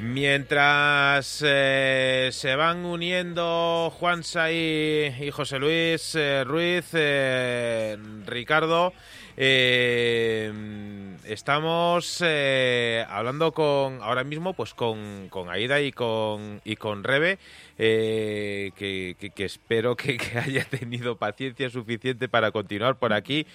Mientras 0.00 1.44
eh, 1.46 2.30
se 2.32 2.56
van 2.56 2.84
uniendo 2.84 3.92
Juansa 3.98 4.50
y, 4.50 5.14
y 5.20 5.30
José 5.30 5.58
Luis 5.60 6.14
eh, 6.16 6.42
Ruiz, 6.44 6.86
eh, 6.92 7.96
Ricardo, 8.26 8.92
eh, 9.36 10.50
estamos 11.32 12.22
eh, 12.24 13.04
hablando 13.08 13.52
con 13.52 14.02
ahora 14.02 14.24
mismo 14.24 14.52
pues 14.54 14.74
con, 14.74 15.28
con 15.28 15.48
Aida 15.50 15.80
y 15.80 15.92
con 15.92 16.60
y 16.64 16.76
con 16.76 17.04
Rebe, 17.04 17.38
eh, 17.78 18.70
que, 18.76 19.16
que- 19.18 19.30
que 19.30 19.44
espero 19.44 19.96
que, 19.96 20.16
que 20.16 20.38
haya 20.38 20.64
tenido 20.64 21.16
paciencia 21.16 21.70
suficiente 21.70 22.28
para 22.28 22.50
continuar 22.52 22.96
por 22.96 23.12
aquí. 23.12 23.46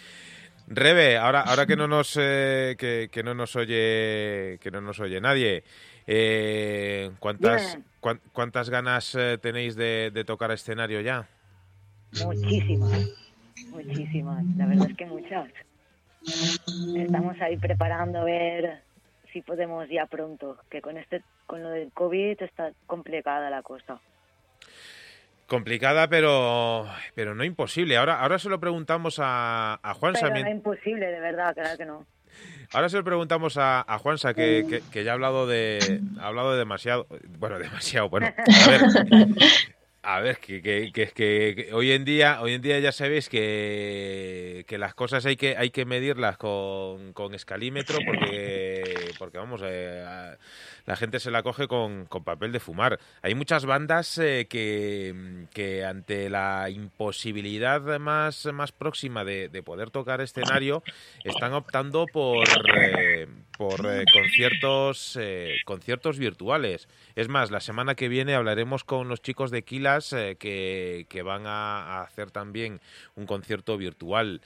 Rebe, 0.68 1.18
ahora, 1.18 1.42
ahora 1.42 1.66
que 1.66 1.78
no 1.78 1.88
nos 1.88 2.18
eh, 2.20 2.76
que, 2.78 3.24
no 3.24 3.34
nos 3.34 3.56
oye 3.56 4.60
que 4.62 4.70
no 4.72 4.82
nos 4.82 5.00
oye 5.00 5.22
nadie, 5.22 5.64
¿cuántas 7.20 7.78
cuántas 8.34 8.70
ganas 8.70 9.18
tenéis 9.42 9.76
de, 9.76 10.12
de 10.14 10.24
tocar 10.26 10.52
escenario 10.52 11.00
ya? 11.02 11.28
Muchísimas, 12.26 13.10
muchísimas, 13.72 14.44
la 14.58 14.66
verdad 14.66 14.90
es 14.90 14.98
que 14.98 15.06
muchas. 15.06 15.48
Estamos 16.98 17.40
ahí 17.42 17.58
preparando 17.58 18.20
a 18.20 18.24
ver 18.24 18.82
si 19.32 19.42
podemos 19.42 19.88
ya 19.90 20.06
pronto, 20.06 20.58
que 20.70 20.82
con 20.82 20.98
este 20.98 21.22
con 21.46 21.64
lo 21.64 21.70
del 21.70 21.92
COVID 21.92 22.42
está 22.42 22.72
complicada 22.86 23.50
la 23.50 23.62
cosa. 23.62 24.00
Complicada, 25.48 26.08
pero 26.10 26.86
pero 27.16 27.34
no 27.36 27.44
imposible. 27.44 27.96
Ahora 27.98 28.20
ahora 28.20 28.40
se 28.40 28.50
lo 28.50 28.60
preguntamos 28.60 29.20
a, 29.22 29.80
a 29.82 29.94
Juansa. 29.94 30.28
Pero 30.30 30.44
no 30.44 30.50
imposible, 30.50 31.08
de 31.08 31.20
verdad, 31.20 31.54
claro 31.54 31.78
que 31.78 31.86
no. 31.86 32.06
Ahora 32.74 32.90
se 32.90 32.98
lo 32.98 33.04
preguntamos 33.06 33.58
a, 33.58 33.82
a 33.82 33.98
Juansa, 33.98 34.34
que, 34.34 34.66
que- 34.70 34.82
que 34.92 35.04
ya 35.06 35.12
ha 35.12 35.14
hablado 35.14 35.48
de 35.48 36.02
ha 36.20 36.28
hablado 36.28 36.52
de 36.52 36.58
demasiado. 36.60 37.08
Bueno, 37.40 37.60
demasiado. 37.60 38.10
Bueno, 38.10 38.28
a 38.28 38.70
ver. 38.70 38.82
A 40.10 40.22
ver, 40.22 40.38
que, 40.38 40.62
que, 40.62 40.90
que, 40.94 41.08
que- 41.12 41.54
que 41.68 41.74
hoy 41.74 41.92
en 41.92 42.06
día, 42.06 42.42
hoy 42.42 42.54
en 42.54 42.62
día 42.62 42.80
ya 42.80 42.94
sabéis 42.94 43.28
que, 43.28 44.64
que 44.66 44.78
las 44.78 44.94
cosas 44.94 45.26
hay 45.26 45.36
que 45.36 45.58
hay 45.58 45.70
que 45.70 45.84
medirlas 45.84 46.38
con, 46.38 47.12
con 47.12 47.34
escalímetro 47.34 47.98
porque 48.06 49.12
porque 49.20 49.38
vamos 49.38 49.62
eh, 49.66 50.06
a- 50.08 50.38
la 50.86 50.96
gente 50.96 51.20
se 51.20 51.30
la 51.30 51.44
coge 51.44 51.68
con, 51.68 52.06
con 52.06 52.24
papel 52.24 52.54
de 52.54 52.62
fumar. 52.62 53.00
Hay 53.22 53.36
muchas 53.36 53.66
bandas 53.66 54.18
eh, 54.20 54.48
que, 54.50 55.14
que 55.54 55.84
ante 55.84 56.30
la 56.30 56.70
imposibilidad 56.70 57.82
más, 58.00 58.46
más 58.54 58.72
próxima 58.72 59.26
de, 59.26 59.50
de 59.50 59.62
poder 59.62 59.90
tocar 59.92 60.22
escenario 60.22 60.84
están 61.26 61.52
optando 61.54 62.06
por, 62.08 62.48
eh, 62.80 63.28
por 63.58 63.86
eh, 63.86 64.06
conciertos, 64.14 65.18
eh, 65.20 65.56
conciertos 65.66 66.18
virtuales. 66.18 66.88
Es 67.16 67.28
más, 67.28 67.52
la 67.52 67.60
semana 67.60 67.96
que 67.96 68.08
viene 68.08 68.36
hablaremos 68.36 68.84
con 68.84 69.10
los 69.10 69.22
chicos 69.22 69.52
de 69.52 69.64
Kilas 69.64 70.14
eh, 70.14 70.38
que, 70.40 71.06
que 71.10 71.24
van 71.24 71.48
a, 71.48 71.98
a 71.98 72.02
hacer 72.04 72.32
también 72.32 72.80
un 73.16 73.26
concierto 73.26 73.78
virtual. 73.78 74.42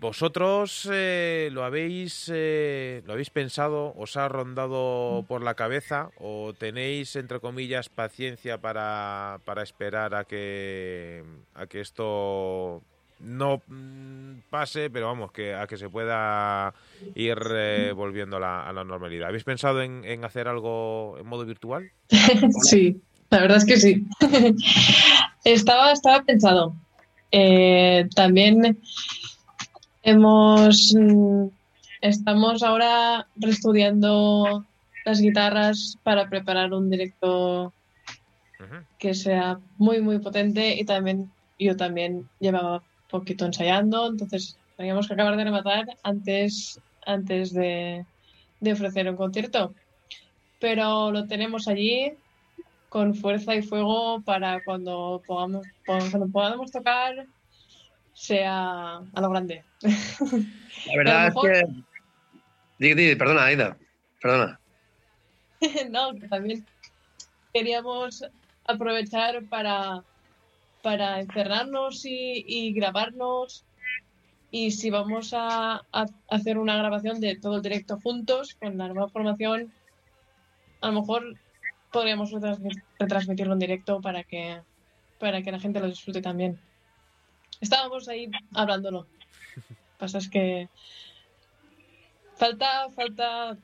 ¿Vosotros 0.00 0.84
lo 0.86 1.62
habéis 1.62 2.28
lo 2.28 3.12
habéis 3.12 3.30
pensado? 3.30 3.94
¿Os 3.96 4.16
ha 4.16 4.26
rondado 4.26 5.24
por 5.28 5.44
la 5.44 5.54
cabeza? 5.54 6.10
¿O 6.18 6.54
tenéis 6.58 7.14
entre 7.14 7.38
comillas 7.38 7.88
paciencia 7.88 8.58
para, 8.60 9.38
para 9.44 9.62
esperar 9.62 10.16
a 10.16 10.24
que 10.24 11.22
a 11.54 11.68
que 11.68 11.82
esto 11.82 12.82
no 13.20 13.62
mm, 13.66 14.40
pase, 14.50 14.90
pero 14.90 15.06
vamos, 15.06 15.32
que 15.32 15.54
a 15.54 15.66
que 15.66 15.76
se 15.76 15.88
pueda 15.88 16.74
ir 17.14 17.38
eh, 17.50 17.92
volviendo 17.94 18.36
a 18.36 18.40
la, 18.40 18.68
a 18.68 18.72
la 18.72 18.84
normalidad? 18.84 19.28
¿Habéis 19.28 19.44
pensado 19.44 19.82
en, 19.82 20.04
en 20.04 20.24
hacer 20.24 20.48
algo 20.48 21.16
en 21.18 21.26
modo 21.26 21.44
virtual? 21.44 21.90
Sí, 22.62 23.00
la 23.30 23.40
verdad 23.40 23.58
es 23.58 23.64
que 23.64 23.76
sí. 23.76 24.06
estaba, 25.44 25.92
estaba 25.92 26.22
pensado. 26.22 26.74
Eh, 27.32 28.08
también 28.14 28.78
hemos 30.02 30.94
mm, 30.96 31.46
estamos 32.00 32.62
ahora 32.62 33.26
reestudiando 33.36 34.64
las 35.04 35.20
guitarras 35.20 35.98
para 36.02 36.28
preparar 36.28 36.72
un 36.72 36.90
directo 36.90 37.72
que 38.98 39.14
sea 39.14 39.58
muy 39.76 40.00
muy 40.00 40.18
potente 40.18 40.74
y 40.74 40.84
también 40.84 41.30
yo 41.58 41.76
también 41.76 42.26
llevaba 42.40 42.82
poquito 43.08 43.46
ensayando, 43.46 44.08
entonces 44.08 44.58
teníamos 44.76 45.06
que 45.06 45.14
acabar 45.14 45.36
de 45.36 45.44
rematar 45.44 45.86
antes 46.02 46.80
antes 47.06 47.52
de, 47.52 48.04
de 48.60 48.72
ofrecer 48.72 49.08
un 49.08 49.16
concierto. 49.16 49.74
Pero 50.58 51.10
lo 51.12 51.26
tenemos 51.26 51.68
allí 51.68 52.12
con 52.88 53.14
fuerza 53.14 53.54
y 53.54 53.62
fuego 53.62 54.20
para 54.22 54.62
cuando 54.64 55.22
podamos, 55.26 55.66
cuando 55.84 56.28
podamos 56.28 56.70
tocar 56.72 57.26
sea 58.12 58.96
a 58.96 59.20
lo 59.20 59.30
grande. 59.30 59.64
La 59.82 60.96
verdad 60.96 61.28
es 61.28 61.34
que. 62.78 63.16
Perdona, 63.16 63.44
Aida. 63.44 63.76
Perdona. 64.20 64.60
no, 65.90 66.14
que 66.14 66.28
también 66.28 66.66
queríamos 67.52 68.24
aprovechar 68.64 69.44
para, 69.44 70.02
para 70.86 71.18
encerrarnos 71.18 72.04
y, 72.06 72.44
y 72.46 72.72
grabarnos. 72.72 73.64
Y 74.52 74.70
si 74.70 74.88
vamos 74.88 75.34
a, 75.34 75.82
a 75.90 76.06
hacer 76.30 76.58
una 76.58 76.76
grabación 76.76 77.18
de 77.18 77.34
todo 77.34 77.56
el 77.56 77.62
directo 77.62 77.98
juntos 78.00 78.54
con 78.54 78.78
la 78.78 78.86
nueva 78.86 79.08
formación, 79.08 79.72
a 80.80 80.86
lo 80.86 81.00
mejor 81.00 81.34
podríamos 81.90 82.30
retransmi- 82.30 82.80
retransmitirlo 83.00 83.54
en 83.54 83.58
directo 83.58 84.00
para 84.00 84.22
que, 84.22 84.60
para 85.18 85.42
que 85.42 85.50
la 85.50 85.58
gente 85.58 85.80
lo 85.80 85.88
disfrute 85.88 86.22
también. 86.22 86.56
Estábamos 87.60 88.06
ahí 88.06 88.30
hablándolo. 88.54 89.08
Pasa 89.98 90.18
es 90.18 90.28
que 90.30 90.68
falta, 92.36 92.90
falta 92.90 93.56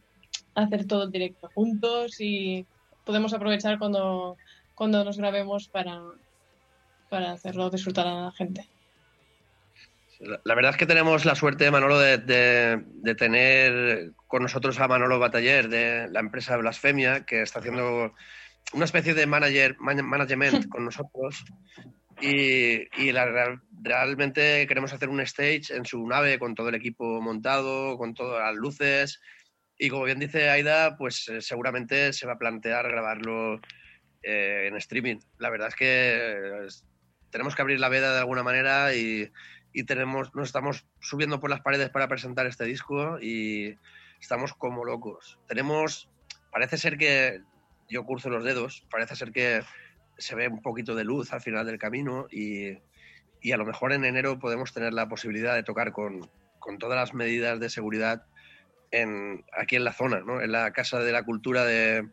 hacer 0.57 0.89
todo 0.89 1.05
el 1.05 1.12
directo 1.12 1.49
juntos 1.55 2.20
y 2.20 2.66
podemos 3.05 3.32
aprovechar 3.32 3.78
cuando, 3.78 4.36
cuando 4.74 5.05
nos 5.05 5.19
grabemos 5.19 5.69
para, 5.69 6.03
para 7.12 7.32
hacerlo 7.32 7.68
disfrutar 7.68 8.06
a 8.06 8.14
la 8.24 8.32
gente. 8.32 8.66
La, 10.44 10.55
verdad 10.55 10.70
es 10.70 10.76
que 10.78 10.86
tenemos 10.86 11.24
la 11.26 11.34
suerte, 11.34 11.70
Manolo, 11.70 11.98
de, 11.98 12.16
de- 12.16 12.82
de 12.86 13.14
tener 13.14 14.12
con 14.26 14.43
nosotros 14.43 14.80
a 14.80 14.89
Manolo 14.89 15.18
Bataller 15.18 15.68
de 15.68 16.09
la 16.10 16.20
empresa 16.20 16.56
Blasfemia, 16.56 17.26
que 17.26 17.43
está 17.43 17.59
haciendo 17.59 18.14
una 18.72 18.84
especie 18.86 19.12
de 19.12 19.26
manager, 19.26 19.76
man- 19.78 20.06
management 20.06 20.68
con 20.70 20.86
nosotros. 20.86 21.44
Y, 22.20 22.82
y 23.02 23.12
la 23.12 23.26
real- 23.26 23.60
realmente 23.82 24.66
queremos 24.66 24.93
hacer 24.94 25.09
un 25.10 25.20
stage 25.20 25.74
en 25.76 25.84
su 25.84 26.06
nave 26.06 26.39
con 26.39 26.55
todo 26.55 26.70
el 26.70 26.76
equipo 26.76 27.20
montado, 27.20 27.98
con 27.98 28.14
todas 28.14 28.40
las 28.43 28.55
luces. 28.55 29.20
Y 29.76 29.90
como 29.90 30.05
bien 30.05 30.18
dice 30.20 30.48
Aida, 30.48 30.97
pues 30.97 31.28
eh, 31.28 31.43
seguramente 31.43 32.12
se 32.14 32.26
va 32.26 32.34
a 32.34 32.39
plantear 32.39 32.89
grabarlo 32.89 33.60
eh, 34.22 34.66
en 34.68 34.76
streaming. 34.76 35.16
La 35.39 35.51
verdad 35.51 35.68
es 35.68 35.74
que 35.74 36.68
tenemos 37.32 37.56
que 37.56 37.62
abrir 37.62 37.80
la 37.80 37.88
veda 37.88 38.12
de 38.12 38.20
alguna 38.20 38.44
manera 38.44 38.94
y, 38.94 39.32
y 39.72 39.84
tenemos, 39.84 40.32
nos 40.34 40.48
estamos 40.48 40.86
subiendo 41.00 41.40
por 41.40 41.50
las 41.50 41.62
paredes 41.62 41.90
para 41.90 42.06
presentar 42.06 42.46
este 42.46 42.64
disco 42.64 43.18
y 43.20 43.78
estamos 44.20 44.52
como 44.52 44.84
locos. 44.84 45.40
Tenemos, 45.48 46.10
parece 46.52 46.76
ser 46.76 46.98
que, 46.98 47.40
yo 47.88 48.04
curso 48.04 48.30
los 48.30 48.44
dedos, 48.44 48.86
parece 48.90 49.16
ser 49.16 49.32
que 49.32 49.62
se 50.18 50.34
ve 50.36 50.46
un 50.46 50.62
poquito 50.62 50.94
de 50.94 51.04
luz 51.04 51.32
al 51.32 51.40
final 51.40 51.66
del 51.66 51.78
camino 51.78 52.26
y, 52.30 52.78
y 53.40 53.52
a 53.52 53.56
lo 53.56 53.64
mejor 53.64 53.92
en 53.92 54.04
enero 54.04 54.38
podemos 54.38 54.72
tener 54.72 54.92
la 54.92 55.09
posibilidad 55.09 55.54
de 55.54 55.62
tocar 55.62 55.92
con, 55.92 56.30
con 56.59 56.78
todas 56.78 56.96
las 56.96 57.14
medidas 57.14 57.59
de 57.59 57.70
seguridad 57.70 58.26
en, 58.90 59.44
aquí 59.59 59.76
en 59.76 59.84
la 59.84 59.94
zona, 59.94 60.20
¿no? 60.20 60.42
en 60.42 60.52
la 60.52 60.70
Casa 60.72 61.00
de 61.00 61.12
la 61.12 61.24
Cultura 61.24 61.64
de, 61.64 62.09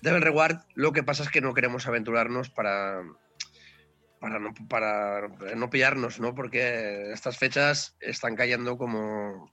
de. 0.00 0.58
Lo 0.74 0.92
que 0.92 1.02
pasa 1.02 1.22
es 1.22 1.28
que 1.28 1.42
no 1.42 1.52
queremos 1.52 1.86
aventurarnos 1.86 2.48
para, 2.48 3.02
para 4.20 4.38
no, 4.38 4.54
para 4.68 5.28
no 5.56 5.70
pillarnos, 5.70 6.20
¿no? 6.20 6.34
Porque 6.34 7.10
estas 7.12 7.38
fechas 7.38 7.96
están 8.00 8.36
cayendo 8.36 8.76
como, 8.76 9.50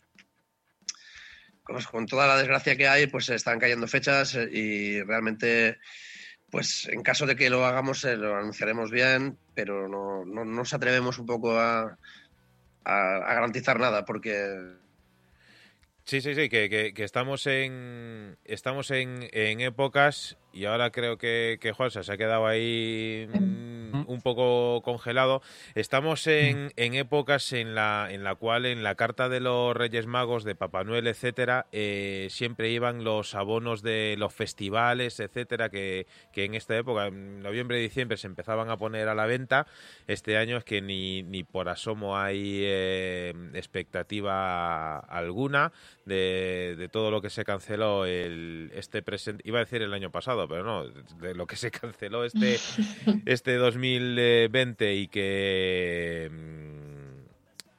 con 1.90 2.06
toda 2.06 2.28
la 2.28 2.38
desgracia 2.38 2.76
que 2.76 2.88
hay, 2.88 3.08
pues 3.08 3.30
están 3.30 3.60
cayendo 3.60 3.88
fechas 3.88 4.36
eh, 4.36 4.50
y 4.52 5.02
realmente, 5.02 5.78
pues 6.52 6.88
en 6.90 7.02
caso 7.02 7.26
de 7.26 7.36
que 7.36 7.50
lo 7.50 7.66
hagamos, 7.66 8.04
eh, 8.06 8.18
lo 8.18 8.36
anunciaremos 8.36 8.92
bien, 8.92 9.38
pero 9.56 9.88
no, 9.88 10.26
no, 10.26 10.46
no 10.46 10.54
nos 10.54 10.74
atrevemos 10.74 11.18
un 11.18 11.26
poco 11.26 11.58
a, 11.58 11.98
a, 12.84 13.16
a 13.16 13.34
garantizar 13.34 13.80
nada 13.80 14.06
porque 14.06 14.78
Sí, 16.06 16.22
sí, 16.22 16.36
sí, 16.36 16.48
que, 16.48 16.70
que- 16.70 16.94
que 16.94 17.04
estamos 17.04 17.46
en 17.48 18.38
estamos 18.46 18.92
en, 18.92 19.28
en 19.34 19.60
épocas 19.60 20.38
y 20.58 20.66
ahora 20.66 20.90
creo 20.90 21.20
que, 21.20 21.60
que 21.62 21.72
Juansa 21.72 22.02
se 22.02 22.12
ha 22.12 22.18
quedado 22.18 22.48
ahí 22.48 23.30
mm, 23.32 24.06
un 24.08 24.22
poco 24.22 24.82
congelado. 24.82 25.44
Estamos 25.76 26.26
en, 26.26 26.72
en 26.76 26.96
épocas 26.96 27.54
en 27.54 27.76
la, 27.76 28.08
en 28.10 28.24
la 28.24 28.34
cual 28.34 28.66
en 28.66 28.82
la 28.82 28.96
carta 28.96 29.30
de 29.30 29.40
los 29.40 29.78
Reyes 29.78 30.08
Magos, 30.08 30.44
de 30.44 30.56
Papá 30.56 30.84
Noel, 30.84 31.06
etcétera, 31.06 31.68
eh, 31.72 32.28
siempre 32.32 32.72
iban 32.72 33.04
los 33.04 33.36
abonos 33.36 33.84
de 33.84 34.16
los 34.18 34.34
festivales, 34.34 35.20
etcétera, 35.20 35.70
que, 35.70 36.08
que 36.32 36.46
en 36.46 36.56
esta 36.56 36.76
época, 36.76 37.06
en 37.06 37.42
noviembre 37.42 37.80
y 37.80 37.84
diciembre, 37.84 38.18
se 38.18 38.26
empezaban 38.26 38.72
a 38.72 38.78
poner 38.78 39.10
a 39.10 39.16
la 39.16 39.28
venta. 39.28 39.68
Este 40.08 40.38
año 40.38 40.58
es 40.58 40.64
que 40.64 40.82
ni, 40.82 41.22
ni 41.22 41.44
por 41.44 41.70
asomo 41.70 42.18
hay 42.18 42.62
eh, 42.64 43.34
expectativa 43.54 44.98
alguna 44.98 45.72
de, 46.06 46.76
de 46.80 46.90
todo 46.90 47.12
lo 47.12 47.22
que 47.22 47.30
se 47.30 47.46
canceló 47.46 48.06
el, 48.06 48.72
este 48.74 49.04
presente. 49.04 49.44
Iba 49.46 49.60
a 49.60 49.66
decir 49.66 49.84
el 49.84 49.94
año 49.94 50.12
pasado, 50.12 50.47
pero 50.48 50.64
no, 50.64 50.86
de 50.86 51.36
lo 51.36 51.48
que 51.48 51.56
se 51.56 51.72
canceló 51.72 52.26
este, 52.26 52.58
este 53.26 53.56
2020 53.56 54.96
y 54.96 55.08
que 55.08 56.30
mm, 56.32 56.88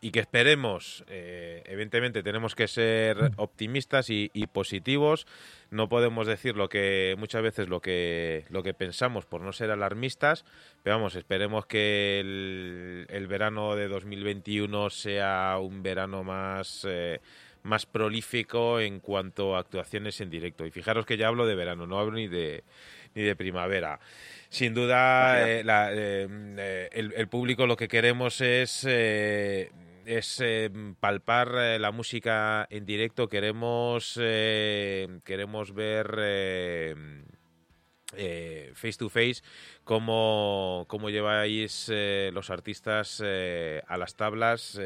y 0.00 0.10
que 0.12 0.20
esperemos, 0.20 1.04
eh, 1.08 1.62
evidentemente 1.66 2.22
tenemos 2.22 2.54
que 2.54 2.68
ser 2.68 3.32
optimistas 3.36 4.10
y, 4.10 4.30
y 4.32 4.46
positivos. 4.46 5.26
No 5.70 5.88
podemos 5.88 6.26
decir 6.26 6.56
lo 6.56 6.68
que 6.68 7.16
muchas 7.18 7.42
veces 7.42 7.68
lo 7.68 7.80
que 7.80 8.44
lo 8.48 8.62
que 8.62 8.74
pensamos 8.74 9.26
por 9.26 9.40
no 9.40 9.52
ser 9.52 9.72
alarmistas, 9.72 10.44
pero 10.84 10.96
vamos, 10.96 11.16
esperemos 11.16 11.66
que 11.66 12.20
el, 12.20 13.06
el 13.10 13.26
verano 13.26 13.74
de 13.74 13.88
2021 13.88 14.88
sea 14.90 15.58
un 15.60 15.82
verano 15.82 16.22
más 16.22 16.86
eh, 16.88 17.20
más 17.62 17.86
prolífico 17.86 18.80
en 18.80 19.00
cuanto 19.00 19.56
a 19.56 19.60
actuaciones 19.60 20.20
en 20.20 20.30
directo. 20.30 20.64
Y 20.66 20.70
fijaros 20.70 21.04
que 21.06 21.16
ya 21.16 21.28
hablo 21.28 21.46
de 21.46 21.54
verano, 21.54 21.86
no 21.86 21.98
hablo 21.98 22.12
ni 22.16 22.28
de 22.28 22.64
ni 23.14 23.22
de 23.22 23.34
primavera. 23.36 24.00
Sin 24.48 24.74
duda, 24.74 25.48
eh, 25.48 25.64
la- 25.64 25.92
eh, 25.92 26.26
eh, 26.30 26.88
el, 26.92 27.12
el 27.16 27.28
público 27.28 27.66
lo 27.66 27.76
que 27.76 27.88
queremos 27.88 28.40
es 28.40 28.84
eh, 28.88 29.70
es 30.06 30.40
eh, 30.42 30.70
palpar 31.00 31.48
eh, 31.58 31.78
la 31.78 31.90
música 31.90 32.66
en 32.70 32.86
directo. 32.86 33.28
Queremos 33.28 34.18
eh, 34.20 35.20
queremos 35.24 35.74
ver 35.74 36.06
face 38.74 38.96
to 38.98 39.08
face 39.10 39.42
cómo, 39.84 40.86
cómo 40.88 41.10
lleváis 41.10 41.90
los 42.32 42.48
artistas 42.50 43.20
a 43.20 43.96
las 43.98 44.14
tablas. 44.16 44.78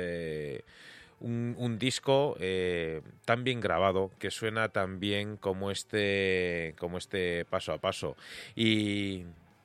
Un, 1.23 1.55
un 1.59 1.79
disco 1.79 2.37
eh, 2.41 3.01
tan 3.25 3.45
bien 3.45 3.61
grabado 3.61 4.11
que 4.19 4.31
suena 4.31 4.69
tan 4.69 5.01
bien 5.01 5.37
como 5.37 5.71
este 5.71 6.75
como 6.79 6.99
este 6.99 7.45
paso 7.47 7.73
a 7.73 7.79
paso. 7.79 8.17
Y, 8.55 9.25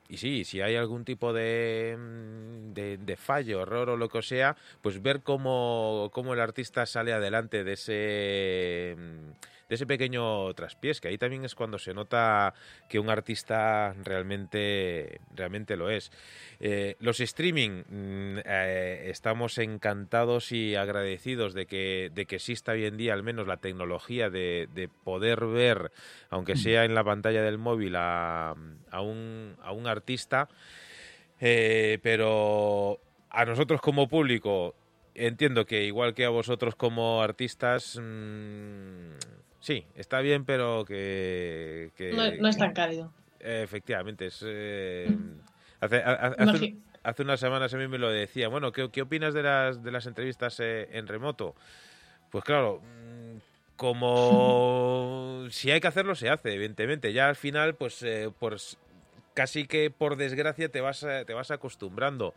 y 0.10 0.18
sí, 0.18 0.46
si 0.46 0.62
hay 0.62 0.76
algún 0.76 1.04
tipo 1.04 1.34
de, 1.34 1.98
mm, 1.98 2.74
de, 2.74 2.98
de 2.98 3.18
fallo, 3.18 3.62
error 3.62 3.90
o 3.90 3.98
lo 3.98 4.08
que 4.08 4.22
sea, 4.22 4.56
pues 4.82 5.02
ver 5.02 5.22
cómo, 5.22 6.10
cómo 6.14 6.34
el 6.34 6.40
artista 6.40 6.86
sale 6.86 7.12
adelante 7.14 7.64
de 7.64 7.74
ese 7.74 8.96
mm, 8.98 9.32
de 9.68 9.76
ese 9.76 9.86
pequeño 9.86 10.54
traspiés, 10.54 11.02
que 11.02 11.10
ahí 11.10 11.18
también 11.18 11.46
es 11.46 11.56
cuando 11.56 11.78
se 11.78 11.94
nota 11.94 12.54
que 12.90 13.00
un 13.00 13.10
artista 13.10 13.94
realmente, 14.04 15.20
realmente 15.36 15.76
lo 15.76 15.90
es. 15.90 16.12
Eh, 16.60 16.96
los 17.00 17.20
streaming, 17.20 17.84
mm, 17.88 18.38
eh, 18.46 19.10
estamos 19.10 19.58
encantados 19.58 20.52
y 20.52 20.76
agradecidos 20.76 21.54
de 21.54 21.66
que, 21.66 22.12
de 22.14 22.26
que 22.26 22.36
exista 22.38 22.72
hoy 22.72 22.86
en 22.86 22.98
día 22.98 23.14
al 23.14 23.24
menos 23.24 23.48
la 23.48 23.58
tecnología 23.58 24.30
de, 24.30 24.68
de 24.74 24.88
poder 24.88 25.46
ver, 25.46 25.92
aunque 26.30 26.56
sea 26.56 26.86
en 26.86 26.96
la 26.96 27.04
pantalla 27.04 27.42
del 27.42 27.58
móvil, 27.58 27.96
a, 27.96 28.56
a 28.92 29.02
un, 29.02 29.56
a 29.62 29.72
un 29.72 29.88
artista. 29.88 30.48
Eh, 31.40 32.00
pero 32.02 33.00
a 33.30 33.46
nosotros 33.46 33.82
como 33.82 34.08
público, 34.08 34.76
entiendo 35.14 35.66
que 35.66 35.84
igual 35.84 36.14
que 36.14 36.26
a 36.26 36.30
vosotros 36.30 36.76
como 36.76 37.22
artistas, 37.22 38.00
mm, 38.02 39.12
sí, 39.68 39.86
está 39.96 40.22
bien, 40.22 40.46
pero 40.46 40.86
que... 40.86 41.92
que- 41.98 42.14
No, 42.14 42.32
no 42.38 42.48
es 42.48 42.58
tan 42.58 42.74
cálido. 42.74 43.12
eh, 43.42 43.62
Efectivamente, 43.66 44.28
es... 44.28 44.42
eh, 44.46 45.18
hace, 45.82 45.98
ha- 45.98 46.12
hace, 46.14 46.76
hace 47.04 47.22
unas 47.24 47.40
semanas 47.42 47.74
a 47.74 47.78
mí 47.78 47.88
me 47.90 47.98
lo 47.98 48.10
decía. 48.10 48.48
Bueno, 48.48 48.72
¿qué, 48.72 48.90
qué 48.92 49.02
opinas 49.02 49.34
de 49.34 49.44
las, 49.44 49.84
de 49.84 49.92
las 49.92 50.06
entrevistas 50.06 50.58
eh, 50.62 50.88
en 50.94 51.06
remoto? 51.08 51.54
Pues 52.32 52.44
claro, 52.46 52.80
mm, 52.82 53.38
como 53.76 55.48
si 55.52 55.70
hay 55.72 55.82
que 55.82 55.88
hacerlo, 55.88 56.16
se 56.16 56.30
hace, 56.30 56.54
evidentemente. 56.54 57.12
Ya 57.12 57.28
al 57.28 57.36
final, 57.36 57.76
pues 57.76 58.02
eh, 58.04 58.32
por, 58.40 58.54
s- 58.54 58.78
casi 59.34 59.68
que 59.68 59.92
por 59.92 60.16
desgracia 60.16 60.70
te 60.70 60.80
vas, 60.80 61.04
a- 61.04 61.26
te 61.26 61.34
vas 61.34 61.52
acostumbrando. 61.52 62.34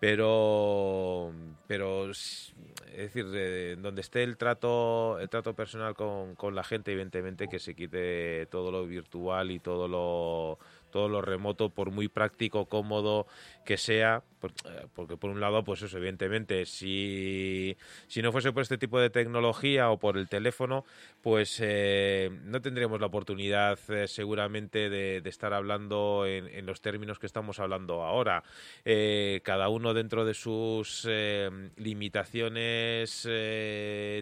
Pero, 0.00 1.30
pero 1.66 2.10
es 2.10 2.54
decir, 2.96 3.78
donde 3.80 4.00
esté 4.00 4.22
el 4.22 4.38
trato, 4.38 5.18
el 5.20 5.28
trato 5.28 5.54
personal 5.54 5.94
con, 5.94 6.34
con 6.36 6.54
la 6.54 6.64
gente, 6.64 6.92
evidentemente 6.92 7.48
que 7.48 7.58
se 7.58 7.74
quite 7.74 8.46
todo 8.46 8.72
lo 8.72 8.86
virtual 8.86 9.50
y 9.50 9.60
todo 9.60 9.88
lo, 9.88 10.58
todo 10.90 11.08
lo 11.08 11.22
remoto, 11.22 11.70
por 11.70 11.90
muy 11.90 12.08
práctico, 12.08 12.66
cómodo 12.66 13.26
que 13.64 13.76
sea, 13.76 14.22
eh, 14.42 14.86
porque 14.94 15.16
por 15.16 15.30
un 15.30 15.40
lado, 15.40 15.62
pues 15.64 15.82
eso, 15.82 15.98
evidentemente, 15.98 16.66
si, 16.66 17.76
si 18.08 18.22
no 18.22 18.32
fuese 18.32 18.52
por 18.52 18.62
este 18.62 18.78
tipo 18.78 18.98
de 18.98 19.10
tecnología 19.10 19.90
o 19.90 19.98
por 19.98 20.16
el 20.16 20.28
teléfono, 20.28 20.84
pues 21.22 21.58
eh, 21.62 22.30
no 22.44 22.60
tendríamos 22.60 23.00
la 23.00 23.06
oportunidad 23.06 23.78
eh, 23.88 24.08
seguramente 24.08 24.88
de, 24.88 25.20
de 25.20 25.30
estar 25.30 25.52
hablando 25.52 26.24
en, 26.26 26.48
en 26.48 26.66
los 26.66 26.80
términos 26.80 27.18
que 27.18 27.26
estamos 27.26 27.60
hablando 27.60 28.02
ahora. 28.02 28.42
Eh, 28.84 29.40
cada 29.44 29.68
uno 29.68 29.94
dentro 29.94 30.24
de 30.24 30.34
sus 30.34 31.06
eh, 31.08 31.50
limitaciones 31.76 33.28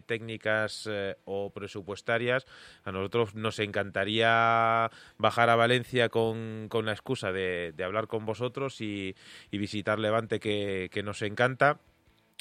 técnicas 0.07 0.89
o 1.25 1.51
presupuestarias, 1.51 2.47
a 2.85 2.93
nosotros 2.93 3.35
nos 3.35 3.59
encantaría 3.59 4.91
bajar 5.19 5.51
a 5.51 5.57
Valencia 5.57 6.09
con, 6.09 6.58
con 6.67 6.87
la 6.87 6.93
excusa 6.93 7.31
de, 7.31 7.73
de 7.77 7.85
hablar 7.85 8.09
con 8.09 8.27
vosotros 8.27 8.81
y, 8.81 9.15
y 9.53 9.59
visitar 9.59 10.01
Levante 10.01 10.41
que, 10.41 10.91
que 10.93 11.05
nos 11.05 11.23
encanta. 11.23 11.79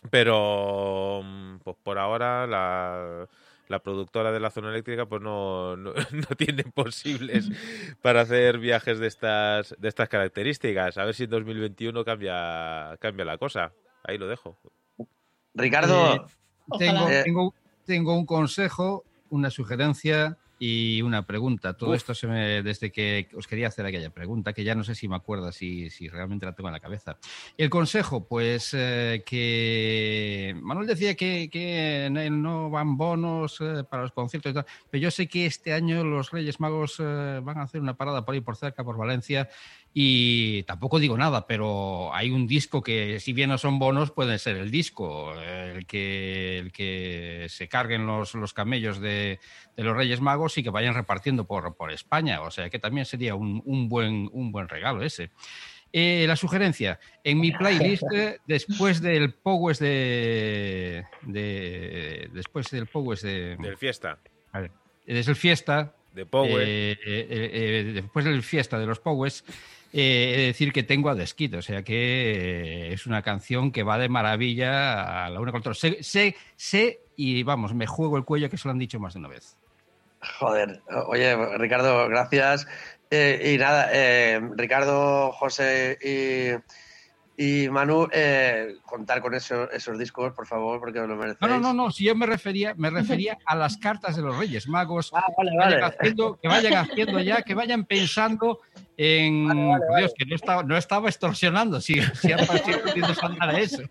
Pero 0.09 1.21
mm, 1.23 1.57
pues 1.63 1.75
por 1.83 1.97
ahora 1.99 2.47
la, 2.47 3.27
la 3.67 3.79
productora 3.79 4.31
de 4.31 4.39
la 4.39 4.49
zona 4.51 4.69
eléctrica 4.69 5.05
pues 5.05 5.21
no, 5.21 5.75
no, 5.75 5.93
no 6.11 6.35
tiene 6.37 6.63
posibles 6.63 7.49
para 8.01 8.21
hacer 8.21 8.59
viajes 8.59 8.99
de 8.99 9.07
estas 9.07 9.75
de 9.77 9.87
estas 9.87 10.09
características. 10.09 10.97
A 10.97 11.05
ver 11.05 11.13
si 11.15 11.25
en 11.25 11.29
2021 11.31 12.05
cambia 12.05 12.95
cambia 12.99 13.25
la 13.25 13.37
cosa. 13.37 13.71
Ahí 14.03 14.17
lo 14.17 14.27
dejo. 14.27 14.57
Ricardo, 15.53 16.15
Eh, 16.15 16.21
tengo, 16.77 17.03
Ojalá. 17.05 17.23
tengo, 17.23 17.53
tengo 17.85 18.17
un 18.17 18.25
consejo, 18.25 19.03
una 19.29 19.49
sugerencia 19.49 20.37
y 20.59 21.01
una 21.01 21.25
pregunta. 21.25 21.75
Todo 21.75 21.91
Uf. 21.91 21.97
esto 21.97 22.13
se 22.13 22.27
me, 22.27 22.63
desde 22.63 22.91
que 22.91 23.29
os 23.35 23.47
quería 23.47 23.67
hacer 23.67 23.85
aquella 23.85 24.09
pregunta, 24.09 24.53
que 24.53 24.63
ya 24.63 24.75
no 24.75 24.83
sé 24.83 24.95
si 24.95 25.07
me 25.07 25.15
acuerdo, 25.15 25.51
si, 25.51 25.89
si 25.89 26.09
realmente 26.09 26.45
la 26.45 26.53
tengo 26.53 26.69
en 26.69 26.73
la 26.73 26.79
cabeza. 26.79 27.17
El 27.57 27.69
consejo, 27.69 28.27
pues 28.27 28.73
eh, 28.73 29.23
que 29.25 30.55
Manuel 30.61 30.87
decía 30.87 31.15
que, 31.15 31.49
que 31.49 32.09
no 32.11 32.69
van 32.69 32.97
bonos 32.97 33.57
eh, 33.61 33.83
para 33.89 34.03
los 34.03 34.11
conciertos 34.11 34.51
y 34.51 34.55
tal, 34.55 34.65
pero 34.89 35.01
yo 35.01 35.11
sé 35.11 35.27
que 35.27 35.45
este 35.45 35.73
año 35.73 36.03
los 36.03 36.31
Reyes 36.31 36.59
Magos 36.59 36.97
eh, 36.99 37.39
van 37.43 37.57
a 37.59 37.63
hacer 37.63 37.81
una 37.81 37.95
parada 37.95 38.25
por 38.25 38.33
ahí 38.33 38.41
por 38.41 38.55
cerca, 38.55 38.83
por 38.83 38.97
Valencia, 38.97 39.49
y 39.99 40.61
tampoco 40.63 40.99
digo 40.99 41.17
nada, 41.17 41.47
pero 41.47 42.13
hay 42.13 42.29
un 42.29 42.45
disco 42.45 42.83
que, 42.83 43.19
si 43.19 43.33
bien 43.33 43.49
no 43.49 43.57
son 43.57 43.79
bonos, 43.79 44.11
puede 44.11 44.37
ser 44.37 44.55
el 44.57 44.69
disco, 44.69 45.33
el 45.41 45.87
que, 45.87 46.59
el 46.59 46.71
que 46.71 47.47
se 47.49 47.67
carguen 47.67 48.05
los, 48.05 48.35
los 48.35 48.53
camellos 48.53 48.99
de, 49.01 49.39
de 49.75 49.83
los 49.83 49.97
Reyes 49.97 50.21
Magos 50.21 50.55
y 50.59 50.61
que 50.63 50.69
vayan 50.69 50.93
repartiendo 50.93 51.45
por, 51.47 51.75
por 51.75 51.91
España. 51.91 52.41
O 52.41 52.51
sea 52.51 52.69
que 52.69 52.77
también 52.77 53.07
sería 53.07 53.33
un, 53.33 53.63
un 53.65 53.89
buen, 53.89 54.29
un 54.33 54.51
buen 54.51 54.69
regalo 54.69 55.01
ese. 55.01 55.31
Eh, 55.91 56.25
la 56.27 56.35
sugerencia, 56.35 56.99
en 57.23 57.39
mi 57.39 57.51
playlist, 57.51 58.03
eh, 58.13 58.37
después 58.45 59.01
del 59.01 59.33
Powers 59.33 59.79
de, 59.79 61.05
de- 61.23 62.29
Después 62.33 62.69
del 62.69 62.85
Powers 62.85 63.23
de. 63.23 63.55
Del 63.57 63.77
fiesta, 63.77 64.19
a 64.51 64.59
ver, 64.59 64.71
desde 65.07 65.31
el 65.31 65.35
Fiesta, 65.37 65.95
de 66.13 66.25
Power. 66.27 66.61
eh, 66.61 66.97
eh, 67.03 67.91
después 67.95 68.25
del 68.25 68.43
fiesta 68.43 68.77
de 68.77 68.85
los 68.85 68.99
Powers, 68.99 69.43
eh, 69.93 70.45
decir 70.47 70.73
que 70.73 70.83
tengo 70.83 71.09
a 71.09 71.15
Deskit, 71.15 71.53
o 71.55 71.61
sea 71.61 71.83
que 71.83 72.89
eh, 72.89 72.93
es 72.93 73.05
una 73.05 73.21
canción 73.21 73.71
que 73.71 73.83
va 73.83 73.97
de 73.97 74.09
maravilla 74.09 75.25
a 75.25 75.29
la 75.29 75.39
una 75.39 75.51
con 75.51 75.59
la 75.59 75.71
otra. 75.71 75.73
Sé, 75.73 76.03
sé, 76.03 76.35
sé 76.55 76.99
y 77.15 77.43
vamos, 77.43 77.73
me 77.73 77.87
juego 77.87 78.17
el 78.17 78.23
cuello 78.23 78.49
que 78.49 78.57
se 78.57 78.67
lo 78.67 78.71
han 78.71 78.79
dicho 78.79 78.99
más 78.99 79.13
de 79.13 79.19
una 79.19 79.29
vez. 79.29 79.57
Joder, 80.39 80.81
oye, 81.07 81.35
Ricardo, 81.57 82.07
gracias. 82.07 82.67
Eh, 83.09 83.53
y 83.53 83.57
nada, 83.57 83.89
eh, 83.93 84.41
Ricardo, 84.55 85.31
José 85.31 85.97
y, 86.01 86.51
Y 87.39 87.69
Manu, 87.69 88.07
eh, 88.11 88.77
contar 88.83 89.21
con 89.21 89.35
eso- 89.35 89.69
esos 89.69 89.95
discos, 89.99 90.33
por 90.33 90.47
favor, 90.47 90.79
porque 90.79 90.99
os 90.99 91.07
lo 91.07 91.15
merecéis. 91.15 91.39
No, 91.41 91.47
no, 91.47 91.59
no, 91.59 91.71
no, 91.71 91.91
si 91.91 92.05
yo 92.05 92.15
me 92.15 92.25
refería, 92.25 92.73
me 92.75 92.89
refería 92.89 93.37
a 93.45 93.55
las 93.55 93.77
cartas 93.77 94.15
de 94.15 94.23
los 94.23 94.35
Reyes 94.35 94.67
Magos, 94.67 95.11
Ah, 95.13 95.23
vale, 95.37 95.51
que 95.51 95.57
vayan, 95.57 95.81
vale. 95.81 95.95
haciendo, 95.99 96.39
que 96.41 96.47
vayan 96.47 96.73
haciendo 96.73 97.19
ya, 97.19 97.43
que 97.43 97.53
vayan 97.53 97.85
pensando 97.85 98.59
en. 98.97 99.47
Dios, 99.99 100.13
que 100.17 100.25
no 100.25 100.35
estaba, 100.35 100.63
no 100.63 100.75
estaba 100.75 101.09
extorsionando, 101.09 101.79
si, 101.79 102.01
si 102.15 102.31
ha 102.31 102.37
parecido 102.37 103.13
sonar 103.13 103.49
a 103.53 103.59
eso. 103.59 103.83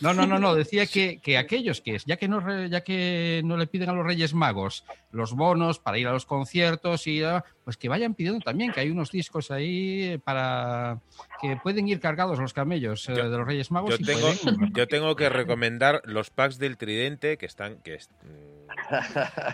No, 0.00 0.14
no, 0.14 0.24
no, 0.24 0.38
no, 0.38 0.54
decía 0.54 0.86
que, 0.86 1.18
que 1.20 1.36
aquellos 1.38 1.80
que, 1.80 1.98
ya 2.06 2.16
que, 2.16 2.28
no, 2.28 2.66
ya 2.66 2.82
que 2.82 3.42
no 3.44 3.56
le 3.56 3.66
piden 3.66 3.90
a 3.90 3.94
los 3.94 4.06
Reyes 4.06 4.32
Magos 4.32 4.84
los 5.10 5.32
bonos 5.34 5.80
para 5.80 5.98
ir 5.98 6.06
a 6.06 6.12
los 6.12 6.24
conciertos 6.24 7.08
y 7.08 7.20
pues 7.64 7.76
que 7.76 7.88
vayan 7.88 8.14
pidiendo 8.14 8.40
también, 8.40 8.72
que 8.72 8.80
hay 8.80 8.90
unos 8.90 9.10
discos 9.10 9.50
ahí 9.50 10.18
para 10.24 10.98
que 11.40 11.56
pueden 11.62 11.86
ir 11.88 12.00
cargados 12.00 12.38
los 12.38 12.52
camellos 12.52 13.08
eh, 13.08 13.12
de 13.12 13.22
los 13.28 13.46
Reyes 13.46 13.70
Magos 13.70 13.90
Yo 13.90 13.96
y 14.00 14.04
tengo, 14.04 14.32
pueden- 14.32 14.72
yo 14.74 14.86
tengo 14.88 15.14
que 15.16 15.28
recomendar 15.28 16.02
los 16.04 16.30
packs 16.30 16.58
del 16.58 16.76
Tridente 16.76 17.38
que 17.38 17.46
están. 17.46 17.76
Que 17.82 17.96
mm, 17.98 18.51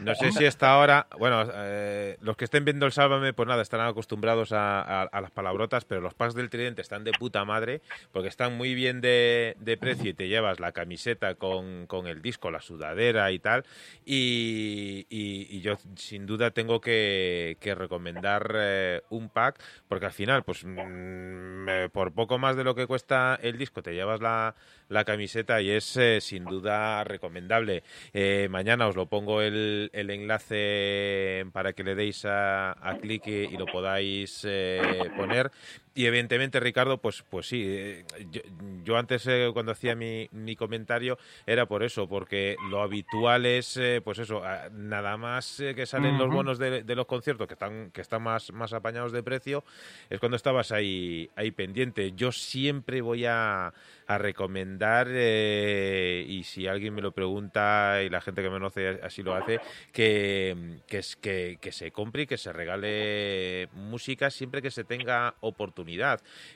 no 0.03 0.15
sé 0.15 0.33
si 0.33 0.45
está 0.45 0.73
ahora. 0.73 1.07
Bueno, 1.19 1.49
eh, 1.53 2.17
los 2.21 2.37
que 2.37 2.45
estén 2.45 2.65
viendo 2.65 2.87
el 2.87 2.93
Sálvame, 2.93 3.33
pues 3.33 3.49
nada, 3.49 3.63
estarán 3.63 3.89
acostumbrados 3.89 4.51
a, 4.53 5.09
las 5.13 5.31
palabrotas, 5.31 5.85
pero 5.85 6.01
los 6.01 6.15
packs 6.15 6.35
del 6.35 6.51
Tridente 6.51 6.83
están 6.83 7.05
de 7.05 7.13
puta 7.13 7.45
madre 7.45 7.81
porque 8.13 8.29
están 8.29 8.57
muy 8.57 8.75
bien 8.75 9.01
de, 9.01 9.57
precio 9.81 10.11
y 10.11 10.15
te 10.15 10.29
llevas 10.29 10.61
la 10.61 10.73
camiseta 10.73 11.35
con, 11.35 11.87
con 11.87 12.07
el 12.07 12.23
disco, 12.23 12.51
la 12.51 12.61
sudadera 12.61 13.31
y 13.33 13.39
tal. 13.39 13.65
Y, 14.05 15.07
y- 15.09 15.59
yo 15.61 15.77
sin 15.97 16.25
duda 16.27 16.53
tengo 16.53 16.81
que, 16.81 17.57
recomendar 17.77 18.53
eh, 18.55 19.03
un 19.11 19.29
pack 19.29 19.61
porque 19.89 20.07
al 20.07 20.13
final, 20.13 20.43
pues 20.45 20.65
mm, 20.65 21.91
por 21.93 22.13
poco 22.13 22.39
más 22.39 22.57
de 22.57 22.65
lo 22.65 22.75
que 22.75 22.87
cuesta 22.87 23.39
el 23.43 23.59
disco, 23.59 23.83
te 23.83 23.95
llevas 23.95 24.21
la, 24.21 24.55
la 24.89 25.05
camiseta 25.05 25.61
y 25.61 25.71
es 25.71 25.97
eh, 25.97 26.21
sin 26.21 26.45
duda 26.45 27.05
recomendable. 27.05 27.83
Eh, 28.13 28.49
mañana 28.51 28.89
os 28.89 28.97
lo 28.97 29.07
pongo 29.07 29.43
el, 29.43 29.91
enlace 29.93 31.45
para 31.53 31.73
que 31.73 31.85
le 31.85 31.95
deis 31.95 32.25
a, 32.25 32.73
a 32.73 32.99
clic 32.99 33.27
y, 33.27 33.31
y 33.31 33.57
lo 33.57 33.67
podáis 33.67 34.45
eh, 34.49 35.11
poner. 35.17 35.51
Y 35.99 36.07
evidentemente, 36.07 36.61
Ricardo, 36.61 36.99
pues, 36.99 37.25
pues 37.29 37.49
sí, 37.49 37.61
eh, 37.67 38.05
yo, 38.31 38.41
yo 38.85 38.97
antes 38.97 39.27
eh, 39.27 39.51
cuando 39.53 39.73
hacía 39.73 39.97
mi, 39.97 40.29
mi 40.31 40.55
comentario 40.55 41.19
era 41.45 41.67
por 41.67 41.83
eso, 41.83 42.09
porque 42.09 42.55
lo 42.71 42.83
habitual 42.83 43.45
es, 43.47 43.77
eh, 43.79 44.01
pues 44.05 44.21
eso, 44.21 44.45
ah, 44.45 44.69
nada 44.73 45.17
más 45.17 45.57
que 45.75 45.87
salen 45.87 46.17
los 46.17 46.31
bonos 46.31 46.61
de, 46.61 46.85
de 46.85 46.95
los 46.95 47.07
conciertos 47.07 47.49
que 47.49 47.55
están, 47.55 47.91
que 47.91 48.01
están 48.01 48.23
más, 48.23 48.53
más 48.53 48.73
apañados 48.75 49.11
de 49.11 49.25
precio, 49.25 49.65
es 50.09 50.21
cuando 50.21 50.37
estabas 50.37 50.71
ahí, 50.71 51.31
ahí 51.35 51.51
pendiente. 51.51 52.13
Yo 52.15 52.31
siempre 52.31 53.01
voy 53.01 53.25
a, 53.25 53.73
a 54.07 54.19
recomendar, 54.19 55.09
eh, 55.11 56.25
y 56.29 56.45
si 56.45 56.69
alguien 56.69 56.95
me 56.95 57.03
lo 57.03 57.11
pregunta 57.11 58.05
y 58.05 58.09
la 58.09 58.21
gente 58.21 58.41
que 58.41 58.51
me 58.51 58.55
conoce 58.59 59.01
así 59.03 59.25
lo 59.25 59.35
hace, 59.35 59.59
que, 59.93 60.79
que, 60.87 60.99
es- 60.99 61.17
que, 61.17 61.59
que 61.61 61.73
se 61.73 61.91
compre 61.91 62.23
y 62.23 62.27
que 62.29 62.39
se 62.39 62.53
regale 62.53 63.69
música 63.73 64.31
siempre 64.31 64.63
que 64.63 64.71
se 64.71 64.85
tenga 64.85 65.35
oportunidad. 65.41 65.88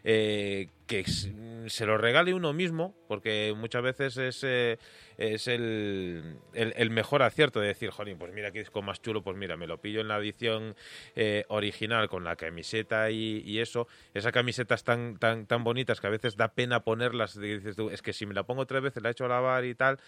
Eh, 0.04 0.68
que 0.86 1.00
s- 1.00 1.32
se 1.68 1.86
lo 1.86 1.96
regale 1.96 2.34
uno 2.34 2.52
mismo, 2.52 2.94
porque 3.09 3.54
muchas 3.56 3.82
veces 3.82 4.16
es, 4.18 4.44
eh, 4.44 4.78
es 5.16 5.48
el, 5.48 6.36
el- 6.54 6.90
mejor 6.90 7.22
acierto 7.22 7.60
de 7.60 7.68
decir, 7.68 7.90
jolín, 7.90 8.18
pues 8.18 8.32
mira 8.32 8.50
qué 8.50 8.59
disco 8.59 8.82
más 8.82 9.00
chulo, 9.00 9.22
pues 9.22 9.36
mira, 9.36 9.56
me 9.56 9.66
lo 9.66 9.78
pillo 9.80 10.00
en 10.00 10.09
la 10.09 10.18
edición 10.18 10.74
eh, 11.16 11.44
original 11.48 12.09
con 12.09 12.24
la 12.24 12.36
camiseta 12.36 13.10
y, 13.10 13.59
eso. 13.59 13.86
Esas 14.12 14.32
camisetas 14.32 14.84
tan, 14.84 15.16
tan, 15.18 15.46
tan 15.46 15.64
bonitas 15.64 16.00
que 16.00 16.06
a 16.09 16.10
veces 16.10 16.36
da 16.36 16.48
pena 16.48 16.80
ponerlas, 16.80 17.38
dices 17.40 17.76
tú, 17.76 17.90
es 17.90 18.02
que 18.02 18.12
si 18.12 18.26
me 18.26 18.34
la 18.34 18.42
pongo 18.42 18.66
tres 18.66 18.82
veces, 18.82 19.02
la 19.02 19.09
he 19.10 19.12
hecho 19.12 19.24
a 19.24 19.28
lavar 19.28 19.64
y 19.64 19.74
tal, 19.74 19.98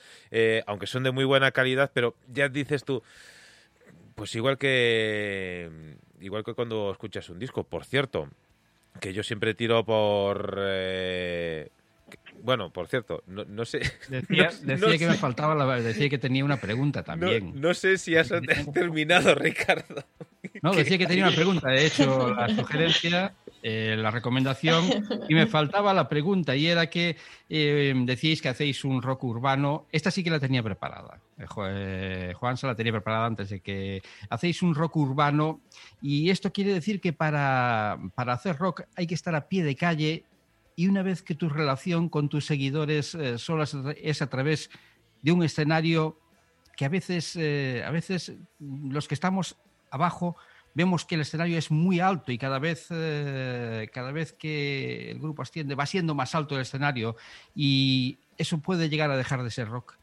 aunque 0.66 0.86
son 0.86 1.02
de 1.04 1.12
muy 1.12 1.24
buena 1.24 1.50
calidad, 1.52 1.90
pero 1.94 2.14
ya 2.28 2.48
dices 2.48 2.84
tú, 2.84 3.02
pues 4.14 4.34
igual 4.34 4.58
que 4.58 5.70
igual 6.20 6.44
que 6.44 6.54
cuando 6.54 6.90
escuchas 6.90 7.28
un 7.28 7.38
disco, 7.38 7.64
por 7.64 7.84
cierto, 7.84 8.28
que 9.00 9.12
yo 9.12 9.22
siempre 9.22 9.54
tiro 9.54 9.84
por 9.84 10.56
eh, 10.60 11.68
que- 12.10 12.18
bueno, 12.42 12.70
por 12.70 12.88
cierto, 12.88 13.22
no, 13.26 13.44
no 13.44 13.64
sé 13.64 13.80
Decía, 14.08 14.50
no- 14.62 14.66
decía 14.66 14.76
no 14.92 14.98
que 14.98 15.06
me 15.08 15.14
faltaba 15.14 15.54
la 15.54 15.64
decía 15.80 16.08
que 16.08 16.18
tenía 16.18 16.44
una 16.44 16.58
pregunta 16.58 17.02
también. 17.02 17.52
no 17.60 17.74
sé 17.74 17.98
si 17.98 18.16
has 18.16 18.30
terminado, 18.72 19.34
Ricardo. 19.34 20.04
No, 20.62 20.72
decía 20.74 20.98
que 20.98 21.06
tenía 21.06 21.26
una 21.26 21.34
pregunta. 21.34 21.74
He 21.74 21.86
hecho 21.86 22.32
la 22.34 22.48
sugerencia, 22.54 23.34
eh, 23.66 23.96
la 23.96 24.10
recomendación, 24.10 24.84
y 25.26 25.34
me 25.34 25.46
faltaba 25.46 25.94
la 25.94 26.06
pregunta, 26.06 26.54
y 26.54 26.66
era 26.66 26.90
que 26.90 27.16
eh, 27.48 27.94
decíais 28.04 28.42
que 28.42 28.50
hacéis 28.50 28.84
un 28.84 29.00
rock 29.00 29.24
urbano. 29.24 29.86
Esta 29.90 30.10
sí 30.10 30.22
que 30.22 30.28
la 30.28 30.38
tenía 30.38 30.62
preparada. 30.62 31.18
Eh, 31.38 31.46
eh, 31.70 32.32
Juan 32.36 32.58
se 32.58 32.66
la 32.66 32.74
tenía 32.74 32.92
preparada 32.92 33.24
antes 33.24 33.48
de 33.48 33.60
que 33.60 34.02
hacéis 34.28 34.62
un 34.62 34.74
rock 34.74 34.96
urbano, 34.96 35.62
y 36.02 36.28
esto 36.28 36.52
quiere 36.52 36.74
decir 36.74 37.00
que 37.00 37.14
para, 37.14 37.98
para 38.14 38.34
hacer 38.34 38.58
rock 38.58 38.82
hay 38.96 39.06
que 39.06 39.14
estar 39.14 39.34
a 39.34 39.48
pie 39.48 39.64
de 39.64 39.76
calle, 39.76 40.24
y 40.76 40.86
una 40.86 41.02
vez 41.02 41.22
que 41.22 41.34
tu 41.34 41.48
relación 41.48 42.10
con 42.10 42.28
tus 42.28 42.44
seguidores 42.44 43.14
eh, 43.14 43.38
solo 43.38 43.64
es 43.96 44.20
a 44.20 44.28
través 44.28 44.68
de 45.22 45.32
un 45.32 45.42
escenario 45.42 46.20
que 46.76 46.84
a 46.84 46.90
veces, 46.90 47.36
a 47.36 47.90
veces 47.92 48.32
los 48.58 49.08
que 49.08 49.14
estamos 49.14 49.56
abajo 49.90 50.36
vemos 50.74 51.04
que 51.04 51.14
el 51.14 51.20
escenario 51.22 51.56
es 51.56 51.70
muy 51.70 52.00
alto 52.00 52.32
y 52.32 52.38
cada 52.38 52.58
vez, 52.58 52.88
eh, 52.90 53.88
cada 53.92 54.12
vez 54.12 54.32
que 54.32 55.10
el 55.10 55.18
grupo 55.18 55.42
asciende 55.42 55.74
va 55.74 55.86
siendo 55.86 56.14
más 56.14 56.34
alto 56.34 56.54
el 56.56 56.62
escenario 56.62 57.16
y 57.54 58.18
eso 58.36 58.58
puede 58.58 58.88
llegar 58.88 59.10
a 59.10 59.16
dejar 59.16 59.42
de 59.42 59.50
ser 59.50 59.68
rock. 59.68 59.96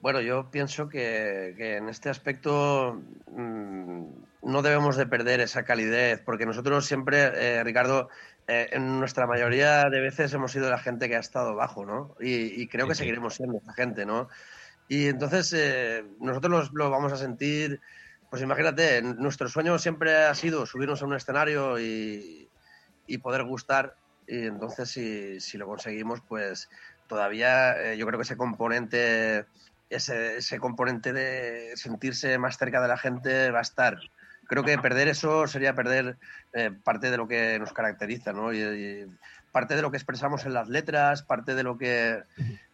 Bueno, 0.00 0.20
yo 0.20 0.50
pienso 0.50 0.88
que, 0.88 1.54
que 1.56 1.76
en 1.76 1.88
este 1.88 2.10
aspecto 2.10 3.00
mm, 3.34 4.04
no 4.42 4.62
debemos 4.62 4.96
de 4.96 5.06
perder 5.06 5.40
esa 5.40 5.64
calidez, 5.64 6.20
porque 6.20 6.44
nosotros 6.44 6.84
siempre, 6.84 7.30
eh, 7.34 7.64
Ricardo, 7.64 8.10
eh, 8.46 8.68
en 8.72 9.00
nuestra 9.00 9.26
mayoría 9.26 9.88
de 9.88 10.00
veces 10.00 10.34
hemos 10.34 10.52
sido 10.52 10.68
la 10.68 10.78
gente 10.78 11.08
que 11.08 11.16
ha 11.16 11.20
estado 11.20 11.50
abajo, 11.52 11.86
¿no? 11.86 12.14
Y, 12.20 12.60
y 12.62 12.68
creo 12.68 12.86
que 12.86 12.94
seguiremos 12.94 13.34
siendo 13.34 13.56
esa 13.56 13.72
gente, 13.72 14.04
¿no? 14.04 14.28
Y 14.88 15.06
entonces 15.06 15.50
eh, 15.56 16.04
nosotros 16.20 16.50
los- 16.52 16.72
lo 16.74 16.90
vamos 16.90 17.10
a 17.14 17.16
sentir, 17.16 17.80
pues 18.34 18.42
imagínate, 18.42 19.00
nuestro 19.00 19.48
sueño 19.48 19.78
siempre 19.78 20.24
ha 20.24 20.34
sido 20.34 20.66
subirnos 20.66 21.00
a 21.00 21.06
un 21.06 21.14
escenario 21.14 21.78
y, 21.78 22.48
y 23.06 23.18
poder 23.18 23.44
gustar, 23.44 23.94
y 24.26 24.46
entonces 24.46 24.90
si, 24.90 25.38
si 25.38 25.56
lo 25.56 25.68
conseguimos, 25.68 26.20
pues 26.20 26.68
todavía 27.06 27.80
eh, 27.80 27.96
yo 27.96 28.04
creo 28.08 28.18
que 28.18 28.24
ese 28.24 28.36
componente 28.36 29.46
ese, 29.88 30.38
ese 30.38 30.58
componente 30.58 31.12
de 31.12 31.76
sentirse 31.76 32.36
más 32.38 32.58
cerca 32.58 32.82
de 32.82 32.88
la 32.88 32.98
gente 32.98 33.52
va 33.52 33.60
a 33.60 33.62
estar. 33.62 33.98
Creo 34.48 34.64
que 34.64 34.78
perder 34.78 35.06
eso 35.06 35.46
sería 35.46 35.76
perder 35.76 36.16
eh, 36.54 36.72
parte 36.72 37.12
de 37.12 37.16
lo 37.16 37.28
que 37.28 37.60
nos 37.60 37.72
caracteriza, 37.72 38.32
¿no? 38.32 38.52
Y, 38.52 38.58
y 38.58 39.06
parte 39.52 39.76
de 39.76 39.82
lo 39.82 39.92
que 39.92 39.96
expresamos 39.96 40.44
en 40.44 40.54
las 40.54 40.68
letras, 40.68 41.22
parte 41.22 41.54
de 41.54 41.62
lo 41.62 41.78
que 41.78 42.24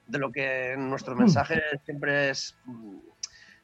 de 0.07 0.19
lo 0.19 0.33
que 0.33 0.73
en 0.73 0.89
nuestros 0.89 1.19
mensajes 1.19 1.61
siempre 1.85 2.31
es 2.31 2.57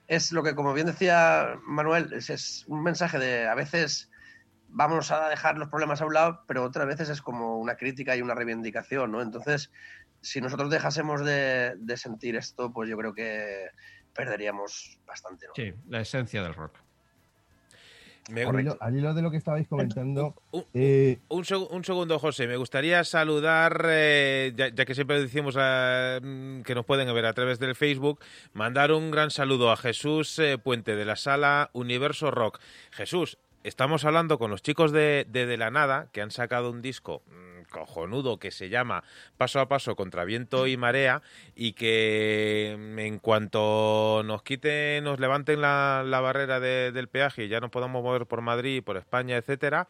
es 0.09 0.33
lo 0.33 0.43
que, 0.43 0.55
como 0.55 0.73
bien 0.75 0.87
decía 0.87 1.59
Manuel, 1.63 2.13
es, 2.13 2.65
un 2.69 2.83
mensaje 2.83 3.19
de 3.19 3.49
a 3.49 3.55
veces 3.55 4.11
vamos 4.69 5.11
a 5.11 5.29
dejar 5.29 5.59
los 5.59 5.69
problemas 5.69 6.01
a 6.01 6.07
un 6.07 6.15
lado, 6.15 6.45
pero 6.47 6.65
otras 6.65 6.87
veces 6.87 7.09
es 7.09 7.23
como 7.23 7.59
una 7.59 7.77
crítica 7.77 8.17
y 8.17 8.23
una 8.23 8.35
reivindicación, 8.35 9.13
¿no? 9.13 9.23
Entonces, 9.23 9.71
si 10.21 10.41
nosotros 10.41 10.71
dejásemos 10.71 11.25
de, 11.25 11.75
de 11.79 11.97
sentir 11.97 12.37
esto, 12.37 12.73
pues 12.73 12.89
yo 12.89 12.97
creo 12.97 13.15
que 13.15 13.71
perderíamos 14.15 15.01
bastante. 15.07 15.47
Sí, 15.55 15.73
la 15.89 16.01
esencia 16.01 16.43
del 16.43 16.55
rock. 16.55 16.86
Me- 18.29 18.43
Al 18.43 18.61
hilo, 18.61 18.77
al 18.81 18.97
hilo 18.97 19.15
de 19.15 19.23
lo 19.23 19.31
que 19.31 19.37
estabais 19.37 19.69
comentando, 19.69 20.35
un, 20.51 20.65
eh, 20.75 21.19
un 21.29 21.45
seg- 21.45 21.69
un 21.71 21.85
segundo, 21.85 22.19
José. 22.19 22.47
Me 22.49 22.57
gustaría 22.57 23.05
saludar, 23.05 23.87
eh, 23.89 24.53
ya, 24.57 24.69
ya 24.69 24.85
que 24.85 24.95
siempre 24.97 25.21
decimos 25.21 25.55
eh, 25.59 26.21
mm, 26.23 26.63
que 26.63 26.75
nos 26.75 26.85
pueden 26.85 27.13
ver 27.15 27.27
a 27.27 27.33
través 27.35 27.59
del 27.61 27.77
Facebook, 27.77 28.19
mandar 28.53 28.91
un 28.91 29.11
gran 29.13 29.31
saludo 29.31 29.71
a 29.71 29.77
Jesús 29.77 30.39
eh, 30.41 30.59
Puente 30.59 30.97
de 30.97 31.05
la 31.05 31.15
sala 31.17 31.71
Universo 31.73 32.31
Rock. 32.33 32.59
Jesús, 32.91 33.39
estamos 33.67 34.05
hablando 34.05 34.39
con 34.39 34.51
los 34.51 34.63
chicos 34.63 34.93
de, 34.93 35.27
de 35.29 35.57
la 35.57 35.71
Nada, 35.71 36.09
que 36.13 36.23
han 36.23 36.31
sacado 36.31 36.71
un 36.71 36.83
disco 36.83 37.23
mm, 37.27 37.63
cojonudo 37.71 38.39
que 38.39 38.51
se 38.53 38.69
llama 38.69 39.03
Paso 39.37 39.59
a 39.61 39.69
Paso 39.69 39.97
contra 39.97 40.25
Viento 40.25 40.67
y 40.67 40.77
Marea 40.77 41.21
y 41.55 41.73
que 41.73 42.77
mm, 42.79 42.99
en 43.01 43.19
cuanto 43.19 44.23
nos 44.25 44.43
quiten, 44.43 45.05
nos 45.05 45.19
levanten 45.19 45.61
la, 45.61 46.03
la 46.07 46.21
barrera 46.21 46.61
de- 46.61 46.93
del 46.93 47.09
peaje 47.09 47.45
y 47.45 47.49
ya 47.49 47.61
nos 47.61 47.71
podamos 47.71 48.03
mover 48.03 48.27
por 48.27 48.41
Madrid, 48.41 48.83
por 48.85 48.97
España, 48.97 49.37
etcétera, 49.37 49.89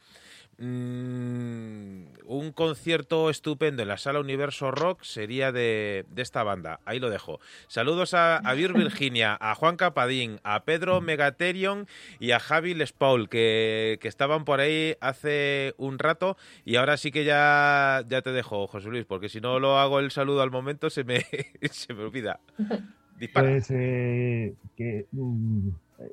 Mm, 0.58 2.06
un 2.26 2.52
concierto 2.52 3.30
estupendo 3.30 3.82
en 3.82 3.88
la 3.88 3.98
sala 3.98 4.20
Universo 4.20 4.70
Rock 4.70 5.02
sería 5.02 5.52
de, 5.52 6.06
de 6.10 6.22
esta 6.22 6.42
banda. 6.42 6.80
Ahí 6.84 6.98
lo 6.98 7.10
dejo. 7.10 7.40
Saludos 7.68 8.14
a, 8.14 8.40
Vir 8.54 8.72
Virginia, 8.72 9.36
a 9.40 9.54
Juan 9.54 9.76
Capadín, 9.76 10.40
a 10.44 10.64
Pedro 10.64 11.00
Megaterion 11.00 11.86
y 12.18 12.30
a 12.32 12.40
Javi 12.40 12.74
Les 12.74 12.92
Paul, 12.92 13.28
que 13.28 13.98
que, 14.00 14.08
estaban 14.08 14.44
por 14.44 14.60
ahí 14.60 14.94
hace 15.00 15.74
un 15.76 15.98
rato 15.98 16.36
y 16.64 16.76
ahora 16.76 16.96
sí 16.96 17.10
que 17.10 17.24
ya, 17.24 18.02
ya 18.08 18.22
te 18.22 18.32
dejo, 18.32 18.66
José 18.66 18.88
Luis, 18.88 19.04
porque 19.04 19.28
si 19.28 19.40
no 19.40 19.60
lo 19.60 19.78
hago 19.78 19.98
el 20.00 20.10
saludo 20.10 20.42
al 20.42 20.50
momento 20.50 20.90
se 20.90 21.04
me, 21.04 21.20
se 21.70 21.92
me 21.94 22.04
olvida. 22.04 22.40
Pues 23.32 23.70
eh, 23.70 24.54
que, 24.76 25.06
mm, 25.12 25.68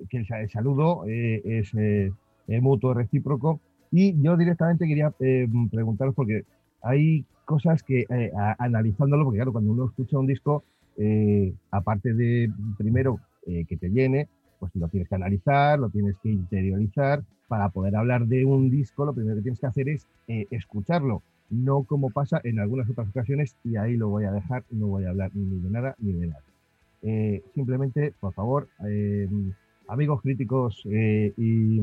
que 0.09 0.17
el, 0.17 0.27
sa- 0.27 0.41
el 0.41 0.49
saludo 0.49 1.05
eh, 1.07 1.41
es 1.45 1.71
eh, 1.75 2.11
mutuo, 2.47 2.93
recíproco. 2.93 3.59
Y 3.95 4.19
yo 4.23 4.35
directamente 4.35 4.87
quería 4.87 5.13
eh, 5.19 5.47
preguntaros, 5.71 6.15
porque 6.15 6.45
hay 6.81 7.23
cosas 7.45 7.83
que, 7.83 8.07
eh, 8.09 8.31
a- 8.35 8.55
analizándolo, 8.57 9.23
porque 9.23 9.37
claro, 9.37 9.51
cuando 9.51 9.71
uno 9.71 9.85
escucha 9.85 10.17
un 10.17 10.25
disco, 10.25 10.63
eh, 10.97 11.53
aparte 11.69 12.11
de 12.15 12.49
primero 12.75 13.19
eh, 13.45 13.65
que 13.69 13.77
te 13.77 13.89
llene, 13.89 14.27
pues 14.59 14.71
lo 14.75 14.87
tienes 14.87 15.07
que 15.07 15.13
analizar, 15.13 15.77
lo 15.77 15.89
tienes 15.89 16.15
que 16.23 16.29
interiorizar. 16.29 17.21
Para 17.47 17.69
poder 17.69 17.95
hablar 17.95 18.25
de 18.25 18.45
un 18.45 18.71
disco, 18.71 19.05
lo 19.05 19.13
primero 19.13 19.35
que 19.35 19.43
tienes 19.43 19.59
que 19.59 19.67
hacer 19.67 19.87
es 19.89 20.07
escucharlo, 20.27 21.21
no 21.51 21.83
como 21.83 22.09
pasa 22.09 22.41
en 22.43 22.59
algunas 22.59 22.89
otras 22.89 23.07
ocasiones, 23.09 23.55
y 23.63 23.75
ahí 23.75 23.95
lo 23.95 24.09
voy 24.09 24.23
a 24.23 24.31
dejar, 24.31 24.63
no 24.71 24.87
voy 24.87 25.03
a 25.05 25.09
hablar 25.09 25.29
ni 25.35 25.59
de 25.59 25.69
nada 25.69 25.95
ni 25.99 26.13
de 26.13 26.27
nada. 26.27 26.41
Simplemente, 27.53 28.13
por 28.19 28.33
favor, 28.33 28.69
amigos 29.87 30.21
críticos 30.23 30.81
y 30.85 31.79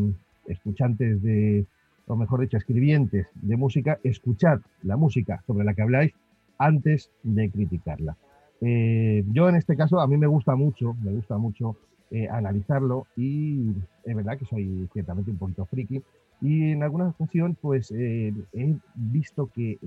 escuchantes 0.46 1.22
de, 1.22 1.66
o 2.10 2.16
mejor 2.16 2.40
dicho, 2.40 2.56
escribientes 2.56 3.26
de 3.34 3.56
música, 3.56 3.98
escuchad 4.02 4.60
la 4.82 4.96
música 4.96 5.42
sobre 5.46 5.64
la 5.64 5.74
que 5.74 5.82
habláis 5.82 6.12
antes 6.58 7.10
de 7.22 7.50
criticarla. 7.50 8.16
Eh, 8.60 9.24
yo 9.32 9.48
en 9.48 9.56
este 9.56 9.76
caso, 9.76 10.00
a 10.00 10.06
mí 10.06 10.16
me 10.16 10.26
gusta 10.26 10.54
mucho, 10.56 10.94
me 11.02 11.12
gusta 11.12 11.38
mucho 11.38 11.76
eh, 12.10 12.28
analizarlo 12.28 13.06
y 13.16 13.70
es 14.04 14.16
verdad 14.16 14.36
que 14.38 14.44
soy 14.44 14.88
ciertamente 14.92 15.30
un 15.30 15.38
poquito 15.38 15.64
friki 15.66 16.02
y 16.42 16.72
en 16.72 16.82
alguna 16.82 17.08
ocasión 17.08 17.56
pues 17.60 17.90
eh, 17.92 18.32
he 18.52 18.74
visto 18.94 19.48
que 19.54 19.78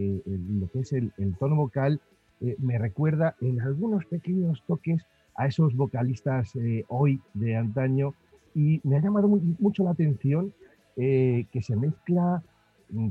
lo 0.59 0.67
que 0.71 0.79
es 0.79 0.93
el, 0.93 1.11
el 1.17 1.35
tono 1.37 1.55
vocal 1.55 1.99
me 2.59 2.77
recuerda 2.77 3.35
en 3.41 3.61
algunos 3.61 4.05
pequeños 4.05 4.63
toques 4.67 5.05
a 5.35 5.47
esos 5.47 5.75
vocalistas 5.75 6.51
hoy 6.87 7.19
de 7.33 7.55
antaño 7.55 8.13
y 8.55 8.81
me 8.83 8.97
ha 8.97 9.01
llamado 9.01 9.27
mu- 9.27 9.55
mucho 9.59 9.83
la 9.83 9.91
atención 9.91 10.53
eh, 10.97 11.45
que 11.51 11.61
se 11.61 11.75
mezcla 11.75 12.43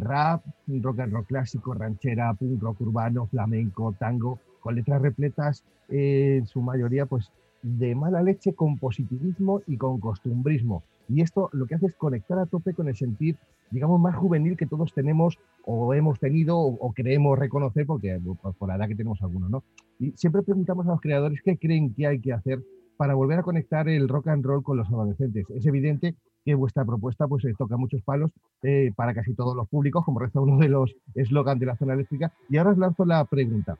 rap, 0.01 0.45
rock 0.69 1.01
and 1.01 1.13
roll 1.13 1.25
clásico, 1.25 1.75
ranchera, 1.75 2.35
punk 2.35 2.63
rock 2.63 2.81
urbano, 2.81 3.27
flamenco, 3.27 3.95
tango, 3.99 4.39
con 4.61 4.75
letras 4.75 5.03
repletas 5.03 5.65
eh, 5.89 6.37
en 6.39 6.47
su 6.47 6.61
mayoría 6.61 7.07
pues 7.07 7.33
de 7.63 7.95
mala 7.95 8.23
leche 8.23 8.55
con 8.55 8.79
positivismo 8.79 9.63
y 9.67 9.77
con 9.77 10.01
costumbrismo. 10.01 10.83
Y 11.09 11.21
esto 11.21 11.51
lo 11.53 11.67
que 11.67 11.75
hace 11.75 11.87
es 11.87 11.95
conectar 11.95 12.39
a 12.39 12.47
tope 12.47 12.75
con 12.75 12.89
el 12.89 12.97
sentir, 12.97 13.37
digamos, 13.71 14.01
más 14.01 14.15
juvenil 14.17 14.57
que 14.57 14.67
todos 14.67 14.93
tenemos 14.93 15.39
o 15.65 15.95
hemos 15.95 16.19
tenido 16.19 16.59
o, 16.59 16.75
o 16.75 16.93
creemos 16.93 17.39
reconocer, 17.39 17.87
porque 17.87 18.19
por, 18.41 18.55
por 18.55 18.69
la 18.69 18.77
edad 18.77 18.89
que 18.89 18.95
tenemos 18.95 19.23
algunos, 19.23 19.51
¿no? 19.51 19.63
Y 19.99 20.13
siempre 20.13 20.43
preguntamos 20.43 20.87
a 20.87 20.91
los 20.91 21.01
creadores 21.01 21.41
qué 21.45 21.57
creen 21.57 21.95
que 21.95 22.07
hay 22.07 22.21
que 22.21 22.33
hacer 22.33 22.63
para 22.97 23.15
volver 23.15 23.41
a 23.41 23.43
conectar 23.43 23.89
el 23.89 24.09
rock 24.09 24.29
and 24.29 24.45
roll 24.45 24.63
con 24.63 24.77
los 24.77 24.89
adolescentes. 24.89 25.47
Es 25.51 25.67
evidente 25.67 26.15
que 26.45 26.55
vuestra 26.55 26.85
propuesta 26.85 27.27
pues 27.29 27.45
eh, 27.45 27.55
toca 27.57 27.77
muchos 27.77 28.03
palos 28.03 28.31
eh, 28.63 28.93
para 28.97 29.15
casi 29.15 29.35
todos 29.35 29.57
los 29.57 29.69
públicos, 29.69 30.05
como 30.05 30.21
reza 30.21 30.41
uno 30.41 30.59
de 30.59 30.69
los 30.69 30.95
eslogans 31.15 31.61
de 31.61 31.67
la 31.67 31.77
zona 31.77 31.95
eléctrica. 31.95 32.33
Y 32.49 32.57
ahora 32.57 32.71
os 32.71 32.79
lanzo 32.79 33.05
la 33.05 33.25
pregunta. 33.25 33.79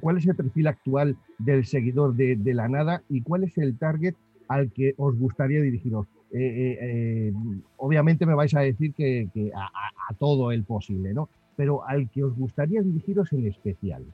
¿Cuál 0.00 0.18
es 0.18 0.26
el 0.26 0.34
perfil 0.34 0.66
actual 0.66 1.16
del 1.38 1.64
seguidor 1.66 2.14
de, 2.14 2.36
de 2.36 2.54
la 2.54 2.68
nada 2.68 3.02
y 3.08 3.22
cuál 3.22 3.44
es 3.44 3.56
el 3.58 3.78
target 3.78 4.14
al 4.48 4.72
que 4.72 4.94
os 4.96 5.16
gustaría 5.16 5.60
dirigiros? 5.60 6.06
Eh, 6.36 6.78
eh, 6.80 7.32
obviamente 7.76 8.26
me 8.26 8.34
vais 8.34 8.52
a 8.56 8.60
decir 8.60 8.92
que, 8.92 9.28
a, 9.54 10.14
todo 10.18 10.50
el 10.50 10.64
posible, 10.64 11.14
¿no? 11.14 11.28
Pero 11.56 11.86
al 11.86 12.10
que 12.10 12.24
os 12.24 12.36
gustaría 12.36 12.82
dirigiros 12.82 13.32
en 13.32 13.46
especial. 13.46 14.04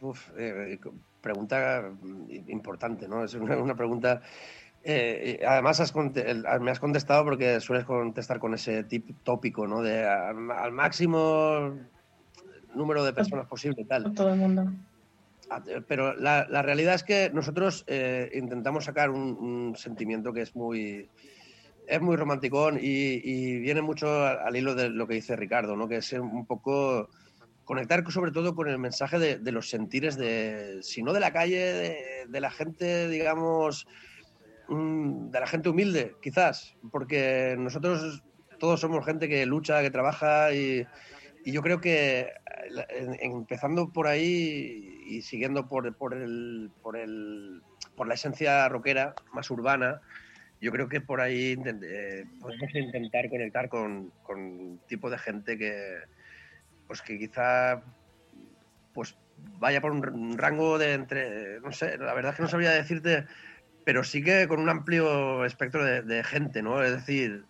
Uf, 0.00 0.30
pregunta 1.20 1.92
mm, 2.02 2.50
importante, 2.50 3.06
¿no? 3.06 3.22
Es 3.22 3.34
una 3.34 3.76
pregunta. 3.76 4.22
Eh, 4.84 5.40
además, 5.46 5.80
has 5.80 5.92
el- 5.94 6.44
me 6.60 6.70
has 6.70 6.80
contestado 6.80 7.24
porque 7.24 7.60
sueles 7.60 7.84
contestar 7.84 8.38
con 8.38 8.54
ese 8.54 8.84
tip 8.84 9.10
tópico, 9.22 9.66
¿no? 9.66 9.82
De 9.82 10.04
al, 10.04 10.50
al 10.50 10.72
máximo 10.72 11.78
número 12.74 13.04
de 13.04 13.12
personas 13.12 13.46
posible 13.46 13.82
y 13.82 13.84
tal. 13.84 14.12
Todo 14.14 14.32
el 14.32 14.38
mundo. 14.38 14.72
Ah, 15.50 15.62
eh, 15.68 15.82
Pero 15.86 16.14
la, 16.14 16.46
la 16.48 16.62
realidad 16.62 16.94
es 16.94 17.04
que 17.04 17.30
nosotros 17.32 17.84
eh, 17.86 18.30
intentamos 18.34 18.84
sacar 18.84 19.10
un, 19.10 19.20
un 19.38 19.76
sentimiento 19.76 20.32
que 20.32 20.42
es 20.42 20.56
muy, 20.56 21.08
es 21.86 22.00
muy 22.00 22.16
romanticón 22.16 22.78
y, 22.80 23.20
y 23.22 23.58
viene 23.58 23.82
mucho 23.82 24.24
al, 24.24 24.38
al 24.38 24.56
hilo 24.56 24.74
de 24.74 24.88
lo 24.88 25.06
que 25.06 25.14
dice 25.14 25.36
Ricardo, 25.36 25.76
¿no? 25.76 25.88
que 25.88 25.96
es 25.96 26.12
un 26.12 26.46
poco 26.46 27.10
conectar 27.64 28.02
sobre 28.10 28.32
todo 28.32 28.54
con 28.54 28.68
el 28.68 28.78
mensaje 28.78 29.18
de, 29.18 29.38
de 29.38 29.52
los 29.52 29.68
sentires 29.68 30.16
de, 30.16 30.78
si 30.82 31.02
no 31.02 31.12
de 31.12 31.20
la 31.20 31.32
calle, 31.32 31.58
de, 31.58 31.96
de 32.28 32.40
la 32.40 32.50
gente, 32.50 33.08
digamos, 33.08 33.86
de 34.72 35.40
la 35.40 35.46
gente 35.46 35.68
humilde, 35.68 36.14
quizás, 36.20 36.76
porque 36.90 37.56
nosotros 37.58 38.22
todos 38.58 38.80
somos 38.80 39.04
gente 39.04 39.28
que 39.28 39.44
lucha, 39.46 39.82
que 39.82 39.90
trabaja 39.90 40.52
y, 40.52 40.86
yo 41.44 41.62
creo 41.62 41.80
que 41.80 42.30
empezando 43.20 43.92
por 43.92 44.06
ahí 44.06 45.02
y 45.08 45.22
siguiendo 45.22 45.66
por, 45.66 45.86
el, 45.86 45.94
por, 45.94 46.14
el, 46.14 46.70
por 47.96 48.06
la 48.06 48.14
esencia 48.14 48.68
rockera 48.68 49.16
más 49.32 49.50
urbana, 49.50 50.00
yo 50.60 50.70
creo 50.70 50.88
que 50.88 51.00
por 51.00 51.20
ahí 51.20 51.58
eh, 51.64 52.24
podemos 52.40 52.72
intentar 52.72 53.28
conectar 53.28 53.68
con, 53.68 54.12
con 54.22 54.78
tipo 54.86 55.10
de 55.10 55.18
gente 55.18 55.58
que, 55.58 55.96
pues 56.86 57.02
que 57.02 57.18
quizá 57.18 57.82
pues 58.94 59.16
vaya 59.58 59.80
por 59.80 59.90
un 59.90 60.38
rango 60.38 60.78
de 60.78 60.92
entre, 60.92 61.60
no 61.60 61.72
sé, 61.72 61.98
la 61.98 62.14
verdad 62.14 62.30
es 62.30 62.36
que 62.36 62.42
no 62.42 62.48
sabría 62.48 62.70
decirte, 62.70 63.26
pero 63.84 64.04
sí 64.04 64.22
que 64.22 64.46
con 64.48 64.60
un 64.60 64.68
amplio 64.68 65.44
espectro 65.44 65.84
de, 65.84 66.02
de 66.02 66.22
gente, 66.24 66.62
¿no? 66.62 66.82
Es 66.82 66.92
decir, 66.92 67.44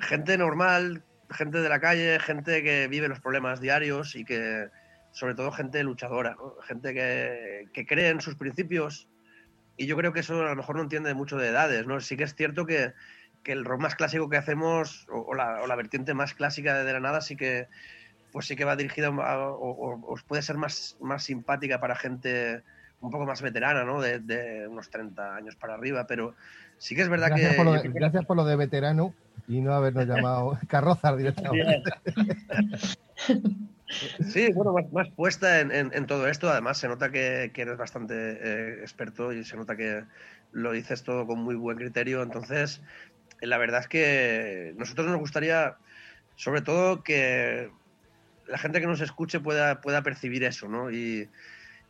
gente 0.00 0.38
normal, 0.38 1.02
gente 1.30 1.58
de 1.58 1.68
la 1.68 1.80
calle, 1.80 2.18
gente 2.20 2.62
que 2.62 2.88
vive 2.88 3.08
los 3.08 3.20
problemas 3.20 3.60
diarios 3.60 4.14
y 4.14 4.24
que, 4.24 4.68
sobre 5.12 5.34
todo, 5.34 5.50
gente 5.52 5.82
luchadora, 5.82 6.34
¿no? 6.36 6.54
gente 6.62 6.94
que, 6.94 7.68
que 7.72 7.86
cree 7.86 8.08
en 8.10 8.20
sus 8.20 8.36
principios. 8.36 9.08
Y 9.76 9.86
yo 9.86 9.96
creo 9.96 10.12
que 10.12 10.20
eso 10.20 10.40
a 10.40 10.48
lo 10.50 10.56
mejor 10.56 10.76
no 10.76 10.82
entiende 10.82 11.12
mucho 11.14 11.36
de 11.36 11.48
edades, 11.48 11.86
¿no? 11.86 12.00
Sí 12.00 12.16
que 12.16 12.24
es 12.24 12.34
cierto 12.34 12.64
que, 12.64 12.92
que 13.42 13.52
el 13.52 13.64
rock 13.64 13.80
más 13.80 13.94
clásico 13.94 14.28
que 14.30 14.36
hacemos, 14.38 15.06
o, 15.10 15.20
o 15.20 15.34
la, 15.34 15.62
o 15.62 15.66
la 15.66 15.76
vertiente 15.76 16.14
más 16.14 16.34
clásica 16.34 16.78
de, 16.78 16.84
de 16.84 16.92
la 16.94 17.00
nada, 17.00 17.20
sí 17.20 17.36
que, 17.36 17.68
pues 18.32 18.46
sí 18.46 18.56
que 18.56 18.64
va 18.64 18.76
dirigida 18.76 19.08
a- 19.08 19.48
o, 19.50 20.02
o- 20.12 20.16
puede 20.26 20.42
ser 20.42 20.56
más, 20.56 20.96
más 21.00 21.24
simpática 21.24 21.80
para 21.80 21.94
gente 21.96 22.62
un 23.00 23.10
poco 23.10 23.26
más 23.26 23.42
veterana, 23.42 23.84
¿no? 23.84 24.00
De, 24.00 24.18
de 24.20 24.66
unos 24.68 24.90
30 24.90 25.34
años 25.36 25.56
para 25.56 25.74
arriba, 25.74 26.06
pero 26.06 26.34
sí 26.78 26.94
que 26.94 27.02
es 27.02 27.08
verdad 27.08 27.28
Gracias, 27.28 27.52
que... 27.52 27.56
por 27.56 27.72
de, 27.72 27.82
que- 27.82 27.88
gracias 27.90 28.24
por 28.24 28.36
lo 28.36 28.44
de 28.44 28.56
veterano 28.56 29.14
y 29.46 29.60
no 29.60 29.74
habernos 29.74 30.06
llamado 30.06 30.58
carrozas 30.68 31.16
directamente. 31.16 31.92
Sí, 34.28 34.52
bueno, 34.52 34.72
más, 34.72 34.92
más 34.92 35.08
puesta 35.10 35.60
en, 35.60 35.70
en- 35.70 35.90
en 35.94 36.06
todo 36.06 36.26
esto. 36.26 36.50
Además, 36.50 36.78
se 36.78 36.88
nota 36.88 37.10
que, 37.10 37.50
que 37.54 37.62
eres 37.62 37.76
bastante 37.76 38.14
eh, 38.14 38.80
experto 38.80 39.32
y 39.32 39.44
se 39.44 39.56
nota 39.56 39.76
que 39.76 40.04
lo 40.52 40.72
dices 40.72 41.02
todo 41.02 41.26
con 41.26 41.40
muy 41.42 41.54
buen 41.54 41.76
criterio. 41.76 42.22
Entonces, 42.22 42.82
eh, 43.40 43.46
la 43.46 43.58
verdad 43.58 43.80
es 43.80 43.88
que 43.88 44.74
nosotros 44.76 45.06
nos 45.06 45.18
gustaría, 45.18 45.76
sobre 46.34 46.62
todo, 46.62 47.02
que 47.02 47.70
la 48.48 48.58
gente 48.58 48.80
que 48.80 48.86
nos 48.86 49.00
escuche 49.00 49.40
pueda, 49.40 49.80
pueda 49.80 50.02
percibir 50.02 50.44
eso, 50.44 50.68
¿no? 50.68 50.90
Y, 50.90 51.28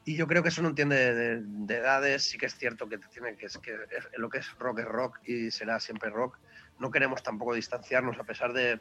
y 0.07 0.15
yo 0.15 0.29
creo 0.29 0.41
que 0.41 0.51
eso 0.51 0.63
no 0.63 0.69
entiende 0.69 1.15
de, 1.15 1.43
de 1.43 1.77
edades. 1.77 2.23
Sí 2.23 2.39
que 2.39 2.47
es 2.47 2.55
cierto 2.55 2.89
que, 2.89 2.97
tiene, 2.99 3.37
que, 3.37 3.47
es, 3.47 3.59
que 3.59 3.77
lo 4.17 4.31
que 4.31 4.39
es 4.39 4.55
rock 4.57 4.79
es 4.79 4.85
rock 4.85 5.19
y 5.25 5.51
será 5.51 5.81
siempre 5.81 6.11
rock. 6.11 6.39
No 6.79 6.93
queremos 6.93 7.25
tampoco 7.25 7.55
distanciarnos, 7.55 8.17
a 8.17 8.23
pesar 8.23 8.53
de, 8.53 8.79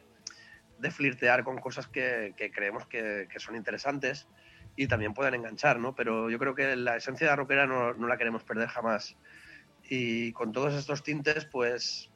de 0.78 0.90
flirtear 0.92 1.42
con 1.42 1.58
cosas 1.58 1.88
que, 1.88 2.32
que 2.36 2.52
creemos 2.52 2.86
que, 2.86 3.26
que 3.28 3.40
son 3.40 3.56
interesantes 3.56 4.28
y 4.76 4.86
también 4.86 5.14
pueden 5.14 5.34
enganchar, 5.34 5.80
¿no? 5.80 5.96
Pero 5.96 6.30
yo 6.30 6.38
creo 6.38 6.54
que 6.54 6.76
la 6.76 6.96
esencia 6.96 7.28
de 7.28 7.34
rockera 7.34 7.66
no, 7.66 7.92
no 7.92 8.06
la 8.06 8.18
queremos 8.18 8.44
perder 8.44 8.68
jamás. 8.68 9.16
Y 9.82 10.30
con 10.30 10.52
todos 10.52 10.74
estos 10.74 11.02
tintes, 11.02 11.44
pues 11.44 12.08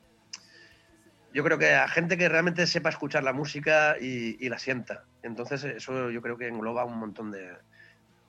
yo 1.35 1.43
creo 1.43 1.59
que 1.59 1.74
a 1.74 1.89
gente 1.89 2.16
que 2.16 2.28
realmente 2.28 2.65
sepa 2.69 2.91
escuchar 2.91 3.24
la 3.24 3.32
música 3.32 3.97
y 3.99 4.49
la 4.49 4.61
sienta. 4.61 5.07
Entonces 5.24 5.65
eso 5.65 6.11
yo 6.11 6.23
creo 6.23 6.39
que 6.39 6.47
engloba 6.47 6.85
un 6.85 6.99
montón 6.99 7.32
de, 7.32 7.57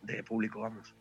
de 0.02 0.24
público, 0.24 0.62
vamos. 0.62 0.94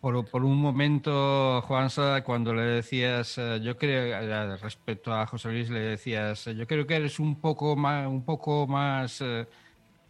Por, 0.00 0.28
por 0.28 0.44
un 0.44 0.58
momento, 0.58 1.62
Juanza, 1.62 2.22
cuando 2.22 2.52
le 2.52 2.62
decías, 2.62 3.38
eh, 3.38 3.60
yo 3.62 3.78
creo, 3.78 4.56
respecto 4.58 5.14
a 5.14 5.26
José 5.26 5.50
Luis, 5.50 5.70
le 5.70 5.80
decías, 5.80 6.46
eh, 6.46 6.54
yo 6.54 6.66
creo 6.66 6.86
que 6.86 6.96
eres 6.96 7.18
un 7.18 7.40
poco 7.40 7.74
más, 7.74 8.06
un 8.06 8.22
poco 8.22 8.66
más, 8.66 9.22
eh, 9.22 9.46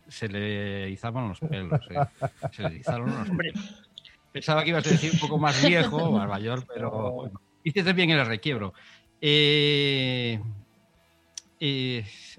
se 0.09 0.29
le 0.29 0.91
izaban 0.91 1.29
los 1.29 1.39
pelos, 1.39 1.81
eh, 1.91 2.05
se 2.51 2.69
le 2.69 2.79
izaron 2.79 3.07
los 3.07 3.31
pelos. 3.31 3.89
Pensaba 4.33 4.65
que 4.65 4.71
ibas 4.71 4.85
a 4.87 4.91
decir 4.91 5.13
un 5.13 5.21
poco 5.21 5.39
más 5.39 5.65
viejo, 5.65 6.11
más 6.11 6.29
mayor, 6.29 6.67
pero 6.67 7.13
bueno, 7.13 7.41
hiciste 7.63 7.93
bien 7.93 8.11
el 8.11 8.27
requiebro. 8.27 8.75
Eh, 9.21 10.41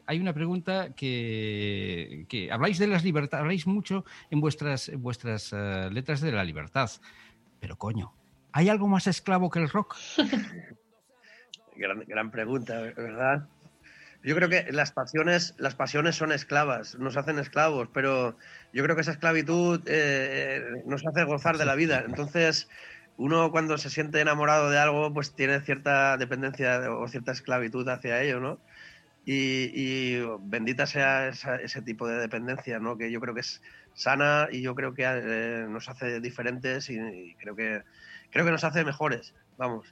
hay 0.07 0.19
una 0.19 0.33
pregunta 0.33 0.93
que, 0.95 2.25
que 2.29 2.51
habláis 2.51 2.77
de 2.79 2.87
las 2.87 3.03
libertades, 3.03 3.41
habláis 3.41 3.67
mucho 3.67 4.05
en 4.29 4.41
vuestras, 4.41 4.89
eh, 4.89 5.89
letras 5.91 6.21
de 6.21 6.31
la 6.31 6.43
libertad. 6.43 6.89
Pero 7.59 7.77
coño, 7.77 8.13
¿hay 8.51 8.69
algo 8.69 8.87
más 8.87 9.07
esclavo 9.07 9.49
que 9.49 9.59
el 9.59 9.69
rock? 9.69 9.95
Gran, 11.75 12.31
pregunta, 12.31 12.79
¿verdad? 12.79 13.47
Yo 14.23 14.33
creo 14.35 14.49
que 14.49 14.71
las 14.71 14.91
pasiones, 14.91 15.53
las 15.57 15.75
pasiones 15.75 16.15
son 16.15 16.31
esclavas, 16.31 16.97
nos 16.97 17.17
hacen 17.17 17.37
esclavos, 17.37 17.89
pero 17.93 18.37
yo 18.73 18.83
creo 18.83 18.95
que 18.95 19.01
esa 19.01 19.11
esclavitud 19.11 19.81
eh, 19.85 20.63
nos 20.85 21.05
hace 21.05 21.25
gozar 21.25 21.57
de 21.57 21.65
la 21.65 21.75
vida. 21.75 22.03
Entonces, 22.05 22.69
uno 23.17 23.51
cuando 23.51 23.77
se 23.77 23.89
siente 23.89 24.21
enamorado 24.21 24.69
de 24.69 24.79
algo, 24.79 25.13
pues 25.13 25.33
tiene 25.35 25.61
cierta 25.61 26.17
dependencia 26.17 26.91
o 26.91 27.07
cierta 27.07 27.33
esclavitud 27.33 27.87
hacia 27.87 28.21
ello, 28.21 28.39
¿no? 28.39 28.59
Y, 29.25 29.71
y 29.73 30.23
bendita 30.41 30.85
sea 30.85 31.29
esa- 31.29 31.55
ese 31.55 31.81
tipo 31.81 32.07
de 32.07 32.19
dependencia, 32.19 32.79
¿no? 32.79 32.97
Que 32.97 33.11
yo 33.11 33.19
creo 33.19 33.33
que 33.33 33.41
es 33.41 33.61
sana 33.95 34.47
y 34.51 34.61
yo 34.61 34.75
creo 34.75 34.93
que 34.93 35.03
eh, 35.05 35.65
nos 35.67 35.89
hace 35.89 36.19
diferentes 36.19 36.89
y, 36.89 36.97
y 36.99 37.35
creo 37.35 37.55
que 37.55 37.81
creo 38.29 38.45
que 38.45 38.51
nos 38.51 38.63
hace 38.63 38.85
mejores, 38.85 39.33
vamos. 39.57 39.87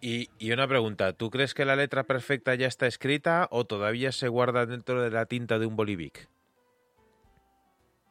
Y, 0.00 0.28
y 0.38 0.52
una 0.52 0.68
pregunta, 0.68 1.14
¿tú 1.14 1.30
crees 1.30 1.54
que 1.54 1.64
la 1.64 1.76
letra 1.76 2.04
perfecta 2.04 2.54
ya 2.54 2.66
está 2.66 2.86
escrita 2.86 3.48
o 3.50 3.64
todavía 3.64 4.12
se 4.12 4.28
guarda 4.28 4.66
dentro 4.66 5.02
de 5.02 5.10
la 5.10 5.24
tinta 5.26 5.58
de 5.58 5.64
un 5.66 5.76
bolivic? 5.76 6.28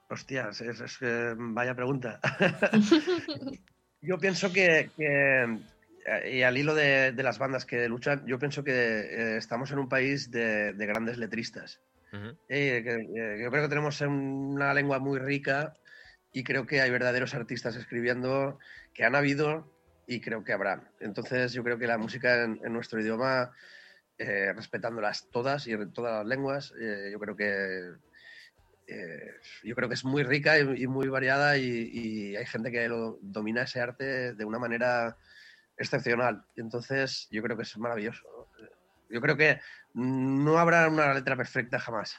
Hostias, 0.09 0.59
es, 0.61 0.99
vaya 1.37 1.75
pregunta. 1.75 2.19
yo 4.01 4.17
pienso 4.17 4.51
que, 4.51 4.89
que, 4.97 5.59
y 6.29 6.41
al 6.41 6.57
hilo 6.57 6.75
de, 6.75 7.11
de 7.11 7.23
las 7.23 7.39
bandas 7.39 7.65
que 7.65 7.87
luchan, 7.87 8.25
yo 8.25 8.39
pienso 8.39 8.63
que 8.63 8.71
eh, 8.71 9.37
estamos 9.37 9.71
en 9.71 9.79
un 9.79 9.89
país 9.89 10.31
de, 10.31 10.73
de 10.73 10.85
grandes 10.85 11.17
letristas. 11.17 11.81
Ujú. 12.11 12.37
Eh, 12.47 12.83
que, 12.83 12.93
eh, 12.93 13.41
yo 13.41 13.49
creo 13.49 13.63
que 13.63 13.69
tenemos 13.69 13.99
una 14.01 14.73
lengua 14.73 14.99
muy 14.99 15.19
rica 15.19 15.73
y 16.31 16.43
creo 16.43 16.65
que 16.65 16.81
hay 16.81 16.91
verdaderos 16.91 17.33
artistas 17.33 17.75
escribiendo 17.75 18.59
que 18.93 19.03
han 19.03 19.15
habido 19.15 19.71
y 20.05 20.19
creo 20.19 20.43
que 20.43 20.53
habrán. 20.53 20.89
Entonces 20.99 21.53
yo 21.53 21.63
creo 21.63 21.77
que 21.79 21.87
la 21.87 21.97
música 21.97 22.43
en, 22.43 22.59
en 22.63 22.73
nuestro 22.73 22.99
idioma, 22.99 23.51
eh, 24.17 24.51
respetándolas 24.53 25.29
todas 25.31 25.65
y 25.67 25.71
en 25.71 25.93
todas 25.93 26.19
las 26.19 26.27
lenguas, 26.27 26.73
eh, 26.79 27.09
yo 27.11 27.19
creo 27.19 27.35
que 27.35 27.93
eh, 28.87 29.31
yo 29.63 29.75
creo 29.75 29.87
que 29.87 29.95
es 29.95 30.03
muy 30.03 30.23
rica 30.23 30.59
y, 30.59 30.83
y 30.83 30.87
muy 30.87 31.07
variada 31.07 31.57
y, 31.57 31.89
y 31.93 32.35
hay 32.35 32.45
gente 32.45 32.71
que 32.71 32.87
lo 32.89 33.17
domina 33.21 33.63
ese 33.63 33.79
arte 33.79 34.33
de 34.33 34.45
una 34.45 34.59
manera 34.59 35.17
excepcional. 35.77 36.43
Entonces 36.55 37.27
yo 37.31 37.41
creo 37.43 37.55
que 37.57 37.63
es 37.63 37.77
maravilloso. 37.77 38.23
¿no? 38.37 38.67
Yo 39.09 39.21
creo 39.21 39.37
que 39.37 39.59
no 39.93 40.57
habrá 40.57 40.87
una 40.89 41.13
letra 41.13 41.35
perfecta 41.35 41.79
jamás. 41.79 42.17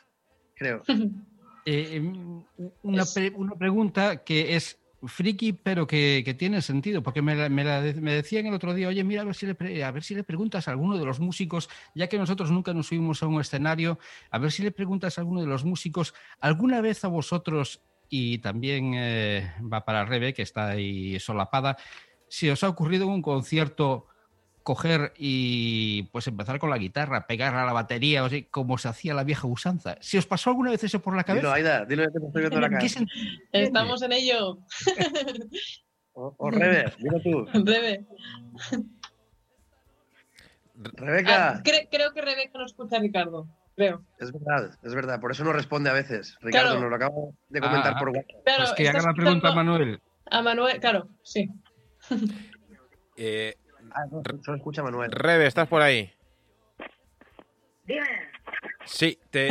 Creo. 0.56 0.82
Eh, 1.66 1.96
em, 1.96 2.44
una, 2.82 3.04
Es- 3.04 3.14
pre- 3.14 3.32
una 3.34 3.54
pregunta 3.56 4.22
que 4.22 4.54
es 4.54 4.78
friki, 5.02 5.54
pero 5.54 5.86
que, 5.86 6.20
que 6.22 6.34
tiene 6.34 6.60
sentido, 6.60 7.02
porque 7.02 7.22
me, 7.22 7.34
la- 7.34 7.48
me, 7.48 7.64
la 7.64 7.80
de- 7.80 7.94
me 7.94 8.12
decían 8.12 8.44
el 8.44 8.52
otro 8.52 8.74
día, 8.74 8.88
oye, 8.88 9.02
mira, 9.02 9.22
a 9.22 9.24
ver, 9.24 9.34
si 9.34 9.46
le, 9.46 9.54
pre- 9.54 9.82
a 9.82 9.90
ver 9.90 10.02
si 10.02 10.14
le 10.14 10.24
preguntas 10.24 10.68
a 10.68 10.72
alguno 10.72 10.98
de 10.98 11.06
los 11.06 11.20
músicos, 11.20 11.70
ya 11.94 12.06
que 12.06 12.18
nosotros 12.18 12.50
nunca 12.50 12.74
nos 12.74 12.88
subimos 12.88 13.22
a 13.22 13.28
un 13.28 13.40
escenario, 13.40 13.98
a 14.30 14.36
ver 14.38 14.52
si 14.52 14.62
le 14.62 14.72
preguntas 14.72 15.16
a 15.16 15.22
alguno 15.22 15.40
de 15.40 15.46
los 15.46 15.64
músicos, 15.64 16.12
¿alguna 16.38 16.82
vez 16.82 17.02
a 17.02 17.08
vosotros, 17.08 17.80
y 18.10 18.38
también 18.40 18.92
eh, 18.94 19.50
va 19.62 19.86
para 19.86 20.04
Rebe, 20.04 20.34
que 20.34 20.42
está 20.42 20.66
ahí 20.68 21.18
solapada, 21.18 21.78
si 22.34 22.50
os 22.50 22.64
ha 22.64 22.68
ocurrido 22.68 23.04
en 23.04 23.10
un 23.10 23.22
concierto 23.22 24.06
coger 24.64 25.12
y 25.16 26.04
pues 26.04 26.26
empezar 26.26 26.58
con 26.58 26.70
la 26.70 26.78
guitarra, 26.78 27.26
pegar 27.28 27.54
a 27.54 27.64
la 27.64 27.72
batería, 27.72 28.24
o 28.24 28.28
sea, 28.28 28.42
como 28.50 28.76
se 28.78 28.88
hacía 28.88 29.14
la 29.14 29.22
vieja 29.22 29.46
usanza. 29.46 29.96
¿Si 30.00 30.18
os 30.18 30.26
pasó 30.26 30.50
alguna 30.50 30.70
vez 30.72 30.82
eso 30.82 31.00
por 31.00 31.14
la 31.14 31.22
cabeza? 31.22 31.46
Dilo, 31.46 31.54
Aida, 31.54 31.84
dilo 31.84 32.04
que 32.10 32.18
te 32.18 32.26
estoy 32.26 32.40
viendo 32.42 32.60
la 32.60 32.66
¿En 32.66 32.72
cara. 32.72 32.82
qué 32.82 32.88
sentido? 32.88 33.24
Estamos 33.52 34.02
en 34.02 34.12
ello. 34.12 34.58
O, 36.16 36.32
o 36.38 36.48
Rebe, 36.48 36.92
dilo 36.98 37.20
tú. 37.20 37.44
Rebe. 37.64 38.06
Rebeca, 40.76 41.48
Ah, 41.50 41.62
cre- 41.64 41.88
creo 41.90 42.12
que 42.12 42.22
Rebeca 42.22 42.56
no 42.58 42.64
escucha 42.66 42.96
a 42.96 43.00
Ricardo. 43.00 43.48
Creo. 43.76 44.04
es 44.20 44.30
verdad, 44.30 44.78
es 44.84 44.94
verdad. 44.94 45.20
Por 45.20 45.32
eso 45.32 45.42
no 45.42 45.52
responde 45.52 45.90
a 45.90 45.92
veces. 45.92 46.36
Ricardo, 46.40 46.68
Claro. 46.78 46.80
nos 46.82 46.90
lo 46.90 46.96
acaba 46.96 47.14
de 47.48 47.60
comentar 47.60 47.94
Ah. 47.96 47.98
por 47.98 48.08
WhatsApp. 48.10 48.44
Claro, 48.44 48.62
Pues 48.62 48.72
que 48.74 48.88
haga 48.88 49.02
la 49.02 49.12
pregunta 49.14 49.48
a 49.48 49.54
Manuel. 49.56 50.00
a 50.30 50.42
Manuel. 50.42 50.78
Claro, 50.80 51.08
sí. 51.24 51.48
Eh, 53.16 53.54
Ah, 53.92 54.06
no, 54.10 54.22
solo 54.42 54.56
escucha 54.56 54.82
Manuel. 54.82 55.12
Rebe, 55.12 55.46
¿estás 55.46 55.68
por 55.68 55.82
ahí? 55.82 56.10
Dime. 57.84 58.06
Sí, 58.84 59.18
te, 59.30 59.50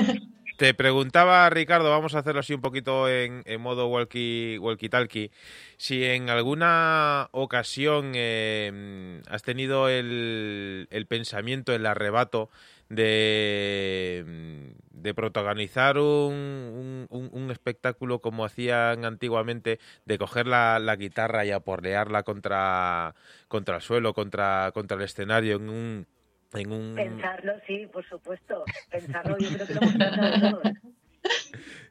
te 0.58 0.74
preguntaba, 0.74 1.50
Ricardo, 1.50 1.90
vamos 1.90 2.16
a 2.16 2.20
hacerlo 2.20 2.42
así 2.42 2.54
un 2.54 2.62
poquito 2.62 3.08
en, 3.08 3.44
en 3.46 3.62
modo 3.62 3.88
walkie, 3.88 4.58
walkie-talkie, 4.60 5.32
si 5.78 6.04
en 6.04 6.30
alguna 6.30 7.30
ocasión 7.32 8.12
eh, 8.16 9.22
has 9.30 9.44
tenido 9.44 9.88
el, 9.88 10.88
el 10.90 11.06
pensamiento, 11.06 11.74
el 11.74 11.86
arrebato 11.86 12.50
de, 12.96 14.74
de 14.92 15.14
protagonizar 15.14 15.98
un, 15.98 17.08
un- 17.10 17.52
espectáculo 17.52 18.20
como 18.20 18.46
hacían 18.46 19.06
antiguamente, 19.06 19.80
de 20.06 20.18
coger 20.18 20.48
la, 20.48 20.80
la 20.80 20.96
guitarra 20.96 21.46
y 21.46 21.52
aporrearla 21.52 22.24
contra, 22.24 23.14
contra 23.48 23.76
el 23.76 23.82
suelo, 23.82 24.14
contra, 24.14 24.72
contra 24.74 24.98
el 24.98 25.04
escenario 25.04 25.58
en 25.58 25.70
un... 25.70 26.08
En 26.54 26.72
un... 26.72 26.96
Pensarlo, 26.96 27.54
sí, 27.66 27.88
por 27.92 28.08
supuesto. 28.08 28.64
Pensarlo, 28.92 29.38
yo 29.40 29.50
creo 29.50 29.68
que 29.68 29.74
lo 29.74 29.82
hemos 29.82 29.96
pensado 29.96 30.52
todos. 30.52 30.74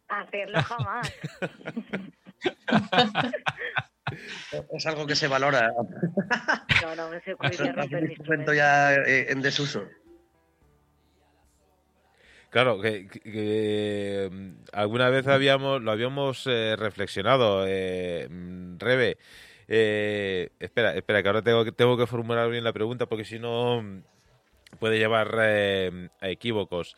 Hacerlo 0.09 0.63
jamás. 0.63 1.13
Es 4.73 4.87
algo 4.87 5.07
que 5.07 5.15
se 5.15 5.27
valora. 5.27 5.73
No, 6.83 6.95
no 6.97 7.09
me 7.09 7.21
se 7.23 7.33
romper 7.73 8.03
un 8.03 8.11
instrumento. 8.11 8.53
ya 8.53 8.95
eh, 8.95 9.33
en 9.33 9.41
desuso. 9.41 9.87
Claro, 12.53 12.83
que, 12.83 14.29
mm, 14.31 14.65
alguna 14.75 15.09
vez 15.09 15.27
habíamos, 15.27 15.81
lo 15.81 15.91
habíamos 15.91 16.47
eh, 16.47 16.77
reflexionado, 16.77 17.65
eh, 17.67 18.29
mm, 18.31 18.79
Rebe. 18.79 19.17
eh, 19.69 20.51
espera, 20.61 20.95
espera, 20.95 21.23
que 21.23 21.29
ahora 21.31 21.41
tengo 21.41 21.65
que, 21.65 21.73
tengo 21.73 21.97
que 21.97 22.07
formular 22.07 22.51
bien 22.51 22.63
la 22.63 22.75
pregunta 22.75 23.07
porque 23.07 23.25
si 23.25 23.39
no 23.39 23.81
mm, 23.81 24.03
puede 24.79 24.99
llevar 24.99 25.35
eh, 25.41 26.11
a 26.21 26.29
equívocos. 26.29 26.95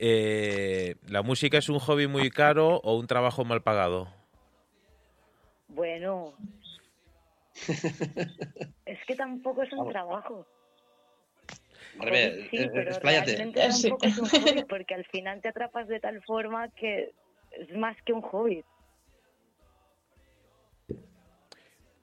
Eh, 0.00 0.96
¿La 1.06 1.22
música 1.22 1.58
es 1.58 1.68
un 1.68 1.78
hobby 1.78 2.08
muy 2.08 2.28
caro 2.30 2.80
o 2.82 2.96
un 2.96 3.06
trabajo 3.06 3.44
mal 3.44 3.62
pagado? 3.62 4.08
Bueno. 5.68 6.32
Es 8.84 8.98
que 9.06 9.14
tampoco 9.14 9.62
es 9.62 9.72
un 9.72 9.88
trabajo. 9.90 10.44
Rebe, 11.96 12.48
sí, 12.50 12.68
pero 12.72 12.90
expláyate. 12.90 13.32
realmente 13.36 13.72
Sí. 13.72 13.88
tampoco 13.88 14.06
es 14.06 14.18
un 14.18 14.28
hobby 14.62 14.64
porque 14.68 14.94
al 14.94 15.04
final 15.06 15.40
te 15.40 15.48
atrapas 15.48 15.88
de 15.88 16.00
tal 16.00 16.22
forma 16.24 16.68
que 16.70 17.12
es 17.52 17.76
más 17.76 17.96
que 18.04 18.12
un 18.12 18.22
hobby. 18.22 18.64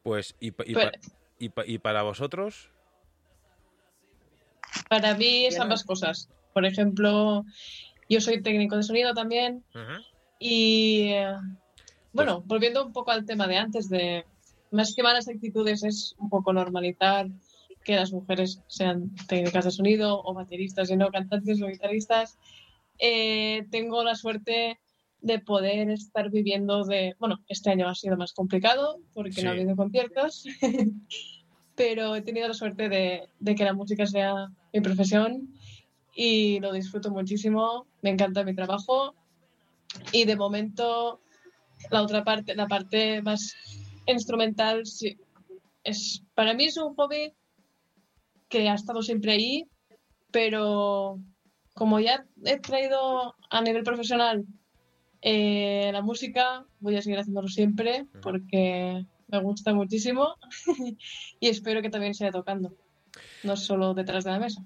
Pues, 0.03 0.35
¿y, 0.39 0.51
pa- 0.51 0.63
y, 0.67 0.73
Pero- 0.73 0.91
pa- 0.91 0.97
y 1.39 1.49
pa- 1.49 1.65
y 1.65 1.77
para 1.79 2.03
vosotros? 2.03 2.69
Para 4.89 5.15
mí 5.15 5.45
es 5.45 5.59
ambas 5.59 5.83
cosas. 5.83 6.29
Por 6.53 6.65
ejemplo, 6.65 7.43
yo 8.09 8.21
soy 8.21 8.41
técnico 8.41 8.75
de 8.77 8.83
sonido 8.83 9.13
también 9.13 9.63
y 10.39 11.11
bueno, 12.13 12.37
Pues 12.39 12.47
volviendo 12.47 12.85
un 12.85 12.93
poco 12.93 13.11
al 13.11 13.25
tema 13.25 13.47
de 13.47 13.57
antes 13.57 13.89
de 13.89 14.25
más 14.71 14.93
que 14.95 15.01
malas 15.03 15.27
actitudes 15.27 15.83
es 15.83 16.15
un 16.17 16.29
poco 16.29 16.53
normalizar 16.53 17.27
que 17.85 17.95
las 17.95 18.11
mujeres 18.11 18.61
sean 18.67 19.15
técnicas 19.27 19.63
de 19.63 19.71
sonido 19.71 20.21
o 20.21 20.33
bateristas 20.33 20.89
y 20.91 20.97
no 20.97 21.09
cantantes 21.09 21.61
o 21.61 21.67
guitarristas. 21.67 22.37
Eh, 22.99 23.65
tengo 23.71 24.03
la 24.03 24.15
suerte 24.15 24.79
de 25.21 25.39
poder 25.39 25.89
estar 25.91 26.29
viviendo 26.29 26.83
de, 26.83 27.15
bueno, 27.19 27.39
este 27.47 27.69
año 27.69 27.87
ha 27.87 27.95
sido 27.95 28.17
más 28.17 28.33
complicado 28.33 28.99
porque 29.13 29.31
Sí. 29.33 29.43
no 29.43 29.49
ha 29.49 29.53
habido 29.53 29.75
conciertos, 29.75 30.45
pero 31.75 32.15
he 32.15 32.21
tenido 32.21 32.47
la 32.47 32.53
suerte 32.53 32.89
de, 32.89 33.27
de 33.39 33.55
que 33.55 33.63
la 33.63 33.73
música 33.73 34.05
sea 34.05 34.47
mi 34.73 34.81
profesión 34.81 35.53
y 36.15 36.59
lo 36.59 36.71
disfruto 36.73 37.11
muchísimo, 37.11 37.85
me 38.01 38.09
encanta 38.09 38.43
mi 38.43 38.55
trabajo 38.55 39.13
y 40.11 40.25
de 40.25 40.35
momento 40.35 41.21
la 41.91 42.01
otra 42.01 42.23
parte, 42.23 42.55
la 42.55 42.67
parte 42.67 43.21
más 43.21 43.53
instrumental, 44.07 44.85
sí, 44.85 45.17
es, 45.83 46.23
para 46.33 46.53
mí 46.53 46.65
es 46.65 46.77
un 46.77 46.95
hobby 46.95 47.33
que 48.55 48.69
ha 48.69 48.75
estado 48.75 49.01
siempre 49.01 49.33
ahí, 49.33 49.67
pero 50.31 51.19
como 51.73 51.99
ya 51.99 52.25
he 52.45 52.57
traído 52.59 53.35
a 53.49 53.61
nivel 53.61 53.83
profesional 53.83 54.45
eh, 55.21 55.89
la 55.91 56.01
música, 56.01 56.65
voy 56.79 56.95
a 56.95 57.01
seguir 57.01 57.19
haciéndolo 57.19 57.49
siempre 57.49 58.05
porque 58.21 59.05
me 59.27 59.41
gusta 59.41 59.73
muchísimo 59.73 60.35
y 61.41 61.49
espero 61.49 61.81
que 61.81 61.89
también 61.89 62.13
siga 62.13 62.31
tocando. 62.31 62.73
no 63.43 63.57
solo 63.57 63.93
detrás 63.93 64.23
de 64.23 64.31
la 64.31 64.39
mesa. 64.39 64.61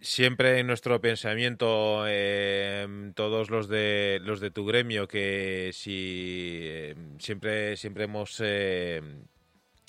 Siempre 0.00 0.60
en 0.60 0.68
nuestro 0.68 1.00
pensamiento, 1.00 2.04
eh, 2.06 2.86
todos 3.16 3.50
los 3.50 3.66
de 3.68 4.20
los 4.22 4.38
de 4.38 4.52
tu 4.52 4.64
gremio, 4.64 5.08
que 5.08 5.70
si 5.72 6.60
eh, 6.62 6.94
siempre 7.18 7.76
siempre 7.76 8.04
hemos 8.04 8.40
eh, 8.40 9.02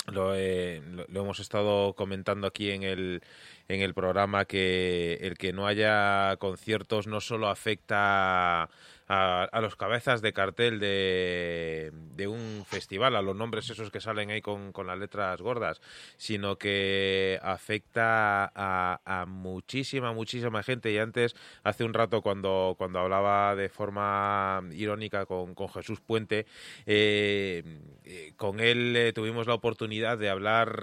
lo, 0.08 0.36
eh, 0.36 0.82
lo- 0.92 1.06
lo 1.08 1.22
hemos 1.22 1.40
estado 1.40 1.94
comentando 1.94 2.48
aquí 2.48 2.72
en 2.72 2.84
el 2.84 3.22
en 3.70 3.82
el 3.82 3.94
programa 3.94 4.44
que 4.46 5.20
el 5.22 5.38
que 5.38 5.54
no 5.54 5.66
haya 5.68 6.36
conciertos 6.38 7.08
no 7.08 7.22
solo 7.22 7.48
afecta 7.48 8.70
a, 9.08 9.44
a 9.44 9.62
los 9.62 9.76
cabezas 9.76 10.22
de 10.22 10.34
cartel 10.34 10.80
de, 10.80 11.92
de 12.16 12.28
un 12.28 12.64
festival, 12.66 13.16
a 13.16 13.22
los 13.22 13.36
nombres 13.36 13.70
esos 13.70 13.92
que 13.92 14.00
salen 14.00 14.30
ahí 14.32 14.42
con, 14.42 14.72
con 14.72 14.88
las 14.88 14.98
letras 14.98 15.42
gordas, 15.42 15.82
sino 16.18 16.58
que 16.58 17.40
afecta 17.42 18.52
a, 18.56 19.26
muchísima, 19.28 20.14
muchísima 20.14 20.64
gente. 20.64 20.92
Y 20.92 20.98
antes, 20.98 21.36
hace 21.64 21.84
un 21.84 21.94
rato, 21.94 22.22
cuando, 22.22 22.76
cuando 22.78 23.00
hablaba 23.00 23.56
de 23.56 23.70
forma 23.70 24.62
irónica 24.72 25.26
con, 25.26 25.56
con 25.56 25.70
Jesús 25.70 26.02
Puente, 26.02 26.46
eh, 26.86 27.64
eh, 28.04 28.34
con 28.38 28.60
él 28.60 28.96
eh, 28.96 29.14
tuvimos 29.14 29.48
la 29.48 29.54
oportunidad 29.54 30.18
de 30.18 30.30
hablar 30.30 30.82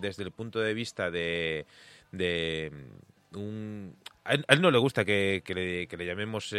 desde 0.00 0.22
el 0.22 0.32
punto 0.32 0.60
de 0.60 0.74
vista 0.74 1.10
de, 1.10 1.66
de 2.12 2.72
un... 3.34 3.96
A 4.24 4.34
él, 4.34 4.60
no 4.60 4.70
le 4.70 4.78
gusta 4.78 5.04
que, 5.04 5.42
que 5.44 5.54
le, 5.54 6.06
llamemos... 6.06 6.54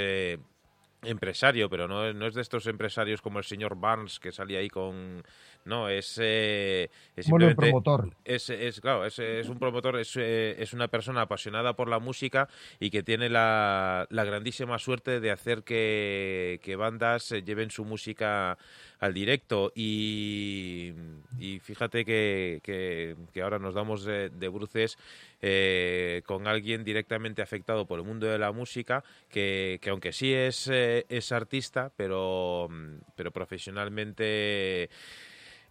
empresario, 1.03 1.69
pero 1.69 1.87
no, 1.87 2.13
no 2.13 2.27
es 2.27 2.33
de 2.33 2.41
estos 2.41 2.67
empresarios 2.67 3.21
como 3.21 3.39
el 3.39 3.45
señor 3.45 3.75
Barnes 3.75 4.19
que 4.19 4.31
salía 4.31 4.59
ahí 4.59 4.69
con... 4.69 5.23
No, 5.65 5.89
es... 5.89 6.17
eh, 6.21 6.89
es 7.15 7.25
simplemente- 7.25 7.61
promotor. 7.61 8.09
es, 8.25 8.49
es 8.49 8.81
claro, 8.81 9.05
es, 9.05 9.19
es 9.19 9.47
un 9.47 9.59
promotor, 9.59 9.97
es, 9.99 10.15
eh, 10.17 10.55
es 10.57 10.73
una 10.73 10.87
persona 10.87 11.21
apasionada 11.21 11.75
por 11.75 11.87
la 11.87 11.99
música 11.99 12.49
y 12.79 12.89
que 12.89 13.03
tiene 13.03 13.29
la, 13.29 14.07
la 14.09 14.23
grandísima 14.23 14.79
suerte 14.79 15.19
de 15.19 15.29
hacer 15.31 15.63
que, 15.63 16.59
que 16.63 16.75
bandas 16.75 17.31
eh, 17.31 17.43
lleven 17.43 17.69
su 17.69 17.85
música 17.85 18.57
al 18.99 19.13
directo 19.13 19.71
y, 19.75 20.93
y 21.39 21.59
fíjate 21.59 22.05
que, 22.05 22.59
que- 22.63 23.15
que 23.33 23.41
ahora 23.41 23.59
nos 23.59 23.73
damos 23.75 24.03
de, 24.03 24.29
de 24.29 24.47
bruces 24.47 24.97
eh, 25.41 26.21
con 26.25 26.47
alguien 26.47 26.83
directamente 26.83 27.41
afectado 27.41 27.85
por 27.85 27.99
el 27.99 28.05
mundo 28.05 28.27
de 28.27 28.37
la 28.37 28.51
música 28.51 29.03
que, 29.29 29.79
que 29.81 29.89
aunque 29.89 30.11
sí 30.13 30.33
es, 30.33 30.67
es 30.67 31.31
artista 31.31 31.91
pero, 31.95 32.69
pero 33.15 33.31
profesionalmente 33.31 34.89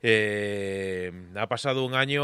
eh, 0.02 1.12
ha 1.36 1.47
pasado 1.48 1.85
un 1.85 1.94
año, 1.94 2.22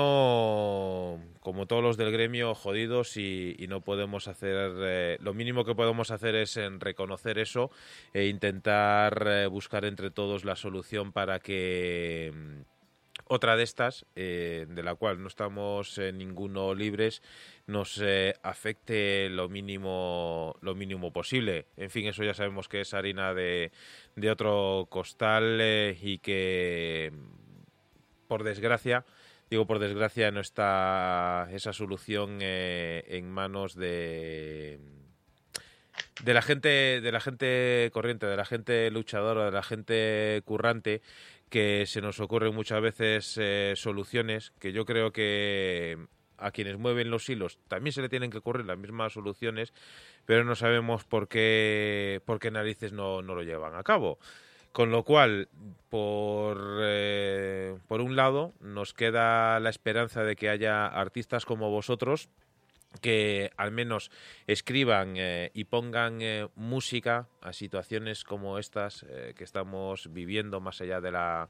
como 1.40 1.66
todos 1.66 1.82
los 1.82 1.97
del 1.97 2.12
gremio, 2.12 2.55
jodidos 2.55 3.16
y, 3.16 3.55
no 3.69 3.81
podemos 3.82 4.28
hacer. 4.28 4.73
eh, 4.78 5.19
lo 5.20 5.35
mínimo 5.35 5.65
que 5.65 5.74
podemos 5.74 6.11
hacer 6.11 6.35
es 6.36 6.57
en 6.57 6.81
reconocer 6.81 7.39
eso 7.39 7.70
e 8.15 8.27
intentar 8.27 9.27
eh, 9.27 9.47
buscar 9.47 9.85
entre 9.85 10.11
todos 10.11 10.44
la 10.44 10.57
solución 10.57 11.12
para 11.12 11.40
que 11.40 12.32
mm, 12.35 12.77
otra 13.28 13.57
de 13.57 13.65
estas, 13.65 14.07
eh, 14.15 14.66
de 14.69 14.82
la 14.82 14.94
cual 14.94 15.20
no 15.20 15.28
estamos 15.28 15.98
eh, 15.98 16.12
ninguno 16.12 16.74
libres, 16.74 17.23
nos 17.66 18.01
eh, 18.03 18.35
afecte 18.43 19.28
lo 19.31 19.48
mínimo, 19.48 20.57
lo 20.61 20.74
mínimo 20.74 21.12
posible. 21.12 21.66
En 21.77 21.90
fin, 21.90 22.07
eso 22.07 22.23
ya 22.23 22.35
sabemos 22.35 22.69
que 22.69 22.82
es 22.82 22.94
harina 22.94 23.35
de, 23.35 23.73
de 24.15 24.31
otro 24.31 24.86
costal 24.89 25.59
eh, 25.61 25.98
y 26.01 26.19
que 26.19 27.12
por 28.27 28.44
desgracia, 28.44 29.05
digo 29.51 29.66
por 29.66 29.78
desgracia, 29.78 30.31
no 30.31 30.40
está 30.40 31.48
esa 31.53 31.73
solución 31.73 32.39
eh, 32.40 33.05
en 33.09 33.31
manos 33.31 33.74
de 33.74 34.81
de 36.23 36.35
la 36.35 36.43
gente 36.43 37.01
de 37.01 37.12
la 37.12 37.20
gente 37.20 37.90
corriente, 37.93 38.27
de 38.27 38.36
la 38.36 38.44
gente 38.44 38.90
luchadora, 38.90 39.47
de 39.47 39.51
la 39.51 39.62
gente 39.62 40.43
currante 40.44 41.03
que 41.51 41.85
se 41.86 42.01
nos 42.01 42.20
ocurren 42.20 42.55
muchas 42.55 42.81
veces 42.81 43.39
eh, 43.40 43.74
soluciones 43.77 44.53
que 44.59 44.73
yo 44.73 44.85
creo 44.85 45.12
que 45.12 45.98
a 46.39 46.51
quienes 46.51 46.77
mueven 46.77 47.11
los 47.11 47.28
hilos 47.28 47.59
también 47.69 47.93
se 47.93 48.03
le 48.03 48.09
tienen 48.09 48.31
que 48.31 48.39
ocurrir 48.39 48.66
las 48.66 48.78
mismas 48.78 49.12
soluciones, 49.12 49.73
pero 50.24 50.44
no 50.44 50.55
sabemos 50.55 51.05
por 51.05 51.28
qué 51.28 52.20
por 52.24 52.39
qué 52.39 52.51
narices 52.51 52.93
no, 52.93 53.23
no 53.23 53.35
lo 53.35 53.43
llevan 53.43 53.74
a 53.74 53.82
cabo. 53.82 54.19
Con 54.77 54.90
lo 54.90 55.05
cual, 55.05 55.48
por, 55.89 56.81
eh, 56.82 57.78
por 57.89 58.03
un 58.03 58.15
lado, 58.15 58.53
nos 58.61 58.93
queda 58.93 59.59
la 59.59 59.70
esperanza 59.70 60.23
de 60.23 60.36
que 60.36 60.51
haya 60.51 60.85
artistas 60.85 61.47
como 61.47 61.70
vosotros 61.70 62.28
que 63.01 63.53
al 63.57 63.73
menos 63.73 64.11
escriban 64.47 65.15
eh, 65.16 65.51
y 65.55 65.65
pongan 65.65 66.20
eh, 66.20 66.47
música 66.57 67.27
a 67.40 67.55
situaciones 67.55 68.23
como 68.23 68.59
estas 68.59 69.07
eh, 69.09 69.32
que 69.35 69.44
estamos 69.44 70.12
viviendo 70.12 70.61
más 70.61 70.82
allá 70.82 71.01
de 71.01 71.11
la 71.11 71.48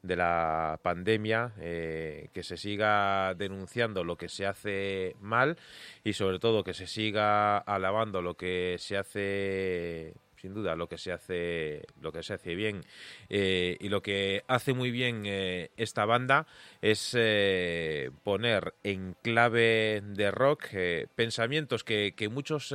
de 0.00 0.14
la 0.14 0.78
pandemia, 0.80 1.54
que 1.58 2.42
se 2.42 2.56
siga 2.56 3.34
denunciando 3.34 4.04
lo 4.04 4.16
que 4.16 4.28
se 4.28 4.46
hace 4.46 5.16
mal 5.18 5.58
y 6.04 6.12
sobre 6.12 6.38
todo 6.38 6.62
que 6.62 6.72
se 6.72 6.86
siga 6.86 7.58
alabando 7.58 8.22
lo 8.22 8.36
que 8.36 8.76
se 8.78 8.96
hace 8.96 10.14
sin 10.40 10.54
duda 10.54 10.76
lo 10.76 10.88
que 10.88 10.98
se 10.98 11.12
hace 11.12 11.82
lo 12.00 12.12
que 12.12 12.22
se 12.22 12.34
hace 12.34 12.54
bien. 12.54 12.84
Eh, 13.28 13.76
y 13.80 13.88
lo 13.88 14.02
que 14.02 14.44
hace 14.48 14.72
muy 14.72 14.90
bien 14.90 15.22
eh, 15.26 15.70
esta 15.76 16.04
banda 16.04 16.46
es 16.80 17.14
eh, 17.18 18.10
poner 18.24 18.74
en 18.82 19.16
clave 19.22 20.02
de 20.04 20.30
rock 20.30 20.66
pensamientos 21.14 21.84
que, 21.84 22.14
muchos 22.30 22.68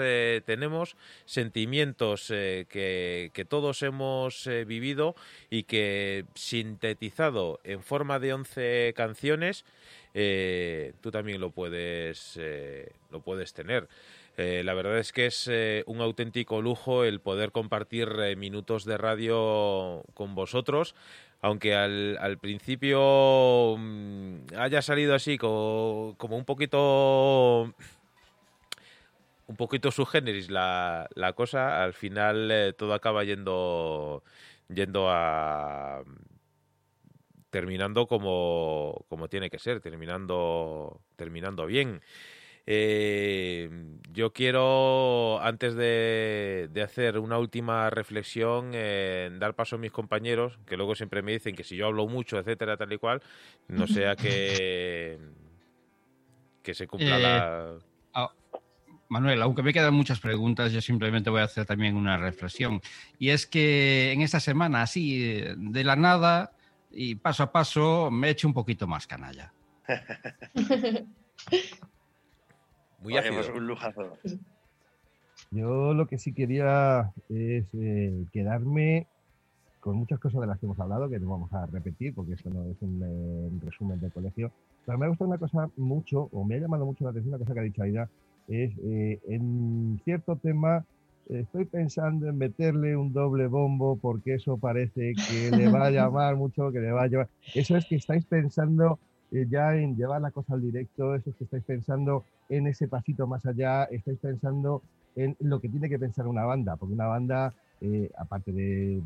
tenemos 0.46 0.96
sentimientos 1.26 2.28
que, 2.28 3.32
que 3.34 3.46
todos 3.46 3.84
hemos 3.84 4.50
vivido 4.66 5.16
y 5.50 5.64
que 5.64 6.26
sintetizado 6.34 7.60
en 7.64 7.84
forma 7.84 8.20
de 8.20 8.34
11 8.34 8.94
canciones 8.96 9.64
tú 10.14 11.12
también 11.12 11.40
lo 11.40 11.52
puedes 11.52 12.40
lo 13.12 13.22
puedes 13.22 13.54
tener 13.54 13.88
eh, 14.38 14.64
la 14.64 14.74
verdad 14.74 14.98
es 14.98 15.12
que 15.12 15.28
es 15.28 15.48
eh, 15.52 15.84
un 15.86 16.02
auténtico 16.02 16.62
lujo 16.62 17.04
el 17.04 17.20
poder 17.22 17.52
compartir 17.52 18.10
eh, 18.20 18.36
minutos 18.36 18.84
de 18.86 18.98
radio 18.98 20.04
con 20.16 20.34
vosotros, 20.34 20.96
aunque 21.42 21.76
al, 21.76 22.38
principio 22.40 23.76
mm, 23.78 24.46
haya 24.58 24.82
salido 24.82 25.14
así 25.14 25.38
co- 25.38 26.16
como 26.18 26.38
un 26.38 26.46
poquito 26.46 27.74
un 29.46 29.56
poquito 29.58 29.92
subgéneris 29.92 30.50
la, 30.50 31.08
la 31.16 31.34
cosa, 31.34 31.84
al 31.84 31.94
final 31.94 32.76
todo 32.78 32.94
acaba 32.94 33.24
yendo 33.24 34.24
yendo 34.68 35.10
a 35.10 36.04
terminando 37.52 38.08
como, 38.08 39.06
como 39.10 39.28
tiene 39.28 39.52
que 39.52 39.60
ser, 39.60 39.80
terminando 39.80 41.02
terminando 41.16 41.68
bien. 41.68 42.02
Eh, 42.66 43.70
yo 44.14 44.32
quiero, 44.32 45.42
antes 45.42 45.76
de, 45.76 46.70
de 46.72 46.82
hacer 46.82 47.20
una 47.20 47.38
última 47.38 47.90
reflexión, 47.90 48.72
eh, 48.74 49.30
dar 49.40 49.56
paso 49.56 49.76
a 49.76 49.80
mis 49.80 49.92
compañeros, 49.92 50.60
que 50.66 50.78
luego 50.78 50.96
siempre 50.96 51.22
me 51.22 51.34
dicen 51.34 51.56
que 51.56 51.64
si 51.64 51.76
yo 51.76 51.88
hablo 51.88 52.08
mucho, 52.08 52.38
etcétera, 52.38 52.78
tal 52.78 52.94
y 52.94 52.98
cual, 52.98 53.22
no 53.68 53.88
sea 53.88 54.16
que, 54.38 55.20
que 56.62 56.74
se 56.74 56.88
cumpla 56.88 57.18
Eh, 57.18 57.22
la... 57.22 57.78
Manuel, 59.10 59.42
aunque 59.44 59.62
me 59.62 59.74
quedan 59.74 59.94
muchas 59.94 60.20
preguntas, 60.20 60.72
yo 60.72 60.82
simplemente 60.82 61.30
voy 61.30 61.42
a 61.42 61.44
hacer 61.44 61.68
también 61.68 61.96
una 61.96 62.18
reflexión. 62.18 62.82
Y 63.20 63.30
es 63.30 63.46
que 63.46 64.12
en 64.12 64.22
esta 64.22 64.40
semana, 64.40 64.82
así, 64.82 65.40
de 65.56 65.84
la 65.84 65.96
nada 65.96 66.56
y 66.90 67.16
paso 67.16 67.44
a 67.44 67.52
paso, 67.52 68.10
me 68.10 68.28
he 68.28 68.32
hecho 68.32 68.48
un 68.48 68.56
poquito 68.56 68.88
más 68.88 69.06
canalla. 69.06 69.54
Muy 73.04 73.14
Oye, 73.14 73.20
ácido. 73.20 73.36
pues 73.36 73.50
un 73.50 73.68
lujazo. 73.68 74.18
Yo 75.52 75.94
lo 75.94 76.08
que 76.08 76.18
sí 76.18 76.34
quería 76.34 77.12
es 77.30 77.66
eh, 77.74 78.26
quedarme 78.32 79.08
con 79.80 79.98
muchas 79.98 80.20
cosas 80.20 80.40
de 80.40 80.48
las 80.48 80.58
que 80.60 80.66
hemos 80.66 80.80
hablado, 80.80 81.10
que 81.10 81.20
no 81.20 81.30
vamos 81.30 81.52
a 81.54 81.66
repetir 81.66 82.16
porque 82.16 82.34
esto 82.34 82.50
no 82.50 82.64
es 82.72 82.82
un, 82.82 83.02
eh, 83.04 83.50
un 83.52 83.62
resumen 83.62 84.00
del 84.00 84.12
colegio. 84.14 84.52
Pero 84.86 84.98
me 84.98 85.06
ha 85.06 85.10
gustado 85.10 85.30
una 85.30 85.38
cosa 85.38 85.70
mucho, 85.76 86.30
o 86.32 86.46
me 86.46 86.56
ha 86.56 86.60
llamado 86.60 86.86
mucho 86.86 87.04
la 87.04 87.10
atención, 87.10 87.34
una 87.34 87.44
cosa 87.44 87.54
que 87.54 87.60
ha 87.60 87.64
dicho 87.64 87.84
Aida, 87.84 88.10
es 88.48 88.72
eh, 88.84 89.20
en 89.28 90.00
cierto 90.04 90.38
tema 90.38 90.86
eh, 91.30 91.42
estoy 91.42 91.66
pensando 91.66 92.28
en 92.28 92.38
meterle 92.38 92.96
un 92.96 93.14
doble 93.14 93.48
bombo 93.48 93.98
porque 93.98 94.36
eso 94.36 94.58
parece 94.58 95.14
que 95.28 95.52
le 95.52 95.70
va 95.70 95.88
a 95.88 95.92
llamar 95.92 96.36
mucho, 96.36 96.72
que 96.72 96.80
le 96.80 96.92
va 96.92 97.04
a 97.04 97.08
llevar. 97.08 97.28
Eso 97.54 97.76
es 97.78 97.86
que 97.86 97.96
estáis 97.96 98.26
pensando 98.26 99.00
eh, 99.34 99.48
ya 99.50 99.76
en 99.76 99.96
llevar 99.98 100.22
la 100.22 100.32
cosa 100.32 100.54
al 100.54 100.62
directo, 100.62 101.16
eso 101.16 101.30
es 101.30 101.36
que 101.36 101.44
estáis 101.44 101.64
pensando 101.64 102.24
en 102.50 102.68
ese 102.68 102.88
pasito 102.88 103.28
más 103.28 103.46
allá, 103.46 103.84
estáis 103.86 104.20
pensando 104.20 104.82
en 105.16 105.36
lo 105.40 105.60
que 105.60 105.70
tiene 105.70 105.90
que 105.90 106.00
pensar 106.00 106.28
una 106.28 106.46
banda, 106.46 106.76
porque 106.78 106.94
una 106.94 107.08
banda, 107.08 107.54
eh, 107.82 108.10
aparte 108.18 108.52
de 108.52 108.98
eh, 108.98 109.02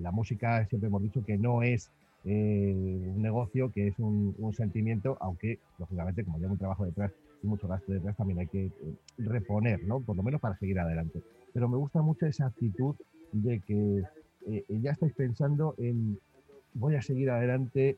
la 0.00 0.12
música, 0.12 0.64
siempre 0.66 0.88
hemos 0.88 1.02
dicho 1.02 1.24
que 1.24 1.36
no 1.36 1.62
es 1.62 1.90
eh, 2.28 2.74
un 3.14 3.22
negocio, 3.22 3.70
que 3.70 3.86
es 3.86 3.98
un, 3.98 4.34
un 4.38 4.52
sentimiento, 4.52 5.16
aunque 5.20 5.60
lógicamente 5.78 6.24
como 6.24 6.38
lleva 6.38 6.52
un 6.52 6.58
trabajo 6.58 6.84
detrás 6.84 7.12
y 7.42 7.46
mucho 7.46 7.68
gasto 7.68 7.92
detrás 7.92 8.16
también 8.16 8.40
hay 8.40 8.48
que 8.48 8.66
eh, 8.66 8.72
reponer, 9.18 9.84
¿no? 9.84 10.00
Por 10.00 10.16
lo 10.16 10.24
menos 10.24 10.40
para 10.40 10.56
seguir 10.56 10.78
adelante. 10.80 11.22
Pero 11.52 11.68
me 11.68 11.76
gusta 11.76 12.02
mucho 12.02 12.26
esa 12.26 12.46
actitud 12.46 12.96
de 13.32 13.60
que 13.60 14.02
eh, 14.48 14.64
ya 14.68 14.90
estáis 14.90 15.12
pensando 15.12 15.74
en 15.78 16.18
voy 16.74 16.96
a 16.96 17.02
seguir 17.02 17.30
adelante, 17.30 17.96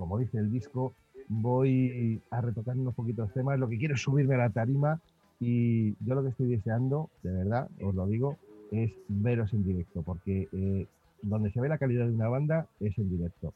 como 0.00 0.18
dice 0.18 0.38
el 0.38 0.50
disco, 0.50 0.94
voy 1.28 2.22
a 2.30 2.40
retocar 2.40 2.74
unos 2.74 2.94
poquitos 2.94 3.30
temas, 3.34 3.58
lo 3.58 3.68
que 3.68 3.78
quiero 3.78 3.94
es 3.94 4.00
subirme 4.00 4.34
a 4.34 4.38
la 4.38 4.50
tarima 4.50 4.98
y 5.38 5.92
yo 6.04 6.14
lo 6.14 6.22
que 6.22 6.30
estoy 6.30 6.48
deseando, 6.48 7.10
de 7.22 7.30
verdad, 7.30 7.68
os 7.82 7.94
lo 7.94 8.06
digo, 8.06 8.38
es 8.70 8.92
veros 9.08 9.52
en 9.52 9.62
directo, 9.62 10.00
porque 10.00 10.48
eh, 10.52 10.86
donde 11.20 11.50
se 11.50 11.60
ve 11.60 11.68
la 11.68 11.76
calidad 11.76 12.06
de 12.06 12.14
una 12.14 12.28
banda 12.28 12.66
es 12.80 12.96
en 12.98 13.10
directo. 13.10 13.52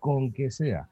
Con 0.00 0.32
que 0.32 0.50
sea, 0.50 0.86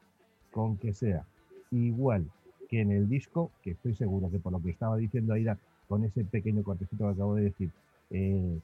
con 0.51 0.78
que 0.78 0.94
sea 0.94 1.27
igual 1.70 2.31
que 2.70 2.81
en 2.81 2.93
el 2.93 3.11
disco, 3.11 3.51
que 3.62 3.73
estoy 3.73 3.94
seguro 3.94 4.31
que 4.31 4.39
por 4.39 4.53
lo 4.53 4.62
que 4.62 4.70
estaba 4.70 4.97
diciendo 4.97 5.35
Aida, 5.35 5.59
con 5.86 6.03
ese 6.03 6.24
pequeño 6.24 6.62
cortecito 6.62 7.05
que 7.05 7.12
acabo 7.12 7.35
de 7.35 7.43
decir, 7.43 7.70
eh, 8.11 8.59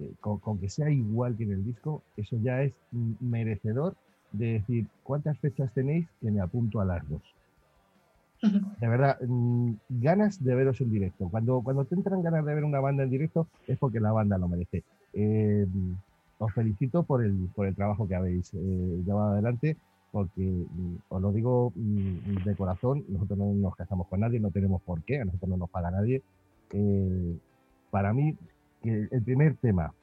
eh, 0.00 0.12
con, 0.20 0.58
que 0.58 0.68
sea 0.68 0.90
igual 0.90 1.36
que 1.36 1.44
en 1.44 1.52
el 1.52 1.64
disco, 1.64 2.02
eso 2.16 2.36
ya 2.42 2.62
es 2.62 2.72
merecedor 3.20 3.94
de 4.32 4.54
decir 4.54 4.86
cuántas 5.02 5.38
fechas 5.38 5.72
tenéis 5.72 6.08
que 6.20 6.30
me 6.30 6.40
apunto 6.40 6.80
a 6.80 6.84
las 6.84 7.08
dos. 7.08 7.22
De 8.42 8.88
verdad, 8.88 9.18
mm, 9.20 9.74
ganas 9.88 10.42
de 10.42 10.54
veros 10.54 10.80
en 10.80 10.90
directo. 10.90 11.28
Cuando, 11.30 11.60
cuando 11.62 11.84
te 11.84 11.94
entran 11.94 12.22
ganas 12.22 12.44
de 12.44 12.54
ver 12.54 12.64
una 12.64 12.80
banda 12.80 13.04
en 13.04 13.10
directo 13.10 13.46
es 13.68 13.78
porque 13.78 14.00
la 14.00 14.10
banda 14.10 14.36
lo 14.36 14.48
merece. 14.48 14.82
Eh, 15.12 15.66
os 16.38 16.52
felicito 16.52 17.04
por 17.04 17.24
el, 17.24 17.48
por 17.54 17.66
el 17.66 17.76
trabajo 17.76 18.08
que 18.08 18.16
habéis 18.16 18.52
eh, 18.54 19.02
llevado 19.06 19.32
adelante, 19.32 19.76
porque 20.10 20.42
mm, 20.42 20.96
os 21.08 21.22
lo 21.22 21.32
digo 21.32 21.72
mm, 21.76 22.42
de 22.44 22.56
corazón, 22.56 23.04
nosotros 23.08 23.38
no 23.38 23.52
nos 23.54 23.76
casamos 23.76 24.08
con 24.08 24.20
nadie, 24.20 24.40
no 24.40 24.50
tenemos 24.50 24.82
por 24.82 25.02
qué, 25.02 25.20
a 25.20 25.24
nosotros 25.24 25.48
no 25.48 25.56
nos 25.56 25.70
paga 25.70 25.92
nadie. 25.92 26.22
Eh, 26.72 27.36
para 27.90 28.12
mí, 28.12 28.36
que 28.82 29.08
el 29.10 29.22
primer 29.22 29.54
tema, 29.56 29.94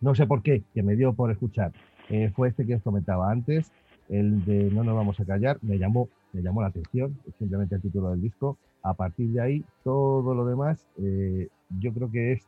no 0.00 0.14
sé 0.14 0.26
por 0.26 0.42
qué, 0.42 0.62
que 0.72 0.82
me 0.82 0.96
dio 0.96 1.12
por 1.12 1.30
escuchar, 1.30 1.72
eh, 2.08 2.30
fue 2.34 2.48
este 2.48 2.66
que 2.66 2.76
os 2.76 2.82
comentaba 2.82 3.30
antes, 3.30 3.72
el 4.08 4.44
de 4.44 4.70
No 4.70 4.84
nos 4.84 4.94
vamos 4.94 5.18
a 5.20 5.24
callar, 5.24 5.58
me 5.62 5.78
llamó, 5.78 6.08
me 6.32 6.42
llamó 6.42 6.60
la 6.62 6.68
atención, 6.68 7.16
simplemente 7.38 7.74
el 7.74 7.82
título 7.82 8.10
del 8.10 8.22
disco. 8.22 8.56
A 8.82 8.94
partir 8.94 9.28
de 9.30 9.40
ahí, 9.40 9.64
todo 9.82 10.34
lo 10.34 10.44
demás, 10.46 10.84
eh, 10.98 11.48
yo 11.80 11.92
creo 11.92 12.10
que 12.10 12.32
es, 12.32 12.46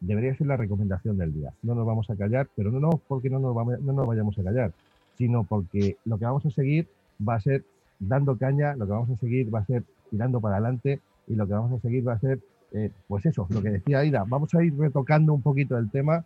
debería 0.00 0.34
ser 0.36 0.46
la 0.46 0.56
recomendación 0.56 1.18
del 1.18 1.34
día. 1.34 1.52
No 1.62 1.74
nos 1.74 1.86
vamos 1.86 2.08
a 2.08 2.16
callar, 2.16 2.48
pero 2.56 2.70
no, 2.70 2.80
no 2.80 2.90
porque 3.08 3.28
no 3.28 3.38
nos, 3.38 3.54
vamos- 3.54 3.80
no 3.80 4.06
vayamos 4.06 4.38
a 4.38 4.44
callar, 4.44 4.72
sino 5.16 5.44
porque 5.44 5.96
lo 6.04 6.18
que 6.18 6.24
vamos 6.24 6.46
a 6.46 6.50
seguir 6.50 6.88
va 7.26 7.34
a 7.34 7.40
ser 7.40 7.64
dando 7.98 8.36
caña, 8.38 8.74
lo 8.76 8.86
que 8.86 8.92
vamos 8.92 9.10
a 9.10 9.16
seguir 9.16 9.52
va 9.54 9.60
a 9.60 9.66
ser 9.66 9.82
tirando 10.10 10.40
para 10.40 10.56
adelante 10.56 11.00
y 11.26 11.34
lo 11.34 11.46
que 11.46 11.52
vamos 11.52 11.72
a 11.72 11.80
seguir 11.80 12.06
va 12.06 12.14
a 12.14 12.20
ser, 12.20 12.38
eh, 12.72 12.90
pues 13.08 13.26
eso, 13.26 13.46
lo 13.50 13.60
que 13.60 13.70
decía 13.70 13.98
Aida, 13.98 14.24
vamos 14.26 14.54
a 14.54 14.62
ir 14.64 14.74
retocando 14.78 15.34
un 15.34 15.42
poquito 15.42 15.76
el 15.76 15.90
tema 15.90 16.24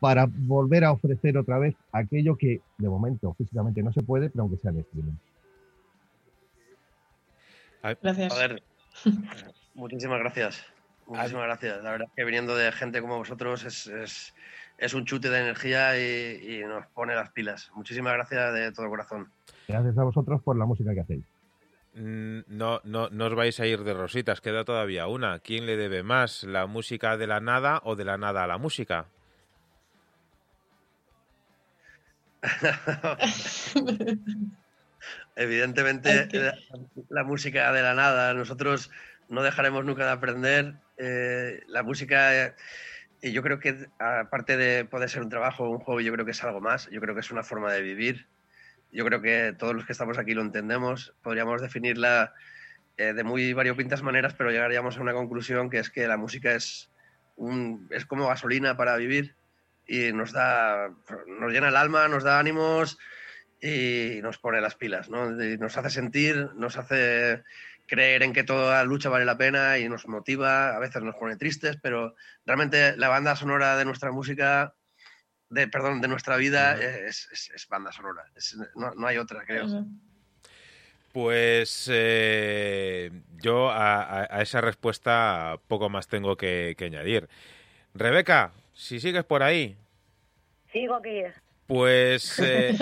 para 0.00 0.26
volver 0.28 0.84
a 0.84 0.92
ofrecer 0.92 1.36
otra 1.36 1.58
vez 1.58 1.74
aquello 1.92 2.36
que 2.36 2.60
de 2.78 2.88
momento 2.88 3.34
físicamente 3.34 3.82
no 3.82 3.92
se 3.92 4.02
puede, 4.02 4.30
pero 4.30 4.42
aunque 4.42 4.58
sea 4.58 4.70
en 4.70 4.78
streaming. 4.78 5.12
Gracias. 8.02 8.32
Joder, 8.32 8.62
muchísimas 9.74 10.18
gracias. 10.20 10.64
Muchísimas 11.06 11.44
gracias. 11.44 11.82
La 11.82 11.92
verdad 11.92 12.08
es 12.08 12.14
que 12.14 12.24
viniendo 12.24 12.54
de 12.54 12.70
gente 12.72 13.00
como 13.00 13.16
vosotros 13.16 13.64
es, 13.64 13.86
es, 13.86 14.34
es 14.76 14.94
un 14.94 15.04
chute 15.06 15.30
de 15.30 15.40
energía 15.40 15.98
y, 15.98 16.56
y 16.56 16.60
nos 16.60 16.86
pone 16.88 17.14
las 17.14 17.30
pilas. 17.30 17.70
Muchísimas 17.74 18.12
gracias 18.12 18.52
de 18.54 18.72
todo 18.72 18.88
corazón. 18.88 19.30
Gracias 19.66 19.96
a 19.96 20.04
vosotros 20.04 20.42
por 20.42 20.56
la 20.56 20.66
música 20.66 20.92
que 20.92 21.00
hacéis. 21.00 21.24
Mm, 21.94 22.40
No, 22.46 22.80
no, 22.84 23.08
no 23.08 23.26
os 23.26 23.34
vais 23.34 23.58
a 23.58 23.66
ir 23.66 23.84
de 23.84 23.94
rositas, 23.94 24.40
queda 24.40 24.64
todavía 24.64 25.06
una. 25.06 25.38
¿Quién 25.38 25.66
le 25.66 25.76
debe 25.76 26.02
más, 26.02 26.44
la 26.44 26.66
música 26.66 27.16
de 27.16 27.26
la 27.26 27.40
nada 27.40 27.80
o 27.84 27.96
de 27.96 28.04
la 28.04 28.18
nada 28.18 28.44
a 28.44 28.46
la 28.46 28.58
música? 28.58 29.06
Evidentemente, 35.36 36.28
la, 36.32 36.54
la 37.08 37.24
música 37.24 37.72
de 37.72 37.82
la 37.82 37.94
nada, 37.94 38.34
nosotros 38.34 38.90
no 39.28 39.42
dejaremos 39.42 39.84
nunca 39.84 40.04
de 40.04 40.12
aprender. 40.12 40.74
eh, 40.96 41.62
la 41.68 41.82
música, 41.82 42.46
eh, 42.46 42.54
y 43.22 43.32
yo 43.32 43.42
creo 43.42 43.60
que 43.60 43.88
aparte 43.98 44.56
de 44.56 44.84
poder 44.84 45.08
ser 45.08 45.22
un 45.22 45.28
trabajo 45.28 45.64
o 45.64 45.70
un 45.70 45.80
hobby, 45.80 46.04
yo 46.04 46.12
creo 46.12 46.24
que 46.24 46.32
es 46.32 46.42
algo 46.44 46.60
más. 46.60 46.88
Yo 46.90 47.00
creo 47.00 47.14
que 47.14 47.20
es 47.20 47.30
una 47.30 47.42
forma 47.42 47.72
de 47.72 47.82
vivir. 47.82 48.26
Yo 48.90 49.04
creo 49.04 49.20
que 49.20 49.54
todos 49.58 49.74
los 49.74 49.84
que 49.86 49.92
estamos 49.92 50.18
aquí 50.18 50.34
lo 50.34 50.42
entendemos. 50.42 51.14
Podríamos 51.22 51.60
definirla 51.60 52.34
eh, 52.96 53.12
de 53.12 53.24
muy 53.24 53.52
variopintas 53.52 54.02
maneras, 54.02 54.34
pero 54.34 54.50
llegaríamos 54.50 54.96
a 54.96 55.00
una 55.02 55.12
conclusión 55.12 55.70
que 55.70 55.78
es 55.78 55.90
que 55.90 56.06
la 56.08 56.16
música 56.16 56.52
es, 56.54 56.90
un, 57.36 57.86
es 57.90 58.06
como 58.06 58.26
gasolina 58.28 58.76
para 58.76 58.96
vivir 58.96 59.36
y 59.88 60.12
nos 60.12 60.32
da, 60.32 60.90
nos 61.26 61.50
llena 61.52 61.68
el 61.68 61.76
alma, 61.76 62.06
nos 62.08 62.22
da 62.22 62.38
ánimos 62.38 62.98
y 63.60 64.20
nos 64.22 64.38
pone 64.38 64.60
las 64.60 64.74
pilas, 64.76 65.08
¿no? 65.08 65.42
Y 65.42 65.58
nos 65.58 65.76
hace 65.76 65.90
sentir, 65.90 66.50
nos 66.54 66.76
hace 66.76 67.42
creer 67.86 68.22
en 68.22 68.34
que 68.34 68.44
toda 68.44 68.84
lucha 68.84 69.08
vale 69.08 69.24
la 69.24 69.38
pena 69.38 69.78
y 69.78 69.88
nos 69.88 70.06
motiva, 70.06 70.76
a 70.76 70.78
veces 70.78 71.02
nos 71.02 71.16
pone 71.16 71.36
tristes, 71.36 71.78
pero 71.82 72.14
realmente 72.44 72.96
la 72.98 73.08
banda 73.08 73.34
sonora 73.34 73.76
de 73.78 73.86
nuestra 73.86 74.12
música, 74.12 74.74
de, 75.48 75.66
perdón, 75.68 76.02
de 76.02 76.08
nuestra 76.08 76.36
vida 76.36 76.76
es, 76.78 77.28
es- 77.32 77.50
es 77.54 77.66
banda 77.68 77.90
sonora, 77.90 78.24
Es- 78.36 78.56
no, 78.76 78.94
no 78.94 79.06
hay 79.06 79.16
otra, 79.16 79.42
creo. 79.46 79.64
Pues 81.12 81.88
eh, 81.90 83.10
yo 83.40 83.70
a, 83.70 84.02
a- 84.02 84.28
a 84.30 84.42
esa 84.42 84.60
respuesta 84.60 85.56
poco 85.66 85.88
más 85.88 86.06
tengo 86.06 86.36
que, 86.36 86.74
que 86.76 86.84
añadir. 86.84 87.28
Rebeca, 87.94 88.52
si 88.78 89.00
sigues 89.00 89.24
por 89.24 89.42
ahí, 89.42 89.76
Sigo 90.72 90.94
aquí. 90.94 91.22
pues 91.66 92.38
eh, 92.40 92.74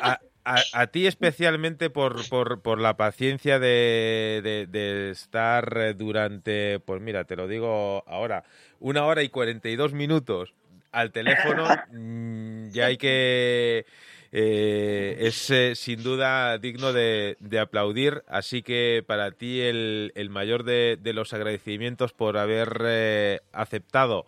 a, 0.00 0.20
a- 0.44 0.62
a 0.72 0.86
ti 0.88 1.06
especialmente 1.06 1.90
por, 1.90 2.28
por- 2.28 2.60
por 2.62 2.80
la 2.80 2.96
paciencia 2.96 3.58
de, 3.58 4.40
de- 4.44 4.66
de 4.68 5.10
estar 5.10 5.96
durante, 5.96 6.78
pues 6.80 7.00
mira, 7.02 7.24
te 7.24 7.34
lo 7.36 7.48
digo 7.48 8.04
ahora, 8.06 8.44
una 8.78 9.04
hora 9.06 9.22
y 9.22 9.28
42 9.28 9.92
minutos 9.92 10.54
al 10.92 11.10
teléfono, 11.10 11.64
mm, 11.92 12.68
ya 12.70 12.86
hay 12.86 12.96
que... 12.96 13.84
eh, 14.30 15.16
es 15.20 15.50
eh, 15.50 15.74
sin 15.74 16.02
duda 16.04 16.58
digno 16.58 16.92
de, 16.92 17.36
de 17.40 17.58
aplaudir, 17.58 18.22
así 18.28 18.62
que 18.62 19.02
para 19.06 19.32
ti 19.32 19.60
el, 19.62 20.12
el 20.14 20.30
mayor 20.30 20.62
de, 20.64 20.96
de 21.00 21.12
los 21.12 21.32
agradecimientos 21.32 22.12
por 22.12 22.36
haber 22.36 23.42
aceptado 23.52 24.26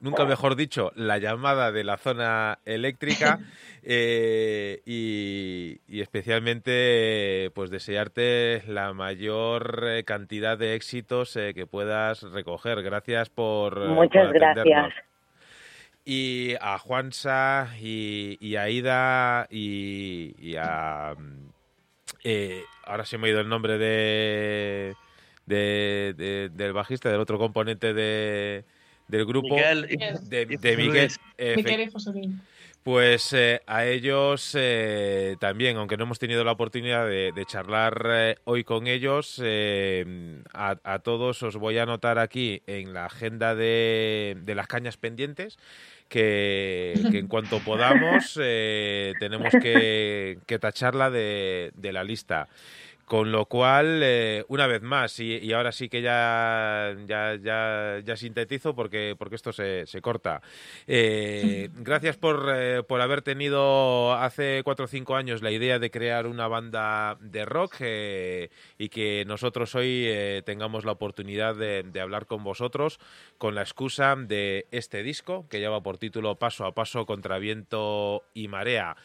nunca 0.00 0.24
mejor 0.24 0.56
dicho, 0.56 0.92
la 0.94 1.18
llamada 1.18 1.72
de 1.72 1.84
la 1.84 1.96
zona 1.96 2.58
eléctrica 2.64 3.38
eh, 3.82 4.80
y, 4.86 5.80
y 5.88 6.00
especialmente 6.00 7.50
pues 7.54 7.70
desearte 7.70 8.62
la 8.66 8.92
mayor 8.92 9.84
eh, 9.86 10.04
cantidad 10.04 10.56
de 10.58 10.74
éxitos 10.74 11.36
eh, 11.36 11.52
que 11.54 11.66
puedas 11.66 12.22
recoger. 12.22 12.82
Gracias 12.82 13.28
por 13.28 13.78
Muchas 13.88 14.26
por 14.26 14.34
gracias. 14.34 14.92
Y 16.04 16.54
a 16.60 16.78
Juansa 16.78 17.68
y, 17.80 18.38
y 18.40 18.56
a 18.56 18.70
Ida 18.70 19.46
y, 19.50 20.34
y 20.38 20.56
a... 20.56 21.14
eh, 22.24 22.62
ahora 22.84 23.04
se 23.04 23.18
me 23.18 23.26
ha 23.28 23.30
ido 23.30 23.40
el 23.40 23.48
nombre 23.50 23.76
de, 23.76 24.94
de- 25.44 26.14
de- 26.16 26.48
del 26.50 26.72
bajista, 26.72 27.10
del 27.10 27.20
otro 27.20 27.36
componente 27.38 27.92
de, 27.92 28.64
del 29.08 29.24
grupo. 29.26 29.56
Miguel 29.56 29.82
de, 30.28 30.46
Miguel. 30.76 30.86
Luis. 30.86 31.20
efe- 31.36 31.56
Miquel 31.56 31.80
y 31.80 31.90
pues 32.84 33.34
eh, 33.34 33.60
a 33.66 33.84
ellos 33.84 34.54
eh, 34.58 35.36
también, 35.40 35.76
aunque 35.76 35.98
no 35.98 36.04
hemos 36.04 36.18
tenido 36.18 36.42
la 36.44 36.52
oportunidad 36.52 37.06
de, 37.06 37.32
de 37.32 37.44
charlar 37.44 38.06
eh, 38.08 38.36
hoy 38.44 38.64
con 38.64 38.86
ellos, 38.86 39.38
eh, 39.44 40.40
a, 40.54 40.76
a 40.84 40.98
todos 41.00 41.42
os 41.42 41.56
voy 41.56 41.76
a 41.76 41.82
anotar 41.82 42.18
aquí 42.18 42.62
en 42.66 42.94
la 42.94 43.04
agenda 43.06 43.54
de, 43.54 44.38
de 44.40 44.54
las 44.54 44.68
cañas 44.68 44.96
pendientes 44.96 45.58
que, 46.08 46.94
que 47.10 47.18
en 47.18 47.26
cuanto 47.28 47.58
podamos 47.58 48.38
eh, 48.40 49.12
tenemos 49.20 49.52
que, 49.60 50.38
que 50.46 50.58
tacharla 50.58 51.10
de, 51.10 51.72
de 51.74 51.92
la 51.92 52.04
lista. 52.04 52.48
Con 53.08 53.32
lo 53.32 53.46
cual, 53.46 54.02
eh, 54.02 54.44
una 54.48 54.66
vez 54.66 54.82
más, 54.82 55.18
y, 55.18 55.38
y 55.38 55.54
ahora 55.54 55.72
sí 55.72 55.88
que 55.88 56.02
ya, 56.02 56.94
ya, 57.06 57.36
ya, 57.36 58.00
ya 58.04 58.16
sintetizo 58.16 58.74
porque, 58.74 59.16
porque 59.18 59.36
esto 59.36 59.50
se, 59.50 59.86
se 59.86 60.02
corta. 60.02 60.42
Eh, 60.86 61.70
gracias 61.76 62.18
por, 62.18 62.52
eh, 62.54 62.82
por 62.82 63.00
haber 63.00 63.22
tenido 63.22 64.12
hace 64.12 64.60
cuatro 64.62 64.84
o 64.84 64.88
cinco 64.88 65.16
años 65.16 65.40
la 65.40 65.50
idea 65.50 65.78
de 65.78 65.90
crear 65.90 66.26
una 66.26 66.48
banda 66.48 67.16
de 67.22 67.46
rock 67.46 67.76
eh, 67.80 68.50
y 68.76 68.90
que 68.90 69.24
nosotros 69.26 69.74
hoy 69.74 70.06
tengamos 70.44 70.84
la 70.84 70.92
oportunidad 70.92 71.54
de, 71.54 71.84
de 71.84 72.00
hablar 72.02 72.26
con 72.26 72.44
vosotros 72.44 73.00
con 73.38 73.54
la 73.54 73.62
excusa 73.62 74.16
de 74.16 74.66
este 74.70 75.02
disco 75.02 75.48
que 75.48 75.60
lleva 75.60 75.82
por 75.82 75.96
título 75.96 76.38
Paso 76.38 76.66
a 76.66 76.74
Paso 76.74 77.06
contra 77.06 77.38
Viento 77.38 78.24
y 78.34 78.48
Marea. 78.48 78.96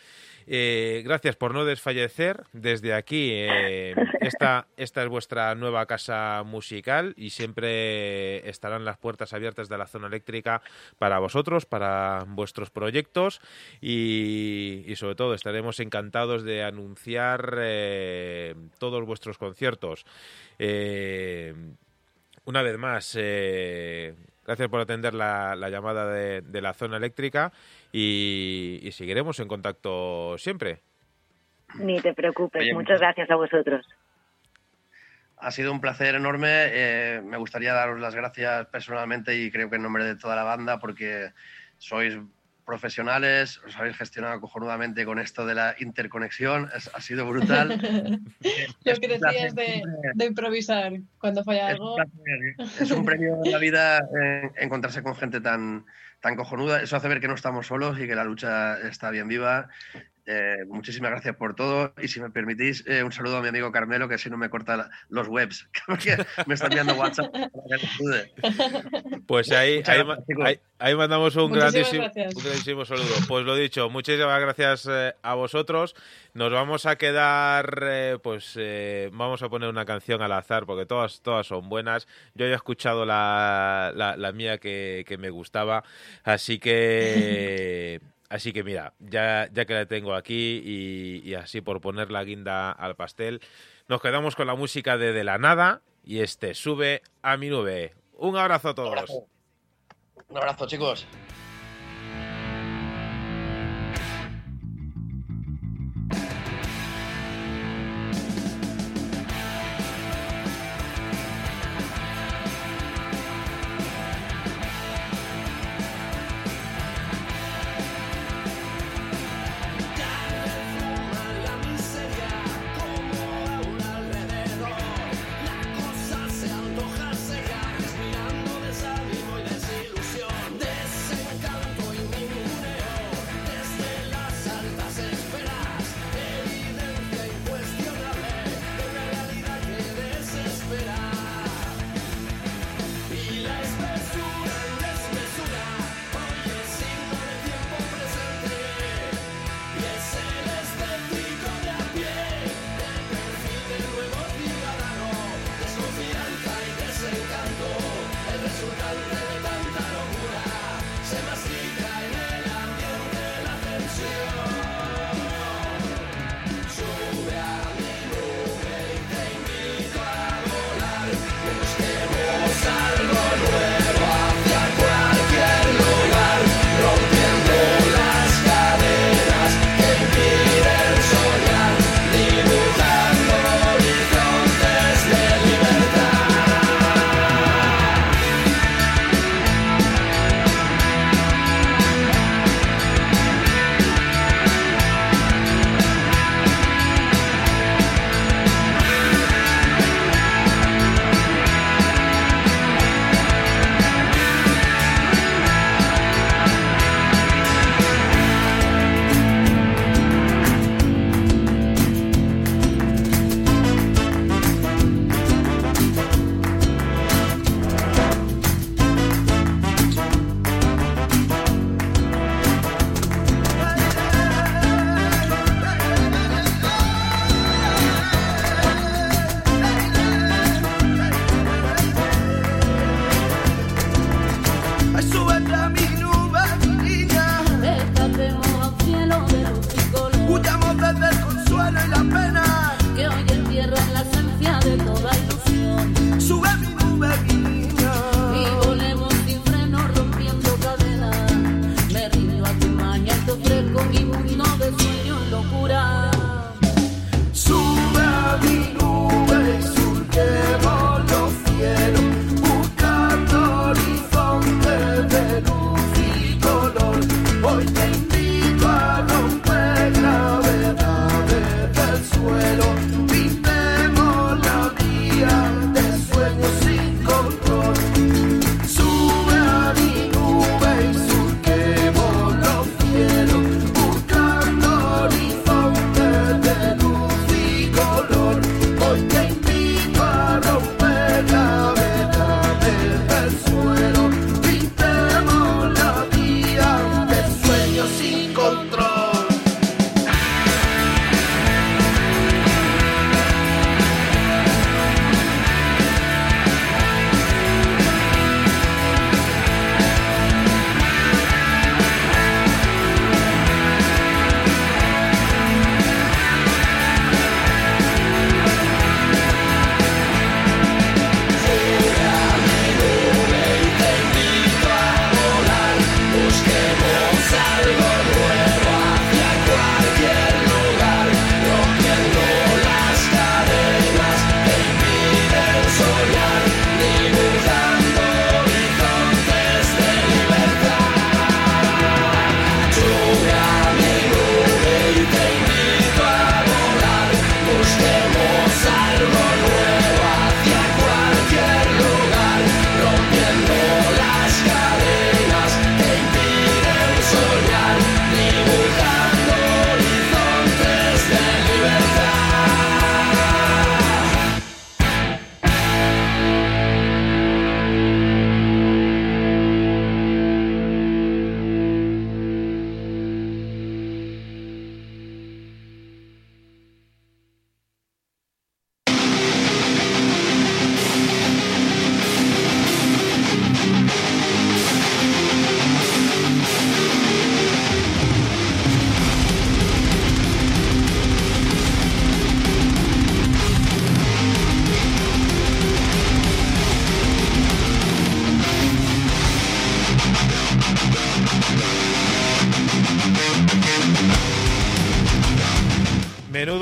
Eh, 0.48 1.02
gracias 1.06 1.36
por 1.36 1.53
no 1.53 1.65
desfallecer. 1.65 2.44
Desde 2.53 2.94
aquí, 2.94 3.30
eh, 3.32 3.95
esta, 4.22 4.68
esta 4.78 5.03
es 5.03 5.10
vuestra 5.10 5.56
nueva 5.56 5.86
casa 5.86 6.44
musical 6.45 7.14
y 7.18 7.30
siempre 7.32 8.48
estarán 8.49 8.86
las 8.86 8.98
puertas 8.98 9.34
abiertas 9.34 9.70
de 9.70 9.78
la 9.78 9.88
zona 9.88 10.07
eléctrica 10.07 10.61
para 10.98 11.20
vosotros, 11.20 11.65
para 11.65 12.26
vuestros 12.28 12.70
proyectos 12.70 13.41
y, 13.82 14.94
sobre 14.95 15.15
todo 15.15 15.34
estaremos 15.34 15.80
encantados 15.80 16.44
de 16.44 16.64
anunciar 16.64 17.57
eh, 17.60 18.56
todos 18.80 19.06
vuestros 19.06 19.38
conciertos. 19.38 20.06
Una 22.45 22.61
vez 22.61 22.78
más, 22.78 23.18
gracias 24.45 24.70
por 24.70 24.80
atender 24.82 25.14
la, 25.14 25.56
la 25.56 25.70
llamada 25.70 26.11
de, 26.11 26.41
de 26.41 26.61
la 26.61 26.74
zona 26.74 26.98
eléctrica 26.98 27.52
y, 27.91 28.80
y 28.82 28.91
seguiremos 28.91 29.40
en 29.40 29.48
contacto 29.48 30.38
siempre. 30.38 30.82
Ni 31.76 31.99
te 32.02 32.14
preocupes, 32.14 32.61
Oye, 32.61 32.74
muchas 32.74 32.99
gracias 32.99 33.30
a 33.32 33.36
vosotros. 33.36 33.86
Ha 35.38 35.52
sido 35.52 35.72
un 35.72 35.82
placer 35.82 36.15
enorme. 36.15 36.48
eh, 36.49 37.22
me 37.24 37.38
gustaría 37.38 37.74
daros 37.74 37.99
las 37.99 38.15
gracias 38.15 38.68
personalmente 38.68 39.36
y 39.36 39.52
creo 39.52 39.70
que 39.70 39.76
en 39.78 39.84
nombre 39.84 40.03
de 40.06 40.15
toda 40.15 40.36
la 40.36 40.44
banda 40.44 40.80
porque 40.80 41.32
sois 41.78 42.18
profesionales, 42.65 43.60
os 43.65 43.76
habéis 43.77 43.98
gestionado 43.98 44.40
cojonudamente 44.41 45.06
con 45.06 45.19
esto 45.19 45.45
de 45.45 45.56
la 45.56 45.76
interconexión. 45.80 46.69
Es- 46.76 46.90
ha 46.94 47.02
sido 47.02 47.26
brutal. 47.27 47.69
Lo 48.85 48.95
que 48.95 49.07
decías 49.07 49.56
de, 49.56 49.84
de 50.14 50.26
improvisar 50.26 50.94
cuando 51.18 51.44
falla 51.44 51.68
Es 51.68 51.73
algo. 51.73 51.95
placer, 51.95 52.56
es 52.81 52.91
un 52.91 53.06
premio 53.06 53.38
en 53.44 53.52
la 53.52 53.57
vida 53.60 53.99
eh, 53.99 54.52
encontrarse 54.57 55.03
con 55.03 55.15
gente 55.15 55.41
tan, 55.41 55.85
tan 56.22 56.35
cojonuda. 56.35 56.81
Eso 56.81 56.95
hace 56.95 57.07
ver 57.07 57.19
que 57.19 57.27
no 57.27 57.35
estamos 57.35 57.68
solos 57.68 57.99
y 57.99 58.07
que 58.07 58.15
la 58.15 58.23
lucha 58.23 58.80
está 58.88 59.10
bien 59.11 59.27
viva. 59.27 59.69
Eh, 60.26 60.58
muchísimas 60.68 61.12
gracias 61.12 61.36
por 61.36 61.54
todo. 61.54 61.94
Y 62.02 62.08
si 62.08 62.22
me 62.22 62.30
permitís, 62.30 62.86
eh, 62.88 63.04
un 63.04 63.12
saludo 63.12 63.38
a 63.38 63.41
mi 63.41 63.50
amigo 63.50 63.72
Carmelo, 63.74 64.08
que 64.08 64.18
si 64.18 64.30
no 64.30 64.38
me 64.38 64.50
corta 64.50 64.78
la- 64.78 64.90
los 65.10 65.28
webs, 65.28 65.68
porque 65.88 66.16
me 66.48 66.54
está 66.54 66.68
enviando 66.68 66.94
WhatsApp 66.94 67.30
para 67.32 67.50
que. 67.52 68.32
Pues 69.28 69.52
ahí, 69.52 69.82
ahí, 69.86 70.04
gracias, 70.04 70.28
ahí- 70.45 70.60
ahí 70.80 70.95
mandamos 70.95 71.36
un 71.36 71.52
grandísimo, 71.52 72.06
un 72.38 72.44
grandísimo 72.44 72.86
saludo. 72.86 73.16
Pues 73.28 73.45
lo 73.45 73.56
dicho, 73.56 73.90
muchísimas 73.90 74.40
gracias 74.40 74.88
eh, 74.90 75.14
a 75.22 75.34
vosotros. 75.34 75.94
Nos 76.34 76.52
vamos 76.54 76.86
a 76.86 76.95
quedar, 76.95 77.80
eh, 77.84 78.18
pues 78.24 78.54
eh, 78.58 79.10
vamos 79.12 79.44
a 79.44 79.50
poner 79.50 79.68
una 79.70 79.86
canción 79.86 80.22
al 80.22 80.32
azar 80.32 80.66
porque 80.66 80.86
todas, 80.86 81.22
todas 81.22 81.45
son 81.48 81.68
buenas. 81.68 82.08
Yo 82.34 82.45
ya 82.45 82.54
he 82.54 82.56
escuchado 82.56 83.06
la, 83.06 83.91
la, 83.94 84.16
la 84.16 84.32
mía 84.32 84.58
que, 84.58 85.04
que 85.06 85.18
me 85.18 85.30
gustaba, 85.30 85.84
así 86.24 86.60
que... 86.60 88.00
Así 88.34 88.51
que 88.51 88.64
mira, 88.64 88.95
ya, 88.97 89.47
ya 89.53 89.65
que 89.65 89.76
la 89.76 89.85
tengo 89.85 90.15
aquí 90.15 90.60
y, 90.65 91.35
así 91.35 91.61
por 91.61 91.81
poner 91.81 92.10
la 92.10 92.23
guinda 92.23 92.72
al 92.72 92.95
pastel, 92.95 93.41
nos 93.88 94.01
quedamos 94.01 94.35
con 94.35 94.47
la 94.47 94.55
música 94.55 94.97
de 94.97 95.14
De 95.14 95.23
la 95.23 95.38
Nada 95.38 95.81
y 96.03 96.22
este 96.22 96.55
sube 96.55 97.03
a 97.22 97.38
mi 97.38 97.49
nube. 97.49 97.93
Un 98.14 98.35
abrazo 98.35 98.69
a 98.69 98.73
todos. 98.73 99.07
Un 100.30 100.38
abrazo, 100.38 100.65
chicos. 100.65 101.05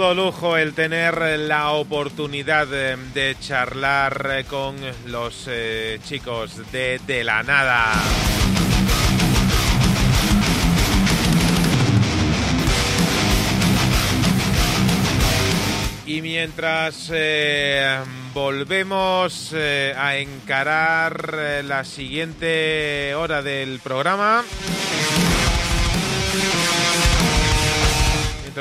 Menudo 0.01 0.15
lujo 0.15 0.57
el 0.57 0.73
tener 0.73 1.21
la 1.41 1.73
oportunidad 1.73 2.65
de, 2.65 2.97
de 3.13 3.35
charlar 3.39 4.31
eh, 4.31 4.45
con 4.45 4.75
los 5.05 5.45
eh, 5.47 5.99
chicos 6.03 6.71
de 6.71 6.99
De 7.05 7.23
la 7.23 7.43
Nada. 7.43 7.93
Y 16.07 16.21
mientras 16.23 17.11
eh, 17.13 17.99
volvemos 18.33 19.51
eh, 19.53 19.93
a 19.95 20.17
encarar 20.17 21.35
eh, 21.37 21.63
la 21.63 21.83
siguiente 21.83 23.13
hora 23.13 23.41
del 23.41 23.79
programa, 23.79 24.43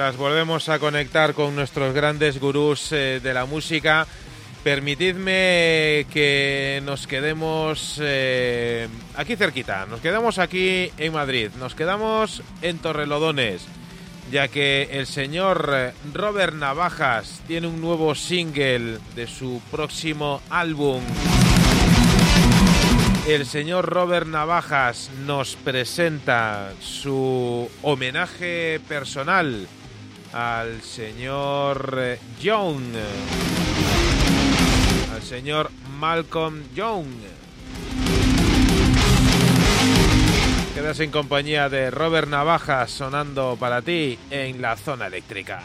mientras 0.01 0.17
volvemos 0.17 0.71
a 0.71 0.79
conectar 0.79 1.35
con 1.35 1.55
nuestros 1.55 1.93
grandes 1.93 2.41
gurús 2.41 2.91
eh, 2.91 3.21
de 3.23 3.35
la 3.35 3.45
música, 3.45 4.07
permitidme 4.65 6.07
que 6.11 6.81
nos 6.87 7.07
quedemos 7.07 8.01
eh, 8.03 8.89
aquí 9.15 9.37
cerquita, 9.37 9.85
nos 9.85 10.01
quedamos 10.01 10.39
aquí 10.39 10.91
en 10.97 11.13
Madrid, 11.13 11.51
nos 11.59 11.75
quedamos 11.75 12.43
en 12.63 12.79
Torrelodones 12.79 13.67
ya 14.33 14.49
que 14.49 14.89
el 14.93 15.07
señor 15.07 15.93
Robert 16.15 16.55
Navajas 16.55 17.43
tiene 17.47 17.67
un 17.67 17.83
nuevo 17.83 18.15
single 18.15 19.01
de 19.15 19.27
su 19.27 19.61
próximo 19.71 20.41
álbum. 20.49 21.03
El 23.29 23.45
señor 23.45 23.85
Robert 23.85 24.27
Navajas 24.27 25.11
nos 25.27 25.57
presenta 25.57 26.73
su 26.81 27.71
homenaje 27.83 28.81
personal 28.89 29.69
al 30.33 30.83
señor 30.83 31.97
eh, 31.99 32.19
Young, 32.41 32.95
al 35.13 35.23
señor 35.23 35.71
Malcolm 35.99 36.63
Young. 36.75 37.07
Quedas 40.75 41.01
en 41.01 41.11
compañía 41.11 41.69
de 41.69 41.91
Robert 41.91 42.29
Navajas 42.29 42.91
sonando 42.91 43.57
para 43.59 43.83
ti 43.83 44.19
en 44.31 44.63
la 44.63 44.77
zona 44.77 45.09
eléctrica. 45.09 45.61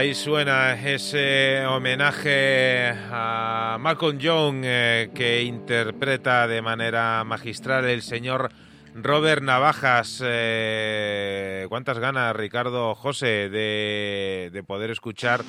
Ahí 0.00 0.14
suena 0.14 0.72
ese 0.80 1.66
homenaje 1.66 2.88
a 3.12 3.76
Malcolm 3.78 4.16
Young 4.16 4.62
eh, 4.64 5.10
que 5.14 5.42
interpreta 5.42 6.48
de 6.48 6.62
manera 6.62 7.22
magistral 7.24 7.84
el 7.84 8.00
señor 8.00 8.50
Robert 8.94 9.42
Navajas. 9.42 10.22
Eh, 10.24 11.66
¿Cuántas 11.68 11.98
ganas, 11.98 12.34
Ricardo 12.34 12.94
José, 12.94 13.50
de, 13.50 14.48
de 14.50 14.62
poder 14.62 14.90
escuchar 14.90 15.44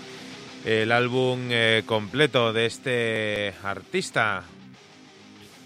el 0.66 0.92
álbum 0.92 1.48
eh, 1.50 1.84
completo 1.86 2.52
de 2.52 2.66
este 2.66 3.54
artista? 3.64 4.44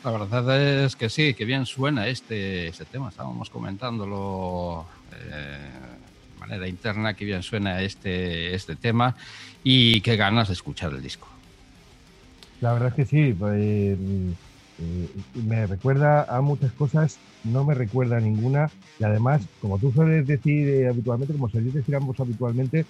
La 0.03 0.11
verdad 0.11 0.61
es 0.85 0.95
que 0.95 1.09
sí, 1.09 1.33
que 1.33 1.45
bien 1.45 1.65
suena 1.65 2.07
este, 2.07 2.67
este 2.67 2.85
tema. 2.85 3.09
Estábamos 3.09 3.49
comentándolo 3.49 4.85
manera 6.47 6.67
interna, 6.67 7.13
que 7.13 7.25
bien 7.25 7.43
suena 7.43 7.81
este, 7.81 8.53
este 8.53 8.75
tema 8.75 9.15
y 9.63 10.01
qué 10.01 10.15
ganas 10.15 10.47
de 10.47 10.53
escuchar 10.53 10.93
el 10.93 11.01
disco. 11.01 11.27
La 12.61 12.73
verdad 12.73 12.89
es 12.89 12.95
que 12.95 13.05
sí, 13.05 13.33
pues, 13.33 13.59
eh, 13.61 15.07
me 15.33 15.65
recuerda 15.67 16.23
a 16.23 16.41
muchas 16.41 16.71
cosas, 16.73 17.17
no 17.43 17.63
me 17.63 17.73
recuerda 17.73 18.17
a 18.17 18.21
ninguna 18.21 18.69
y 18.99 19.03
además, 19.03 19.41
como 19.61 19.77
tú 19.77 19.91
sueles 19.91 20.25
decir 20.25 20.67
eh, 20.69 20.87
habitualmente, 20.87 21.33
como 21.33 21.49
solís 21.49 21.73
decir 21.73 21.95
ambos 21.95 22.19
habitualmente, 22.19 22.85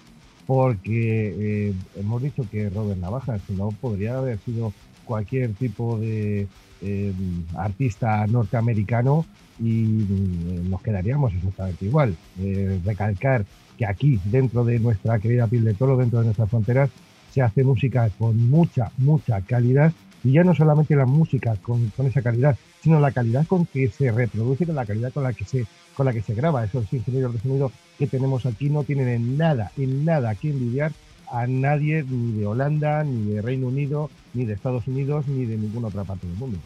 porque 0.46 1.34
eh, 1.68 1.74
hemos 1.96 2.22
dicho 2.22 2.46
que 2.50 2.70
Robert 2.70 3.00
Navajas, 3.00 3.40
si 3.46 3.54
no 3.54 3.70
podría 3.80 4.18
haber 4.18 4.38
sido 4.40 4.72
cualquier 5.04 5.52
tipo 5.54 5.98
de 5.98 6.46
eh, 6.82 7.12
artista 7.56 8.26
norteamericano 8.26 9.24
y 9.58 9.84
eh, 9.84 10.62
nos 10.68 10.82
quedaríamos 10.82 11.32
exactamente 11.34 11.84
igual. 11.84 12.16
Eh, 12.40 12.80
recalcar 12.84 13.44
que 13.76 13.86
aquí, 13.86 14.18
dentro 14.24 14.64
de 14.64 14.78
nuestra 14.78 15.18
querida 15.18 15.46
piel 15.46 15.64
de 15.64 15.74
toro, 15.74 15.96
dentro 15.96 16.20
de 16.20 16.26
nuestras 16.26 16.48
fronteras, 16.48 16.90
se 17.32 17.42
hace 17.42 17.64
música 17.64 18.08
con 18.18 18.48
mucha, 18.48 18.90
mucha 18.96 19.40
calidad 19.42 19.92
y 20.24 20.32
ya 20.32 20.42
no 20.42 20.54
solamente 20.54 20.96
la 20.96 21.06
música 21.06 21.56
con, 21.62 21.90
con 21.90 22.06
esa 22.06 22.22
calidad, 22.22 22.56
sino 22.82 22.98
la 22.98 23.12
calidad 23.12 23.46
con 23.46 23.66
que 23.66 23.88
se 23.88 24.10
reproduce, 24.10 24.66
con 24.66 24.74
la 24.74 24.86
calidad 24.86 25.12
con 25.12 25.22
la 25.22 25.32
que 25.32 25.44
se, 25.44 25.66
con 25.94 26.06
la 26.06 26.12
que 26.12 26.22
se 26.22 26.34
graba. 26.34 26.64
Esos 26.64 26.90
ingenieros 26.92 27.34
de 27.34 27.40
sonido 27.40 27.70
que 27.98 28.06
tenemos 28.06 28.46
aquí 28.46 28.70
no 28.70 28.84
tienen 28.84 29.08
en 29.08 29.36
nada, 29.36 29.70
en 29.76 30.04
nada 30.04 30.34
que 30.34 30.50
envidiar 30.50 30.92
a 31.30 31.46
nadie 31.46 32.04
ni 32.08 32.38
de 32.38 32.46
Holanda, 32.46 33.04
ni 33.04 33.32
de 33.32 33.42
Reino 33.42 33.68
Unido, 33.68 34.10
ni 34.34 34.44
de 34.44 34.54
Estados 34.54 34.86
Unidos, 34.86 35.26
ni 35.28 35.44
de 35.44 35.56
ninguna 35.56 35.88
otra 35.88 36.04
parte 36.04 36.26
del 36.26 36.36
mundo. 36.36 36.58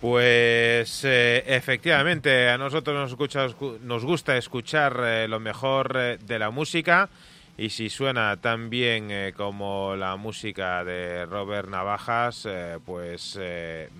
Pues 0.00 1.04
eh, 1.04 1.44
efectivamente, 1.46 2.48
a 2.48 2.56
nosotros 2.56 2.96
nos, 2.96 3.10
escucha- 3.10 3.48
nos 3.82 4.02
gusta 4.04 4.34
escuchar 4.38 4.98
eh, 5.04 5.28
lo 5.28 5.40
mejor 5.40 5.94
eh, 5.98 6.18
de 6.26 6.38
la 6.38 6.50
música 6.50 7.10
y 7.58 7.68
si 7.68 7.90
suena 7.90 8.34
tan 8.38 8.70
bien 8.70 9.10
como 9.36 9.94
la 9.94 10.16
música 10.16 10.82
de 10.84 11.26
Robert 11.26 11.68
Navajas, 11.68 12.48
pues 12.86 13.38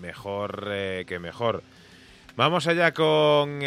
mejor 0.00 0.66
que 1.06 1.18
mejor. 1.20 1.62
Vamos 2.36 2.66
allá 2.66 2.94
con 2.94 3.62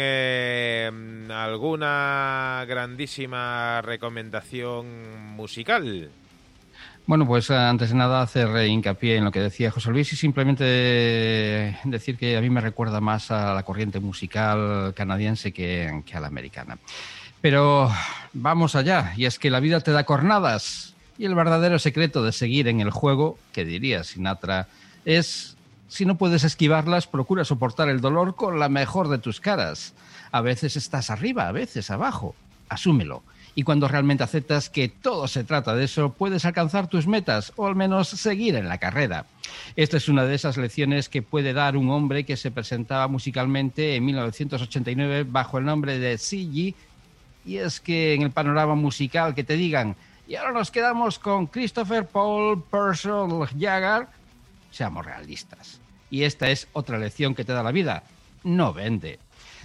alguna 1.30 2.64
grandísima 2.66 3.82
recomendación 3.82 5.16
musical. 5.36 6.10
Bueno, 7.06 7.26
pues 7.26 7.50
eh, 7.50 7.54
antes 7.54 7.90
de 7.90 7.96
nada 7.96 8.22
hacer 8.22 8.48
eh, 8.56 8.68
hincapié 8.68 9.16
en 9.16 9.24
lo 9.24 9.30
que 9.30 9.40
decía 9.40 9.70
José 9.70 9.90
Luis 9.90 10.10
y 10.14 10.16
simplemente 10.16 10.64
eh, 10.66 11.76
decir 11.84 12.16
que 12.16 12.38
a 12.38 12.40
mí 12.40 12.48
me 12.48 12.62
recuerda 12.62 13.00
más 13.02 13.30
a 13.30 13.52
la 13.52 13.62
corriente 13.62 14.00
musical 14.00 14.94
canadiense 14.94 15.52
que, 15.52 16.02
que 16.06 16.16
a 16.16 16.20
la 16.20 16.28
americana. 16.28 16.78
Pero 17.42 17.90
vamos 18.32 18.74
allá, 18.74 19.12
y 19.18 19.26
es 19.26 19.38
que 19.38 19.50
la 19.50 19.60
vida 19.60 19.80
te 19.80 19.90
da 19.90 20.04
cornadas 20.04 20.94
y 21.18 21.26
el 21.26 21.34
verdadero 21.34 21.78
secreto 21.78 22.22
de 22.22 22.32
seguir 22.32 22.68
en 22.68 22.80
el 22.80 22.90
juego, 22.90 23.38
que 23.52 23.66
diría 23.66 24.02
Sinatra, 24.02 24.68
es 25.04 25.58
si 25.88 26.06
no 26.06 26.16
puedes 26.16 26.42
esquivarlas, 26.42 27.06
procura 27.06 27.44
soportar 27.44 27.90
el 27.90 28.00
dolor 28.00 28.34
con 28.34 28.58
la 28.58 28.70
mejor 28.70 29.08
de 29.08 29.18
tus 29.18 29.40
caras. 29.40 29.92
A 30.32 30.40
veces 30.40 30.76
estás 30.76 31.10
arriba, 31.10 31.48
a 31.48 31.52
veces 31.52 31.90
abajo. 31.90 32.34
Asúmelo. 32.70 33.22
Y 33.54 33.62
cuando 33.62 33.86
realmente 33.86 34.24
aceptas 34.24 34.68
que 34.68 34.88
todo 34.88 35.28
se 35.28 35.44
trata 35.44 35.74
de 35.74 35.84
eso, 35.84 36.12
puedes 36.12 36.44
alcanzar 36.44 36.88
tus 36.88 37.06
metas 37.06 37.52
o 37.56 37.66
al 37.66 37.76
menos 37.76 38.08
seguir 38.08 38.56
en 38.56 38.68
la 38.68 38.78
carrera. 38.78 39.26
Esta 39.76 39.96
es 39.96 40.08
una 40.08 40.24
de 40.24 40.34
esas 40.34 40.56
lecciones 40.56 41.08
que 41.08 41.22
puede 41.22 41.52
dar 41.52 41.76
un 41.76 41.90
hombre 41.90 42.24
que 42.24 42.36
se 42.36 42.50
presentaba 42.50 43.06
musicalmente 43.06 43.94
en 43.94 44.04
1989 44.04 45.24
bajo 45.28 45.58
el 45.58 45.64
nombre 45.64 45.98
de 45.98 46.18
CG. 46.18 46.74
Y 47.46 47.56
es 47.58 47.80
que 47.80 48.14
en 48.14 48.22
el 48.22 48.30
panorama 48.30 48.74
musical 48.74 49.34
que 49.34 49.44
te 49.44 49.56
digan, 49.56 49.94
y 50.26 50.36
ahora 50.36 50.52
nos 50.52 50.70
quedamos 50.70 51.18
con 51.18 51.46
Christopher 51.46 52.06
Paul 52.06 52.62
Purcell 52.62 53.46
Jagger, 53.58 54.08
seamos 54.70 55.04
realistas. 55.04 55.80
Y 56.10 56.22
esta 56.22 56.50
es 56.50 56.66
otra 56.72 56.98
lección 56.98 57.34
que 57.34 57.44
te 57.44 57.52
da 57.52 57.62
la 57.62 57.72
vida. 57.72 58.02
No 58.42 58.72
vende. 58.72 59.18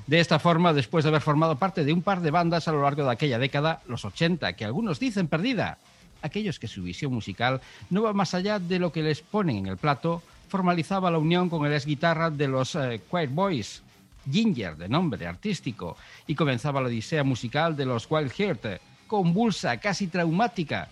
De 0.10 0.20
esta 0.20 0.40
forma, 0.40 0.74
después 0.74 1.04
de 1.04 1.10
haber 1.10 1.22
formado 1.22 1.58
parte 1.58 1.86
de 1.86 1.94
un 1.94 2.02
par 2.02 2.22
de 2.22 2.32
bandas 2.32 2.68
a 2.68 2.72
lo 2.72 2.82
largo 2.82 3.04
de 3.04 3.12
aquella 3.12 3.38
década, 3.38 3.84
los 3.88 4.06
80, 4.06 4.54
que 4.54 4.66
algunos 4.66 5.00
dicen 5.00 5.28
perdida, 5.28 5.78
aquellos 6.24 6.58
que 6.58 6.68
su 6.68 6.82
visión 6.82 7.14
musical 7.14 7.62
no 7.92 8.02
va 8.02 8.12
más 8.12 8.34
allá 8.34 8.58
de 8.58 8.80
lo 8.80 8.92
que 8.92 9.04
les 9.04 9.22
ponen 9.22 9.58
en 9.58 9.68
el 9.68 9.78
plato, 9.78 10.24
formalizaba 10.48 11.12
la 11.12 11.20
unión 11.20 11.48
con 11.48 11.64
el 11.64 11.74
ex 11.74 11.86
guitarra 11.86 12.32
de 12.32 12.48
los 12.48 12.74
eh, 12.74 13.02
Quiet 13.08 13.30
Boys, 13.30 13.84
Ginger, 14.28 14.78
de 14.78 14.90
nombre 14.90 15.28
artístico, 15.28 15.96
y 16.26 16.34
comenzaba 16.34 16.82
la 16.82 16.88
odisea 16.88 17.24
musical 17.24 17.76
de 17.78 17.86
los 17.86 18.10
Wild 18.10 18.32
Heart, 18.32 18.82
convulsa, 19.06 19.78
casi 19.78 20.08
traumática, 20.08 20.90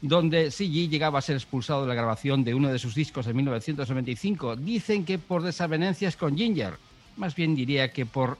donde 0.00 0.52
CG 0.52 0.88
llegaba 0.88 1.18
a 1.18 1.22
ser 1.22 1.34
expulsado 1.34 1.82
de 1.82 1.88
la 1.88 1.94
grabación 1.94 2.44
de 2.44 2.54
uno 2.54 2.68
de 2.68 2.78
sus 2.78 2.94
discos 2.94 3.26
en 3.26 3.34
1995. 3.34 4.54
Dicen 4.54 5.04
que 5.04 5.18
por 5.18 5.42
desavenencias 5.42 6.14
con 6.14 6.36
Ginger, 6.36 6.74
más 7.16 7.34
bien 7.34 7.56
diría 7.56 7.92
que 7.92 8.06
por 8.06 8.38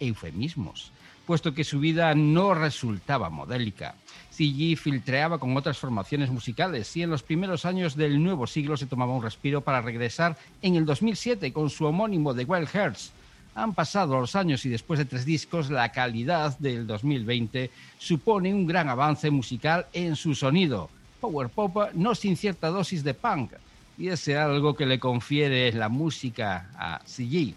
eufemismos, 0.00 0.90
puesto 1.26 1.54
que 1.54 1.62
su 1.62 1.78
vida 1.78 2.14
no 2.14 2.54
resultaba 2.54 3.30
modélica. 3.30 3.94
CG 4.30 4.76
filtreaba 4.76 5.38
con 5.38 5.56
otras 5.56 5.78
formaciones 5.78 6.30
musicales 6.30 6.96
y 6.96 7.02
en 7.02 7.10
los 7.10 7.22
primeros 7.22 7.64
años 7.64 7.94
del 7.94 8.22
nuevo 8.22 8.46
siglo 8.46 8.76
se 8.76 8.86
tomaba 8.86 9.12
un 9.12 9.22
respiro 9.22 9.60
para 9.60 9.82
regresar 9.82 10.36
en 10.62 10.76
el 10.76 10.86
2007 10.86 11.52
con 11.52 11.70
su 11.70 11.84
homónimo 11.84 12.34
The 12.34 12.44
Wild 12.44 12.68
Hearts. 12.68 13.12
Han 13.54 13.74
pasado 13.74 14.18
los 14.18 14.36
años 14.36 14.64
y 14.64 14.70
después 14.70 14.98
de 14.98 15.04
tres 15.04 15.24
discos, 15.24 15.70
la 15.70 15.92
calidad 15.92 16.58
del 16.58 16.86
2020 16.86 17.70
supone 17.98 18.54
un 18.54 18.66
gran 18.66 18.88
avance 18.88 19.30
musical 19.30 19.86
en 19.92 20.16
su 20.16 20.34
sonido. 20.34 20.88
Power 21.20 21.48
pop 21.48 21.76
no 21.94 22.14
sin 22.14 22.36
cierta 22.36 22.68
dosis 22.68 23.04
de 23.04 23.12
punk, 23.12 23.52
y 23.98 24.08
ese 24.08 24.38
algo 24.38 24.74
que 24.74 24.86
le 24.86 24.98
confiere 24.98 25.70
la 25.72 25.90
música 25.90 26.70
a 26.78 27.02
CG. 27.04 27.54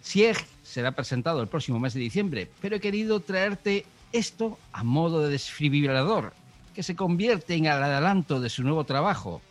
Sieg 0.00 0.36
será 0.70 0.92
presentado 0.92 1.42
el 1.42 1.48
próximo 1.48 1.80
mes 1.80 1.94
de 1.94 2.00
diciembre, 2.00 2.48
pero 2.60 2.76
he 2.76 2.80
querido 2.80 3.20
traerte 3.20 3.84
esto 4.12 4.58
a 4.72 4.84
modo 4.84 5.22
de 5.22 5.30
desfibrilador, 5.30 6.32
que 6.74 6.82
se 6.82 6.96
convierte 6.96 7.54
en 7.54 7.66
el 7.66 7.82
adelanto 7.82 8.40
de 8.40 8.48
su 8.48 8.62
nuevo 8.62 8.84
trabajo. 8.84 9.42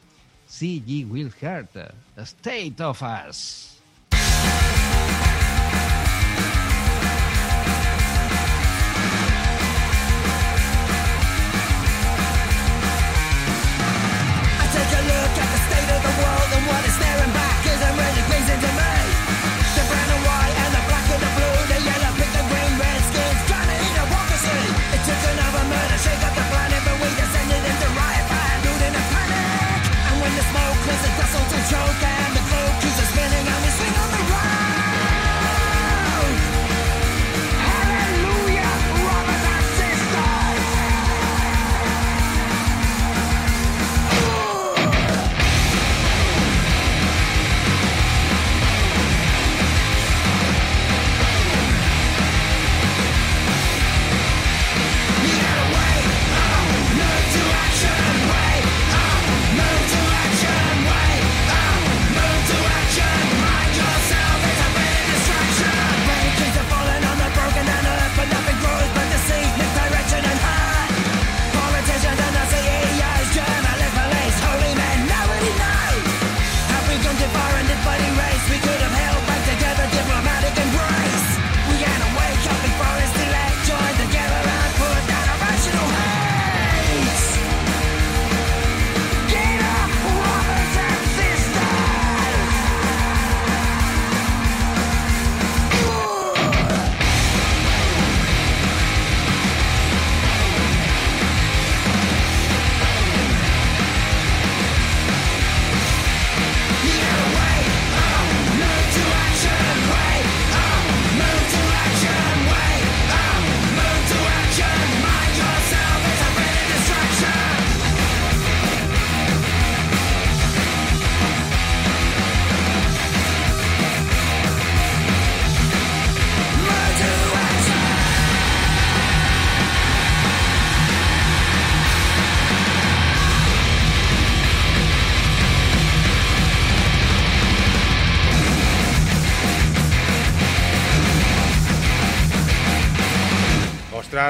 C.G. 0.48 1.08
Will 1.08 1.32
Hurt, 1.42 1.72
The 2.16 2.22
State 2.22 2.82
of 2.82 3.04
Us. 3.04 3.80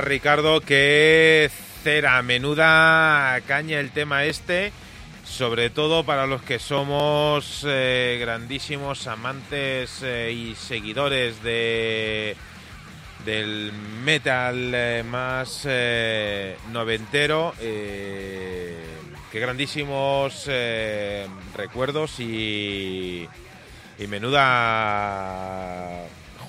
Ricardo, 0.02 0.62
qué 0.62 1.50
cera, 1.84 2.22
menuda 2.22 3.40
caña 3.48 3.80
el 3.80 3.92
tema 3.92 4.26
este, 4.26 4.72
sobre 5.24 5.70
todo 5.70 6.04
para 6.04 6.28
los 6.28 6.42
que 6.42 6.60
somos 6.60 7.66
eh, 7.68 8.18
grandísimos 8.20 9.08
amantes 9.08 10.02
eh, 10.04 10.32
y 10.32 10.56
seguidores 10.56 11.42
de 11.44 12.36
del 13.26 13.72
metal 14.04 14.72
eh, 14.74 15.04
más 15.06 15.68
noventero. 16.72 17.54
qué 17.60 19.40
grandísimos 19.40 20.50
recuerdos 21.56 22.20
y, 22.20 23.28
y 23.98 24.08
menuda... 24.08 25.40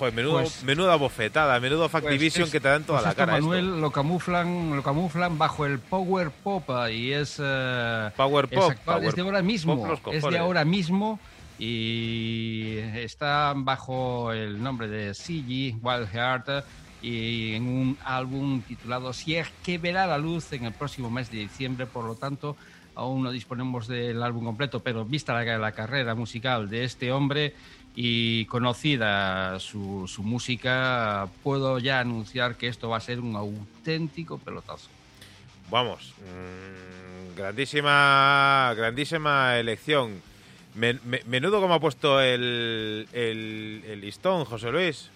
Joder, 0.00 0.14
menudo- 0.14 0.40
Pues- 0.40 0.64
menuda 0.64 0.96
bofetada, 0.96 1.60
menudo 1.60 1.86
Factivision 1.90 2.44
Pues 2.44 2.52
que 2.52 2.58
te 2.60 2.68
dan 2.68 2.84
toda 2.84 3.00
pues 3.00 3.08
la 3.10 3.14
cara. 3.14 3.34
esto. 3.36 3.46
Manuel, 3.48 3.80
lo 3.82 3.90
camuflan, 3.92 4.74
lo 4.74 4.82
camuflan 4.82 5.36
bajo 5.36 5.66
el 5.66 5.78
power 5.78 6.30
pop 6.30 6.66
y 6.90 7.12
es 7.12 7.36
eh, 7.38 8.10
Power 8.16 8.48
es 8.50 8.58
pop, 8.58 8.70
actual, 8.70 8.96
power 8.96 9.08
es 9.10 9.14
de 9.14 9.20
ahora 9.20 9.42
mismo, 9.42 9.94
es 10.10 10.22
de 10.24 10.38
ahora 10.38 10.64
mismo 10.64 11.20
y 11.58 12.76
está 12.94 13.52
bajo 13.54 14.32
el 14.32 14.62
nombre 14.62 14.88
de 14.88 15.12
CG 15.14 15.76
Wild 15.82 16.08
Heart 16.10 16.48
eh, 16.48 16.62
y 17.02 17.54
en 17.54 17.66
un 17.68 17.98
álbum 18.02 18.62
titulado 18.62 19.12
Si 19.12 19.36
es 19.36 19.48
que 19.62 19.76
verá 19.76 20.06
la 20.06 20.16
luz 20.16 20.50
en 20.54 20.64
el 20.64 20.72
próximo 20.72 21.10
mes 21.10 21.30
de 21.30 21.38
diciembre, 21.40 21.84
por 21.84 22.06
lo 22.06 22.14
tanto 22.14 22.56
aún 22.94 23.22
no 23.22 23.30
disponemos 23.30 23.86
del 23.86 24.22
álbum 24.22 24.44
completo, 24.44 24.80
pero 24.80 25.04
vista 25.04 25.32
la, 25.32 25.58
la 25.58 25.72
carrera 25.72 26.14
musical 26.14 26.68
de 26.70 26.84
este 26.84 27.12
hombre 27.12 27.54
y 27.94 28.44
conocida 28.46 29.58
su, 29.60 30.06
su 30.06 30.22
música, 30.22 31.28
puedo 31.42 31.78
ya 31.78 32.00
anunciar 32.00 32.56
que 32.56 32.68
esto 32.68 32.88
va 32.88 32.96
a 32.98 33.00
ser 33.00 33.20
un 33.20 33.36
auténtico 33.36 34.38
pelotazo. 34.38 34.88
Vamos, 35.70 36.14
mm, 36.18 37.36
grandísima, 37.36 38.72
grandísima 38.76 39.58
elección. 39.58 40.20
Men- 40.74 41.00
me- 41.04 41.22
menudo 41.26 41.60
como 41.60 41.74
ha 41.74 41.80
puesto 41.80 42.20
el, 42.20 43.08
el, 43.12 43.82
el 43.86 44.00
listón, 44.00 44.44
José 44.44 44.70
Luis. 44.70 45.10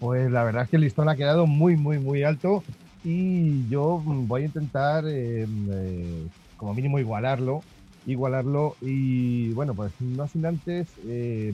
Pues 0.00 0.30
la 0.30 0.44
verdad 0.44 0.62
es 0.64 0.70
que 0.70 0.76
el 0.76 0.82
listón 0.82 1.08
ha 1.08 1.16
quedado 1.16 1.46
muy, 1.46 1.76
muy, 1.76 1.98
muy 1.98 2.22
alto 2.22 2.62
y 3.04 3.68
yo 3.68 4.00
voy 4.04 4.42
a 4.42 4.46
intentar, 4.46 5.04
eh, 5.06 5.46
eh, 5.70 6.26
como 6.56 6.74
mínimo, 6.74 6.98
igualarlo. 6.98 7.62
Igualarlo 8.08 8.74
y 8.80 9.52
bueno, 9.52 9.74
pues 9.74 9.92
no 10.00 10.26
sin 10.28 10.46
antes 10.46 10.88
eh, 11.06 11.52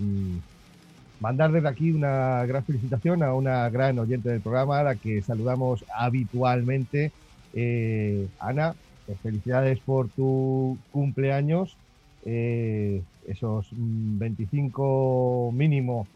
mandar 1.21 1.53
desde 1.53 1.69
aquí 1.69 1.91
una 1.91 2.45
gran 2.47 2.65
felicitación 2.65 3.23
a 3.23 3.35
una 3.35 3.69
gran 3.71 3.99
oyente 3.99 4.29
del 4.29 4.41
programa, 4.41 4.79
a 4.79 4.85
la 4.85 4.95
que 4.95 5.21
saludamos 5.23 5.85
habitualmente. 5.97 7.11
Eh, 7.55 8.29
Ana, 8.39 8.75
eh, 9.09 9.17
felicidades 9.23 9.81
por 9.81 10.09
tu 10.11 10.79
cumpleaños. 10.93 11.77
Eh, 12.25 13.03
esos 13.27 13.69
mm, 13.73 14.19
25 14.19 15.51
mínimo 15.53 16.07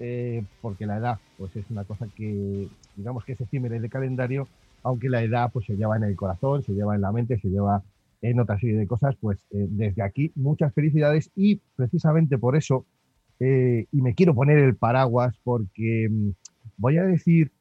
eh, 0.00 0.44
porque 0.60 0.86
la 0.86 0.96
edad 0.98 1.18
pues 1.36 1.54
es 1.56 1.64
una 1.70 1.84
cosa 1.84 2.06
que 2.14 2.68
digamos 2.96 3.24
que 3.24 3.32
es 3.32 3.40
efímera 3.40 3.78
de 3.78 3.88
calendario, 3.88 4.48
aunque 4.82 5.08
la 5.08 5.22
edad 5.22 5.50
pues 5.52 5.66
se 5.66 5.76
lleva 5.76 5.96
en 5.96 6.04
el 6.04 6.16
corazón, 6.16 6.62
se 6.62 6.72
lleva 6.72 6.94
en 6.94 7.00
la 7.00 7.12
mente, 7.12 7.38
se 7.38 7.48
lleva 7.48 7.82
en 8.22 8.40
otra 8.40 8.58
serie 8.58 8.76
de 8.76 8.86
cosas, 8.86 9.16
pues 9.16 9.38
eh, 9.50 9.66
desde 9.68 10.02
aquí 10.02 10.32
muchas 10.34 10.72
felicidades 10.74 11.30
y 11.34 11.60
precisamente 11.76 12.38
por 12.38 12.56
eso, 12.56 12.86
eh, 13.40 13.86
y 13.92 14.02
me 14.02 14.14
quiero 14.14 14.34
poner 14.34 14.58
el 14.58 14.76
paraguas 14.76 15.38
porque 15.44 16.08
mm, 16.10 16.30
voy 16.76 16.98
a 16.98 17.04
decir 17.04 17.52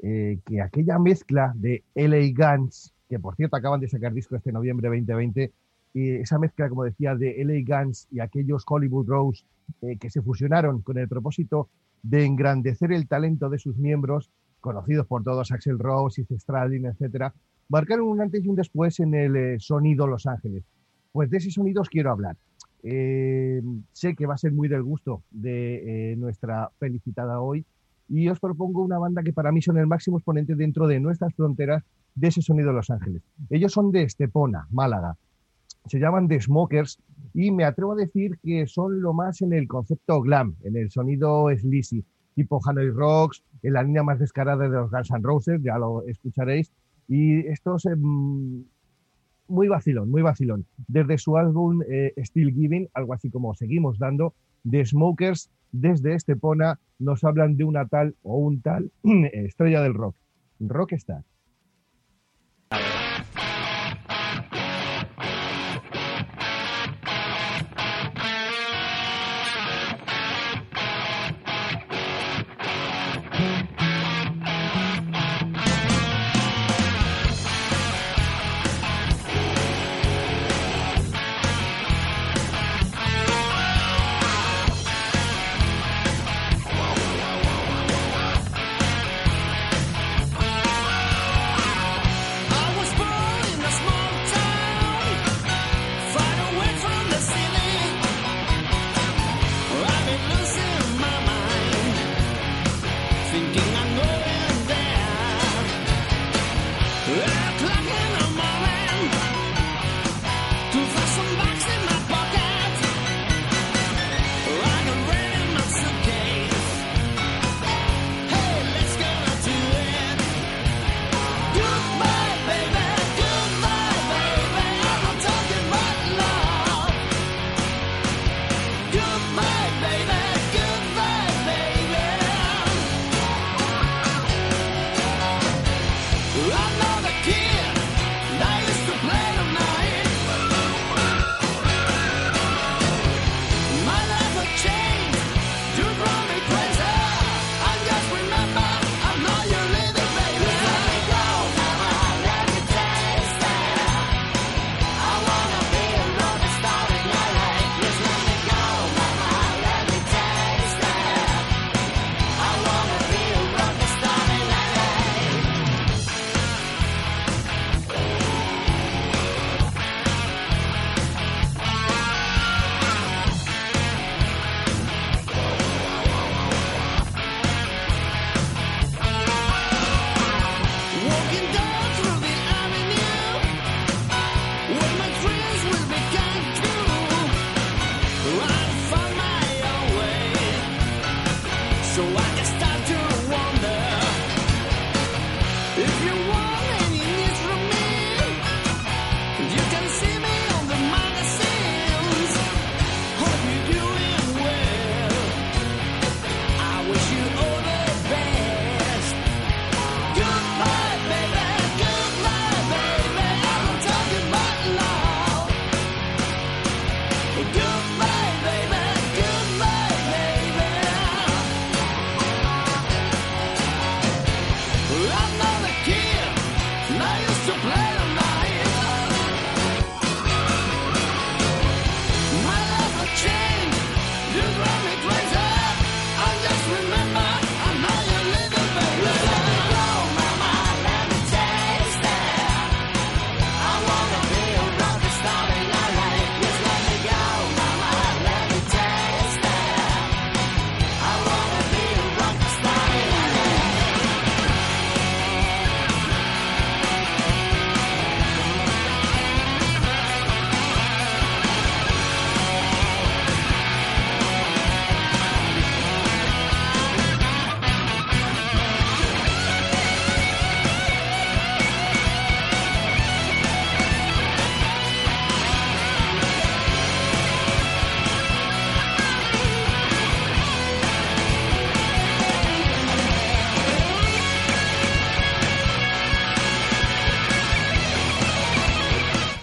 eh, 0.00 0.38
que 0.44 0.60
aquella 0.60 0.98
mezcla 0.98 1.52
de 1.56 1.82
LA 1.94 2.32
Guns, 2.34 2.94
que 3.08 3.18
por 3.18 3.34
cierto 3.36 3.56
acaban 3.56 3.80
de 3.80 3.88
sacar 3.88 4.12
disco 4.12 4.36
este 4.36 4.52
noviembre 4.52 4.88
2020, 4.88 5.52
y 5.94 6.10
esa 6.10 6.38
mezcla, 6.38 6.68
como 6.68 6.84
decía, 6.84 7.14
de 7.14 7.42
LA 7.42 7.64
Guns 7.66 8.06
y 8.10 8.20
aquellos 8.20 8.64
Hollywood 8.66 9.08
Rose 9.08 9.44
eh, 9.80 9.96
que 9.98 10.10
se 10.10 10.20
fusionaron 10.20 10.82
con 10.82 10.98
el 10.98 11.08
propósito 11.08 11.70
de 12.02 12.24
engrandecer 12.24 12.92
el 12.92 13.08
talento 13.08 13.48
de 13.48 13.58
sus 13.58 13.76
miembros, 13.78 14.30
conocidos 14.60 15.06
por 15.06 15.24
todos, 15.24 15.50
Axel 15.52 15.78
Rose, 15.78 16.20
Izzy 16.20 16.38
Stradlin, 16.38 16.86
etcétera, 16.86 17.32
marcaron 17.68 18.08
un 18.08 18.20
antes 18.20 18.44
y 18.44 18.48
un 18.48 18.56
después 18.56 19.00
en 19.00 19.14
el 19.14 19.36
eh, 19.36 19.56
sonido 19.58 20.06
Los 20.06 20.26
Ángeles. 20.26 20.64
Pues 21.12 21.30
de 21.30 21.38
ese 21.38 21.50
sonido 21.50 21.82
os 21.82 21.88
quiero 21.88 22.10
hablar. 22.10 22.36
Eh, 22.82 23.62
sé 23.92 24.14
que 24.14 24.26
va 24.26 24.34
a 24.34 24.38
ser 24.38 24.52
muy 24.52 24.68
del 24.68 24.82
gusto 24.82 25.22
de 25.30 26.12
eh, 26.12 26.16
nuestra 26.16 26.70
felicitada 26.78 27.40
hoy 27.40 27.64
y 28.08 28.28
os 28.28 28.38
propongo 28.38 28.82
una 28.82 28.98
banda 28.98 29.22
que 29.22 29.32
para 29.32 29.50
mí 29.50 29.60
son 29.60 29.78
el 29.78 29.86
máximo 29.86 30.18
exponente 30.18 30.54
dentro 30.54 30.86
de 30.86 31.00
nuestras 31.00 31.34
fronteras 31.34 31.82
de 32.14 32.28
ese 32.28 32.42
sonido 32.42 32.72
Los 32.72 32.90
Ángeles. 32.90 33.22
Ellos 33.50 33.72
son 33.72 33.90
de 33.90 34.02
Estepona, 34.02 34.68
Málaga. 34.70 35.16
Se 35.86 35.98
llaman 35.98 36.28
The 36.28 36.40
Smokers 36.40 36.98
y 37.34 37.50
me 37.50 37.64
atrevo 37.64 37.92
a 37.92 37.96
decir 37.96 38.38
que 38.42 38.66
son 38.66 39.00
lo 39.00 39.12
más 39.12 39.42
en 39.42 39.52
el 39.52 39.68
concepto 39.68 40.20
glam, 40.20 40.56
en 40.62 40.76
el 40.76 40.90
sonido 40.90 41.48
sleazy, 41.56 42.04
tipo 42.34 42.60
Hanoi 42.64 42.90
Rocks, 42.90 43.42
en 43.62 43.72
la 43.72 43.82
línea 43.82 44.02
más 44.02 44.18
descarada 44.18 44.68
de 44.68 44.76
los 44.76 44.90
Guns 44.90 45.10
N' 45.10 45.22
Roses, 45.22 45.60
ya 45.62 45.78
lo 45.78 46.02
escucharéis. 46.06 46.72
Y 47.08 47.46
estos 47.46 47.86
em, 47.86 48.64
muy 49.48 49.68
vacilón, 49.68 50.10
muy 50.10 50.22
vacilón. 50.22 50.66
Desde 50.88 51.18
su 51.18 51.36
álbum 51.36 51.82
eh, 51.88 52.12
Still 52.18 52.52
Giving, 52.52 52.88
algo 52.94 53.14
así 53.14 53.30
como 53.30 53.54
Seguimos 53.54 53.98
Dando, 53.98 54.34
The 54.68 54.84
Smokers, 54.84 55.50
desde 55.72 56.14
Estepona, 56.14 56.78
nos 56.98 57.24
hablan 57.24 57.56
de 57.56 57.64
una 57.64 57.86
tal 57.86 58.14
o 58.22 58.38
un 58.38 58.60
tal 58.60 58.90
estrella 59.32 59.82
del 59.82 59.94
rock, 59.94 60.16
Rockstar. 60.60 61.22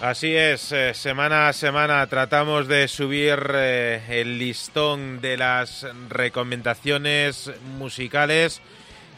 Así 0.03 0.35
es, 0.35 0.73
eh, 0.73 0.93
semana 0.93 1.47
a 1.47 1.53
semana 1.53 2.05
tratamos 2.07 2.67
de 2.67 2.89
subir 2.89 3.39
eh, 3.53 4.03
el 4.09 4.37
listón 4.37 5.21
de 5.21 5.37
las 5.37 5.87
recomendaciones 6.09 7.49
musicales 7.77 8.61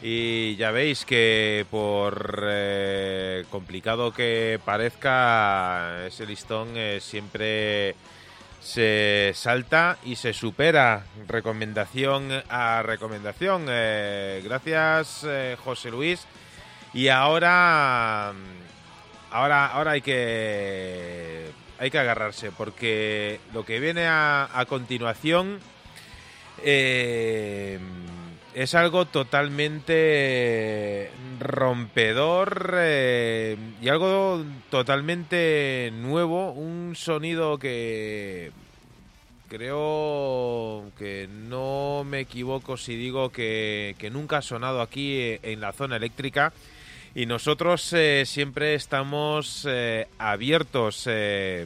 y 0.03 0.55
ya 0.57 0.69
veis 0.69 1.03
que 1.03 1.65
por 1.71 2.39
eh, 2.47 3.45
complicado 3.49 4.13
que 4.13 4.59
parezca, 4.63 6.05
ese 6.05 6.27
listón 6.27 6.67
siempre 6.99 7.95
se 8.61 9.31
salta 9.33 9.97
y 10.05 10.17
se 10.17 10.33
supera 10.33 11.03
recomendación 11.27 12.29
a 12.47 12.83
recomendación. 12.83 13.65
Gracias, 13.65 15.25
José 15.63 15.89
Luis. 15.89 16.27
Y 16.93 17.07
ahora 17.07 18.33
ahora, 19.35 19.67
ahora 19.67 19.91
hay 19.91 20.01
que 20.01 21.51
hay 21.77 21.91
que 21.91 21.99
agarrarse 21.99 22.51
porque 22.51 23.41
lo 23.53 23.65
que 23.65 23.81
viene 23.81 24.07
a, 24.07 24.65
continuación 24.67 25.59
eh, 26.63 27.77
es 28.53 28.75
algo 28.75 29.05
totalmente 29.05 31.11
rompedor 31.39 32.75
eh, 32.77 33.57
y 33.81 33.89
algo 33.89 34.45
totalmente 34.69 35.91
nuevo, 35.93 36.53
un 36.53 36.95
sonido 36.95 37.59
que 37.59 38.53
creo 39.49 40.85
que 40.97 41.27
no 41.29 42.05
me 42.05 42.21
equivoco 42.21 42.77
si 42.77 42.95
digo 42.95 43.33
que, 43.33 43.95
que 43.97 44.09
nunca 44.09 44.37
ha 44.37 44.41
sonado 44.41 44.79
aquí 44.81 45.17
eh, 45.17 45.41
en 45.43 45.59
la 45.59 45.73
zona 45.73 45.97
eléctrica. 45.97 46.53
Y 47.17 47.27
nosotros 47.27 47.93
eh, 47.93 48.25
siempre 48.25 48.75
estamos 48.75 49.65
eh, 49.69 50.09
abiertos 50.17 51.05
eh, 51.07 51.65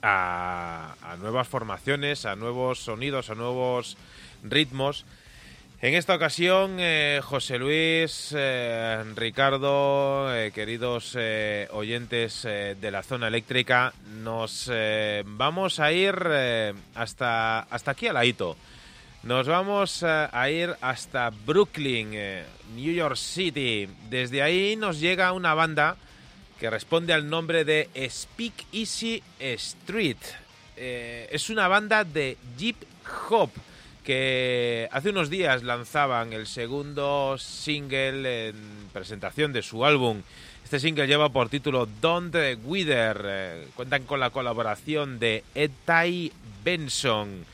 a, 0.00 0.94
a 1.02 1.16
nuevas 1.18 1.46
formaciones, 1.46 2.24
a 2.24 2.34
nuevos 2.34 2.78
sonidos, 2.78 3.28
a 3.28 3.34
nuevos 3.34 3.98
ritmos. 4.42 5.04
En 5.82 5.92
esta 5.94 6.14
ocasión, 6.14 6.78
José 7.22 7.58
Luis, 7.58 8.32
Ricardo, 9.16 10.28
queridos 10.54 11.18
oyentes 11.72 12.44
de 12.44 12.90
la 12.92 13.02
zona 13.02 13.26
eléctrica, 13.26 13.92
nos 14.22 14.70
vamos 15.24 15.80
a 15.80 15.90
ir 15.90 16.14
hasta, 16.94 17.58
hasta 17.62 17.90
aquí 17.90 18.06
al 18.06 18.14
ladito. 18.14 18.56
Nos 19.22 19.46
vamos 19.46 20.02
eh, 20.02 20.28
a 20.32 20.50
ir 20.50 20.74
hasta 20.80 21.30
Brooklyn, 21.30 22.10
eh, 22.12 22.44
New 22.74 22.92
York 22.92 23.14
City. 23.14 23.88
Desde 24.10 24.42
ahí 24.42 24.74
nos 24.74 24.98
llega 24.98 25.32
una 25.32 25.54
banda 25.54 25.96
que 26.58 26.68
responde 26.68 27.12
al 27.12 27.30
nombre 27.30 27.64
de 27.64 27.88
Speak 28.10 28.66
Easy 28.72 29.22
Street. 29.38 30.16
Eh, 30.76 31.28
es 31.30 31.50
una 31.50 31.68
banda 31.68 32.02
de 32.02 32.36
Jeep 32.58 32.74
Hop 33.30 33.50
que 34.02 34.88
hace 34.90 35.10
unos 35.10 35.30
días 35.30 35.62
lanzaban 35.62 36.32
el 36.32 36.48
segundo 36.48 37.38
single 37.38 38.48
en 38.48 38.56
presentación 38.92 39.52
de 39.52 39.62
su 39.62 39.84
álbum. 39.84 40.22
Este 40.64 40.80
single 40.80 41.06
lleva 41.06 41.28
por 41.28 41.48
título 41.48 41.86
Don't 42.00 42.34
Wither. 42.64 43.68
Cuentan 43.76 44.02
con 44.02 44.18
la 44.18 44.30
colaboración 44.30 45.20
de 45.20 45.44
Etai 45.54 46.32
Benson. 46.64 47.51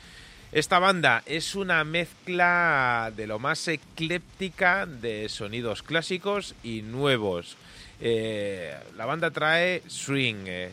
Esta 0.51 0.79
banda 0.79 1.23
es 1.27 1.55
una 1.55 1.85
mezcla 1.85 3.13
de 3.15 3.27
lo 3.27 3.39
más 3.39 3.69
ecléptica 3.69 4.87
de 4.87 5.29
sonidos 5.29 5.83
clásicos 5.83 6.55
y 6.63 6.81
nuevos. 6.83 7.57
Eh, 8.01 8.75
la 8.97 9.05
banda 9.05 9.31
trae 9.31 9.83
swing, 9.89 10.45
eh, 10.47 10.71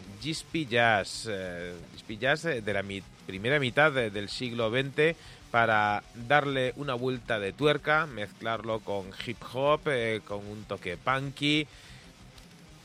Jazz, 0.69 1.27
eh, 1.29 1.73
Jazz 2.19 2.45
eh, 2.45 2.61
de 2.61 2.73
la 2.73 2.83
primera 3.25 3.59
mitad 3.59 3.91
de- 3.91 4.11
del 4.11 4.29
siglo 4.29 4.69
XX 4.69 5.15
para 5.51 6.03
darle 6.27 6.71
una 6.77 6.93
vuelta 6.93 7.39
de 7.39 7.51
tuerca, 7.51 8.05
mezclarlo 8.05 8.79
con 8.79 9.07
hip 9.25 9.37
hop, 9.53 9.81
eh, 9.87 10.21
con 10.25 10.45
un 10.47 10.63
toque 10.65 10.95
punky. 10.97 11.67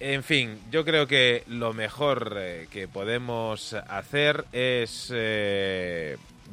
En 0.00 0.24
fin, 0.24 0.58
yo 0.72 0.84
creo 0.84 1.06
que 1.06 1.44
lo 1.46 1.72
mejor 1.74 2.36
que 2.70 2.88
podemos 2.88 3.74
hacer 3.74 4.46
es 4.52 5.12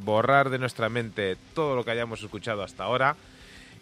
borrar 0.04 0.50
de 0.50 0.60
nuestra 0.60 0.90
mente 0.90 1.38
todo 1.54 1.76
lo 1.76 1.84
que 1.84 1.92
hayamos 1.92 2.22
escuchado 2.22 2.64
hasta 2.64 2.84
ahora 2.84 3.16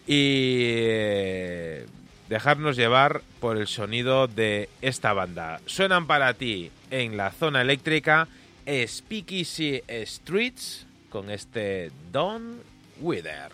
y 0.08 0.58
eh, 0.62 1.86
dejarnos 2.30 2.76
llevar 2.76 3.22
por 3.40 3.58
el 3.58 3.68
sonido 3.68 4.28
de 4.28 4.70
esta 4.82 5.14
banda. 5.14 5.60
Suenan 5.66 6.08
para 6.08 6.34
ti 6.34 6.72
en 6.92 7.18
la 7.18 7.32
zona 7.32 7.62
eléctrica 7.62 8.28
Speakeasy 8.68 9.82
Streets 10.06 10.86
con 11.10 11.30
este 11.30 11.92
Don 12.12 12.60
Wither. 13.00 13.52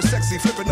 super 0.00 0.08
sexy, 0.08 0.38
flipping 0.38 0.67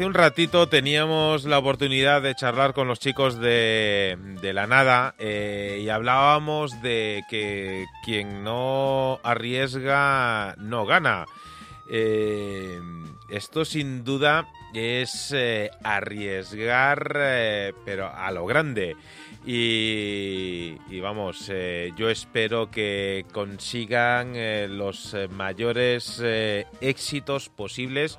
Hace, 0.00 0.06
un 0.06 0.14
ratito 0.14 0.66
teníamos 0.66 1.44
la 1.44 1.58
oportunidad 1.58 2.22
de 2.22 2.34
charlar 2.34 2.72
con 2.72 2.88
los 2.88 2.98
chicos 2.98 3.38
de, 3.38 4.16
la 4.40 4.66
nada 4.66 5.14
eh, 5.18 5.82
y 5.84 5.90
hablábamos 5.90 6.80
de 6.80 7.22
que 7.28 7.84
quien 8.02 8.42
no 8.42 9.20
arriesga 9.22 10.54
no 10.56 10.86
gana. 10.86 11.26
Eh, 11.90 12.80
esto 13.28 13.66
sin 13.66 14.02
duda 14.02 14.48
es 14.72 15.34
eh, 15.36 15.68
arriesgar, 15.84 17.74
pero 17.84 18.10
a 18.10 18.30
lo 18.30 18.46
grande. 18.46 18.96
Y, 19.44 20.98
vamos, 20.98 21.52
yo 21.94 22.08
espero 22.08 22.70
que 22.70 23.26
consigan 23.34 24.32
los 24.78 25.14
mayores 25.28 26.22
éxitos 26.80 27.50
posibles 27.50 28.18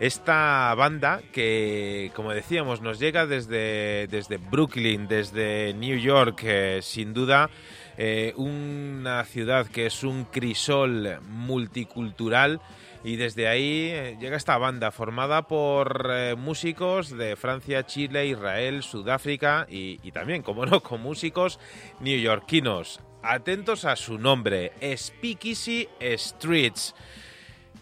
esta 0.00 0.72
banda 0.76 1.20
que, 1.32 2.12
como 2.14 2.32
decíamos, 2.32 2.80
nos 2.80 2.98
llega 2.98 3.26
desde, 3.26 4.06
desde 4.08 4.36
Brooklyn, 4.36 5.08
desde 5.08 5.74
New 5.74 5.98
York, 5.98 6.42
eh, 6.44 6.78
sin 6.82 7.12
duda 7.12 7.50
eh, 7.96 8.32
una 8.36 9.24
ciudad 9.24 9.66
que 9.66 9.86
es 9.86 10.04
un 10.04 10.24
crisol 10.24 11.18
multicultural 11.28 12.60
y 13.02 13.16
desde 13.16 13.48
ahí 13.48 13.90
eh, 13.92 14.16
llega 14.20 14.36
esta 14.36 14.56
banda 14.56 14.92
formada 14.92 15.42
por 15.48 16.36
músicos 16.36 17.16
de 17.16 17.34
Francia, 17.34 17.84
Chile, 17.86 18.26
Israel, 18.26 18.84
Sudáfrica 18.84 19.66
y, 19.68 19.98
y 20.02 20.12
también, 20.12 20.42
como 20.42 20.64
no, 20.64 20.80
con 20.80 21.02
músicos 21.02 21.58
neoyorquinos. 22.00 23.00
Atentos 23.20 23.84
a 23.84 23.96
su 23.96 24.16
nombre, 24.16 24.72
Speakeasy 24.96 25.88
Streets. 26.00 26.94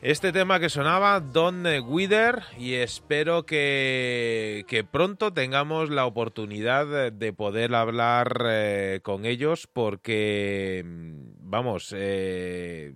Este 0.06 0.30
tema 0.30 0.60
que 0.60 0.68
sonaba, 0.68 1.18
Don 1.18 1.66
Wither, 1.84 2.40
y 2.56 2.74
espero 2.74 3.44
que, 3.44 4.64
pronto 4.92 5.32
tengamos 5.32 5.90
la 5.90 6.06
oportunidad 6.06 6.86
de- 6.86 7.10
de 7.10 7.32
poder 7.32 7.74
hablar 7.74 8.40
eh, 8.48 9.00
con 9.02 9.24
ellos 9.24 9.66
porque, 9.66 10.84
mm, 10.86 11.50
vamos, 11.50 11.92
eh, 11.92 12.92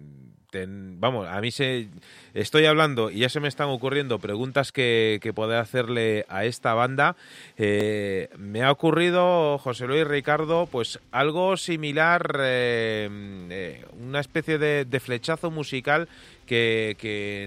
vamos, 0.52 1.26
a 1.28 1.40
mí 1.40 1.50
se 1.50 1.88
estoy 2.32 2.66
hablando 2.66 3.10
y 3.10 3.18
ya 3.20 3.28
se 3.28 3.40
me 3.40 3.48
están 3.48 3.70
ocurriendo 3.70 4.20
preguntas 4.20 4.70
que, 4.70 5.18
que 5.20 5.32
poder 5.32 5.58
hacerle 5.58 6.26
a 6.28 6.44
esta 6.44 6.74
banda. 6.74 7.16
Eh, 7.56 8.28
me 8.38 8.62
ha 8.62 8.70
ocurrido, 8.70 9.58
José 9.58 9.86
Luis 9.88 10.06
Ricardo, 10.06 10.66
pues 10.70 11.00
algo 11.10 11.56
similar, 11.56 12.36
eh, 12.40 13.84
una 14.00 14.20
especie 14.20 14.58
de, 14.58 14.84
de 14.84 15.00
flechazo 15.00 15.50
musical 15.50 16.08
que, 16.50 17.46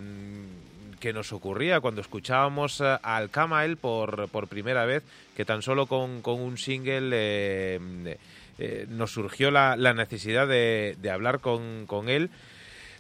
que, 1.02 1.14
nos 1.14 1.34
ocurría 1.34 1.82
cuando 1.82 2.00
escuchábamos 2.00 2.80
eh, 2.80 2.98
al 3.04 3.30
Kamael 3.30 3.76
por, 3.76 4.30
por 4.30 4.48
primera 4.48 4.86
vez, 4.86 5.04
que 5.36 5.44
tan 5.44 5.62
solo 5.62 5.88
con, 5.88 6.22
con 6.22 6.40
un 6.40 6.58
single 6.58 7.10
eh, 7.12 8.18
eh, 8.58 8.86
nos 8.90 9.12
surgió 9.12 9.52
la, 9.52 9.76
la 9.76 9.94
necesidad 9.94 10.48
de, 10.48 10.96
de 11.02 11.12
hablar 11.12 11.42
con, 11.42 11.86
con 11.86 12.08
él. 12.08 12.30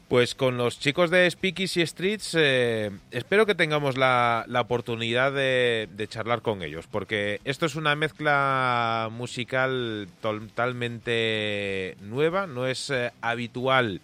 Pues 0.10 0.36
con 0.36 0.58
los 0.58 0.78
chicos 0.78 1.10
de 1.10 1.32
Speakeasy 1.32 1.88
Streets 1.88 2.36
eh, 2.38 2.92
espero 3.12 3.46
que 3.46 3.56
tengamos 3.56 3.98
la, 3.98 4.44
la 4.50 4.60
oportunidad 4.60 5.32
de, 5.32 5.88
de 5.96 6.08
charlar 6.10 6.42
con 6.42 6.62
ellos, 6.62 6.86
porque 6.92 7.40
esto 7.46 7.66
es 7.66 7.76
una 7.76 7.96
mezcla 7.96 9.08
musical 9.10 10.10
totalmente 10.22 11.96
nueva, 12.02 12.46
no 12.46 12.68
es 12.68 12.92
habitual 13.22 14.02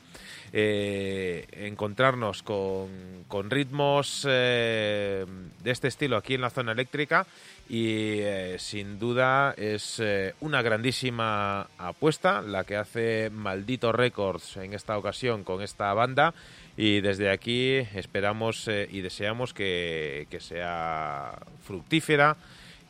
eh, 0.51 1.45
encontrarnos 1.51 2.43
con, 2.43 2.89
con 3.27 3.49
ritmos 3.49 4.25
eh, 4.27 5.25
de 5.63 5.71
este 5.71 5.87
estilo 5.87 6.17
aquí 6.17 6.33
en 6.33 6.41
la 6.41 6.49
zona 6.49 6.71
eléctrica 6.71 7.27
y 7.67 8.19
eh, 8.19 8.55
sin 8.57 8.97
duda 8.97 9.53
es 9.57 10.01
una 10.39 10.61
grandísima 10.61 11.67
apuesta 11.77 12.41
la 12.41 12.63
que 12.63 12.77
hace 12.77 13.29
Maldito 13.29 13.91
Records 13.91 14.57
en 14.57 14.73
esta 14.73 14.97
ocasión 14.97 15.43
con 15.43 15.61
esta 15.61 15.93
banda 15.93 16.33
y 16.77 17.01
desde 17.01 17.29
aquí 17.29 17.75
esperamos 17.75 18.67
y 18.67 19.01
deseamos 19.01 19.53
que, 19.53 20.27
que 20.29 20.39
sea 20.39 21.37
fructífera 21.63 22.37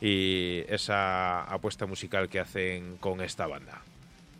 y 0.00 0.64
esa 0.68 1.42
apuesta 1.42 1.86
musical 1.86 2.28
que 2.28 2.40
hacen 2.40 2.96
con 2.96 3.20
esta 3.20 3.46
banda. 3.46 3.82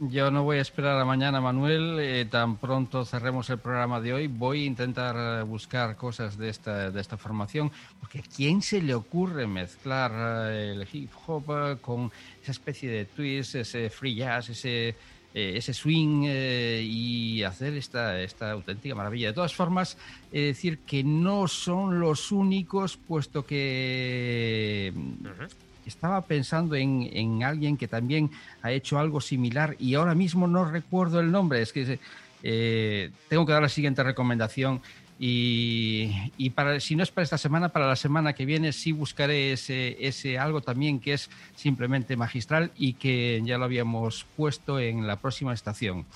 Yo 0.02 0.30
no 0.30 0.44
voy 0.44 0.56
a 0.56 0.62
esperar 0.62 0.98
a 0.98 1.04
mañana, 1.04 1.42
Manuel. 1.42 1.98
eh, 2.00 2.24
tan 2.24 2.56
pronto 2.56 3.04
cerremos 3.04 3.50
el 3.50 3.58
programa 3.58 4.00
de 4.00 4.14
hoy, 4.14 4.28
voy 4.28 4.62
a 4.62 4.64
intentar 4.64 5.14
eh, 5.14 5.42
buscar 5.42 5.94
cosas 5.96 6.38
de 6.38 6.48
esta, 6.48 6.90
de 6.90 6.98
esta 6.98 7.18
formación, 7.18 7.70
porque 8.00 8.20
¿a 8.20 8.22
quién 8.22 8.62
se 8.62 8.80
le 8.80 8.94
ocurre 8.94 9.46
mezclar 9.46 10.10
eh, 10.52 10.72
el 10.72 10.88
hip 10.90 11.10
hop 11.26 11.44
eh, 11.50 11.76
con 11.82 12.10
esa 12.42 12.52
especie 12.52 12.88
de 12.90 13.04
twist, 13.04 13.56
ese 13.56 13.90
free 13.90 14.14
jazz, 14.14 14.48
ese, 14.48 14.96
eh, 15.34 15.52
ese 15.56 15.74
swing 15.74 16.24
eh, 16.26 16.80
y 16.82 17.42
hacer 17.42 17.74
esta, 17.74 18.18
esta 18.22 18.52
auténtica 18.52 18.94
maravilla? 18.94 19.28
De 19.28 19.34
todas 19.34 19.54
formas, 19.54 19.98
decir 20.32 20.78
que 20.78 21.04
no 21.04 21.46
son 21.46 22.00
los 22.00 22.32
únicos, 22.32 22.96
puesto 22.96 23.44
que 23.44 24.94
mm, 24.96 25.69
estaba 25.90 26.22
pensando 26.22 26.74
en, 26.74 27.10
en 27.12 27.42
alguien 27.44 27.76
que 27.76 27.86
también 27.86 28.30
ha 28.62 28.72
hecho 28.72 28.98
algo 28.98 29.20
similar 29.20 29.76
y 29.78 29.94
ahora 29.94 30.14
mismo 30.14 30.46
no 30.46 30.64
recuerdo 30.64 31.20
el 31.20 31.30
nombre. 31.30 31.60
Es 31.60 31.72
que 31.72 31.98
eh, 32.42 33.10
tengo 33.28 33.44
que 33.44 33.52
dar 33.52 33.62
la 33.62 33.68
siguiente 33.68 34.02
recomendación. 34.02 34.80
Y, 35.22 36.32
y 36.38 36.48
para, 36.48 36.80
si 36.80 36.96
no 36.96 37.02
es 37.02 37.10
para 37.10 37.24
esta 37.24 37.36
semana, 37.36 37.68
para 37.68 37.86
la 37.86 37.96
semana 37.96 38.32
que 38.32 38.46
viene 38.46 38.72
sí 38.72 38.92
buscaré 38.92 39.52
ese, 39.52 39.98
ese 40.00 40.38
algo 40.38 40.62
también 40.62 40.98
que 40.98 41.12
es 41.12 41.28
simplemente 41.56 42.16
magistral 42.16 42.72
y 42.74 42.94
que 42.94 43.42
ya 43.44 43.58
lo 43.58 43.64
habíamos 43.66 44.24
puesto 44.34 44.80
en 44.80 45.06
la 45.06 45.16
próxima 45.16 45.52
estación. 45.52 46.06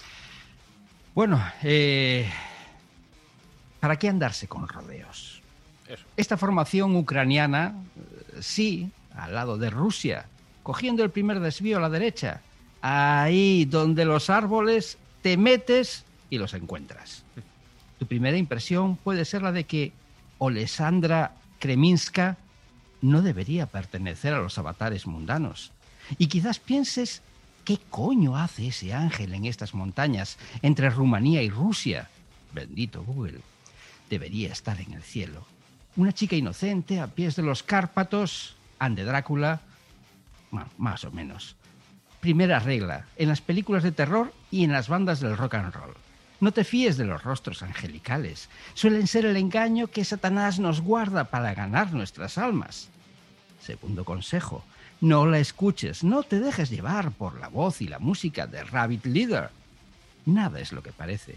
Bueno, 1.14 1.38
eh, 1.62 2.26
¿para 3.78 3.96
qué 3.96 4.08
andarse 4.08 4.48
con 4.48 4.66
rodeos? 4.66 5.42
Eso. 5.86 6.04
Esta 6.16 6.38
formación 6.38 6.96
ucraniana, 6.96 7.74
eh, 7.94 8.38
sí, 8.40 8.90
al 9.16 9.34
lado 9.34 9.58
de 9.58 9.70
Rusia, 9.70 10.26
cogiendo 10.62 11.04
el 11.04 11.10
primer 11.10 11.40
desvío 11.40 11.78
a 11.78 11.80
la 11.80 11.90
derecha, 11.90 12.40
ahí 12.80 13.64
donde 13.64 14.04
los 14.04 14.30
árboles 14.30 14.98
te 15.22 15.36
metes 15.36 16.04
y 16.30 16.38
los 16.38 16.54
encuentras. 16.54 17.24
Tu 17.98 18.06
primera 18.06 18.36
impresión 18.36 18.96
puede 18.96 19.24
ser 19.24 19.42
la 19.42 19.52
de 19.52 19.64
que 19.64 19.92
Olesandra 20.38 21.32
Kreminska 21.58 22.36
no 23.00 23.22
debería 23.22 23.66
pertenecer 23.66 24.34
a 24.34 24.40
los 24.40 24.58
avatares 24.58 25.06
mundanos. 25.06 25.72
Y 26.18 26.26
quizás 26.26 26.58
pienses, 26.58 27.22
¿qué 27.64 27.78
coño 27.90 28.36
hace 28.36 28.68
ese 28.68 28.92
ángel 28.92 29.34
en 29.34 29.44
estas 29.44 29.74
montañas 29.74 30.36
entre 30.62 30.90
Rumanía 30.90 31.42
y 31.42 31.50
Rusia? 31.50 32.08
Bendito 32.52 33.02
Google. 33.02 33.40
Debería 34.10 34.52
estar 34.52 34.80
en 34.80 34.92
el 34.92 35.02
cielo. 35.02 35.46
Una 35.96 36.12
chica 36.12 36.36
inocente 36.36 37.00
a 37.00 37.06
pies 37.06 37.36
de 37.36 37.42
los 37.42 37.62
Cárpatos, 37.62 38.56
ande 38.84 39.04
Drácula, 39.04 39.60
más 40.78 41.04
o 41.04 41.10
menos. 41.10 41.56
Primera 42.20 42.58
regla, 42.58 43.06
en 43.16 43.28
las 43.28 43.40
películas 43.40 43.82
de 43.82 43.92
terror 43.92 44.32
y 44.50 44.64
en 44.64 44.72
las 44.72 44.88
bandas 44.88 45.20
del 45.20 45.36
rock 45.36 45.54
and 45.54 45.74
roll. 45.74 45.94
No 46.40 46.52
te 46.52 46.64
fíes 46.64 46.96
de 46.96 47.04
los 47.04 47.22
rostros 47.22 47.62
angelicales. 47.62 48.48
Suelen 48.74 49.06
ser 49.06 49.24
el 49.24 49.36
engaño 49.36 49.86
que 49.88 50.04
Satanás 50.04 50.58
nos 50.58 50.80
guarda 50.80 51.24
para 51.24 51.54
ganar 51.54 51.92
nuestras 51.92 52.38
almas. 52.38 52.88
Segundo 53.60 54.04
consejo, 54.04 54.64
no 55.00 55.26
la 55.26 55.38
escuches, 55.38 56.04
no 56.04 56.22
te 56.22 56.40
dejes 56.40 56.70
llevar 56.70 57.12
por 57.12 57.38
la 57.38 57.48
voz 57.48 57.80
y 57.80 57.88
la 57.88 57.98
música 57.98 58.46
de 58.46 58.62
Rabbit 58.64 59.06
Leader. 59.06 59.50
Nada 60.26 60.60
es 60.60 60.72
lo 60.72 60.82
que 60.82 60.92
parece. 60.92 61.36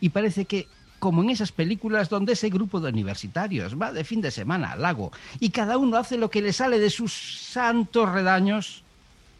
Y 0.00 0.10
parece 0.10 0.44
que, 0.44 0.66
como 1.02 1.20
en 1.24 1.30
esas 1.30 1.50
películas 1.50 2.08
donde 2.08 2.34
ese 2.34 2.48
grupo 2.48 2.78
de 2.78 2.88
universitarios 2.88 3.74
va 3.74 3.90
de 3.90 4.04
fin 4.04 4.20
de 4.20 4.30
semana 4.30 4.70
al 4.70 4.82
lago 4.82 5.10
y 5.40 5.50
cada 5.50 5.76
uno 5.76 5.96
hace 5.96 6.16
lo 6.16 6.30
que 6.30 6.40
le 6.40 6.52
sale 6.52 6.78
de 6.78 6.90
sus 6.90 7.12
santos 7.12 8.08
redaños, 8.08 8.84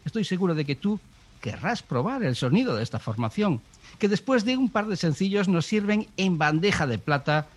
estoy 0.03 0.25
seguro 0.25 0.55
de 0.55 0.65
que 0.65 0.75
tú 0.75 0.99
querrás 1.39 1.81
probar 1.81 2.21
el 2.23 2.35
sonido 2.35 2.75
de 2.75 2.83
esta 2.83 2.99
formación, 2.99 3.61
que 3.97 4.09
después 4.09 4.43
de 4.43 4.57
un 4.57 4.67
par 4.67 4.87
de 4.87 4.97
sencillos 4.97 5.47
nos 5.47 5.65
sirven 5.65 6.09
en 6.17 6.37
bandeja 6.37 6.85
de 6.85 6.97
plata 6.97 7.47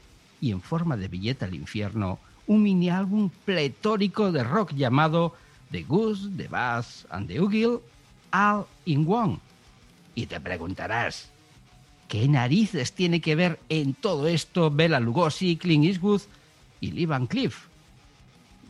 y 0.40 0.52
en 0.52 0.60
forma 0.60 0.96
de 0.96 1.08
billete 1.08 1.44
al 1.44 1.56
infierno 1.56 2.20
un 2.46 2.62
mini 2.62 2.90
álbum 2.90 3.28
pletórico 3.44 4.30
de 4.30 4.44
rock 4.44 4.72
llamado 4.72 5.34
The 5.72 5.82
Goose, 5.82 6.30
The 6.36 6.46
Bass 6.46 7.08
and 7.10 7.26
The 7.26 7.40
Oogie 7.40 7.80
All 8.30 8.66
in 8.84 9.04
One. 9.12 9.40
Y 10.14 10.26
te 10.26 10.38
preguntarás, 10.38 11.28
¿qué 12.08 12.28
narices 12.28 12.92
tiene 12.92 13.20
que 13.20 13.34
ver 13.34 13.58
en 13.68 13.94
todo 13.94 14.26
esto 14.26 14.70
Bela 14.70 15.00
Lugosi, 15.00 15.56
Clint 15.56 15.84
Eastwood 15.84 16.22
y 16.80 16.92
Lee 16.92 17.06
Van 17.06 17.26
Cleef? 17.26 17.66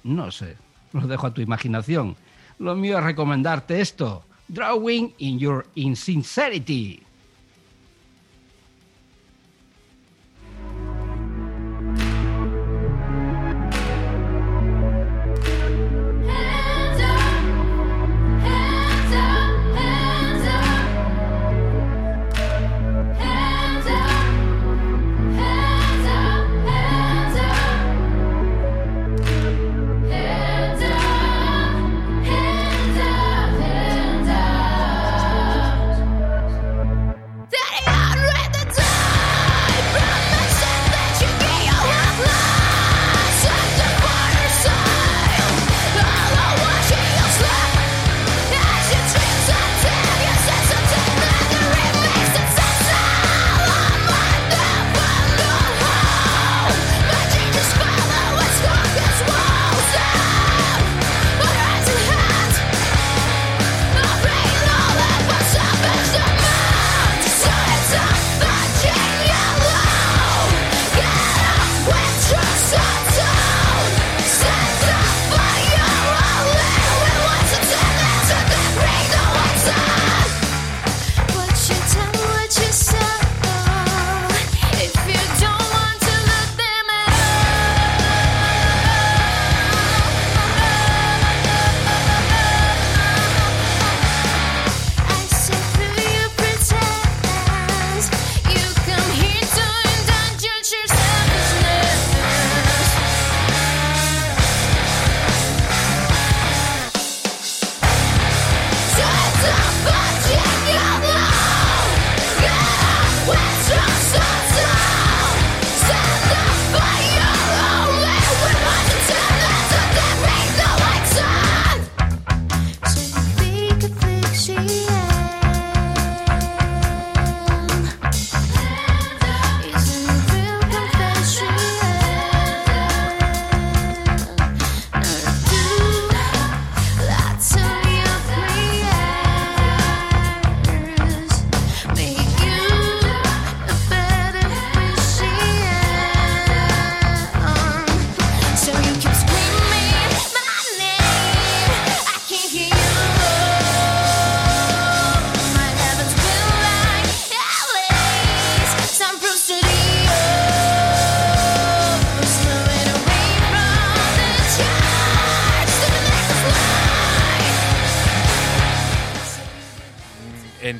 No 0.04 0.30
sé, 0.30 0.56
lo 0.92 1.06
dejo 1.06 1.26
a 1.26 1.34
tu 1.34 1.40
imaginación. 1.40 2.16
Lo 2.58 2.74
mío 2.74 2.98
es 2.98 3.04
recomendarte 3.04 3.80
esto. 3.80 4.24
Drawing 4.48 5.12
in 5.18 5.38
Your 5.38 5.66
Insincerity. 5.74 7.02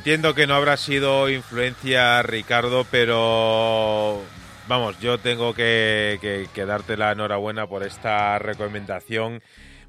Entiendo 0.07 0.33
que 0.33 0.47
no 0.47 0.55
habrá 0.55 0.77
sido 0.77 1.29
influencia 1.29 2.23
Ricardo, 2.23 2.85
pero 2.89 4.21
vamos, 4.65 4.97
yo 5.01 5.17
tengo 5.17 5.53
que, 5.53 6.47
darte 6.55 6.95
la 6.95 7.11
enhorabuena 7.11 7.67
por 7.67 7.83
esta 7.83 8.39
recomendación. 8.39 9.41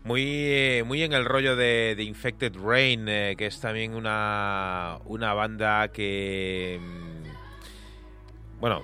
Muy, 0.02 0.24
eh, 0.24 0.82
muy 0.84 1.04
en 1.04 1.12
el 1.12 1.24
rollo 1.24 1.54
de, 1.54 1.94
de 1.96 2.02
Infected 2.02 2.56
Rain, 2.56 3.08
eh, 3.08 3.36
que 3.38 3.46
es 3.46 3.60
también 3.60 3.94
una, 3.94 4.98
una 5.04 5.34
banda 5.34 5.86
que, 5.92 6.80
mm, 6.82 8.58
bueno, 8.58 8.82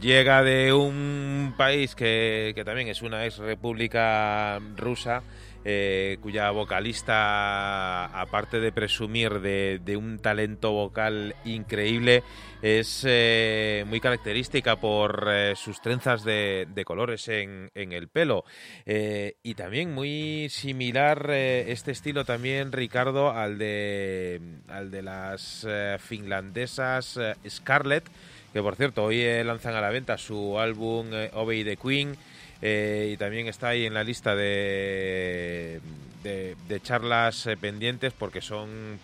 llega 0.00 0.42
de 0.42 0.72
un 0.72 1.54
país 1.56 1.94
que, 1.94 2.50
que 2.56 2.64
también 2.64 2.88
es 2.88 3.02
una 3.02 3.24
ex 3.24 3.38
república 3.38 4.58
rusa, 4.76 5.22
eh, 5.64 6.18
cuya 6.20 6.50
vocalista, 6.50 8.06
aparte 8.20 8.58
de 8.58 8.72
presumir 8.72 9.40
de, 9.40 9.96
un 9.96 10.18
talento 10.18 10.72
vocal 10.72 11.36
increíble, 11.44 12.24
es 12.62 13.04
eh, 13.06 13.84
muy 13.86 14.00
característica 14.00 14.76
por 14.76 15.28
eh, 15.30 15.54
sus 15.54 15.80
trenzas 15.80 16.24
de, 16.24 16.66
colores 16.84 17.28
en, 17.28 17.70
el 17.74 18.08
pelo. 18.08 18.44
Y 18.84 19.54
también 19.54 19.94
muy 19.94 20.48
similar 20.50 21.30
este 21.30 21.92
estilo 21.92 22.24
también, 22.24 22.72
Ricardo, 22.72 23.30
al 23.30 23.58
de, 23.58 24.40
al 24.68 24.90
de 24.90 25.02
las 25.02 25.66
finlandesas 26.00 27.20
Scarlett, 27.48 28.08
que 28.52 28.62
por 28.62 28.74
cierto 28.74 29.04
hoy 29.04 29.22
lanzan 29.44 29.76
a 29.76 29.80
la 29.80 29.90
venta 29.90 30.18
su 30.18 30.58
álbum 30.58 31.06
Obey 31.34 31.62
the 31.62 31.76
Queen. 31.76 32.16
Eh, 32.62 33.10
y 33.14 33.16
también 33.16 33.48
está 33.48 33.70
ahí 33.70 33.86
en 33.86 33.94
la 33.94 34.04
lista 34.04 34.36
de, 34.36 35.80
de, 36.22 36.80
charlas 36.80 37.46
eh, 37.48 37.56
pendientes 37.56 38.12
porque 38.12 38.40
son 38.40 39.00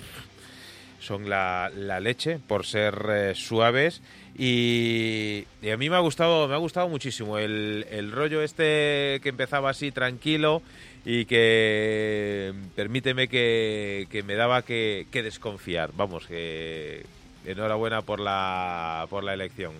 son 1.00 1.28
la, 1.28 1.70
leche 2.00 2.38
por 2.38 2.64
ser 2.64 3.04
eh, 3.10 3.32
suaves. 3.34 4.00
Y, 4.36 5.44
y, 5.60 5.70
a 5.70 5.76
mí 5.76 5.90
me 5.90 5.96
ha 5.96 6.00
gustado 6.00 6.46
me 6.46 6.54
ha 6.54 6.58
gustado 6.58 6.88
muchísimo 6.88 7.38
el, 7.38 7.84
el 7.90 8.12
rollo 8.12 8.42
este 8.42 9.18
que 9.22 9.28
empezaba 9.28 9.70
así 9.70 9.90
tranquilo 9.90 10.62
y 11.04 11.24
que 11.24 12.54
permíteme 12.76 13.26
que, 13.26 14.06
que 14.08 14.22
me 14.22 14.36
daba 14.36 14.62
que, 14.62 15.08
que 15.10 15.24
desconfiar. 15.24 15.90
Vamos 15.96 16.26
que 16.26 17.04
enhorabuena 17.44 18.02
por 18.02 18.20
la 18.20 19.06
por 19.10 19.24
la 19.24 19.34
elección. 19.34 19.72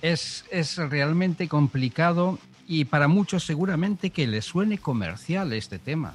Es, 0.00 0.44
es 0.50 0.76
realmente 0.76 1.48
complicado 1.48 2.38
y 2.70 2.84
para 2.84 3.08
muchos 3.08 3.42
seguramente 3.42 4.10
que 4.10 4.28
les 4.28 4.44
suene 4.44 4.78
comercial 4.78 5.52
este 5.52 5.80
tema. 5.80 6.14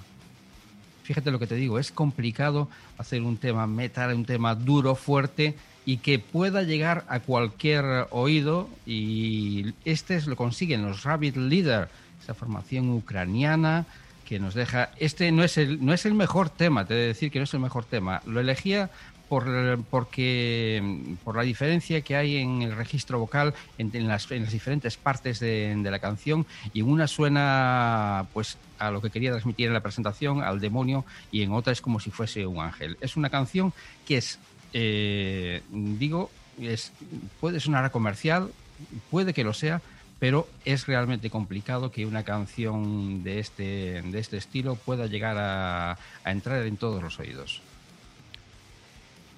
Fíjate 1.04 1.30
lo 1.30 1.38
que 1.38 1.48
te 1.48 1.56
digo, 1.56 1.80
es 1.80 1.92
complicado 1.92 2.70
hacer 2.98 3.24
un 3.24 3.36
tema 3.36 3.68
metal, 3.68 4.16
un 4.16 4.24
tema 4.24 4.56
duro, 4.56 4.96
fuerte 4.96 5.58
y 5.86 5.98
que 5.98 6.18
pueda 6.18 6.64
llegar 6.64 7.04
a 7.10 7.20
cualquier 7.20 8.08
oído 8.10 8.70
y 8.86 9.74
este 9.84 10.16
es 10.16 10.28
lo 10.28 10.38
consiguen 10.38 10.84
los 10.84 11.04
Rabbit 11.04 11.36
Leader, 11.36 11.90
esa 12.24 12.34
formación 12.34 12.90
ucraniana 12.90 13.86
que 14.24 14.40
nos 14.40 14.54
deja 14.54 14.92
este 14.98 15.34
no 15.34 15.44
es 15.44 15.58
el 15.58 15.86
no 15.86 15.92
es 15.92 16.06
el 16.06 16.14
mejor 16.14 16.50
tema, 16.50 16.86
te 16.86 16.94
he 16.94 16.98
de 16.98 17.08
decir 17.08 17.32
que 17.32 17.40
no 17.40 17.44
es 17.44 17.54
el 17.54 17.60
mejor 17.60 17.84
tema. 17.84 18.22
Lo 18.26 18.40
elegía 18.40 18.90
por, 19.30 19.84
porque, 19.90 21.16
por 21.24 21.36
la 21.36 21.44
diferencia 21.44 22.02
que 22.02 22.16
hay 22.16 22.38
en 22.38 22.62
el 22.62 22.76
registro 22.76 23.20
vocal 23.20 23.54
en, 23.78 24.08
las, 24.08 24.30
en 24.32 24.44
las, 24.44 24.52
diferentes 24.52 24.98
partes 24.98 25.40
de, 25.40 25.76
de, 25.76 25.92
la 25.92 26.00
canción 26.00 26.46
y 26.74 26.82
en 26.82 26.90
una 26.90 27.08
suena 27.08 28.28
pues 28.34 28.58
a 28.80 28.92
lo 28.92 29.02
que 29.02 29.10
quería 29.10 29.32
transmitir 29.32 29.68
en 29.68 29.74
la 29.74 29.82
presentación, 29.82 30.42
al 30.42 30.60
demonio, 30.60 31.06
y 31.32 31.44
en 31.44 31.52
otra 31.52 31.74
es 31.74 31.82
como 31.82 32.00
si 32.00 32.12
fuese 32.12 32.46
un 32.46 32.60
ángel. 32.60 32.98
Es 33.02 33.18
una 33.18 33.30
canción 33.30 33.74
que 34.06 34.18
es, 34.18 34.40
eh, 34.74 35.62
digo, 35.72 36.30
es, 36.60 36.92
puede 37.40 37.60
sonar 37.60 37.86
a 37.86 37.90
comercial, 37.90 38.52
puede 39.10 39.34
que 39.34 39.44
lo 39.44 39.54
sea, 39.54 39.82
pero 40.20 40.48
es 40.64 40.88
realmente 40.88 41.30
complicado 41.30 41.92
que 41.92 42.06
una 42.06 42.24
canción 42.24 43.24
de 43.24 43.40
este, 43.40 44.02
de 44.02 44.20
este 44.20 44.38
estilo 44.38 44.76
pueda 44.76 45.08
llegar 45.08 45.38
a, 45.38 45.98
a 46.24 46.32
entrar 46.32 46.66
en 46.66 46.78
todos 46.78 47.02
los 47.04 47.20
oídos. 47.20 47.62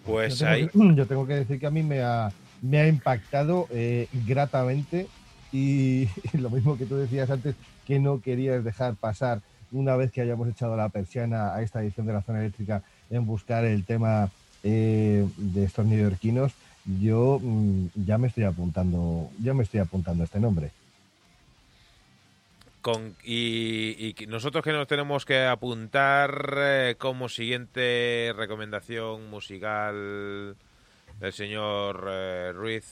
Pues 0.07 0.39
yo 0.39 0.47
ahí. 0.47 0.67
Que, 0.67 0.79
yo 0.95 1.05
tengo 1.05 1.27
que 1.27 1.35
decir 1.35 1.59
que 1.59 1.67
a 1.67 1.71
mí 1.71 1.83
me 1.83 2.01
ha, 2.01 2.31
me 2.61 2.79
ha 2.79 2.87
impactado 2.87 3.67
eh, 3.69 4.07
gratamente 4.25 5.07
y, 5.51 6.07
y, 6.33 6.37
lo 6.37 6.49
mismo 6.49 6.77
que 6.77 6.85
tú 6.85 6.95
decías 6.95 7.29
antes, 7.29 7.55
que 7.85 7.99
no 7.99 8.21
querías 8.21 8.63
dejar 8.63 8.95
pasar 8.95 9.41
una 9.71 9.95
vez 9.95 10.11
que 10.11 10.21
hayamos 10.21 10.47
echado 10.47 10.75
la 10.75 10.89
persiana 10.89 11.53
a 11.53 11.61
esta 11.61 11.81
edición 11.81 12.07
de 12.07 12.13
la 12.13 12.21
zona 12.21 12.39
eléctrica 12.39 12.83
en 13.09 13.25
buscar 13.25 13.65
el 13.65 13.83
tema 13.83 14.31
eh, 14.63 15.27
de 15.37 15.63
estos 15.63 15.85
neoyorquinos, 15.85 16.53
yo 16.99 17.39
mmm, 17.41 17.87
ya 18.05 18.17
me 18.17 18.27
estoy 18.27 18.45
apuntando, 18.45 19.29
ya 19.41 19.53
me 19.53 19.63
estoy 19.63 19.81
apuntando 19.81 20.23
este 20.23 20.39
nombre. 20.39 20.71
Con, 22.81 23.15
y, 23.23 24.15
y, 24.19 24.27
nosotros 24.27 24.63
que 24.63 24.71
nos 24.71 24.87
tenemos 24.87 25.25
que 25.25 25.45
apuntar 25.45 26.53
eh, 26.57 26.95
como 26.97 27.27
siguiente 27.27 28.33
recomendación 28.35 29.29
musical 29.29 30.55
del 31.19 31.33
señor 31.33 32.07
eh, 32.09 32.51
Ruiz. 32.53 32.85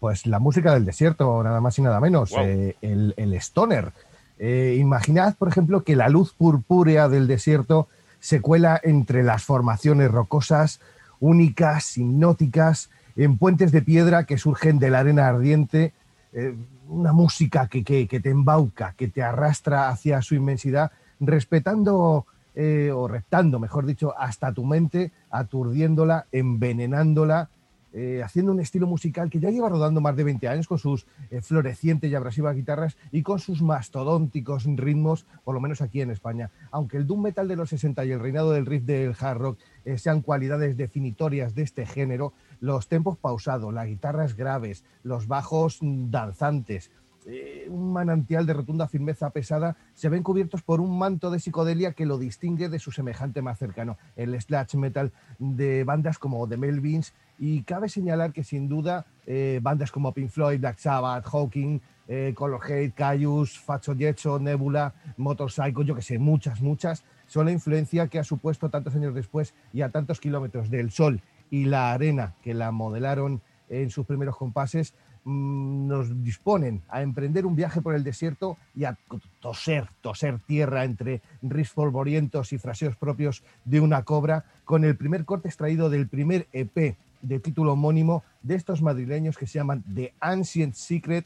Pues 0.00 0.26
la 0.26 0.40
música 0.40 0.74
del 0.74 0.84
desierto, 0.84 1.42
nada 1.44 1.60
más 1.60 1.78
y 1.78 1.82
nada 1.82 2.00
menos, 2.00 2.30
wow. 2.30 2.40
eh, 2.40 2.76
el, 2.82 3.14
el, 3.16 3.34
stoner. 3.34 3.92
Imaginad, 4.40 5.36
por 5.36 5.46
ejemplo, 5.46 5.84
que 5.84 5.94
la 5.94 6.08
luz 6.08 6.32
purpúrea 6.32 7.08
del 7.08 7.28
desierto 7.28 7.86
se 8.18 8.40
cuela 8.40 8.80
entre 8.82 9.22
las 9.22 9.44
formaciones 9.44 10.10
rocosas, 10.10 10.80
únicas, 11.20 11.96
hipnóticas, 11.96 12.90
en 13.16 13.38
puentes 13.38 13.72
de 13.72 13.82
piedra 13.82 14.24
que 14.24 14.38
surgen 14.38 14.78
de 14.78 14.90
la 14.90 15.00
arena 15.00 15.28
ardiente, 15.28 15.92
eh, 16.32 16.54
una 16.88 17.12
música 17.12 17.68
que, 17.68 17.84
que, 17.84 18.08
que, 18.08 18.20
te 18.20 18.30
embauca, 18.30 18.94
que 18.96 19.08
te 19.08 19.22
arrastra 19.22 19.88
hacia 19.88 20.22
su 20.22 20.34
inmensidad, 20.34 20.90
respetando 21.20 22.26
eh, 22.54 22.90
o 22.94 23.06
reptando, 23.06 23.58
mejor 23.58 23.84
dicho, 23.84 24.14
hasta 24.18 24.52
tu 24.52 24.64
mente, 24.64 25.12
aturdiéndola, 25.30 26.26
envenenándola, 26.32 27.50
eh, 27.92 28.22
haciendo 28.24 28.52
un 28.52 28.60
estilo 28.60 28.86
musical 28.86 29.28
que 29.28 29.40
ya 29.40 29.50
lleva 29.50 29.68
rodando 29.68 30.00
más 30.00 30.16
de 30.16 30.24
20 30.24 30.48
años 30.48 30.66
con 30.66 30.78
sus 30.78 31.06
florecientes 31.42 32.10
y 32.10 32.14
abrasivas 32.14 32.56
guitarras 32.56 32.96
y 33.10 33.22
con 33.22 33.38
sus 33.38 33.60
mastodónticos 33.60 34.64
ritmos, 34.64 35.26
por 35.44 35.54
lo 35.54 35.60
menos 35.60 35.82
aquí 35.82 36.00
en 36.00 36.10
España. 36.10 36.50
Aunque 36.70 36.96
el 36.96 37.06
doom 37.06 37.22
metal 37.22 37.46
de 37.46 37.56
los 37.56 37.68
60 37.68 38.06
y 38.06 38.12
el 38.12 38.20
reinado 38.20 38.52
del 38.52 38.64
riff 38.64 38.84
del 38.84 39.14
hard 39.20 39.38
rock 39.38 39.58
eh, 39.84 39.98
sean 39.98 40.22
cualidades 40.22 40.76
definitorias 40.76 41.54
de 41.54 41.62
este 41.62 41.86
género, 41.86 42.32
los 42.60 42.88
tempos 42.88 43.18
pausados, 43.18 43.72
las 43.72 43.86
guitarras 43.86 44.36
graves, 44.36 44.84
los 45.02 45.26
bajos 45.26 45.78
danzantes, 45.80 46.90
eh, 47.24 47.66
un 47.68 47.92
manantial 47.92 48.46
de 48.46 48.52
rotunda 48.52 48.88
firmeza 48.88 49.30
pesada, 49.30 49.76
se 49.94 50.08
ven 50.08 50.24
cubiertos 50.24 50.62
por 50.62 50.80
un 50.80 50.98
manto 50.98 51.30
de 51.30 51.38
psicodelia 51.38 51.92
que 51.92 52.04
lo 52.04 52.18
distingue 52.18 52.68
de 52.68 52.80
su 52.80 52.90
semejante 52.90 53.42
más 53.42 53.58
cercano, 53.58 53.96
el 54.16 54.40
slash 54.40 54.74
metal 54.74 55.12
de 55.38 55.84
bandas 55.84 56.18
como 56.18 56.48
The 56.48 56.56
Melvins, 56.56 57.14
y 57.38 57.62
cabe 57.62 57.88
señalar 57.88 58.32
que 58.32 58.42
sin 58.42 58.68
duda 58.68 59.06
eh, 59.26 59.60
bandas 59.62 59.92
como 59.92 60.12
Pink 60.12 60.30
Floyd, 60.30 60.58
Black 60.58 60.78
Sabbath, 60.78 61.24
Hawking, 61.26 61.80
eh, 62.08 62.32
Color 62.34 62.60
Hate, 62.64 62.92
Caius, 62.92 63.58
Facho 63.58 63.94
Yecho, 63.94 64.40
Nebula, 64.40 64.92
Motorcycle, 65.16 65.84
yo 65.84 65.94
que 65.94 66.02
sé, 66.02 66.18
muchas, 66.18 66.60
muchas, 66.60 67.04
son 67.32 67.46
la 67.46 67.52
influencia 67.52 68.08
que 68.08 68.18
ha 68.18 68.24
supuesto 68.24 68.68
tantos 68.68 68.94
años 68.94 69.14
después 69.14 69.54
y 69.72 69.80
a 69.80 69.88
tantos 69.88 70.20
kilómetros 70.20 70.68
del 70.68 70.90
sol 70.90 71.22
y 71.50 71.64
la 71.64 71.92
arena 71.94 72.34
que 72.42 72.52
la 72.52 72.70
modelaron 72.72 73.40
en 73.70 73.88
sus 73.88 74.04
primeros 74.04 74.36
compases, 74.36 74.92
mmm, 75.24 75.88
nos 75.88 76.22
disponen 76.22 76.82
a 76.90 77.00
emprender 77.00 77.46
un 77.46 77.56
viaje 77.56 77.80
por 77.80 77.94
el 77.94 78.04
desierto 78.04 78.58
y 78.74 78.84
a 78.84 78.98
toser, 79.40 79.88
toser 80.02 80.40
tierra 80.40 80.84
entre 80.84 81.22
riffs 81.40 81.72
polvorientos 81.72 82.52
y 82.52 82.58
fraseos 82.58 82.96
propios 82.96 83.42
de 83.64 83.80
una 83.80 84.02
cobra, 84.02 84.44
con 84.66 84.84
el 84.84 84.94
primer 84.94 85.24
corte 85.24 85.48
extraído 85.48 85.88
del 85.88 86.08
primer 86.08 86.48
EP 86.52 86.96
de 87.22 87.40
título 87.40 87.72
homónimo 87.72 88.24
de 88.42 88.56
estos 88.56 88.82
madrileños 88.82 89.38
que 89.38 89.46
se 89.46 89.58
llaman 89.58 89.82
The 89.94 90.12
Ancient 90.20 90.74
Secret 90.74 91.24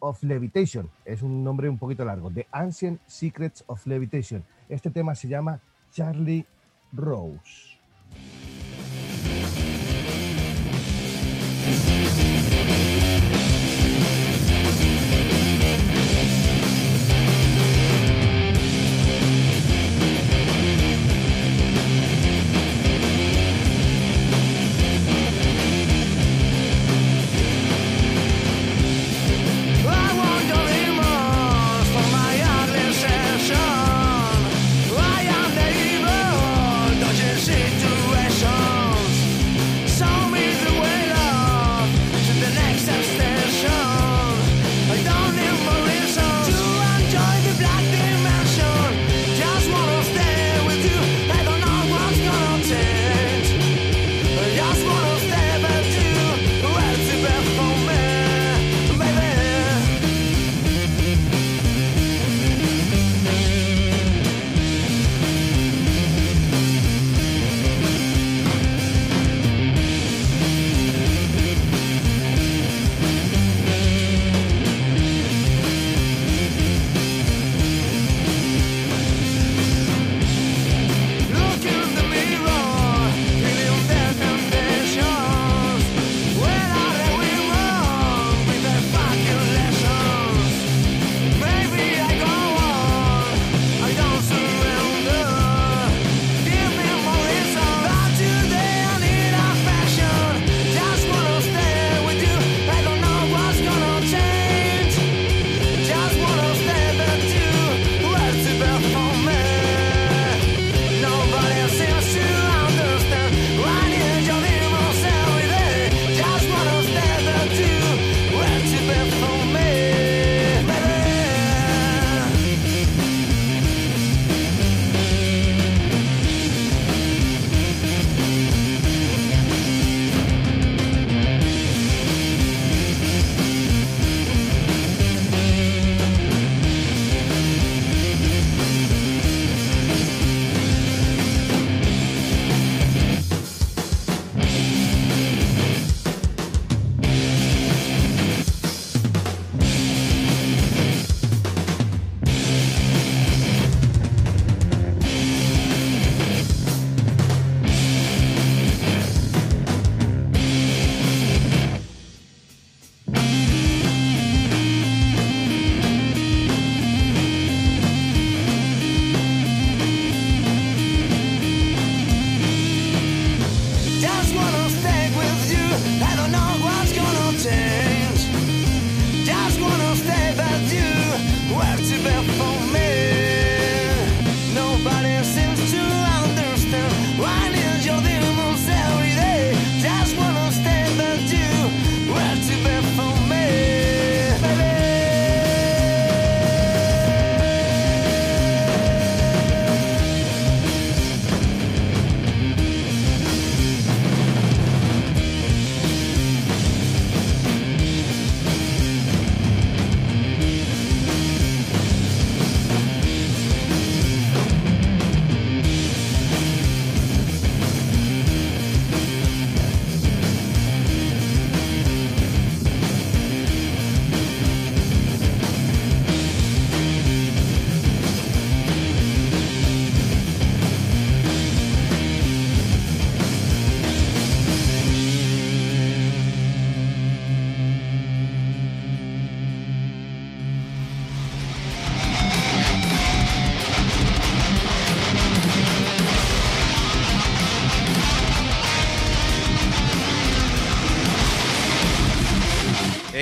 of 0.00 0.22
Levitation. 0.22 0.90
Es 1.04 1.22
un 1.22 1.42
nombre 1.42 1.68
un 1.68 1.78
poquito 1.78 2.04
largo. 2.04 2.30
The 2.30 2.46
Ancient 2.52 3.00
Secrets 3.06 3.64
of 3.66 3.86
Levitation. 3.86 4.44
Este 4.68 4.90
tema 4.90 5.14
se 5.14 5.28
llama 5.28 5.60
Charlie 5.90 6.46
Rose. 6.92 7.78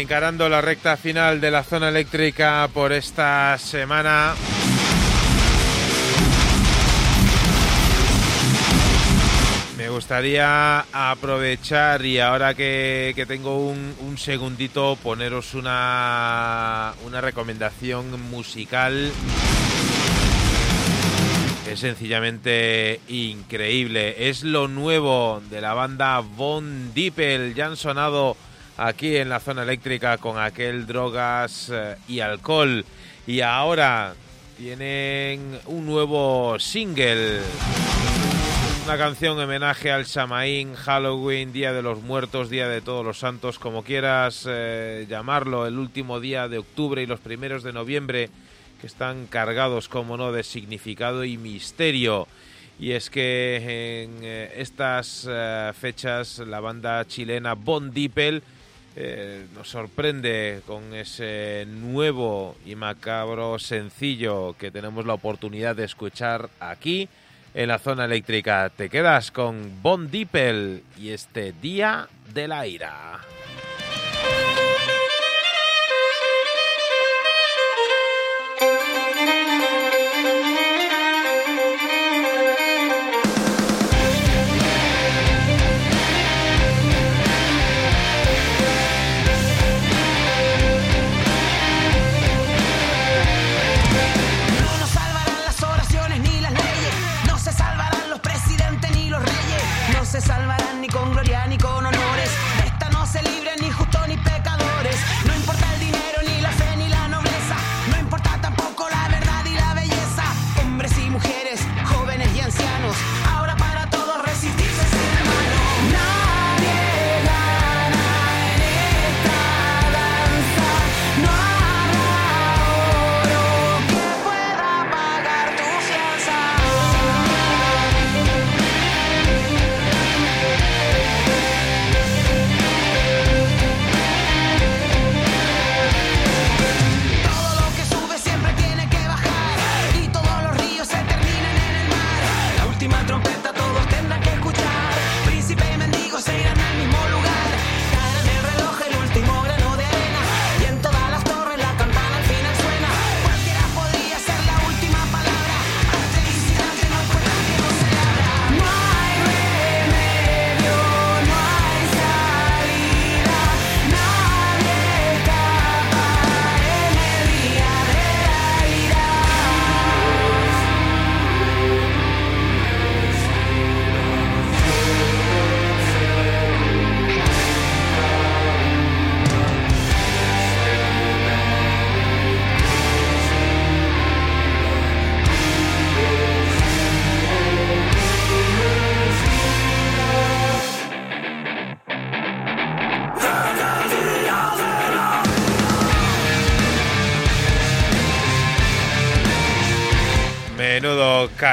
Encarando 0.07 0.49
la 0.49 0.61
recta 0.61 0.97
final 0.97 1.41
de 1.41 1.51
la 1.51 1.65
zona 1.65 1.89
eléctrica 1.89 2.71
por 2.73 2.93
esta 2.93 3.59
semana. 3.59 4.37
Me 9.77 9.89
gustaría 9.89 10.85
aprovechar 10.93 12.07
y 12.07 12.21
ahora 12.21 12.55
que, 12.55 13.25
tengo 13.27 13.67
un, 13.67 13.97
un 13.99 14.17
segundito 14.17 14.95
poneros 14.95 15.55
una, 15.55 16.95
una 17.05 17.21
recomendación 17.21 18.31
musical 18.31 19.11
es 21.69 21.81
sencillamente 21.81 23.01
increíble. 23.09 24.29
Es 24.29 24.45
lo 24.45 24.69
nuevo 24.69 25.43
de 25.51 25.61
la 25.61 25.75
banda 25.75 26.21
Von 26.21 26.95
Dippel. 26.95 27.55
Ya 27.55 27.67
han 27.67 27.77
sonado 27.77 28.37
aquí 28.77 29.17
en 29.17 29.29
la 29.29 29.41
zona 29.41 29.63
eléctrica 29.63 30.19
con 30.19 30.39
aquel 30.39 30.87
drogas 30.87 31.71
eh, 31.73 31.97
y 32.09 32.21
alcohol. 32.21 32.85
Y 33.27 33.41
ahora 33.41 34.15
tienen 34.59 35.59
un 35.67 35.87
nuevo 35.87 36.59
single. 36.59 37.41
Una 38.85 38.97
canción 38.97 39.37
en 39.39 39.45
homenaje 39.45 39.91
al 39.91 40.07
Samaín, 40.07 40.75
Halloween, 40.75 41.53
Día 41.53 41.73
de 41.73 41.83
los 41.83 42.03
Muertos, 42.03 42.51
Día 42.51 42.69
de 42.69 42.81
Todos 42.81 43.05
los 43.05 43.19
Santos, 43.19 43.59
como 43.59 43.83
quieras 43.83 44.47
eh, 44.49 45.07
llamarlo, 45.09 45.67
el 45.67 45.77
último 45.77 46.21
día 46.21 46.47
de 46.47 46.59
octubre 46.59 47.03
y 47.03 47.07
los 47.07 47.19
primeros 47.19 47.65
de 47.65 47.73
noviembre 47.73 48.31
que 48.81 48.87
están 48.87 49.27
cargados, 49.27 49.89
como 49.89 50.17
no, 50.17 50.31
de 50.31 50.45
significado 50.45 51.25
y 51.25 51.37
misterio. 51.37 52.29
Y 52.79 52.93
es 52.93 53.11
que 53.11 54.05
en 54.05 54.21
eh, 54.23 54.53
estas 54.57 55.29
fechas 55.81 56.39
la 56.39 56.61
banda 56.61 57.05
chilena 57.07 57.55
Bon 57.55 57.91
Dippel 57.91 58.43
eh, 58.99 59.47
nos 59.55 59.69
sorprende 59.69 60.63
con 60.67 60.95
ese 60.95 61.67
nuevo 61.69 62.57
y 62.65 62.77
macabro 62.77 63.59
sencillo 63.59 64.57
que 64.59 64.71
tenemos 64.71 65.05
la 65.05 65.13
oportunidad 65.13 65.77
de 65.77 65.85
escuchar 65.85 66.49
aquí 66.61 67.07
en 67.53 67.69
la 67.69 67.79
zona 67.79 68.07
eléctrica. 68.07 68.73
Te 68.75 68.89
quedas 68.89 69.31
con 69.31 69.83
Bon 69.83 70.11
Dippel 70.11 70.83
y 70.99 71.11
este 71.11 71.53
Día 71.53 72.09
de 72.33 72.49
la 72.49 72.67
Ira. 72.67 73.26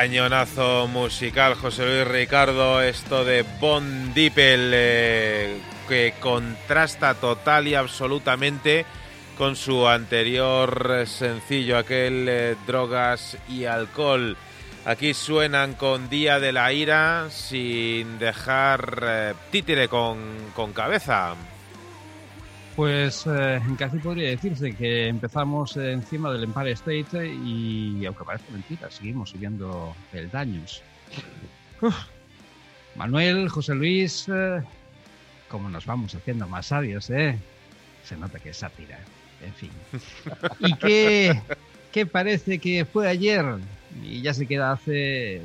Cañonazo 0.04 0.86
musical, 0.90 1.56
José 1.56 1.86
Luis 1.86 2.06
Ricardo, 2.06 2.82
esto 2.82 3.24
de 3.24 3.46
Bon 3.62 4.14
Dippel, 4.14 4.72
eh, 4.74 5.58
que 5.88 6.16
contrasta 6.20 7.14
total 7.14 7.70
y 7.70 7.76
absolutamente 7.76 8.86
con 9.38 9.56
su 9.56 9.88
anterior 9.88 11.06
sencillo, 11.06 11.78
aquel 11.78 12.28
eh, 12.28 12.56
Drogas 12.68 13.38
y 13.48 13.64
Alcohol. 13.64 14.36
Aquí 14.84 15.14
suenan 15.14 15.76
con 15.76 16.10
Día 16.10 16.38
de 16.42 16.52
la 16.52 16.74
Ira 16.74 17.30
sin 17.30 18.20
dejar 18.20 19.04
eh, 19.08 19.34
títere 19.52 19.88
con 19.88 20.74
cabeza. 20.74 21.34
Pues 22.76 23.26
eh, 23.28 23.62
casi 23.78 24.00
podría 24.00 24.30
decirse 24.30 24.74
que 24.74 25.08
empezamos 25.08 25.78
encima 25.78 26.32
del 26.32 26.46
Empire 26.46 26.72
State 26.72 27.28
y, 27.28 28.04
aunque 28.06 28.24
parezca 28.24 28.52
mentira, 28.52 28.90
seguimos 28.90 29.30
subiendo 29.30 29.96
peldaños. 30.12 30.82
Uf. 31.82 31.96
Manuel, 32.96 33.48
José 33.50 33.76
Luis, 33.76 34.28
eh, 34.28 34.62
como 35.50 35.70
nos 35.70 35.86
vamos 35.86 36.16
haciendo 36.16 36.48
más 36.48 36.68
sabios, 36.68 37.12
¿eh? 37.12 37.38
Se 38.04 38.18
nota 38.18 38.40
que 38.40 38.50
es 38.50 38.58
sátira. 38.58 39.00
En 39.46 39.54
fin. 39.54 39.72
¿Y 40.60 40.76
qué, 40.76 41.42
qué 41.92 42.06
parece 42.08 42.58
que 42.58 42.86
fue 42.86 43.08
ayer? 43.08 43.46
Y 44.04 44.22
ya 44.22 44.34
se 44.34 44.48
queda 44.48 44.72
hace, 44.72 45.42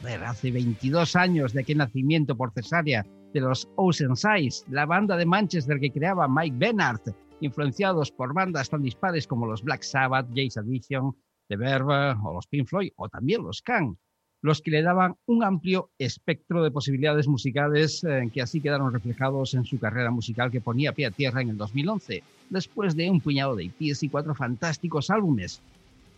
joder, 0.00 0.24
hace 0.24 0.50
22 0.50 1.14
años 1.14 1.52
de 1.52 1.60
aquel 1.60 1.78
nacimiento 1.78 2.36
por 2.36 2.52
cesárea 2.52 3.06
de 3.32 3.40
los 3.40 3.68
Ocean 3.76 4.16
Size, 4.16 4.64
la 4.70 4.86
banda 4.86 5.16
de 5.16 5.26
Manchester 5.26 5.78
que 5.80 5.90
creaba 5.90 6.28
Mike 6.28 6.56
Bennard, 6.58 7.00
influenciados 7.40 8.10
por 8.10 8.34
bandas 8.34 8.70
tan 8.70 8.82
dispares 8.82 9.26
como 9.26 9.46
los 9.46 9.62
Black 9.62 9.82
Sabbath, 9.82 10.28
Jace 10.28 10.60
Addiction, 10.60 11.14
The 11.48 11.56
Verve 11.56 12.14
o 12.22 12.34
los 12.34 12.46
Pink 12.46 12.68
Floyd 12.68 12.92
o 12.96 13.08
también 13.08 13.42
los 13.42 13.62
Can, 13.62 13.96
los 14.42 14.60
que 14.60 14.72
le 14.72 14.82
daban 14.82 15.16
un 15.26 15.44
amplio 15.44 15.90
espectro 15.98 16.62
de 16.62 16.70
posibilidades 16.70 17.28
musicales 17.28 18.02
eh, 18.04 18.28
que 18.32 18.42
así 18.42 18.60
quedaron 18.60 18.92
reflejados 18.92 19.54
en 19.54 19.64
su 19.64 19.78
carrera 19.78 20.10
musical 20.10 20.50
que 20.50 20.60
ponía 20.60 20.92
pie 20.92 21.06
a 21.06 21.10
tierra 21.10 21.42
en 21.42 21.50
el 21.50 21.56
2011, 21.56 22.22
después 22.50 22.96
de 22.96 23.08
un 23.08 23.20
puñado 23.20 23.54
de 23.54 23.64
EPs 23.64 24.02
y 24.02 24.08
cuatro 24.08 24.34
fantásticos 24.34 25.10
álbumes. 25.10 25.60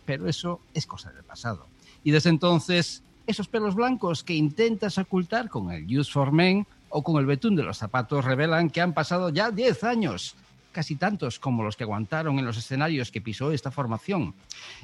Pero 0.05 0.27
eso 0.27 0.59
es 0.73 0.85
cosa 0.87 1.11
del 1.11 1.23
pasado. 1.23 1.65
Y 2.03 2.11
desde 2.11 2.29
entonces, 2.29 3.03
esos 3.27 3.47
pelos 3.47 3.75
blancos 3.75 4.23
que 4.23 4.33
intentas 4.33 4.97
ocultar 4.97 5.49
con 5.49 5.71
el 5.71 5.85
Use 5.85 6.11
for 6.11 6.31
Men 6.31 6.65
o 6.95 7.03
con 7.03 7.17
el 7.17 7.25
betún 7.25 7.57
de 7.57 7.63
los 7.63 7.77
zapatos 7.77 8.23
revelan 8.23 8.69
que 8.69 8.79
han 8.79 8.93
pasado 8.93 9.27
ya 9.27 9.51
10 9.51 9.83
años, 9.83 10.33
casi 10.71 10.95
tantos 10.95 11.39
como 11.39 11.61
los 11.61 11.75
que 11.75 11.83
aguantaron 11.83 12.39
en 12.39 12.45
los 12.45 12.57
escenarios 12.57 13.11
que 13.11 13.19
pisó 13.19 13.51
esta 13.51 13.69
formación. 13.69 14.33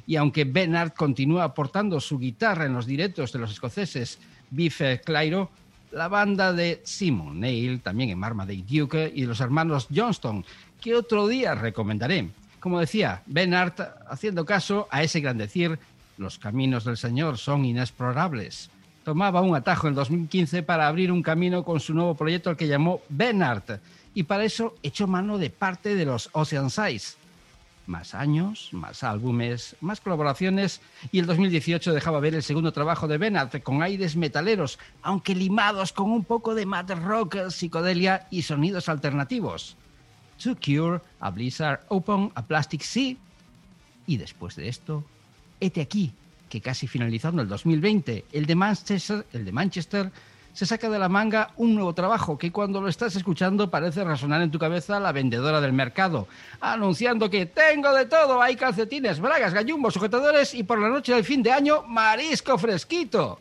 Y 0.05 0.17
aunque 0.17 0.43
Bernard 0.43 0.91
continúa 0.91 1.45
aportando 1.45 2.01
su 2.01 2.19
guitarra 2.19 2.65
en 2.65 2.73
los 2.73 2.85
directos 2.85 3.31
de 3.31 3.39
los 3.39 3.51
escoceses 3.51 4.19
Biff 4.49 4.81
Clyro, 5.05 5.51
la 5.93 6.09
banda 6.09 6.51
de 6.51 6.81
Simon 6.83 7.39
Neil, 7.39 7.79
también 7.79 8.09
en 8.09 8.19
Marmaduke 8.19 8.65
Duke, 8.67 9.13
y 9.15 9.25
los 9.25 9.39
hermanos 9.39 9.87
Johnston, 9.93 10.43
que 10.81 10.95
otro 10.95 11.29
día 11.29 11.55
recomendaré. 11.55 12.29
Como 12.59 12.81
decía, 12.81 13.23
Ben 13.25 13.53
Art 13.53 13.79
haciendo 14.09 14.43
caso 14.43 14.89
a 14.91 15.01
ese 15.01 15.21
gran 15.21 15.37
decir, 15.37 15.79
los 16.17 16.39
caminos 16.39 16.83
del 16.83 16.97
Señor 16.97 17.37
son 17.37 17.63
inexplorables. 17.63 18.69
Tomaba 19.03 19.41
un 19.41 19.55
atajo 19.55 19.87
en 19.87 19.95
2015 19.95 20.61
para 20.63 20.87
abrir 20.87 21.11
un 21.11 21.23
camino 21.23 21.63
con 21.63 21.79
su 21.79 21.93
nuevo 21.93 22.15
proyecto 22.15 22.49
al 22.49 22.57
que 22.57 22.67
llamó 22.67 23.01
Ben 23.09 23.41
Art, 23.41 23.81
y 24.13 24.23
para 24.23 24.43
eso 24.43 24.75
echó 24.83 25.07
mano 25.07 25.37
de 25.37 25.49
parte 25.49 25.95
de 25.95 26.05
los 26.05 26.29
Ocean 26.33 26.69
Size. 26.69 27.15
Más 27.87 28.13
años, 28.13 28.69
más 28.71 29.03
álbumes, 29.03 29.75
más 29.81 29.99
colaboraciones 30.01 30.81
y 31.11 31.19
el 31.19 31.25
2018 31.25 31.93
dejaba 31.93 32.19
ver 32.19 32.35
el 32.35 32.43
segundo 32.43 32.71
trabajo 32.71 33.07
de 33.07 33.17
Ben 33.17 33.37
Art 33.37 33.63
con 33.63 33.81
aires 33.81 34.15
metaleros, 34.15 34.77
aunque 35.01 35.33
limados 35.33 35.91
con 35.91 36.11
un 36.11 36.23
poco 36.23 36.53
de 36.53 36.67
mad 36.67 36.91
rock, 37.03 37.49
psicodelia 37.49 38.27
y 38.29 38.43
sonidos 38.43 38.87
alternativos. 38.87 39.75
To 40.43 40.55
Cure, 40.55 41.01
a 41.19 41.31
Blizzard 41.31 41.81
Open, 41.89 42.31
a 42.35 42.43
Plastic 42.43 42.81
Sea. 42.81 43.15
Y 44.05 44.17
después 44.17 44.55
de 44.55 44.67
esto, 44.67 45.03
hete 45.59 45.81
aquí, 45.81 46.13
que 46.51 46.59
casi 46.59 46.85
finalizando 46.85 47.41
el 47.41 47.47
2020, 47.47 48.25
el 48.33 48.45
de 48.45 48.55
Manchester, 48.55 49.25
el 49.31 49.45
de 49.45 49.51
Manchester 49.53 50.11
se 50.51 50.65
saca 50.65 50.89
de 50.89 50.99
la 50.99 51.07
manga 51.07 51.53
un 51.55 51.73
nuevo 51.73 51.95
trabajo 51.95 52.37
que 52.37 52.51
cuando 52.51 52.81
lo 52.81 52.89
estás 52.89 53.15
escuchando 53.15 53.71
parece 53.71 54.03
resonar 54.03 54.41
en 54.41 54.51
tu 54.51 54.59
cabeza 54.59 54.99
la 54.99 55.13
vendedora 55.13 55.61
del 55.61 55.71
mercado, 55.71 56.27
anunciando 56.59 57.29
que 57.29 57.45
tengo 57.45 57.93
de 57.93 58.05
todo, 58.05 58.41
hay 58.41 58.57
calcetines, 58.57 59.21
bragas, 59.21 59.53
gallumbos, 59.53 59.93
sujetadores 59.93 60.53
y 60.53 60.63
por 60.63 60.77
la 60.77 60.89
noche 60.89 61.13
del 61.13 61.23
fin 61.23 61.41
de 61.41 61.53
año, 61.53 61.83
marisco 61.83 62.57
fresquito. 62.57 63.39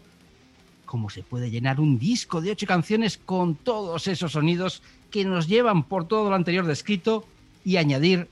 ¿Cómo 0.86 1.10
se 1.10 1.24
puede 1.24 1.50
llenar 1.50 1.80
un 1.80 1.98
disco 1.98 2.40
de 2.40 2.52
ocho 2.52 2.66
canciones 2.66 3.18
con 3.18 3.56
todos 3.56 4.06
esos 4.06 4.30
sonidos 4.30 4.84
que 5.10 5.24
nos 5.24 5.48
llevan 5.48 5.82
por 5.82 6.06
todo 6.06 6.30
lo 6.30 6.36
anterior 6.36 6.64
descrito 6.64 7.24
y 7.64 7.76
añadir 7.76 8.28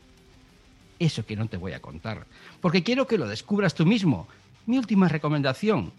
eso 1.00 1.26
que 1.26 1.34
no 1.34 1.48
te 1.48 1.56
voy 1.56 1.72
a 1.72 1.82
contar? 1.82 2.26
Porque 2.60 2.84
quiero 2.84 3.08
que 3.08 3.18
lo 3.18 3.26
descubras 3.26 3.74
tú 3.74 3.84
mismo. 3.84 4.28
Mi 4.68 4.76
última 4.76 5.08
recomendación, 5.08 5.92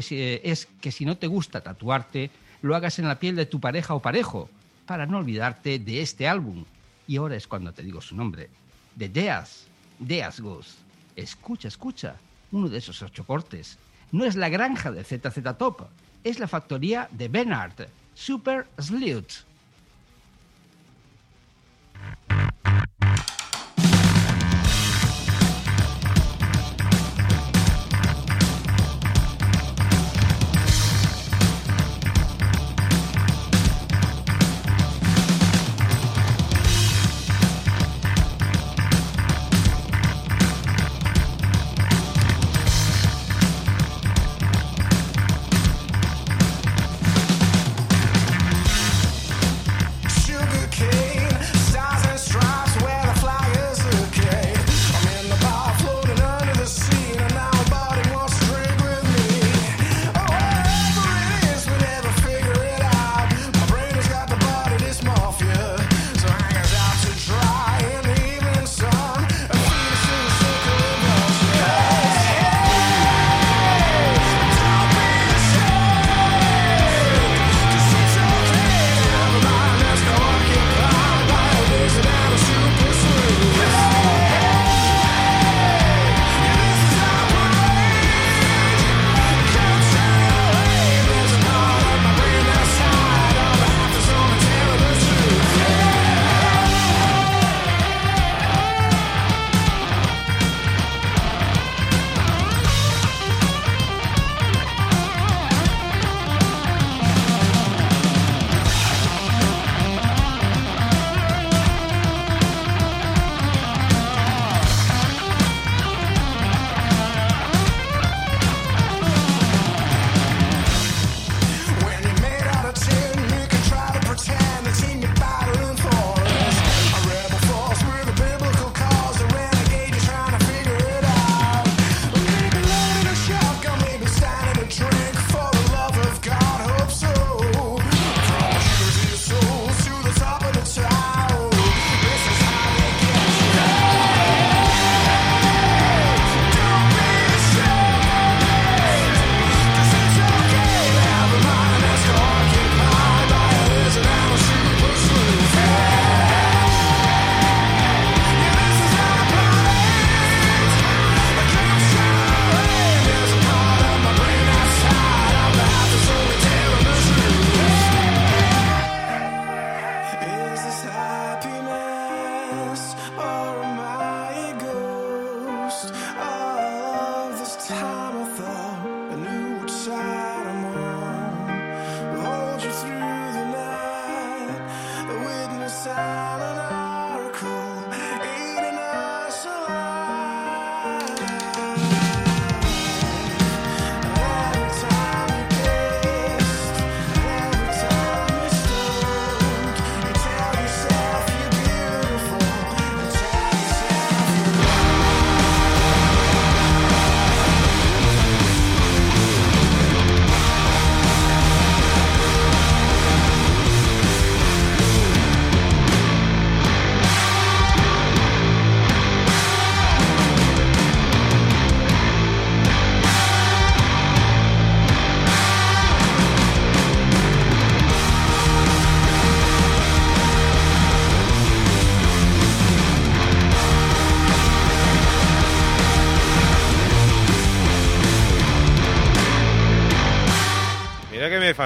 si- 0.00 0.40
es 0.42 0.66
que 0.80 0.90
si 0.90 1.04
no 1.04 1.18
te 1.18 1.26
gusta 1.26 1.60
tatuarte, 1.60 2.30
lo 2.62 2.74
hagas 2.74 2.98
en 2.98 3.06
la 3.06 3.18
piel 3.18 3.36
de 3.36 3.44
tu 3.44 3.60
pareja 3.60 3.92
o 3.92 4.00
parejo, 4.00 4.48
para 4.86 5.04
no 5.04 5.18
olvidarte 5.18 5.78
de 5.78 6.00
este 6.00 6.26
álbum. 6.26 6.64
Y 7.06 7.18
ahora 7.18 7.36
es 7.36 7.46
cuando 7.46 7.72
te 7.74 7.82
digo 7.82 8.00
su 8.00 8.16
nombre, 8.16 8.48
de 8.94 9.10
Deas, 9.10 9.66
Deas 9.98 10.40
Goes. 10.40 10.76
Escucha, 11.16 11.68
escucha, 11.68 12.16
uno 12.50 12.70
de 12.70 12.78
esos 12.78 13.02
ocho 13.02 13.26
cortes. 13.26 13.76
No 14.10 14.24
es 14.24 14.36
la 14.36 14.48
granja 14.48 14.90
de 14.90 15.04
ZZ 15.04 15.58
Top, 15.58 15.82
es 16.24 16.38
la 16.38 16.48
factoría 16.48 17.10
de 17.12 17.28
Bernard, 17.28 17.88
Super 18.14 18.66
Slut. 18.78 19.30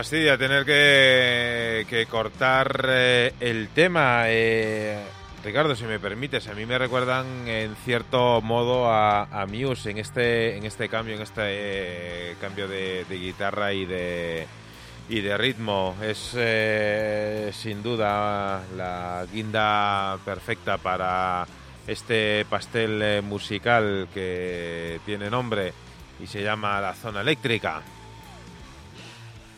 Fastidia 0.01 0.39
tener 0.39 0.65
que, 0.65 2.07
cortar 2.09 2.87
eh, 2.89 3.35
el 3.39 3.69
tema. 3.69 4.23
Eh, 4.29 4.99
Ricardo, 5.45 5.77
si 5.77 5.85
me 5.85 6.01
permites, 6.01 6.49
a 6.49 6.55
mí 6.55 6.65
me 6.65 6.79
recuerdan 6.79 7.47
en 7.47 7.77
cierto 7.85 8.41
modo 8.41 8.91
a, 8.91 9.25
a 9.25 9.45
Muse 9.45 9.91
en 9.91 9.99
este, 9.99 10.57
en 10.57 10.65
este 10.65 10.89
cambio, 10.89 11.17
en 11.17 11.20
este 11.20 11.43
eh, 11.45 12.37
cambio 12.41 12.67
de, 12.67 13.05
de 13.11 13.19
guitarra 13.19 13.75
y 13.75 13.85
de, 13.85 14.47
y 15.11 15.20
de 15.20 15.37
ritmo. 15.37 15.95
Es 16.01 16.35
sin 17.55 17.83
duda 17.83 18.62
la 18.79 19.27
guinda 19.31 20.17
perfecta 20.25 20.79
para 20.79 21.47
este 21.87 22.47
pastel 22.49 23.23
musical 23.23 24.09
que 24.15 24.99
tiene 25.05 25.29
nombre 25.29 25.75
y 26.19 26.27
se 26.27 26.43
llama 26.43 26.81
La 26.81 26.95
Zona 26.95 27.20
Eléctrica. 27.20 27.83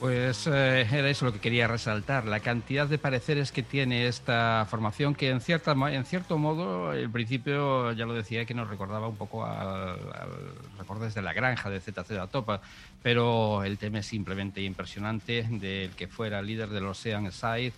Pues 0.02 0.48
eh, 0.48 0.80
era 0.90 1.08
eso 1.08 1.26
lo 1.26 1.32
que 1.32 1.38
quería 1.38 1.68
resaltar, 1.68 2.26
la 2.26 2.40
cantidad 2.40 2.88
de 2.88 2.98
pareceres 2.98 3.52
que 3.52 3.62
tiene 3.62 4.08
esta 4.08 4.66
formación, 4.68 5.14
que 5.14 5.30
en, 5.30 5.40
cierta, 5.40 5.76
en 5.92 6.04
cierto 6.04 6.38
modo, 6.38 6.92
el 6.92 7.08
principio 7.08 7.92
ya 7.92 8.04
lo 8.04 8.12
decía, 8.12 8.44
que 8.44 8.52
nos 8.52 8.68
recordaba 8.68 9.06
un 9.06 9.14
poco 9.14 9.46
al, 9.46 9.60
al 9.60 10.30
Recordes 10.76 11.14
de 11.14 11.22
la 11.22 11.32
Granja 11.32 11.70
de 11.70 11.78
ZZ 11.78 12.28
Topa, 12.32 12.60
pero 13.00 13.62
el 13.62 13.78
tema 13.78 14.00
es 14.00 14.06
simplemente 14.06 14.60
impresionante 14.60 15.46
del 15.48 15.92
que 15.92 16.08
fuera 16.08 16.42
líder 16.42 16.70
del 16.70 16.86
Ocean 16.86 17.30
Side, 17.30 17.72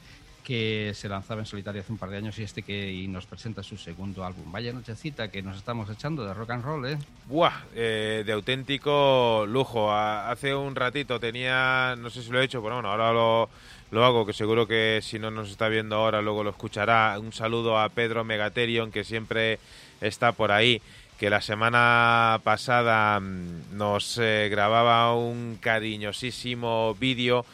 que 0.45 0.93
se 0.95 1.09
lanzaba 1.09 1.41
en 1.41 1.47
solitario 1.47 1.81
hace 1.81 1.91
un 1.91 1.99
par 1.99 2.11
de 2.11 2.19
años 2.19 2.39
y 2.39 2.43
este 2.43 2.63
que 2.63 2.93
y 2.93 3.09
nos 3.09 3.27
presenta 3.27 3.63
su 3.63 3.79
segundo 3.79 4.25
álbum. 4.25 4.53
Vaya 4.53 4.73
nochecita 4.73 5.31
que 5.31 5.43
nos 5.43 5.57
estamos 5.57 5.89
echando 5.89 6.25
de 6.25 6.35
rock 6.35 6.51
and 6.51 6.65
roll, 6.65 6.87
¿eh? 6.87 6.99
Buah, 7.27 7.65
eh, 7.75 8.23
de 8.25 8.33
auténtico 8.33 9.47
lujo. 9.49 9.91
Hace 9.91 10.55
un 10.55 10.77
ratito 10.77 11.19
tenía, 11.19 11.97
no 11.99 12.11
sé 12.11 12.23
si 12.23 12.31
lo 12.31 12.41
he 12.41 12.45
hecho, 12.45 12.63
pero 12.63 12.75
bueno, 12.75 12.91
ahora 12.91 13.13
lo, 13.13 13.49
lo 13.91 14.05
hago, 14.05 14.27
que 14.27 14.35
seguro 14.35 14.67
que 14.67 15.01
si 15.03 15.19
no 15.19 15.31
nos 15.31 15.51
está 15.51 15.69
viendo 15.69 15.97
ahora, 15.97 16.21
luego 16.21 16.45
lo 16.45 16.51
escuchará. 16.51 17.19
Un 17.19 17.33
saludo 17.33 17.79
a 17.79 17.89
Pedro 17.89 18.23
Megaterion, 18.23 18.93
que 18.93 19.03
siempre 19.03 19.59
está 20.03 20.33
por 20.33 20.53
ahí, 20.53 20.83
que 21.19 21.31
la 21.31 21.41
semana 21.41 22.39
pasada 22.45 23.19
mm, 23.19 23.79
nos 23.79 24.19
eh, 24.19 24.49
grababa 24.51 25.15
un 25.15 25.57
cariñosísimo 25.59 26.95
vídeo 27.01 27.47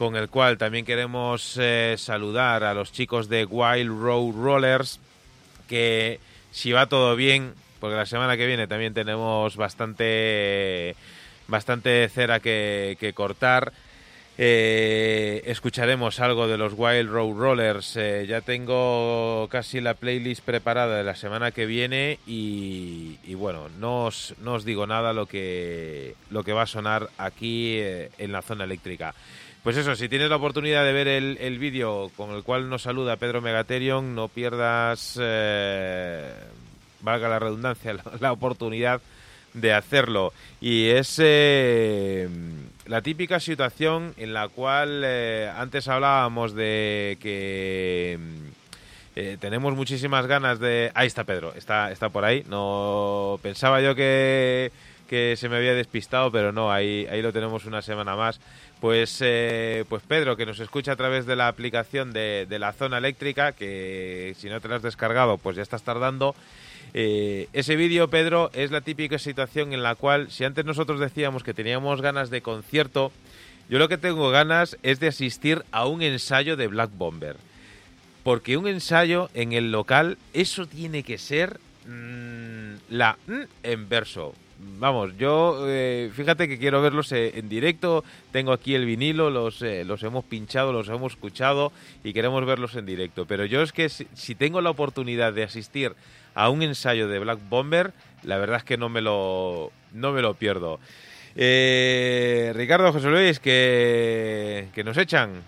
con 0.00 0.16
el 0.16 0.30
cual 0.30 0.56
también 0.56 0.86
queremos 0.86 1.58
eh, 1.60 1.94
saludar 1.98 2.64
a 2.64 2.72
los 2.72 2.90
chicos 2.90 3.28
de 3.28 3.44
Wild 3.44 4.00
Road 4.00 4.32
Rollers, 4.32 4.98
que 5.68 6.20
si 6.52 6.72
va 6.72 6.86
todo 6.86 7.16
bien, 7.16 7.52
porque 7.80 7.96
la 7.96 8.06
semana 8.06 8.38
que 8.38 8.46
viene 8.46 8.66
también 8.66 8.94
tenemos 8.94 9.56
bastante, 9.56 10.96
bastante 11.48 12.08
cera 12.08 12.40
que, 12.40 12.96
que 12.98 13.12
cortar. 13.12 13.74
eh, 14.38 15.42
escucharemos 15.44 16.18
algo 16.18 16.48
de 16.48 16.56
los 16.56 16.72
Wild 16.74 17.10
Road 17.10 17.36
Rollers. 17.36 17.94
eh, 17.96 18.24
ya 18.26 18.40
tengo 18.40 19.48
casi 19.50 19.82
la 19.82 19.92
playlist 19.92 20.42
preparada 20.42 20.96
de 20.96 21.04
la 21.04 21.14
semana 21.14 21.50
que 21.50 21.66
viene 21.66 22.18
y, 22.26 23.18
bueno, 23.34 23.68
no 23.78 24.06
os, 24.06 24.32
no 24.40 24.54
os 24.54 24.64
digo 24.64 24.86
nada 24.86 25.12
lo 25.12 25.26
que, 25.26 26.14
lo 26.30 26.42
que 26.42 26.54
va 26.54 26.62
a 26.62 26.66
sonar 26.66 27.10
aquí 27.18 27.78
en 27.82 28.32
la 28.32 28.40
zona 28.40 28.64
eléctrica. 28.64 29.14
Pues 29.62 29.76
eso, 29.76 29.94
si 29.94 30.08
tienes 30.08 30.30
la 30.30 30.36
oportunidad 30.36 30.86
de 30.86 30.92
ver 30.94 31.06
el, 31.06 31.36
el 31.38 31.58
vídeo 31.58 32.10
con 32.16 32.30
el 32.30 32.42
cual 32.42 32.70
nos 32.70 32.82
saluda 32.82 33.16
Pedro 33.16 33.42
Megaterion, 33.42 34.14
no 34.14 34.28
pierdas, 34.28 35.18
eh, 35.20 36.32
valga 37.02 37.28
la 37.28 37.38
redundancia, 37.38 37.94
la, 38.20 38.32
oportunidad 38.32 39.02
de 39.52 39.74
hacerlo. 39.74 40.32
Y 40.62 40.86
es 40.86 41.20
eh, 41.22 42.26
la 42.86 43.02
típica 43.02 43.38
situación 43.38 44.14
en 44.16 44.32
la 44.32 44.48
cual 44.48 45.02
eh, 45.04 45.52
antes 45.54 45.88
hablábamos 45.88 46.54
de 46.54 47.18
que 47.20 48.18
tenemos 49.38 49.76
muchísimas 49.76 50.26
ganas 50.26 50.58
de... 50.58 50.90
Ahí 50.94 51.06
está 51.06 51.24
Pedro, 51.24 51.52
está, 51.54 51.92
está 51.92 52.08
por 52.08 52.24
ahí. 52.24 52.42
No 52.48 53.38
pensaba 53.42 53.82
yo 53.82 53.94
que, 53.94 54.72
que 55.06 55.36
se 55.36 55.50
me 55.50 55.56
había 55.56 55.74
despistado, 55.74 56.32
pero 56.32 56.52
no, 56.52 56.72
ahí, 56.72 57.06
ahí 57.10 57.20
lo 57.20 57.30
tenemos 57.30 57.66
una 57.66 57.82
semana 57.82 58.16
más. 58.16 58.40
Pues, 58.80 59.18
eh, 59.20 59.84
pues 59.90 60.02
Pedro, 60.08 60.36
que 60.36 60.46
nos 60.46 60.58
escucha 60.58 60.92
a 60.92 60.96
través 60.96 61.26
de 61.26 61.36
la 61.36 61.48
aplicación 61.48 62.12
de, 62.12 62.46
la 62.58 62.72
zona 62.72 62.96
eléctrica, 62.96 63.52
que 63.52 64.34
si 64.38 64.48
no 64.48 64.60
te 64.60 64.68
la 64.68 64.76
has 64.76 64.82
descargado, 64.82 65.36
pues 65.36 65.56
ya 65.56 65.62
estás 65.62 65.82
tardando. 65.82 66.34
Eh, 66.94 67.48
ese 67.52 67.76
vídeo, 67.76 68.08
Pedro, 68.08 68.50
es 68.54 68.70
la 68.70 68.80
típica 68.80 69.18
situación 69.18 69.74
en 69.74 69.82
la 69.82 69.96
cual, 69.96 70.30
si 70.30 70.44
antes 70.44 70.64
nosotros 70.64 70.98
decíamos 70.98 71.44
que 71.44 71.52
teníamos 71.52 72.00
ganas 72.00 72.30
de 72.30 72.40
concierto, 72.40 73.12
yo 73.68 73.78
lo 73.78 73.88
que 73.88 73.98
tengo 73.98 74.30
ganas 74.30 74.78
es 74.82 74.98
de 74.98 75.08
asistir 75.08 75.62
a 75.72 75.86
un 75.86 76.00
ensayo 76.00 76.56
de 76.56 76.66
Black 76.66 76.90
Bomber. 76.96 77.36
Porque 78.24 78.56
un 78.56 78.66
ensayo 78.66 79.28
en 79.34 79.52
el 79.52 79.72
local, 79.72 80.16
eso 80.32 80.66
tiene 80.66 81.02
que 81.02 81.18
ser 81.18 81.60
mm, 81.86 82.74
la 82.88 83.18
mm 83.26 83.42
en 83.62 83.88
verso. 83.90 84.34
Vamos, 84.62 85.16
yo 85.16 85.64
eh, 85.68 86.10
fíjate 86.14 86.46
que 86.46 86.58
quiero 86.58 86.82
verlos 86.82 87.12
eh, 87.12 87.38
en 87.38 87.48
directo. 87.48 88.04
Tengo 88.30 88.52
aquí 88.52 88.74
el 88.74 88.84
vinilo, 88.84 89.30
los, 89.30 89.62
eh, 89.62 89.84
los 89.84 90.02
hemos 90.02 90.24
pinchado, 90.24 90.72
los 90.72 90.88
hemos 90.88 91.12
escuchado 91.12 91.72
y 92.04 92.12
queremos 92.12 92.44
verlos 92.44 92.74
en 92.76 92.84
directo. 92.84 93.24
Pero 93.24 93.46
yo 93.46 93.62
es 93.62 93.72
que 93.72 93.88
si, 93.88 94.34
tengo 94.34 94.60
la 94.60 94.68
oportunidad 94.70 95.32
de 95.32 95.44
asistir 95.44 95.94
a 96.34 96.50
un 96.50 96.62
ensayo 96.62 97.08
de 97.08 97.18
Black 97.18 97.38
Bomber, 97.48 97.92
la 98.22 98.36
verdad 98.36 98.58
es 98.58 98.64
que 98.64 98.76
no 98.76 98.90
me 98.90 99.00
lo, 99.00 99.72
no 99.92 100.12
me 100.12 100.20
lo 100.20 100.34
pierdo. 100.34 100.78
Eh, 101.36 102.52
Ricardo 102.54 102.92
José 102.92 103.08
Luis, 103.08 103.40
que, 103.40 104.68
que 104.74 104.84
nos 104.84 104.96
echan. 104.98 105.42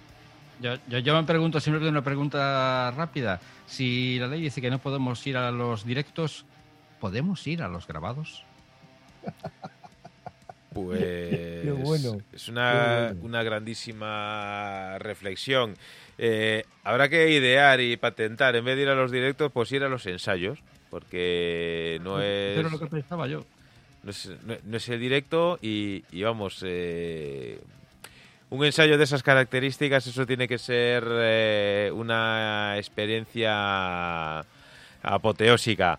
Yo, 0.60 0.76
yo, 0.88 0.98
yo 1.00 1.14
me 1.14 1.24
pregunto 1.24 1.60
siempre 1.60 1.86
una 1.86 2.02
pregunta 2.02 2.90
rápida. 2.96 3.40
Si 3.66 4.18
la 4.18 4.28
ley 4.28 4.40
dice 4.40 4.62
que 4.62 4.70
no 4.70 4.78
podemos 4.78 5.26
ir 5.26 5.36
a 5.36 5.50
los 5.50 5.84
directos, 5.84 6.46
¿podemos 6.98 7.46
ir 7.46 7.62
a 7.62 7.68
los 7.68 7.86
grabados? 7.86 8.44
Pues 10.72 11.72
bueno, 11.84 12.20
es 12.32 12.48
una, 12.48 13.08
bueno. 13.10 13.26
una 13.28 13.42
grandísima 13.42 14.96
reflexión. 14.98 15.74
Eh, 16.18 16.64
habrá 16.84 17.08
que 17.08 17.30
idear 17.30 17.80
y 17.80 17.96
patentar, 17.96 18.56
en 18.56 18.64
vez 18.64 18.76
de 18.76 18.82
ir 18.82 18.88
a 18.88 18.94
los 18.94 19.10
directos, 19.10 19.50
pues 19.52 19.70
ir 19.72 19.82
a 19.84 19.88
los 19.88 20.06
ensayos, 20.06 20.58
porque 20.90 22.00
no 22.02 22.20
es, 22.20 22.54
Pero 22.56 22.70
lo 22.70 22.78
que 22.78 22.86
pensaba 22.86 23.26
yo. 23.26 23.44
no 24.02 24.10
es, 24.10 24.30
no- 24.46 24.56
no 24.64 24.76
es 24.76 24.88
el 24.88 25.00
directo 25.00 25.58
y, 25.62 26.04
y 26.12 26.22
vamos, 26.22 26.62
eh, 26.64 27.58
un 28.50 28.64
ensayo 28.64 28.98
de 28.98 29.04
esas 29.04 29.22
características, 29.22 30.06
eso 30.06 30.26
tiene 30.26 30.46
que 30.48 30.58
ser 30.58 31.04
eh, 31.08 31.90
una 31.94 32.74
experiencia 32.76 34.44
apoteósica. 35.02 35.98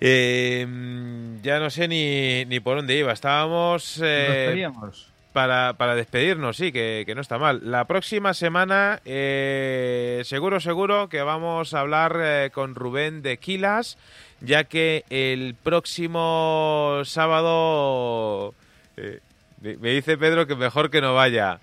Eh, 0.00 0.66
ya 1.42 1.58
no 1.58 1.70
sé 1.70 1.88
ni, 1.88 2.44
ni 2.46 2.60
por 2.60 2.76
dónde 2.76 2.96
iba. 2.96 3.12
Estábamos 3.12 4.00
eh, 4.02 4.66
para, 5.34 5.74
para 5.74 5.96
despedirnos, 5.96 6.56
sí, 6.56 6.70
que, 6.70 7.02
que 7.04 7.14
no 7.14 7.20
está 7.20 7.38
mal. 7.38 7.60
La 7.64 7.86
próxima 7.86 8.34
semana, 8.34 9.00
eh, 9.04 10.22
seguro, 10.24 10.60
seguro 10.60 11.08
que 11.08 11.22
vamos 11.22 11.74
a 11.74 11.80
hablar 11.80 12.18
eh, 12.22 12.50
con 12.54 12.76
Rubén 12.76 13.20
de 13.20 13.38
Quilas, 13.38 13.98
ya 14.40 14.62
que 14.64 15.04
el 15.10 15.56
próximo 15.60 17.02
sábado 17.04 18.54
eh, 18.96 19.18
me, 19.60 19.90
dice 19.90 20.16
Pedro 20.16 20.46
que 20.46 20.54
mejor 20.54 20.88
que 20.88 21.00
no 21.00 21.14
vaya. 21.14 21.58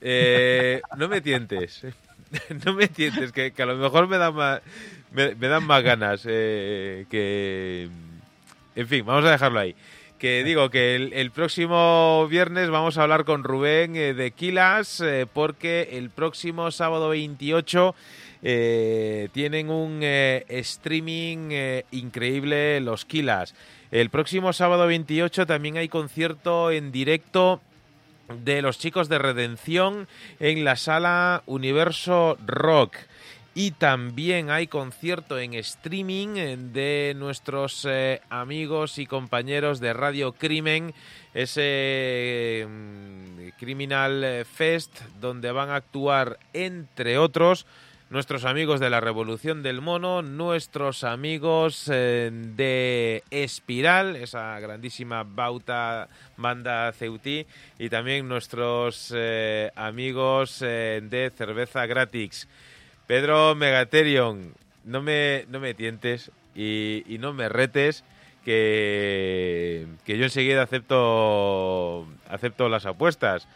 Eh, 0.00 0.80
no 0.96 1.08
me 1.08 1.20
tientes, 1.20 1.82
no 2.64 2.72
me 2.72 2.88
tientes, 2.88 3.32
que, 3.32 3.52
que 3.52 3.62
a 3.62 3.66
lo 3.66 3.76
mejor 3.76 4.08
me 4.08 4.16
dan 4.16 4.34
más, 4.34 4.62
me, 5.12 5.34
dan 5.34 5.64
más 5.64 5.82
ganas 5.82 6.22
eh, 6.26 7.06
que... 7.10 7.88
En 8.76 8.88
fin, 8.88 9.04
vamos 9.04 9.24
a 9.24 9.32
dejarlo 9.32 9.60
ahí. 9.60 9.74
Que 10.20 10.44
digo 10.44 10.68
que 10.68 10.96
el, 10.96 11.30
próximo 11.30 12.26
viernes 12.28 12.68
vamos 12.68 12.98
a 12.98 13.04
hablar 13.04 13.24
con 13.24 13.42
Rubén 13.42 13.96
eh, 13.96 14.12
de 14.12 14.32
Quilas 14.32 15.00
eh, 15.00 15.26
porque 15.32 15.88
el 15.92 16.10
próximo 16.10 16.70
sábado 16.70 17.08
28 17.08 17.94
eh, 18.42 19.28
tienen 19.32 19.70
un 19.70 20.00
eh, 20.02 20.44
streaming 20.48 21.80
increíble 21.90 22.80
los 22.80 23.06
Quilas. 23.06 23.54
El 23.90 24.10
próximo 24.10 24.52
sábado 24.52 24.86
28 24.86 25.46
también 25.46 25.78
hay 25.78 25.88
concierto 25.88 26.70
en 26.70 26.92
directo 26.92 27.62
de 28.44 28.60
los 28.60 28.78
chicos 28.78 29.08
de 29.08 29.18
Redención 29.18 30.06
en 30.38 30.64
la 30.64 30.76
sala 30.76 31.42
Universo 31.46 32.36
Rock. 32.46 32.96
Y 33.54 33.72
también 33.72 34.48
hay 34.50 34.68
concierto 34.68 35.36
en 35.38 35.54
streaming 35.54 36.36
eh, 36.36 36.56
de 36.56 37.14
nuestros 37.16 37.84
eh, 37.88 38.20
amigos 38.30 38.98
y 38.98 39.06
compañeros 39.06 39.80
de 39.80 39.92
Radio 39.92 40.32
Crimen, 40.32 40.94
ese 41.34 42.64
mm, 42.68 43.48
Criminal 43.58 44.44
Fest, 44.44 45.00
donde 45.20 45.50
van 45.50 45.70
a 45.70 45.76
actuar, 45.76 46.38
entre 46.52 47.18
otros, 47.18 47.66
nuestros 48.08 48.44
amigos 48.44 48.78
de 48.78 48.88
la 48.88 49.00
Revolución 49.00 49.64
del 49.64 49.80
Mono, 49.80 50.22
nuestros 50.22 51.02
amigos 51.02 51.90
eh, 51.92 52.30
de 52.32 53.24
Espiral, 53.30 54.14
esa 54.14 54.60
grandísima 54.60 55.24
bauta 55.24 56.08
banda 56.36 56.92
Ceutí, 56.92 57.46
y 57.80 57.88
también 57.88 58.28
nuestros 58.28 59.12
amigos 59.74 60.60
de 60.60 61.32
Cerveza 61.36 61.86
Gratis. 61.86 62.48
Pedro 63.10 63.56
Megaterion, 63.56 64.54
no 64.84 65.02
me, 65.02 65.44
no 65.48 65.58
me 65.58 65.74
tientes 65.74 66.30
y, 66.54 67.02
y 67.08 67.18
no 67.18 67.32
me 67.32 67.48
retes 67.48 68.04
que, 68.44 69.84
que 70.06 70.16
yo 70.16 70.22
enseguida 70.22 70.62
acepto, 70.62 72.06
acepto 72.28 72.68
las 72.68 72.86
apuestas. 72.86 73.48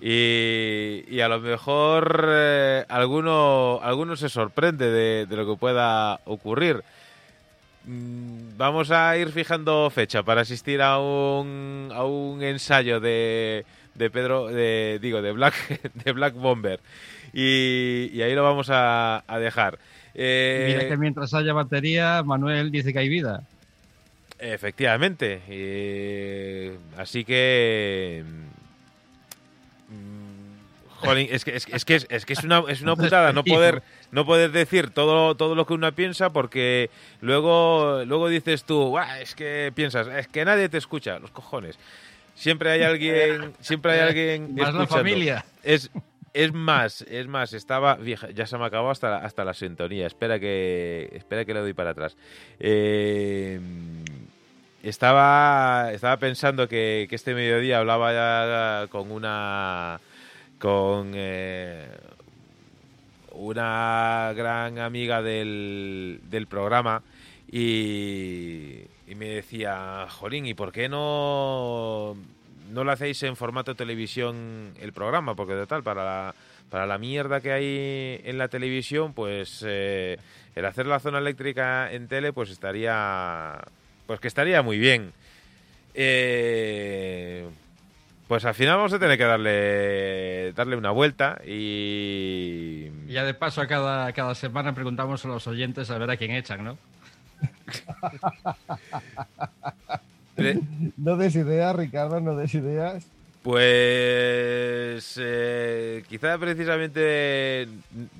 Y, 0.00 1.04
y 1.08 1.20
a 1.20 1.28
lo 1.28 1.40
mejor 1.40 2.24
eh, 2.26 2.86
alguno, 2.88 3.80
alguno 3.82 4.16
se 4.16 4.30
sorprende 4.30 4.90
de, 4.90 5.26
de 5.26 5.36
lo 5.36 5.46
que 5.46 5.60
pueda 5.60 6.20
ocurrir. 6.24 6.82
Mm, 7.84 8.56
Vamos 8.56 8.90
a 8.92 9.14
ir 9.18 9.28
fijando 9.30 9.90
fecha 9.90 10.22
para 10.22 10.40
asistir 10.40 10.80
a 10.80 10.98
un, 10.98 11.90
a 11.92 12.02
un 12.04 12.42
ensayo 12.42 12.98
de, 12.98 13.66
de 13.94 14.08
Pedro, 14.08 14.46
de, 14.46 14.98
digo, 15.02 15.20
de 15.20 15.32
Black, 15.32 15.92
de 16.02 16.12
Black 16.12 16.32
Bomber. 16.32 16.80
Y, 17.32 18.10
y 18.12 18.22
ahí 18.22 18.34
lo 18.34 18.42
vamos 18.42 18.68
a, 18.70 19.24
a 19.26 19.38
dejar. 19.38 19.78
Eh, 20.14 20.74
Mira 20.76 20.88
que 20.88 20.96
mientras 20.98 21.32
haya 21.34 21.52
batería, 21.52 22.22
Manuel 22.22 22.70
dice 22.70 22.92
que 22.92 22.98
hay 22.98 23.08
vida. 23.08 23.42
Efectivamente. 24.38 25.40
eh, 25.48 26.76
así 26.98 27.24
que. 27.24 28.22
mm, 29.88 30.98
Jolín, 31.04 31.28
es 31.30 31.44
que 31.44 31.56
es, 31.56 31.66
que- 31.66 31.74
es 31.76 31.84
que 31.84 31.94
es, 31.96 32.06
es 32.10 32.24
que 32.26 32.32
es 32.34 32.44
una, 32.44 32.62
es 32.68 32.80
una 32.82 32.94
putada 32.96 33.32
no 33.32 33.42
poder 33.44 33.82
no 34.12 34.24
poder 34.24 34.52
decir 34.52 34.90
todo 34.90 35.34
todo 35.36 35.54
lo 35.56 35.66
que 35.66 35.72
uno 35.74 35.90
piensa 35.92 36.30
porque 36.30 36.90
luego 37.20 38.04
luego 38.06 38.28
dices 38.28 38.62
tú 38.64 38.90
"Buah, 38.90 39.20
es 39.20 39.34
que 39.34 39.72
piensas 39.74 40.06
es 40.06 40.28
que 40.28 40.44
nadie 40.44 40.68
te 40.68 40.78
escucha 40.78 41.18
los 41.18 41.30
cojones 41.32 41.76
siempre 42.36 42.70
hay 42.70 42.82
alguien 42.82 43.52
siempre 43.60 43.92
hay 43.92 44.00
alguien 44.08 44.54
Más 44.54 44.74
la 44.74 44.86
familia. 44.86 45.44
es 45.64 45.90
es 46.34 46.52
más 46.52 47.02
es 47.02 47.26
más 47.26 47.52
estaba 47.52 47.98
ya 48.34 48.46
se 48.46 48.58
me 48.58 48.64
acabó 48.64 48.90
hasta 48.90 49.10
la, 49.10 49.16
hasta 49.18 49.44
la 49.44 49.54
sintonía. 49.54 50.06
Espera 50.06 50.38
que 50.38 51.10
espera 51.14 51.44
que 51.44 51.54
le 51.54 51.60
doy 51.60 51.74
para 51.74 51.90
atrás. 51.90 52.16
Eh, 52.58 53.60
estaba 54.82 55.92
estaba 55.92 56.16
pensando 56.16 56.68
que, 56.68 57.06
que 57.08 57.16
este 57.16 57.34
mediodía 57.34 57.78
hablaba 57.78 58.12
ya 58.12 58.86
con 58.88 59.10
una 59.10 60.00
con 60.58 61.12
eh, 61.14 61.86
una 63.32 64.32
gran 64.36 64.78
amiga 64.78 65.22
del, 65.22 66.20
del 66.24 66.46
programa 66.46 67.02
y, 67.50 68.80
y 69.06 69.14
me 69.14 69.28
decía, 69.28 70.06
Jolín, 70.08 70.46
¿y 70.46 70.54
por 70.54 70.72
qué 70.72 70.88
no, 70.88 72.16
no 72.72 72.84
lo 72.84 72.92
hacéis 72.92 73.22
en 73.22 73.36
formato 73.36 73.74
televisión 73.74 74.72
el 74.80 74.92
programa? 74.92 75.34
Porque 75.34 75.54
total, 75.54 75.82
para 75.82 76.04
la, 76.04 76.34
para 76.70 76.86
la 76.86 76.98
mierda 76.98 77.40
que 77.40 77.52
hay 77.52 78.20
en 78.24 78.38
la 78.38 78.48
televisión, 78.48 79.12
pues 79.12 79.64
eh, 79.66 80.18
el 80.54 80.64
hacer 80.64 80.86
la 80.86 81.00
zona 81.00 81.18
eléctrica 81.18 81.92
en 81.92 82.08
tele, 82.08 82.32
pues 82.32 82.50
estaría, 82.50 83.60
pues 84.06 84.20
que 84.20 84.28
estaría 84.28 84.62
muy 84.62 84.78
bien. 84.78 85.12
Eh, 85.94 87.46
pues 88.26 88.44
al 88.46 88.54
final 88.54 88.78
vamos 88.78 88.94
a 88.94 88.98
tener 88.98 89.18
que 89.18 89.24
darle 89.24 90.52
darle 90.54 90.76
una 90.76 90.90
vuelta 90.90 91.38
y 91.46 92.86
Y 93.06 93.12
ya 93.12 93.24
de 93.24 93.34
paso, 93.34 93.60
a 93.60 93.66
cada, 93.66 94.10
cada 94.14 94.34
semana 94.34 94.74
preguntamos 94.74 95.22
a 95.26 95.28
los 95.28 95.46
oyentes 95.46 95.90
a 95.90 95.98
ver 95.98 96.10
a 96.10 96.16
quién 96.16 96.30
echan, 96.30 96.64
¿no? 96.64 96.78
No 100.96 101.16
des 101.16 101.34
ideas, 101.36 101.74
Ricardo, 101.76 102.20
no 102.20 102.36
des 102.36 102.54
ideas. 102.54 103.06
Pues 103.42 105.18
eh, 105.20 106.04
quizá 106.08 106.38
precisamente 106.38 107.66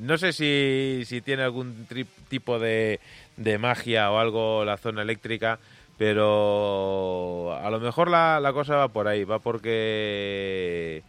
no 0.01 0.19
sé 0.19 0.33
si, 0.33 1.03
si 1.07 1.21
tiene 1.21 1.45
algún 1.45 1.87
tri- 1.89 2.07
tipo 2.29 2.59
de, 2.59 2.99
de 3.37 3.57
magia 3.59 4.11
o 4.11 4.19
algo 4.19 4.65
la 4.65 4.77
zona 4.79 5.03
eléctrica, 5.03 5.61
pero 5.97 7.55
a 7.55 7.71
lo 7.71 7.79
mejor 7.79 8.11
la, 8.11 8.41
la 8.41 8.53
cosa 8.53 8.75
va 8.75 8.89
por 8.89 9.07
ahí, 9.07 9.23
va 9.23 9.39
porque 9.39 11.03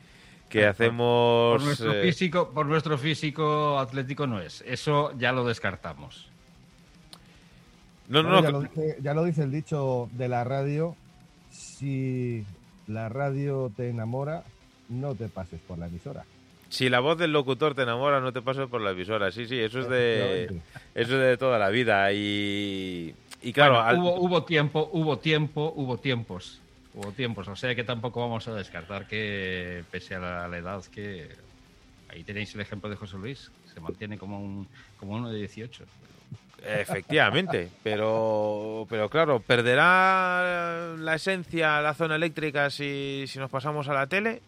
que 0.49 0.65
hacemos 0.67 1.51
Por 1.53 1.61
nuestro, 1.61 1.91
eh, 1.93 2.01
físico, 2.03 2.51
por 2.53 2.65
nuestro 2.67 2.98
físico 2.99 3.80
atlético 3.80 4.27
no 4.27 4.40
es. 4.40 4.64
Eso 4.67 5.11
ya 5.17 5.32
lo 5.32 5.43
descartamos. 5.43 6.32
No, 8.22 8.30
Bueno, 8.30 8.42
no, 8.42 8.43
ya, 8.43 8.51
lo 8.51 8.61
dice, 8.61 8.98
ya 9.01 9.14
lo 9.14 9.24
dice 9.24 9.43
el 9.43 9.51
dicho 9.51 10.09
de 10.14 10.27
la 10.27 10.43
radio. 10.43 10.95
Si 11.50 12.43
la 12.88 13.09
radio 13.09 13.72
te 13.75 13.90
enamora, 13.90 14.43
no 14.90 15.16
te 15.16 15.30
pases 15.30 15.59
por 15.67 15.77
la 15.77 15.88
emisora. 15.88 16.24
Si 16.69 16.90
la 16.90 17.00
voz 17.00 17.17
del 17.17 17.32
locutor 17.32 17.75
te 17.75 17.83
enamora, 17.83 18.19
no 18.19 18.33
te 18.33 18.42
pases 18.42 18.67
por 18.67 18.82
la 18.82 18.92
emisora. 18.92 19.32
Sí, 19.32 19.48
sí, 19.48 19.59
eso 19.59 19.82
es 19.82 19.90
de 19.90 20.45
eso 20.95 21.14
es 21.16 21.22
de 21.22 21.38
toda 21.38 21.59
la 21.59 21.69
vida 21.69 22.11
y 22.11 23.14
y 23.42 23.51
claro, 23.53 23.74
Bueno, 23.74 23.88
al- 23.88 23.98
hubo, 24.00 24.16
hubo 24.22 24.43
tiempo, 24.43 24.90
hubo 24.93 25.19
tiempo, 25.19 25.74
hubo 25.75 25.98
tiempos. 25.98 26.59
Hubo 26.95 27.11
tiempos, 27.11 27.48
o 27.48 27.56
sea 27.56 27.74
que 27.75 27.83
tampoco 27.83 28.22
vamos 28.22 28.48
a 28.48 28.53
descartar 28.53 29.08
que, 29.08 29.83
pese 29.90 30.14
a 30.16 30.19
la, 30.19 30.48
la 30.48 30.58
edad 30.59 30.83
que... 30.85 31.27
Ahí 32.08 32.24
tenéis 32.24 32.53
el 32.53 32.61
ejemplo 32.61 32.88
de 32.88 32.95
José 32.95 33.17
Luis, 33.17 33.50
se 33.74 33.80
mantiene 33.80 34.19
como, 34.19 34.40
un, 34.40 34.67
como 35.00 35.14
uno 35.16 35.30
de 35.32 35.40
18. 35.40 35.83
Efectivamente, 36.66 37.69
pero, 37.83 38.85
pero 38.90 39.09
claro, 39.09 39.40
¿perderá 39.40 40.95
la 40.98 41.16
esencia 41.16 41.82
la 41.82 41.93
zona 41.93 42.16
eléctrica 42.16 42.69
si, 42.69 43.25
si 43.27 43.38
nos 43.40 43.50
pasamos 43.50 43.88
a 43.90 43.93
la 43.93 44.08
tele? 44.08 44.42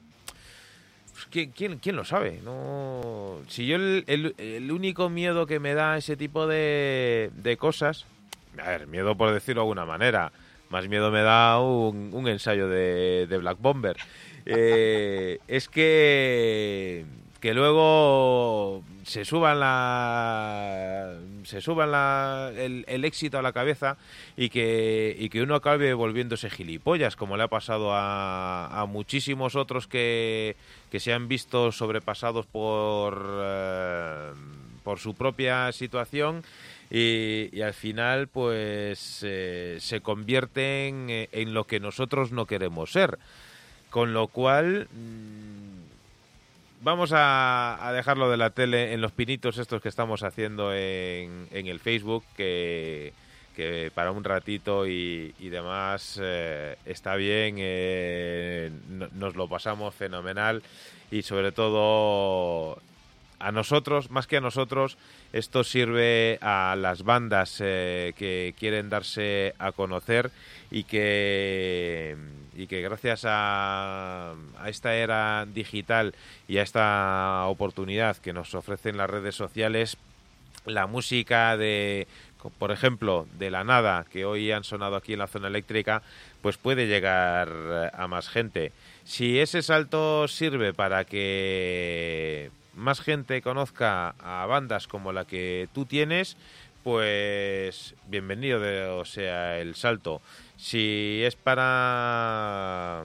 Pues, 1.11 1.25
¿quién, 1.29 1.51
quién, 1.51 1.77
quién 1.79 1.95
lo 1.95 2.05
sabe? 2.05 2.39
No, 2.43 3.39
si 3.47 3.67
yo 3.67 3.75
el, 3.77 4.33
el- 4.37 4.71
único 4.71 5.09
miedo 5.09 5.45
que 5.45 5.59
me 5.59 5.73
da 5.73 5.97
ese 5.97 6.15
tipo 6.17 6.47
de, 6.47 7.31
de 7.35 7.57
cosas, 7.57 8.05
a 8.57 8.69
ver, 8.69 8.87
miedo 8.87 9.15
por 9.15 9.31
decirlo 9.33 9.61
de 9.61 9.65
alguna 9.65 9.85
manera, 9.85 10.31
más 10.69 10.87
miedo 10.87 11.11
me 11.11 11.21
da 11.21 11.59
un, 11.61 12.09
un 12.13 12.27
ensayo 12.27 12.67
de, 12.67 13.27
de 13.29 13.37
Black 13.37 13.57
Bomber, 13.59 13.95
eh, 14.45 15.39
es 15.47 15.69
que 15.69 17.05
que 17.39 17.53
luego 17.53 18.83
se 19.05 19.23
suban 19.23 19.59
la 19.59 21.13
se 21.43 21.61
suban 21.61 21.91
la, 21.91 22.51
el, 22.57 22.83
el 22.87 23.05
éxito 23.05 23.37
a 23.37 23.43
la 23.43 23.53
cabeza 23.53 23.97
y 24.35 24.49
que 24.49 25.15
y 25.17 25.29
que 25.29 25.43
uno 25.43 25.53
acabe 25.55 25.93
volviéndose 25.93 26.49
gilipollas 26.49 27.15
como 27.15 27.37
le 27.37 27.43
ha 27.43 27.47
pasado 27.47 27.93
a, 27.93 28.81
a 28.81 28.85
muchísimos 28.87 29.55
otros 29.55 29.87
que, 29.87 30.55
que 30.89 30.99
se 30.99 31.13
han 31.13 31.27
visto 31.27 31.71
sobrepasados 31.71 32.47
por 32.47 33.21
eh, 33.43 34.31
por 34.83 34.99
su 34.99 35.13
propia 35.13 35.71
situación 35.71 36.43
y, 36.89 37.49
y 37.55 37.61
al 37.61 37.73
final 37.73 38.27
pues 38.27 39.19
eh, 39.23 39.77
se 39.79 40.01
convierten 40.01 41.27
en 41.31 41.53
lo 41.53 41.65
que 41.65 41.79
nosotros 41.79 42.31
no 42.31 42.45
queremos 42.45 42.91
ser. 42.91 43.17
Con 43.89 44.13
lo 44.13 44.27
cual 44.27 44.87
mm, 44.91 45.84
vamos 46.85 47.11
a, 47.13 47.79
a 47.85 47.91
dejarlo 47.91 48.29
de 48.29 48.37
la 48.37 48.51
tele 48.51 48.93
en 48.93 49.01
los 49.01 49.11
pinitos 49.11 49.57
estos 49.57 49.81
que 49.81 49.89
estamos 49.89 50.21
haciendo 50.21 50.71
en, 50.71 51.47
el 51.51 51.79
Facebook, 51.79 52.23
que, 52.37 53.11
para 53.95 54.11
un 54.11 54.23
ratito 54.23 54.85
y, 54.85 55.33
demás 55.39 56.19
eh, 56.21 56.75
está 56.85 57.15
bien, 57.15 57.55
eh, 57.57 58.69
no- 58.89 59.07
nos 59.13 59.35
lo 59.35 59.47
pasamos 59.47 59.95
fenomenal. 59.95 60.61
Y 61.09 61.23
sobre 61.23 61.51
todo 61.51 62.77
a 63.39 63.51
nosotros, 63.51 64.11
más 64.11 64.27
que 64.27 64.37
a 64.37 64.41
nosotros, 64.41 64.97
esto 65.33 65.63
sirve 65.63 66.37
a 66.41 66.75
las 66.77 67.01
bandas 67.03 67.57
eh, 67.61 68.13
que 68.15 68.53
quieren 68.59 68.91
darse 68.91 69.55
a 69.57 69.71
conocer 69.71 70.29
y 70.69 70.83
que, 70.83 72.15
y 72.55 72.67
que 72.67 72.81
gracias 72.81 73.23
a, 73.25 74.33
a 74.59 74.69
esta 74.69 74.95
era 74.95 75.45
digital 75.45 76.15
y 76.47 76.57
a 76.57 76.63
esta 76.63 77.45
oportunidad 77.47 78.17
que 78.17 78.33
nos 78.33 78.55
ofrecen 78.55 78.97
las 78.97 79.09
redes 79.09 79.35
sociales, 79.35 79.97
la 80.65 80.87
música 80.87 81.57
de, 81.57 82.07
por 82.57 82.71
ejemplo, 82.71 83.27
de 83.37 83.51
la 83.51 83.63
nada, 83.63 84.05
que 84.11 84.25
hoy 84.25 84.51
han 84.51 84.63
sonado 84.63 84.95
aquí 84.95 85.13
en 85.13 85.19
la 85.19 85.27
zona 85.27 85.47
eléctrica, 85.47 86.01
pues 86.41 86.57
puede 86.57 86.87
llegar 86.87 87.91
a 87.93 88.07
más 88.07 88.29
gente. 88.29 88.71
Si 89.03 89.39
ese 89.39 89.61
salto 89.61 90.27
sirve 90.27 90.73
para 90.73 91.05
que 91.05 92.51
más 92.75 93.01
gente 93.01 93.41
conozca 93.41 94.15
a 94.19 94.45
bandas 94.45 94.87
como 94.87 95.13
la 95.13 95.25
que 95.25 95.69
tú 95.73 95.85
tienes, 95.85 96.37
pues 96.83 97.95
bienvenido 98.07 98.97
o 98.97 99.05
sea 99.05 99.59
el 99.59 99.75
salto. 99.75 100.21
Si 100.57 101.21
es 101.23 101.35
para 101.35 103.03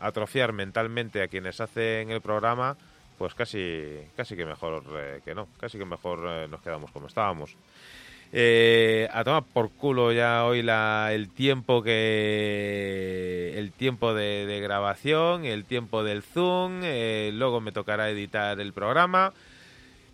atrofiar 0.00 0.52
mentalmente 0.52 1.22
a 1.22 1.28
quienes 1.28 1.60
hacen 1.60 2.10
el 2.10 2.20
programa, 2.20 2.76
pues 3.18 3.34
casi, 3.34 3.84
casi 4.16 4.36
que 4.36 4.46
mejor 4.46 4.84
eh, 4.96 5.20
que 5.24 5.34
no, 5.34 5.48
casi 5.60 5.76
que 5.76 5.84
mejor 5.84 6.20
eh, 6.26 6.48
nos 6.48 6.62
quedamos 6.62 6.90
como 6.90 7.08
estábamos. 7.08 7.56
Eh, 8.30 9.08
a 9.12 9.24
tomar 9.24 9.42
por 9.42 9.70
culo 9.70 10.12
ya 10.12 10.44
hoy 10.44 10.62
la, 10.62 11.12
el 11.12 11.30
tiempo 11.30 11.82
que 11.82 13.54
el 13.56 13.72
tiempo 13.72 14.12
de, 14.12 14.44
de 14.46 14.60
grabación, 14.60 15.46
el 15.46 15.64
tiempo 15.64 16.04
del 16.04 16.22
Zoom, 16.22 16.82
luego 17.32 17.60
me 17.60 17.72
tocará 17.72 18.10
editar 18.10 18.60
el 18.60 18.72
programa. 18.72 19.32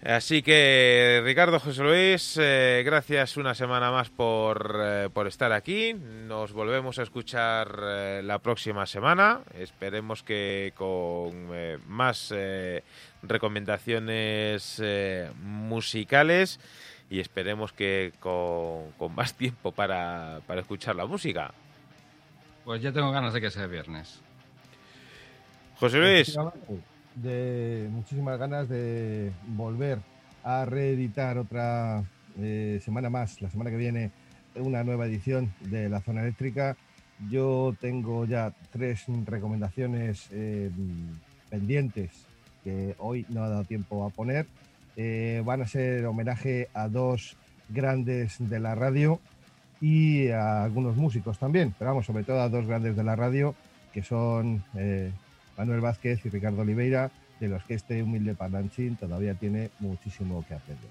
Así 0.06 0.42
que, 0.42 1.22
Ricardo 1.24 1.58
José 1.58 1.82
Luis, 1.82 2.38
eh, 2.38 2.82
gracias 2.84 3.38
una 3.38 3.54
semana 3.54 3.90
más 3.90 4.10
por, 4.10 4.78
eh, 4.78 5.08
por 5.10 5.26
estar 5.26 5.50
aquí. 5.52 5.94
Nos 5.94 6.52
volvemos 6.52 6.98
a 6.98 7.04
escuchar 7.04 7.74
eh, 7.82 8.20
la 8.22 8.38
próxima 8.38 8.84
semana. 8.84 9.40
Esperemos 9.58 10.22
que 10.22 10.74
con 10.76 11.48
eh, 11.54 11.78
más 11.86 12.30
eh, 12.36 12.84
recomendaciones 13.22 14.78
eh, 14.84 15.30
musicales 15.40 16.60
y 17.08 17.20
esperemos 17.20 17.72
que 17.72 18.12
con, 18.20 18.92
con 18.98 19.14
más 19.14 19.32
tiempo 19.32 19.72
para, 19.72 20.40
para 20.46 20.60
escuchar 20.60 20.96
la 20.96 21.06
música. 21.06 21.50
Pues 22.66 22.82
ya 22.82 22.92
tengo 22.92 23.10
ganas 23.10 23.32
de 23.32 23.40
que 23.40 23.50
sea 23.50 23.66
viernes. 23.66 24.20
José 25.76 25.96
Luis, 25.96 26.36
de 27.16 27.88
muchísimas 27.90 28.38
ganas 28.38 28.68
de 28.68 29.32
volver 29.48 29.98
a 30.42 30.64
reeditar 30.64 31.38
otra 31.38 32.04
eh, 32.40 32.80
semana 32.84 33.10
más, 33.10 33.40
la 33.40 33.50
semana 33.50 33.70
que 33.70 33.76
viene, 33.76 34.10
una 34.56 34.84
nueva 34.84 35.06
edición 35.06 35.52
de 35.60 35.88
la 35.88 36.00
zona 36.00 36.22
eléctrica. 36.22 36.76
Yo 37.30 37.74
tengo 37.80 38.24
ya 38.24 38.52
tres 38.72 39.04
recomendaciones 39.24 40.28
eh, 40.32 40.70
pendientes 41.48 42.26
que 42.62 42.94
hoy 42.98 43.26
no 43.28 43.44
ha 43.44 43.48
dado 43.48 43.64
tiempo 43.64 44.04
a 44.04 44.10
poner. 44.10 44.46
Eh, 44.96 45.42
van 45.44 45.62
a 45.62 45.66
ser 45.66 46.06
homenaje 46.06 46.68
a 46.74 46.88
dos 46.88 47.36
grandes 47.68 48.36
de 48.38 48.60
la 48.60 48.74
radio 48.74 49.20
y 49.80 50.28
a 50.28 50.64
algunos 50.64 50.96
músicos 50.96 51.38
también, 51.38 51.74
pero 51.78 51.90
vamos, 51.90 52.06
sobre 52.06 52.24
todo 52.24 52.40
a 52.40 52.48
dos 52.48 52.66
grandes 52.66 52.96
de 52.96 53.04
la 53.04 53.16
radio, 53.16 53.54
que 53.92 54.02
son 54.02 54.64
eh, 54.76 55.10
Manuel 55.56 55.80
Vázquez 55.80 56.24
y 56.24 56.28
Ricardo 56.28 56.62
Oliveira, 56.62 57.10
de 57.40 57.48
los 57.48 57.62
que 57.64 57.74
este 57.74 58.02
humilde 58.02 58.34
parlanchín 58.34 58.96
todavía 58.96 59.34
tiene 59.34 59.70
muchísimo 59.80 60.44
que 60.46 60.54
aprender. 60.54 60.90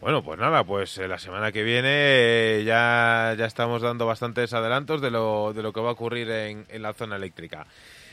Bueno, 0.00 0.22
pues 0.22 0.38
nada, 0.38 0.62
pues 0.62 0.96
eh, 0.98 1.08
la 1.08 1.18
semana 1.18 1.50
que 1.50 1.64
viene 1.64 1.88
eh, 1.90 2.62
ya, 2.64 3.34
ya 3.36 3.46
estamos 3.46 3.82
dando 3.82 4.06
bastantes 4.06 4.52
adelantos 4.52 5.00
de 5.00 5.10
lo, 5.10 5.52
de 5.52 5.62
lo 5.62 5.72
que 5.72 5.80
va 5.80 5.88
a 5.88 5.92
ocurrir 5.92 6.30
en, 6.30 6.64
en 6.68 6.82
la 6.82 6.94
zona 6.94 7.16
eléctrica. 7.16 7.66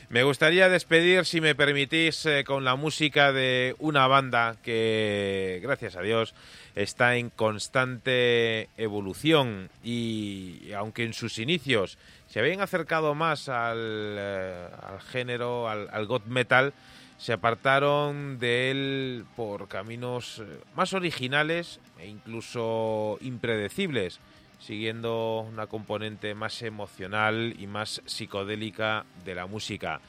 Me 0.08 0.22
gustaría 0.22 0.68
despedir, 0.68 1.24
si 1.24 1.40
me 1.40 1.56
permitís, 1.56 2.26
eh, 2.26 2.44
con 2.44 2.64
la 2.64 2.76
música 2.76 3.32
de 3.32 3.74
una 3.78 4.06
banda 4.06 4.56
que, 4.62 5.58
gracias 5.62 5.96
a 5.96 6.02
Dios, 6.02 6.34
está 6.76 7.16
en 7.16 7.30
constante 7.30 8.68
evolución 8.76 9.68
y 9.82 10.70
aunque 10.76 11.02
en 11.04 11.12
sus 11.12 11.38
inicios 11.38 11.98
se 12.36 12.40
habían 12.40 12.60
acercado 12.60 13.14
más 13.14 13.48
al, 13.48 13.78
eh, 13.80 14.68
al 14.86 15.00
género, 15.00 15.70
al, 15.70 15.88
al 15.90 16.04
goth 16.04 16.26
metal, 16.26 16.74
se 17.16 17.32
apartaron 17.32 18.38
de 18.38 18.70
él 18.70 19.24
por 19.36 19.68
caminos 19.68 20.40
eh, 20.40 20.60
más 20.74 20.92
originales 20.92 21.80
e 21.98 22.08
incluso 22.08 23.16
impredecibles, 23.22 24.20
siguiendo 24.58 25.46
una 25.50 25.66
componente 25.66 26.34
más 26.34 26.60
emocional 26.60 27.54
y 27.58 27.66
más 27.66 28.02
psicodélica 28.04 29.06
de 29.24 29.34
la 29.34 29.46
música. 29.46 30.02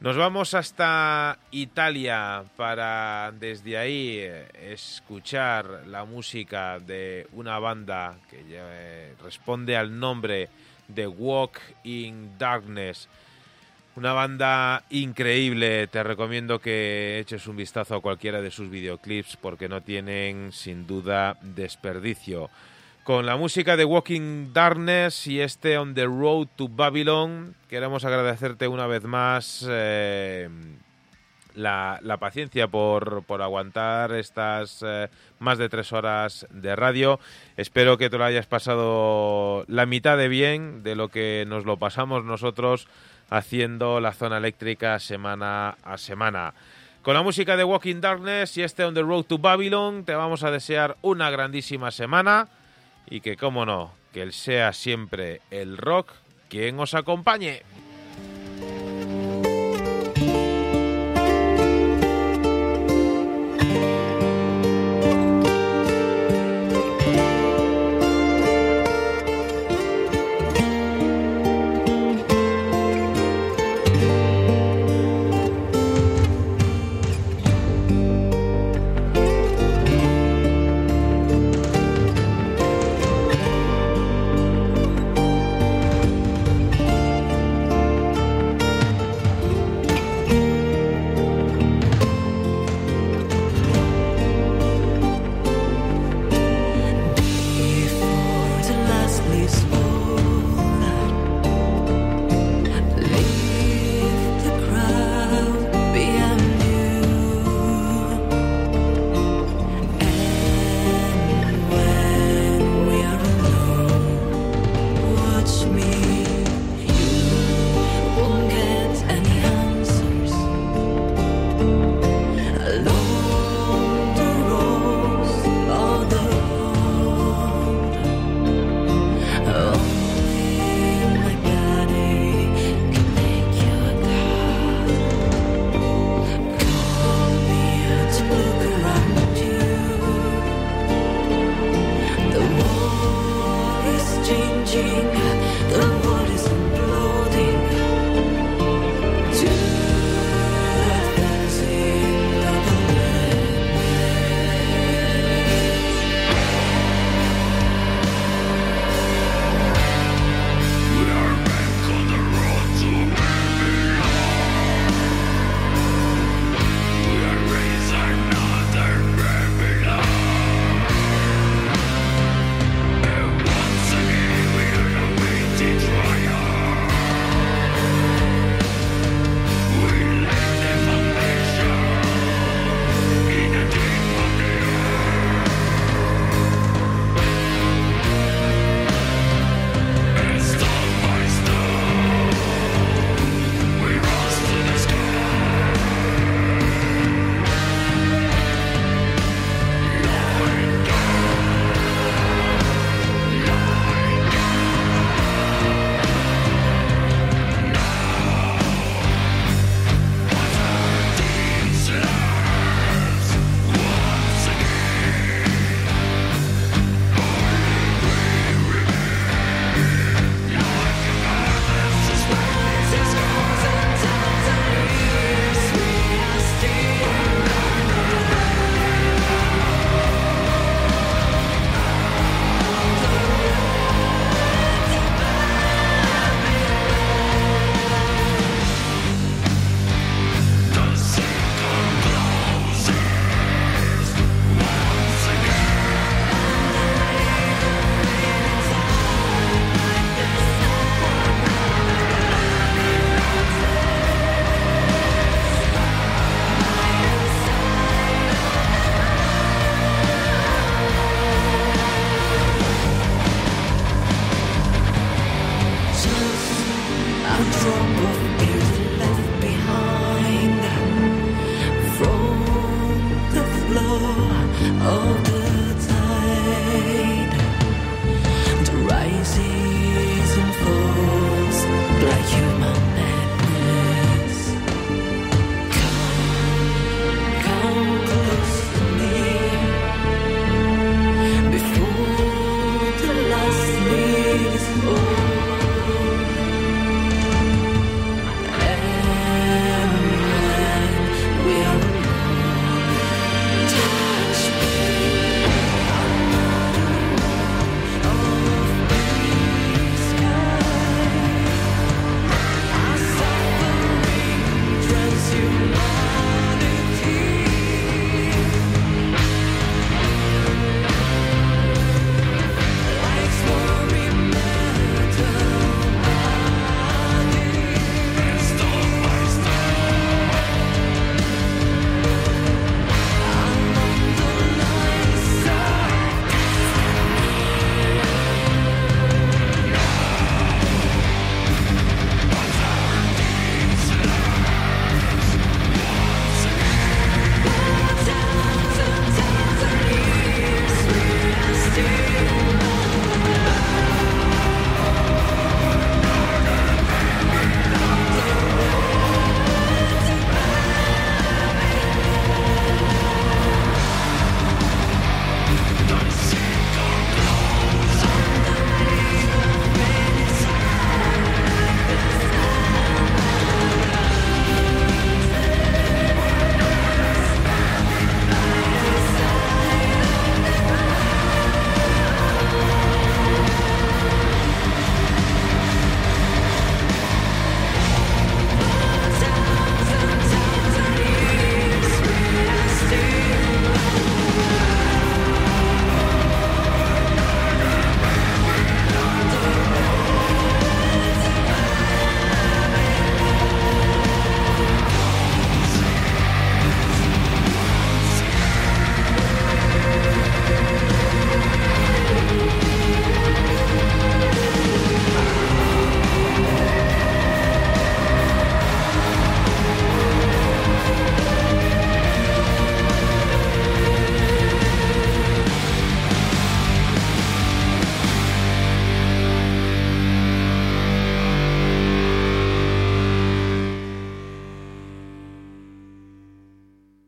Nos 0.00 0.16
vamos 0.16 0.54
hasta 0.54 1.38
Italia 1.52 2.42
para 2.56 3.32
desde 3.38 3.78
ahí 3.78 4.16
eh, 4.18 4.48
escuchar 4.72 5.84
la 5.86 6.04
música 6.04 6.80
de 6.80 7.28
una 7.30 7.60
banda 7.60 8.18
que 8.28 9.14
responde 9.22 9.76
al 9.76 9.96
nombre 9.96 10.48
de 10.88 11.06
Walk 11.06 11.60
in 11.84 12.38
Darkness. 12.38 13.08
Una 13.94 14.14
banda 14.14 14.84
increíble, 14.88 15.86
te 15.86 16.02
recomiendo 16.02 16.58
que 16.58 17.18
eches 17.18 17.46
un 17.46 17.56
vistazo 17.56 17.94
a 17.94 18.00
cualquiera 18.00 18.40
de 18.40 18.50
sus 18.50 18.70
videoclips 18.70 19.36
porque 19.36 19.68
no 19.68 19.82
tienen 19.82 20.50
sin 20.52 20.86
duda 20.86 21.36
desperdicio. 21.42 22.48
Con 23.04 23.26
la 23.26 23.36
música 23.36 23.76
de 23.76 23.84
Walking 23.84 24.52
Darkness 24.52 25.26
y 25.26 25.40
este 25.40 25.76
On 25.76 25.92
the 25.92 26.06
Road 26.06 26.46
to 26.56 26.68
Babylon, 26.68 27.54
queremos 27.68 28.04
agradecerte 28.04 28.68
una 28.68 28.86
vez 28.86 29.02
más 29.04 29.66
eh, 29.68 30.48
la, 31.54 32.00
paciencia 32.18 32.68
por, 32.68 33.22
por 33.24 33.42
aguantar 33.42 34.12
estas 34.12 34.82
eh, 34.86 35.08
más 35.38 35.58
de 35.58 35.68
tres 35.68 35.92
horas 35.92 36.46
de 36.50 36.76
radio. 36.76 37.20
Espero 37.56 37.98
que 37.98 38.10
te 38.10 38.18
lo 38.18 38.24
hayas 38.24 38.46
pasado 38.46 39.64
la 39.68 39.86
mitad 39.86 40.16
de 40.16 40.28
bien 40.28 40.82
de 40.82 40.94
lo 40.94 41.08
que 41.08 41.44
nos 41.46 41.64
lo 41.64 41.76
pasamos 41.76 42.24
nosotros 42.24 42.88
haciendo 43.30 44.00
la 44.00 44.12
zona 44.12 44.38
eléctrica 44.38 44.98
semana 44.98 45.76
a 45.82 45.96
semana. 45.98 46.54
Con 47.02 47.14
la 47.14 47.22
música 47.22 47.56
de 47.56 47.64
Walking 47.64 48.00
Darkness 48.00 48.56
y 48.56 48.62
este 48.62 48.84
On 48.84 48.94
the 48.94 49.02
Road 49.02 49.24
to 49.24 49.38
Babylon, 49.38 50.04
te 50.04 50.14
vamos 50.14 50.44
a 50.44 50.50
desear 50.50 50.96
una 51.02 51.30
grandísima 51.30 51.90
semana 51.90 52.48
y 53.10 53.20
que, 53.20 53.36
como 53.36 53.66
no, 53.66 53.92
que 54.12 54.30
sea 54.30 54.72
siempre 54.72 55.40
el 55.50 55.78
rock 55.78 56.12
quien 56.48 56.78
os 56.78 56.94
acompañe. 56.94 57.62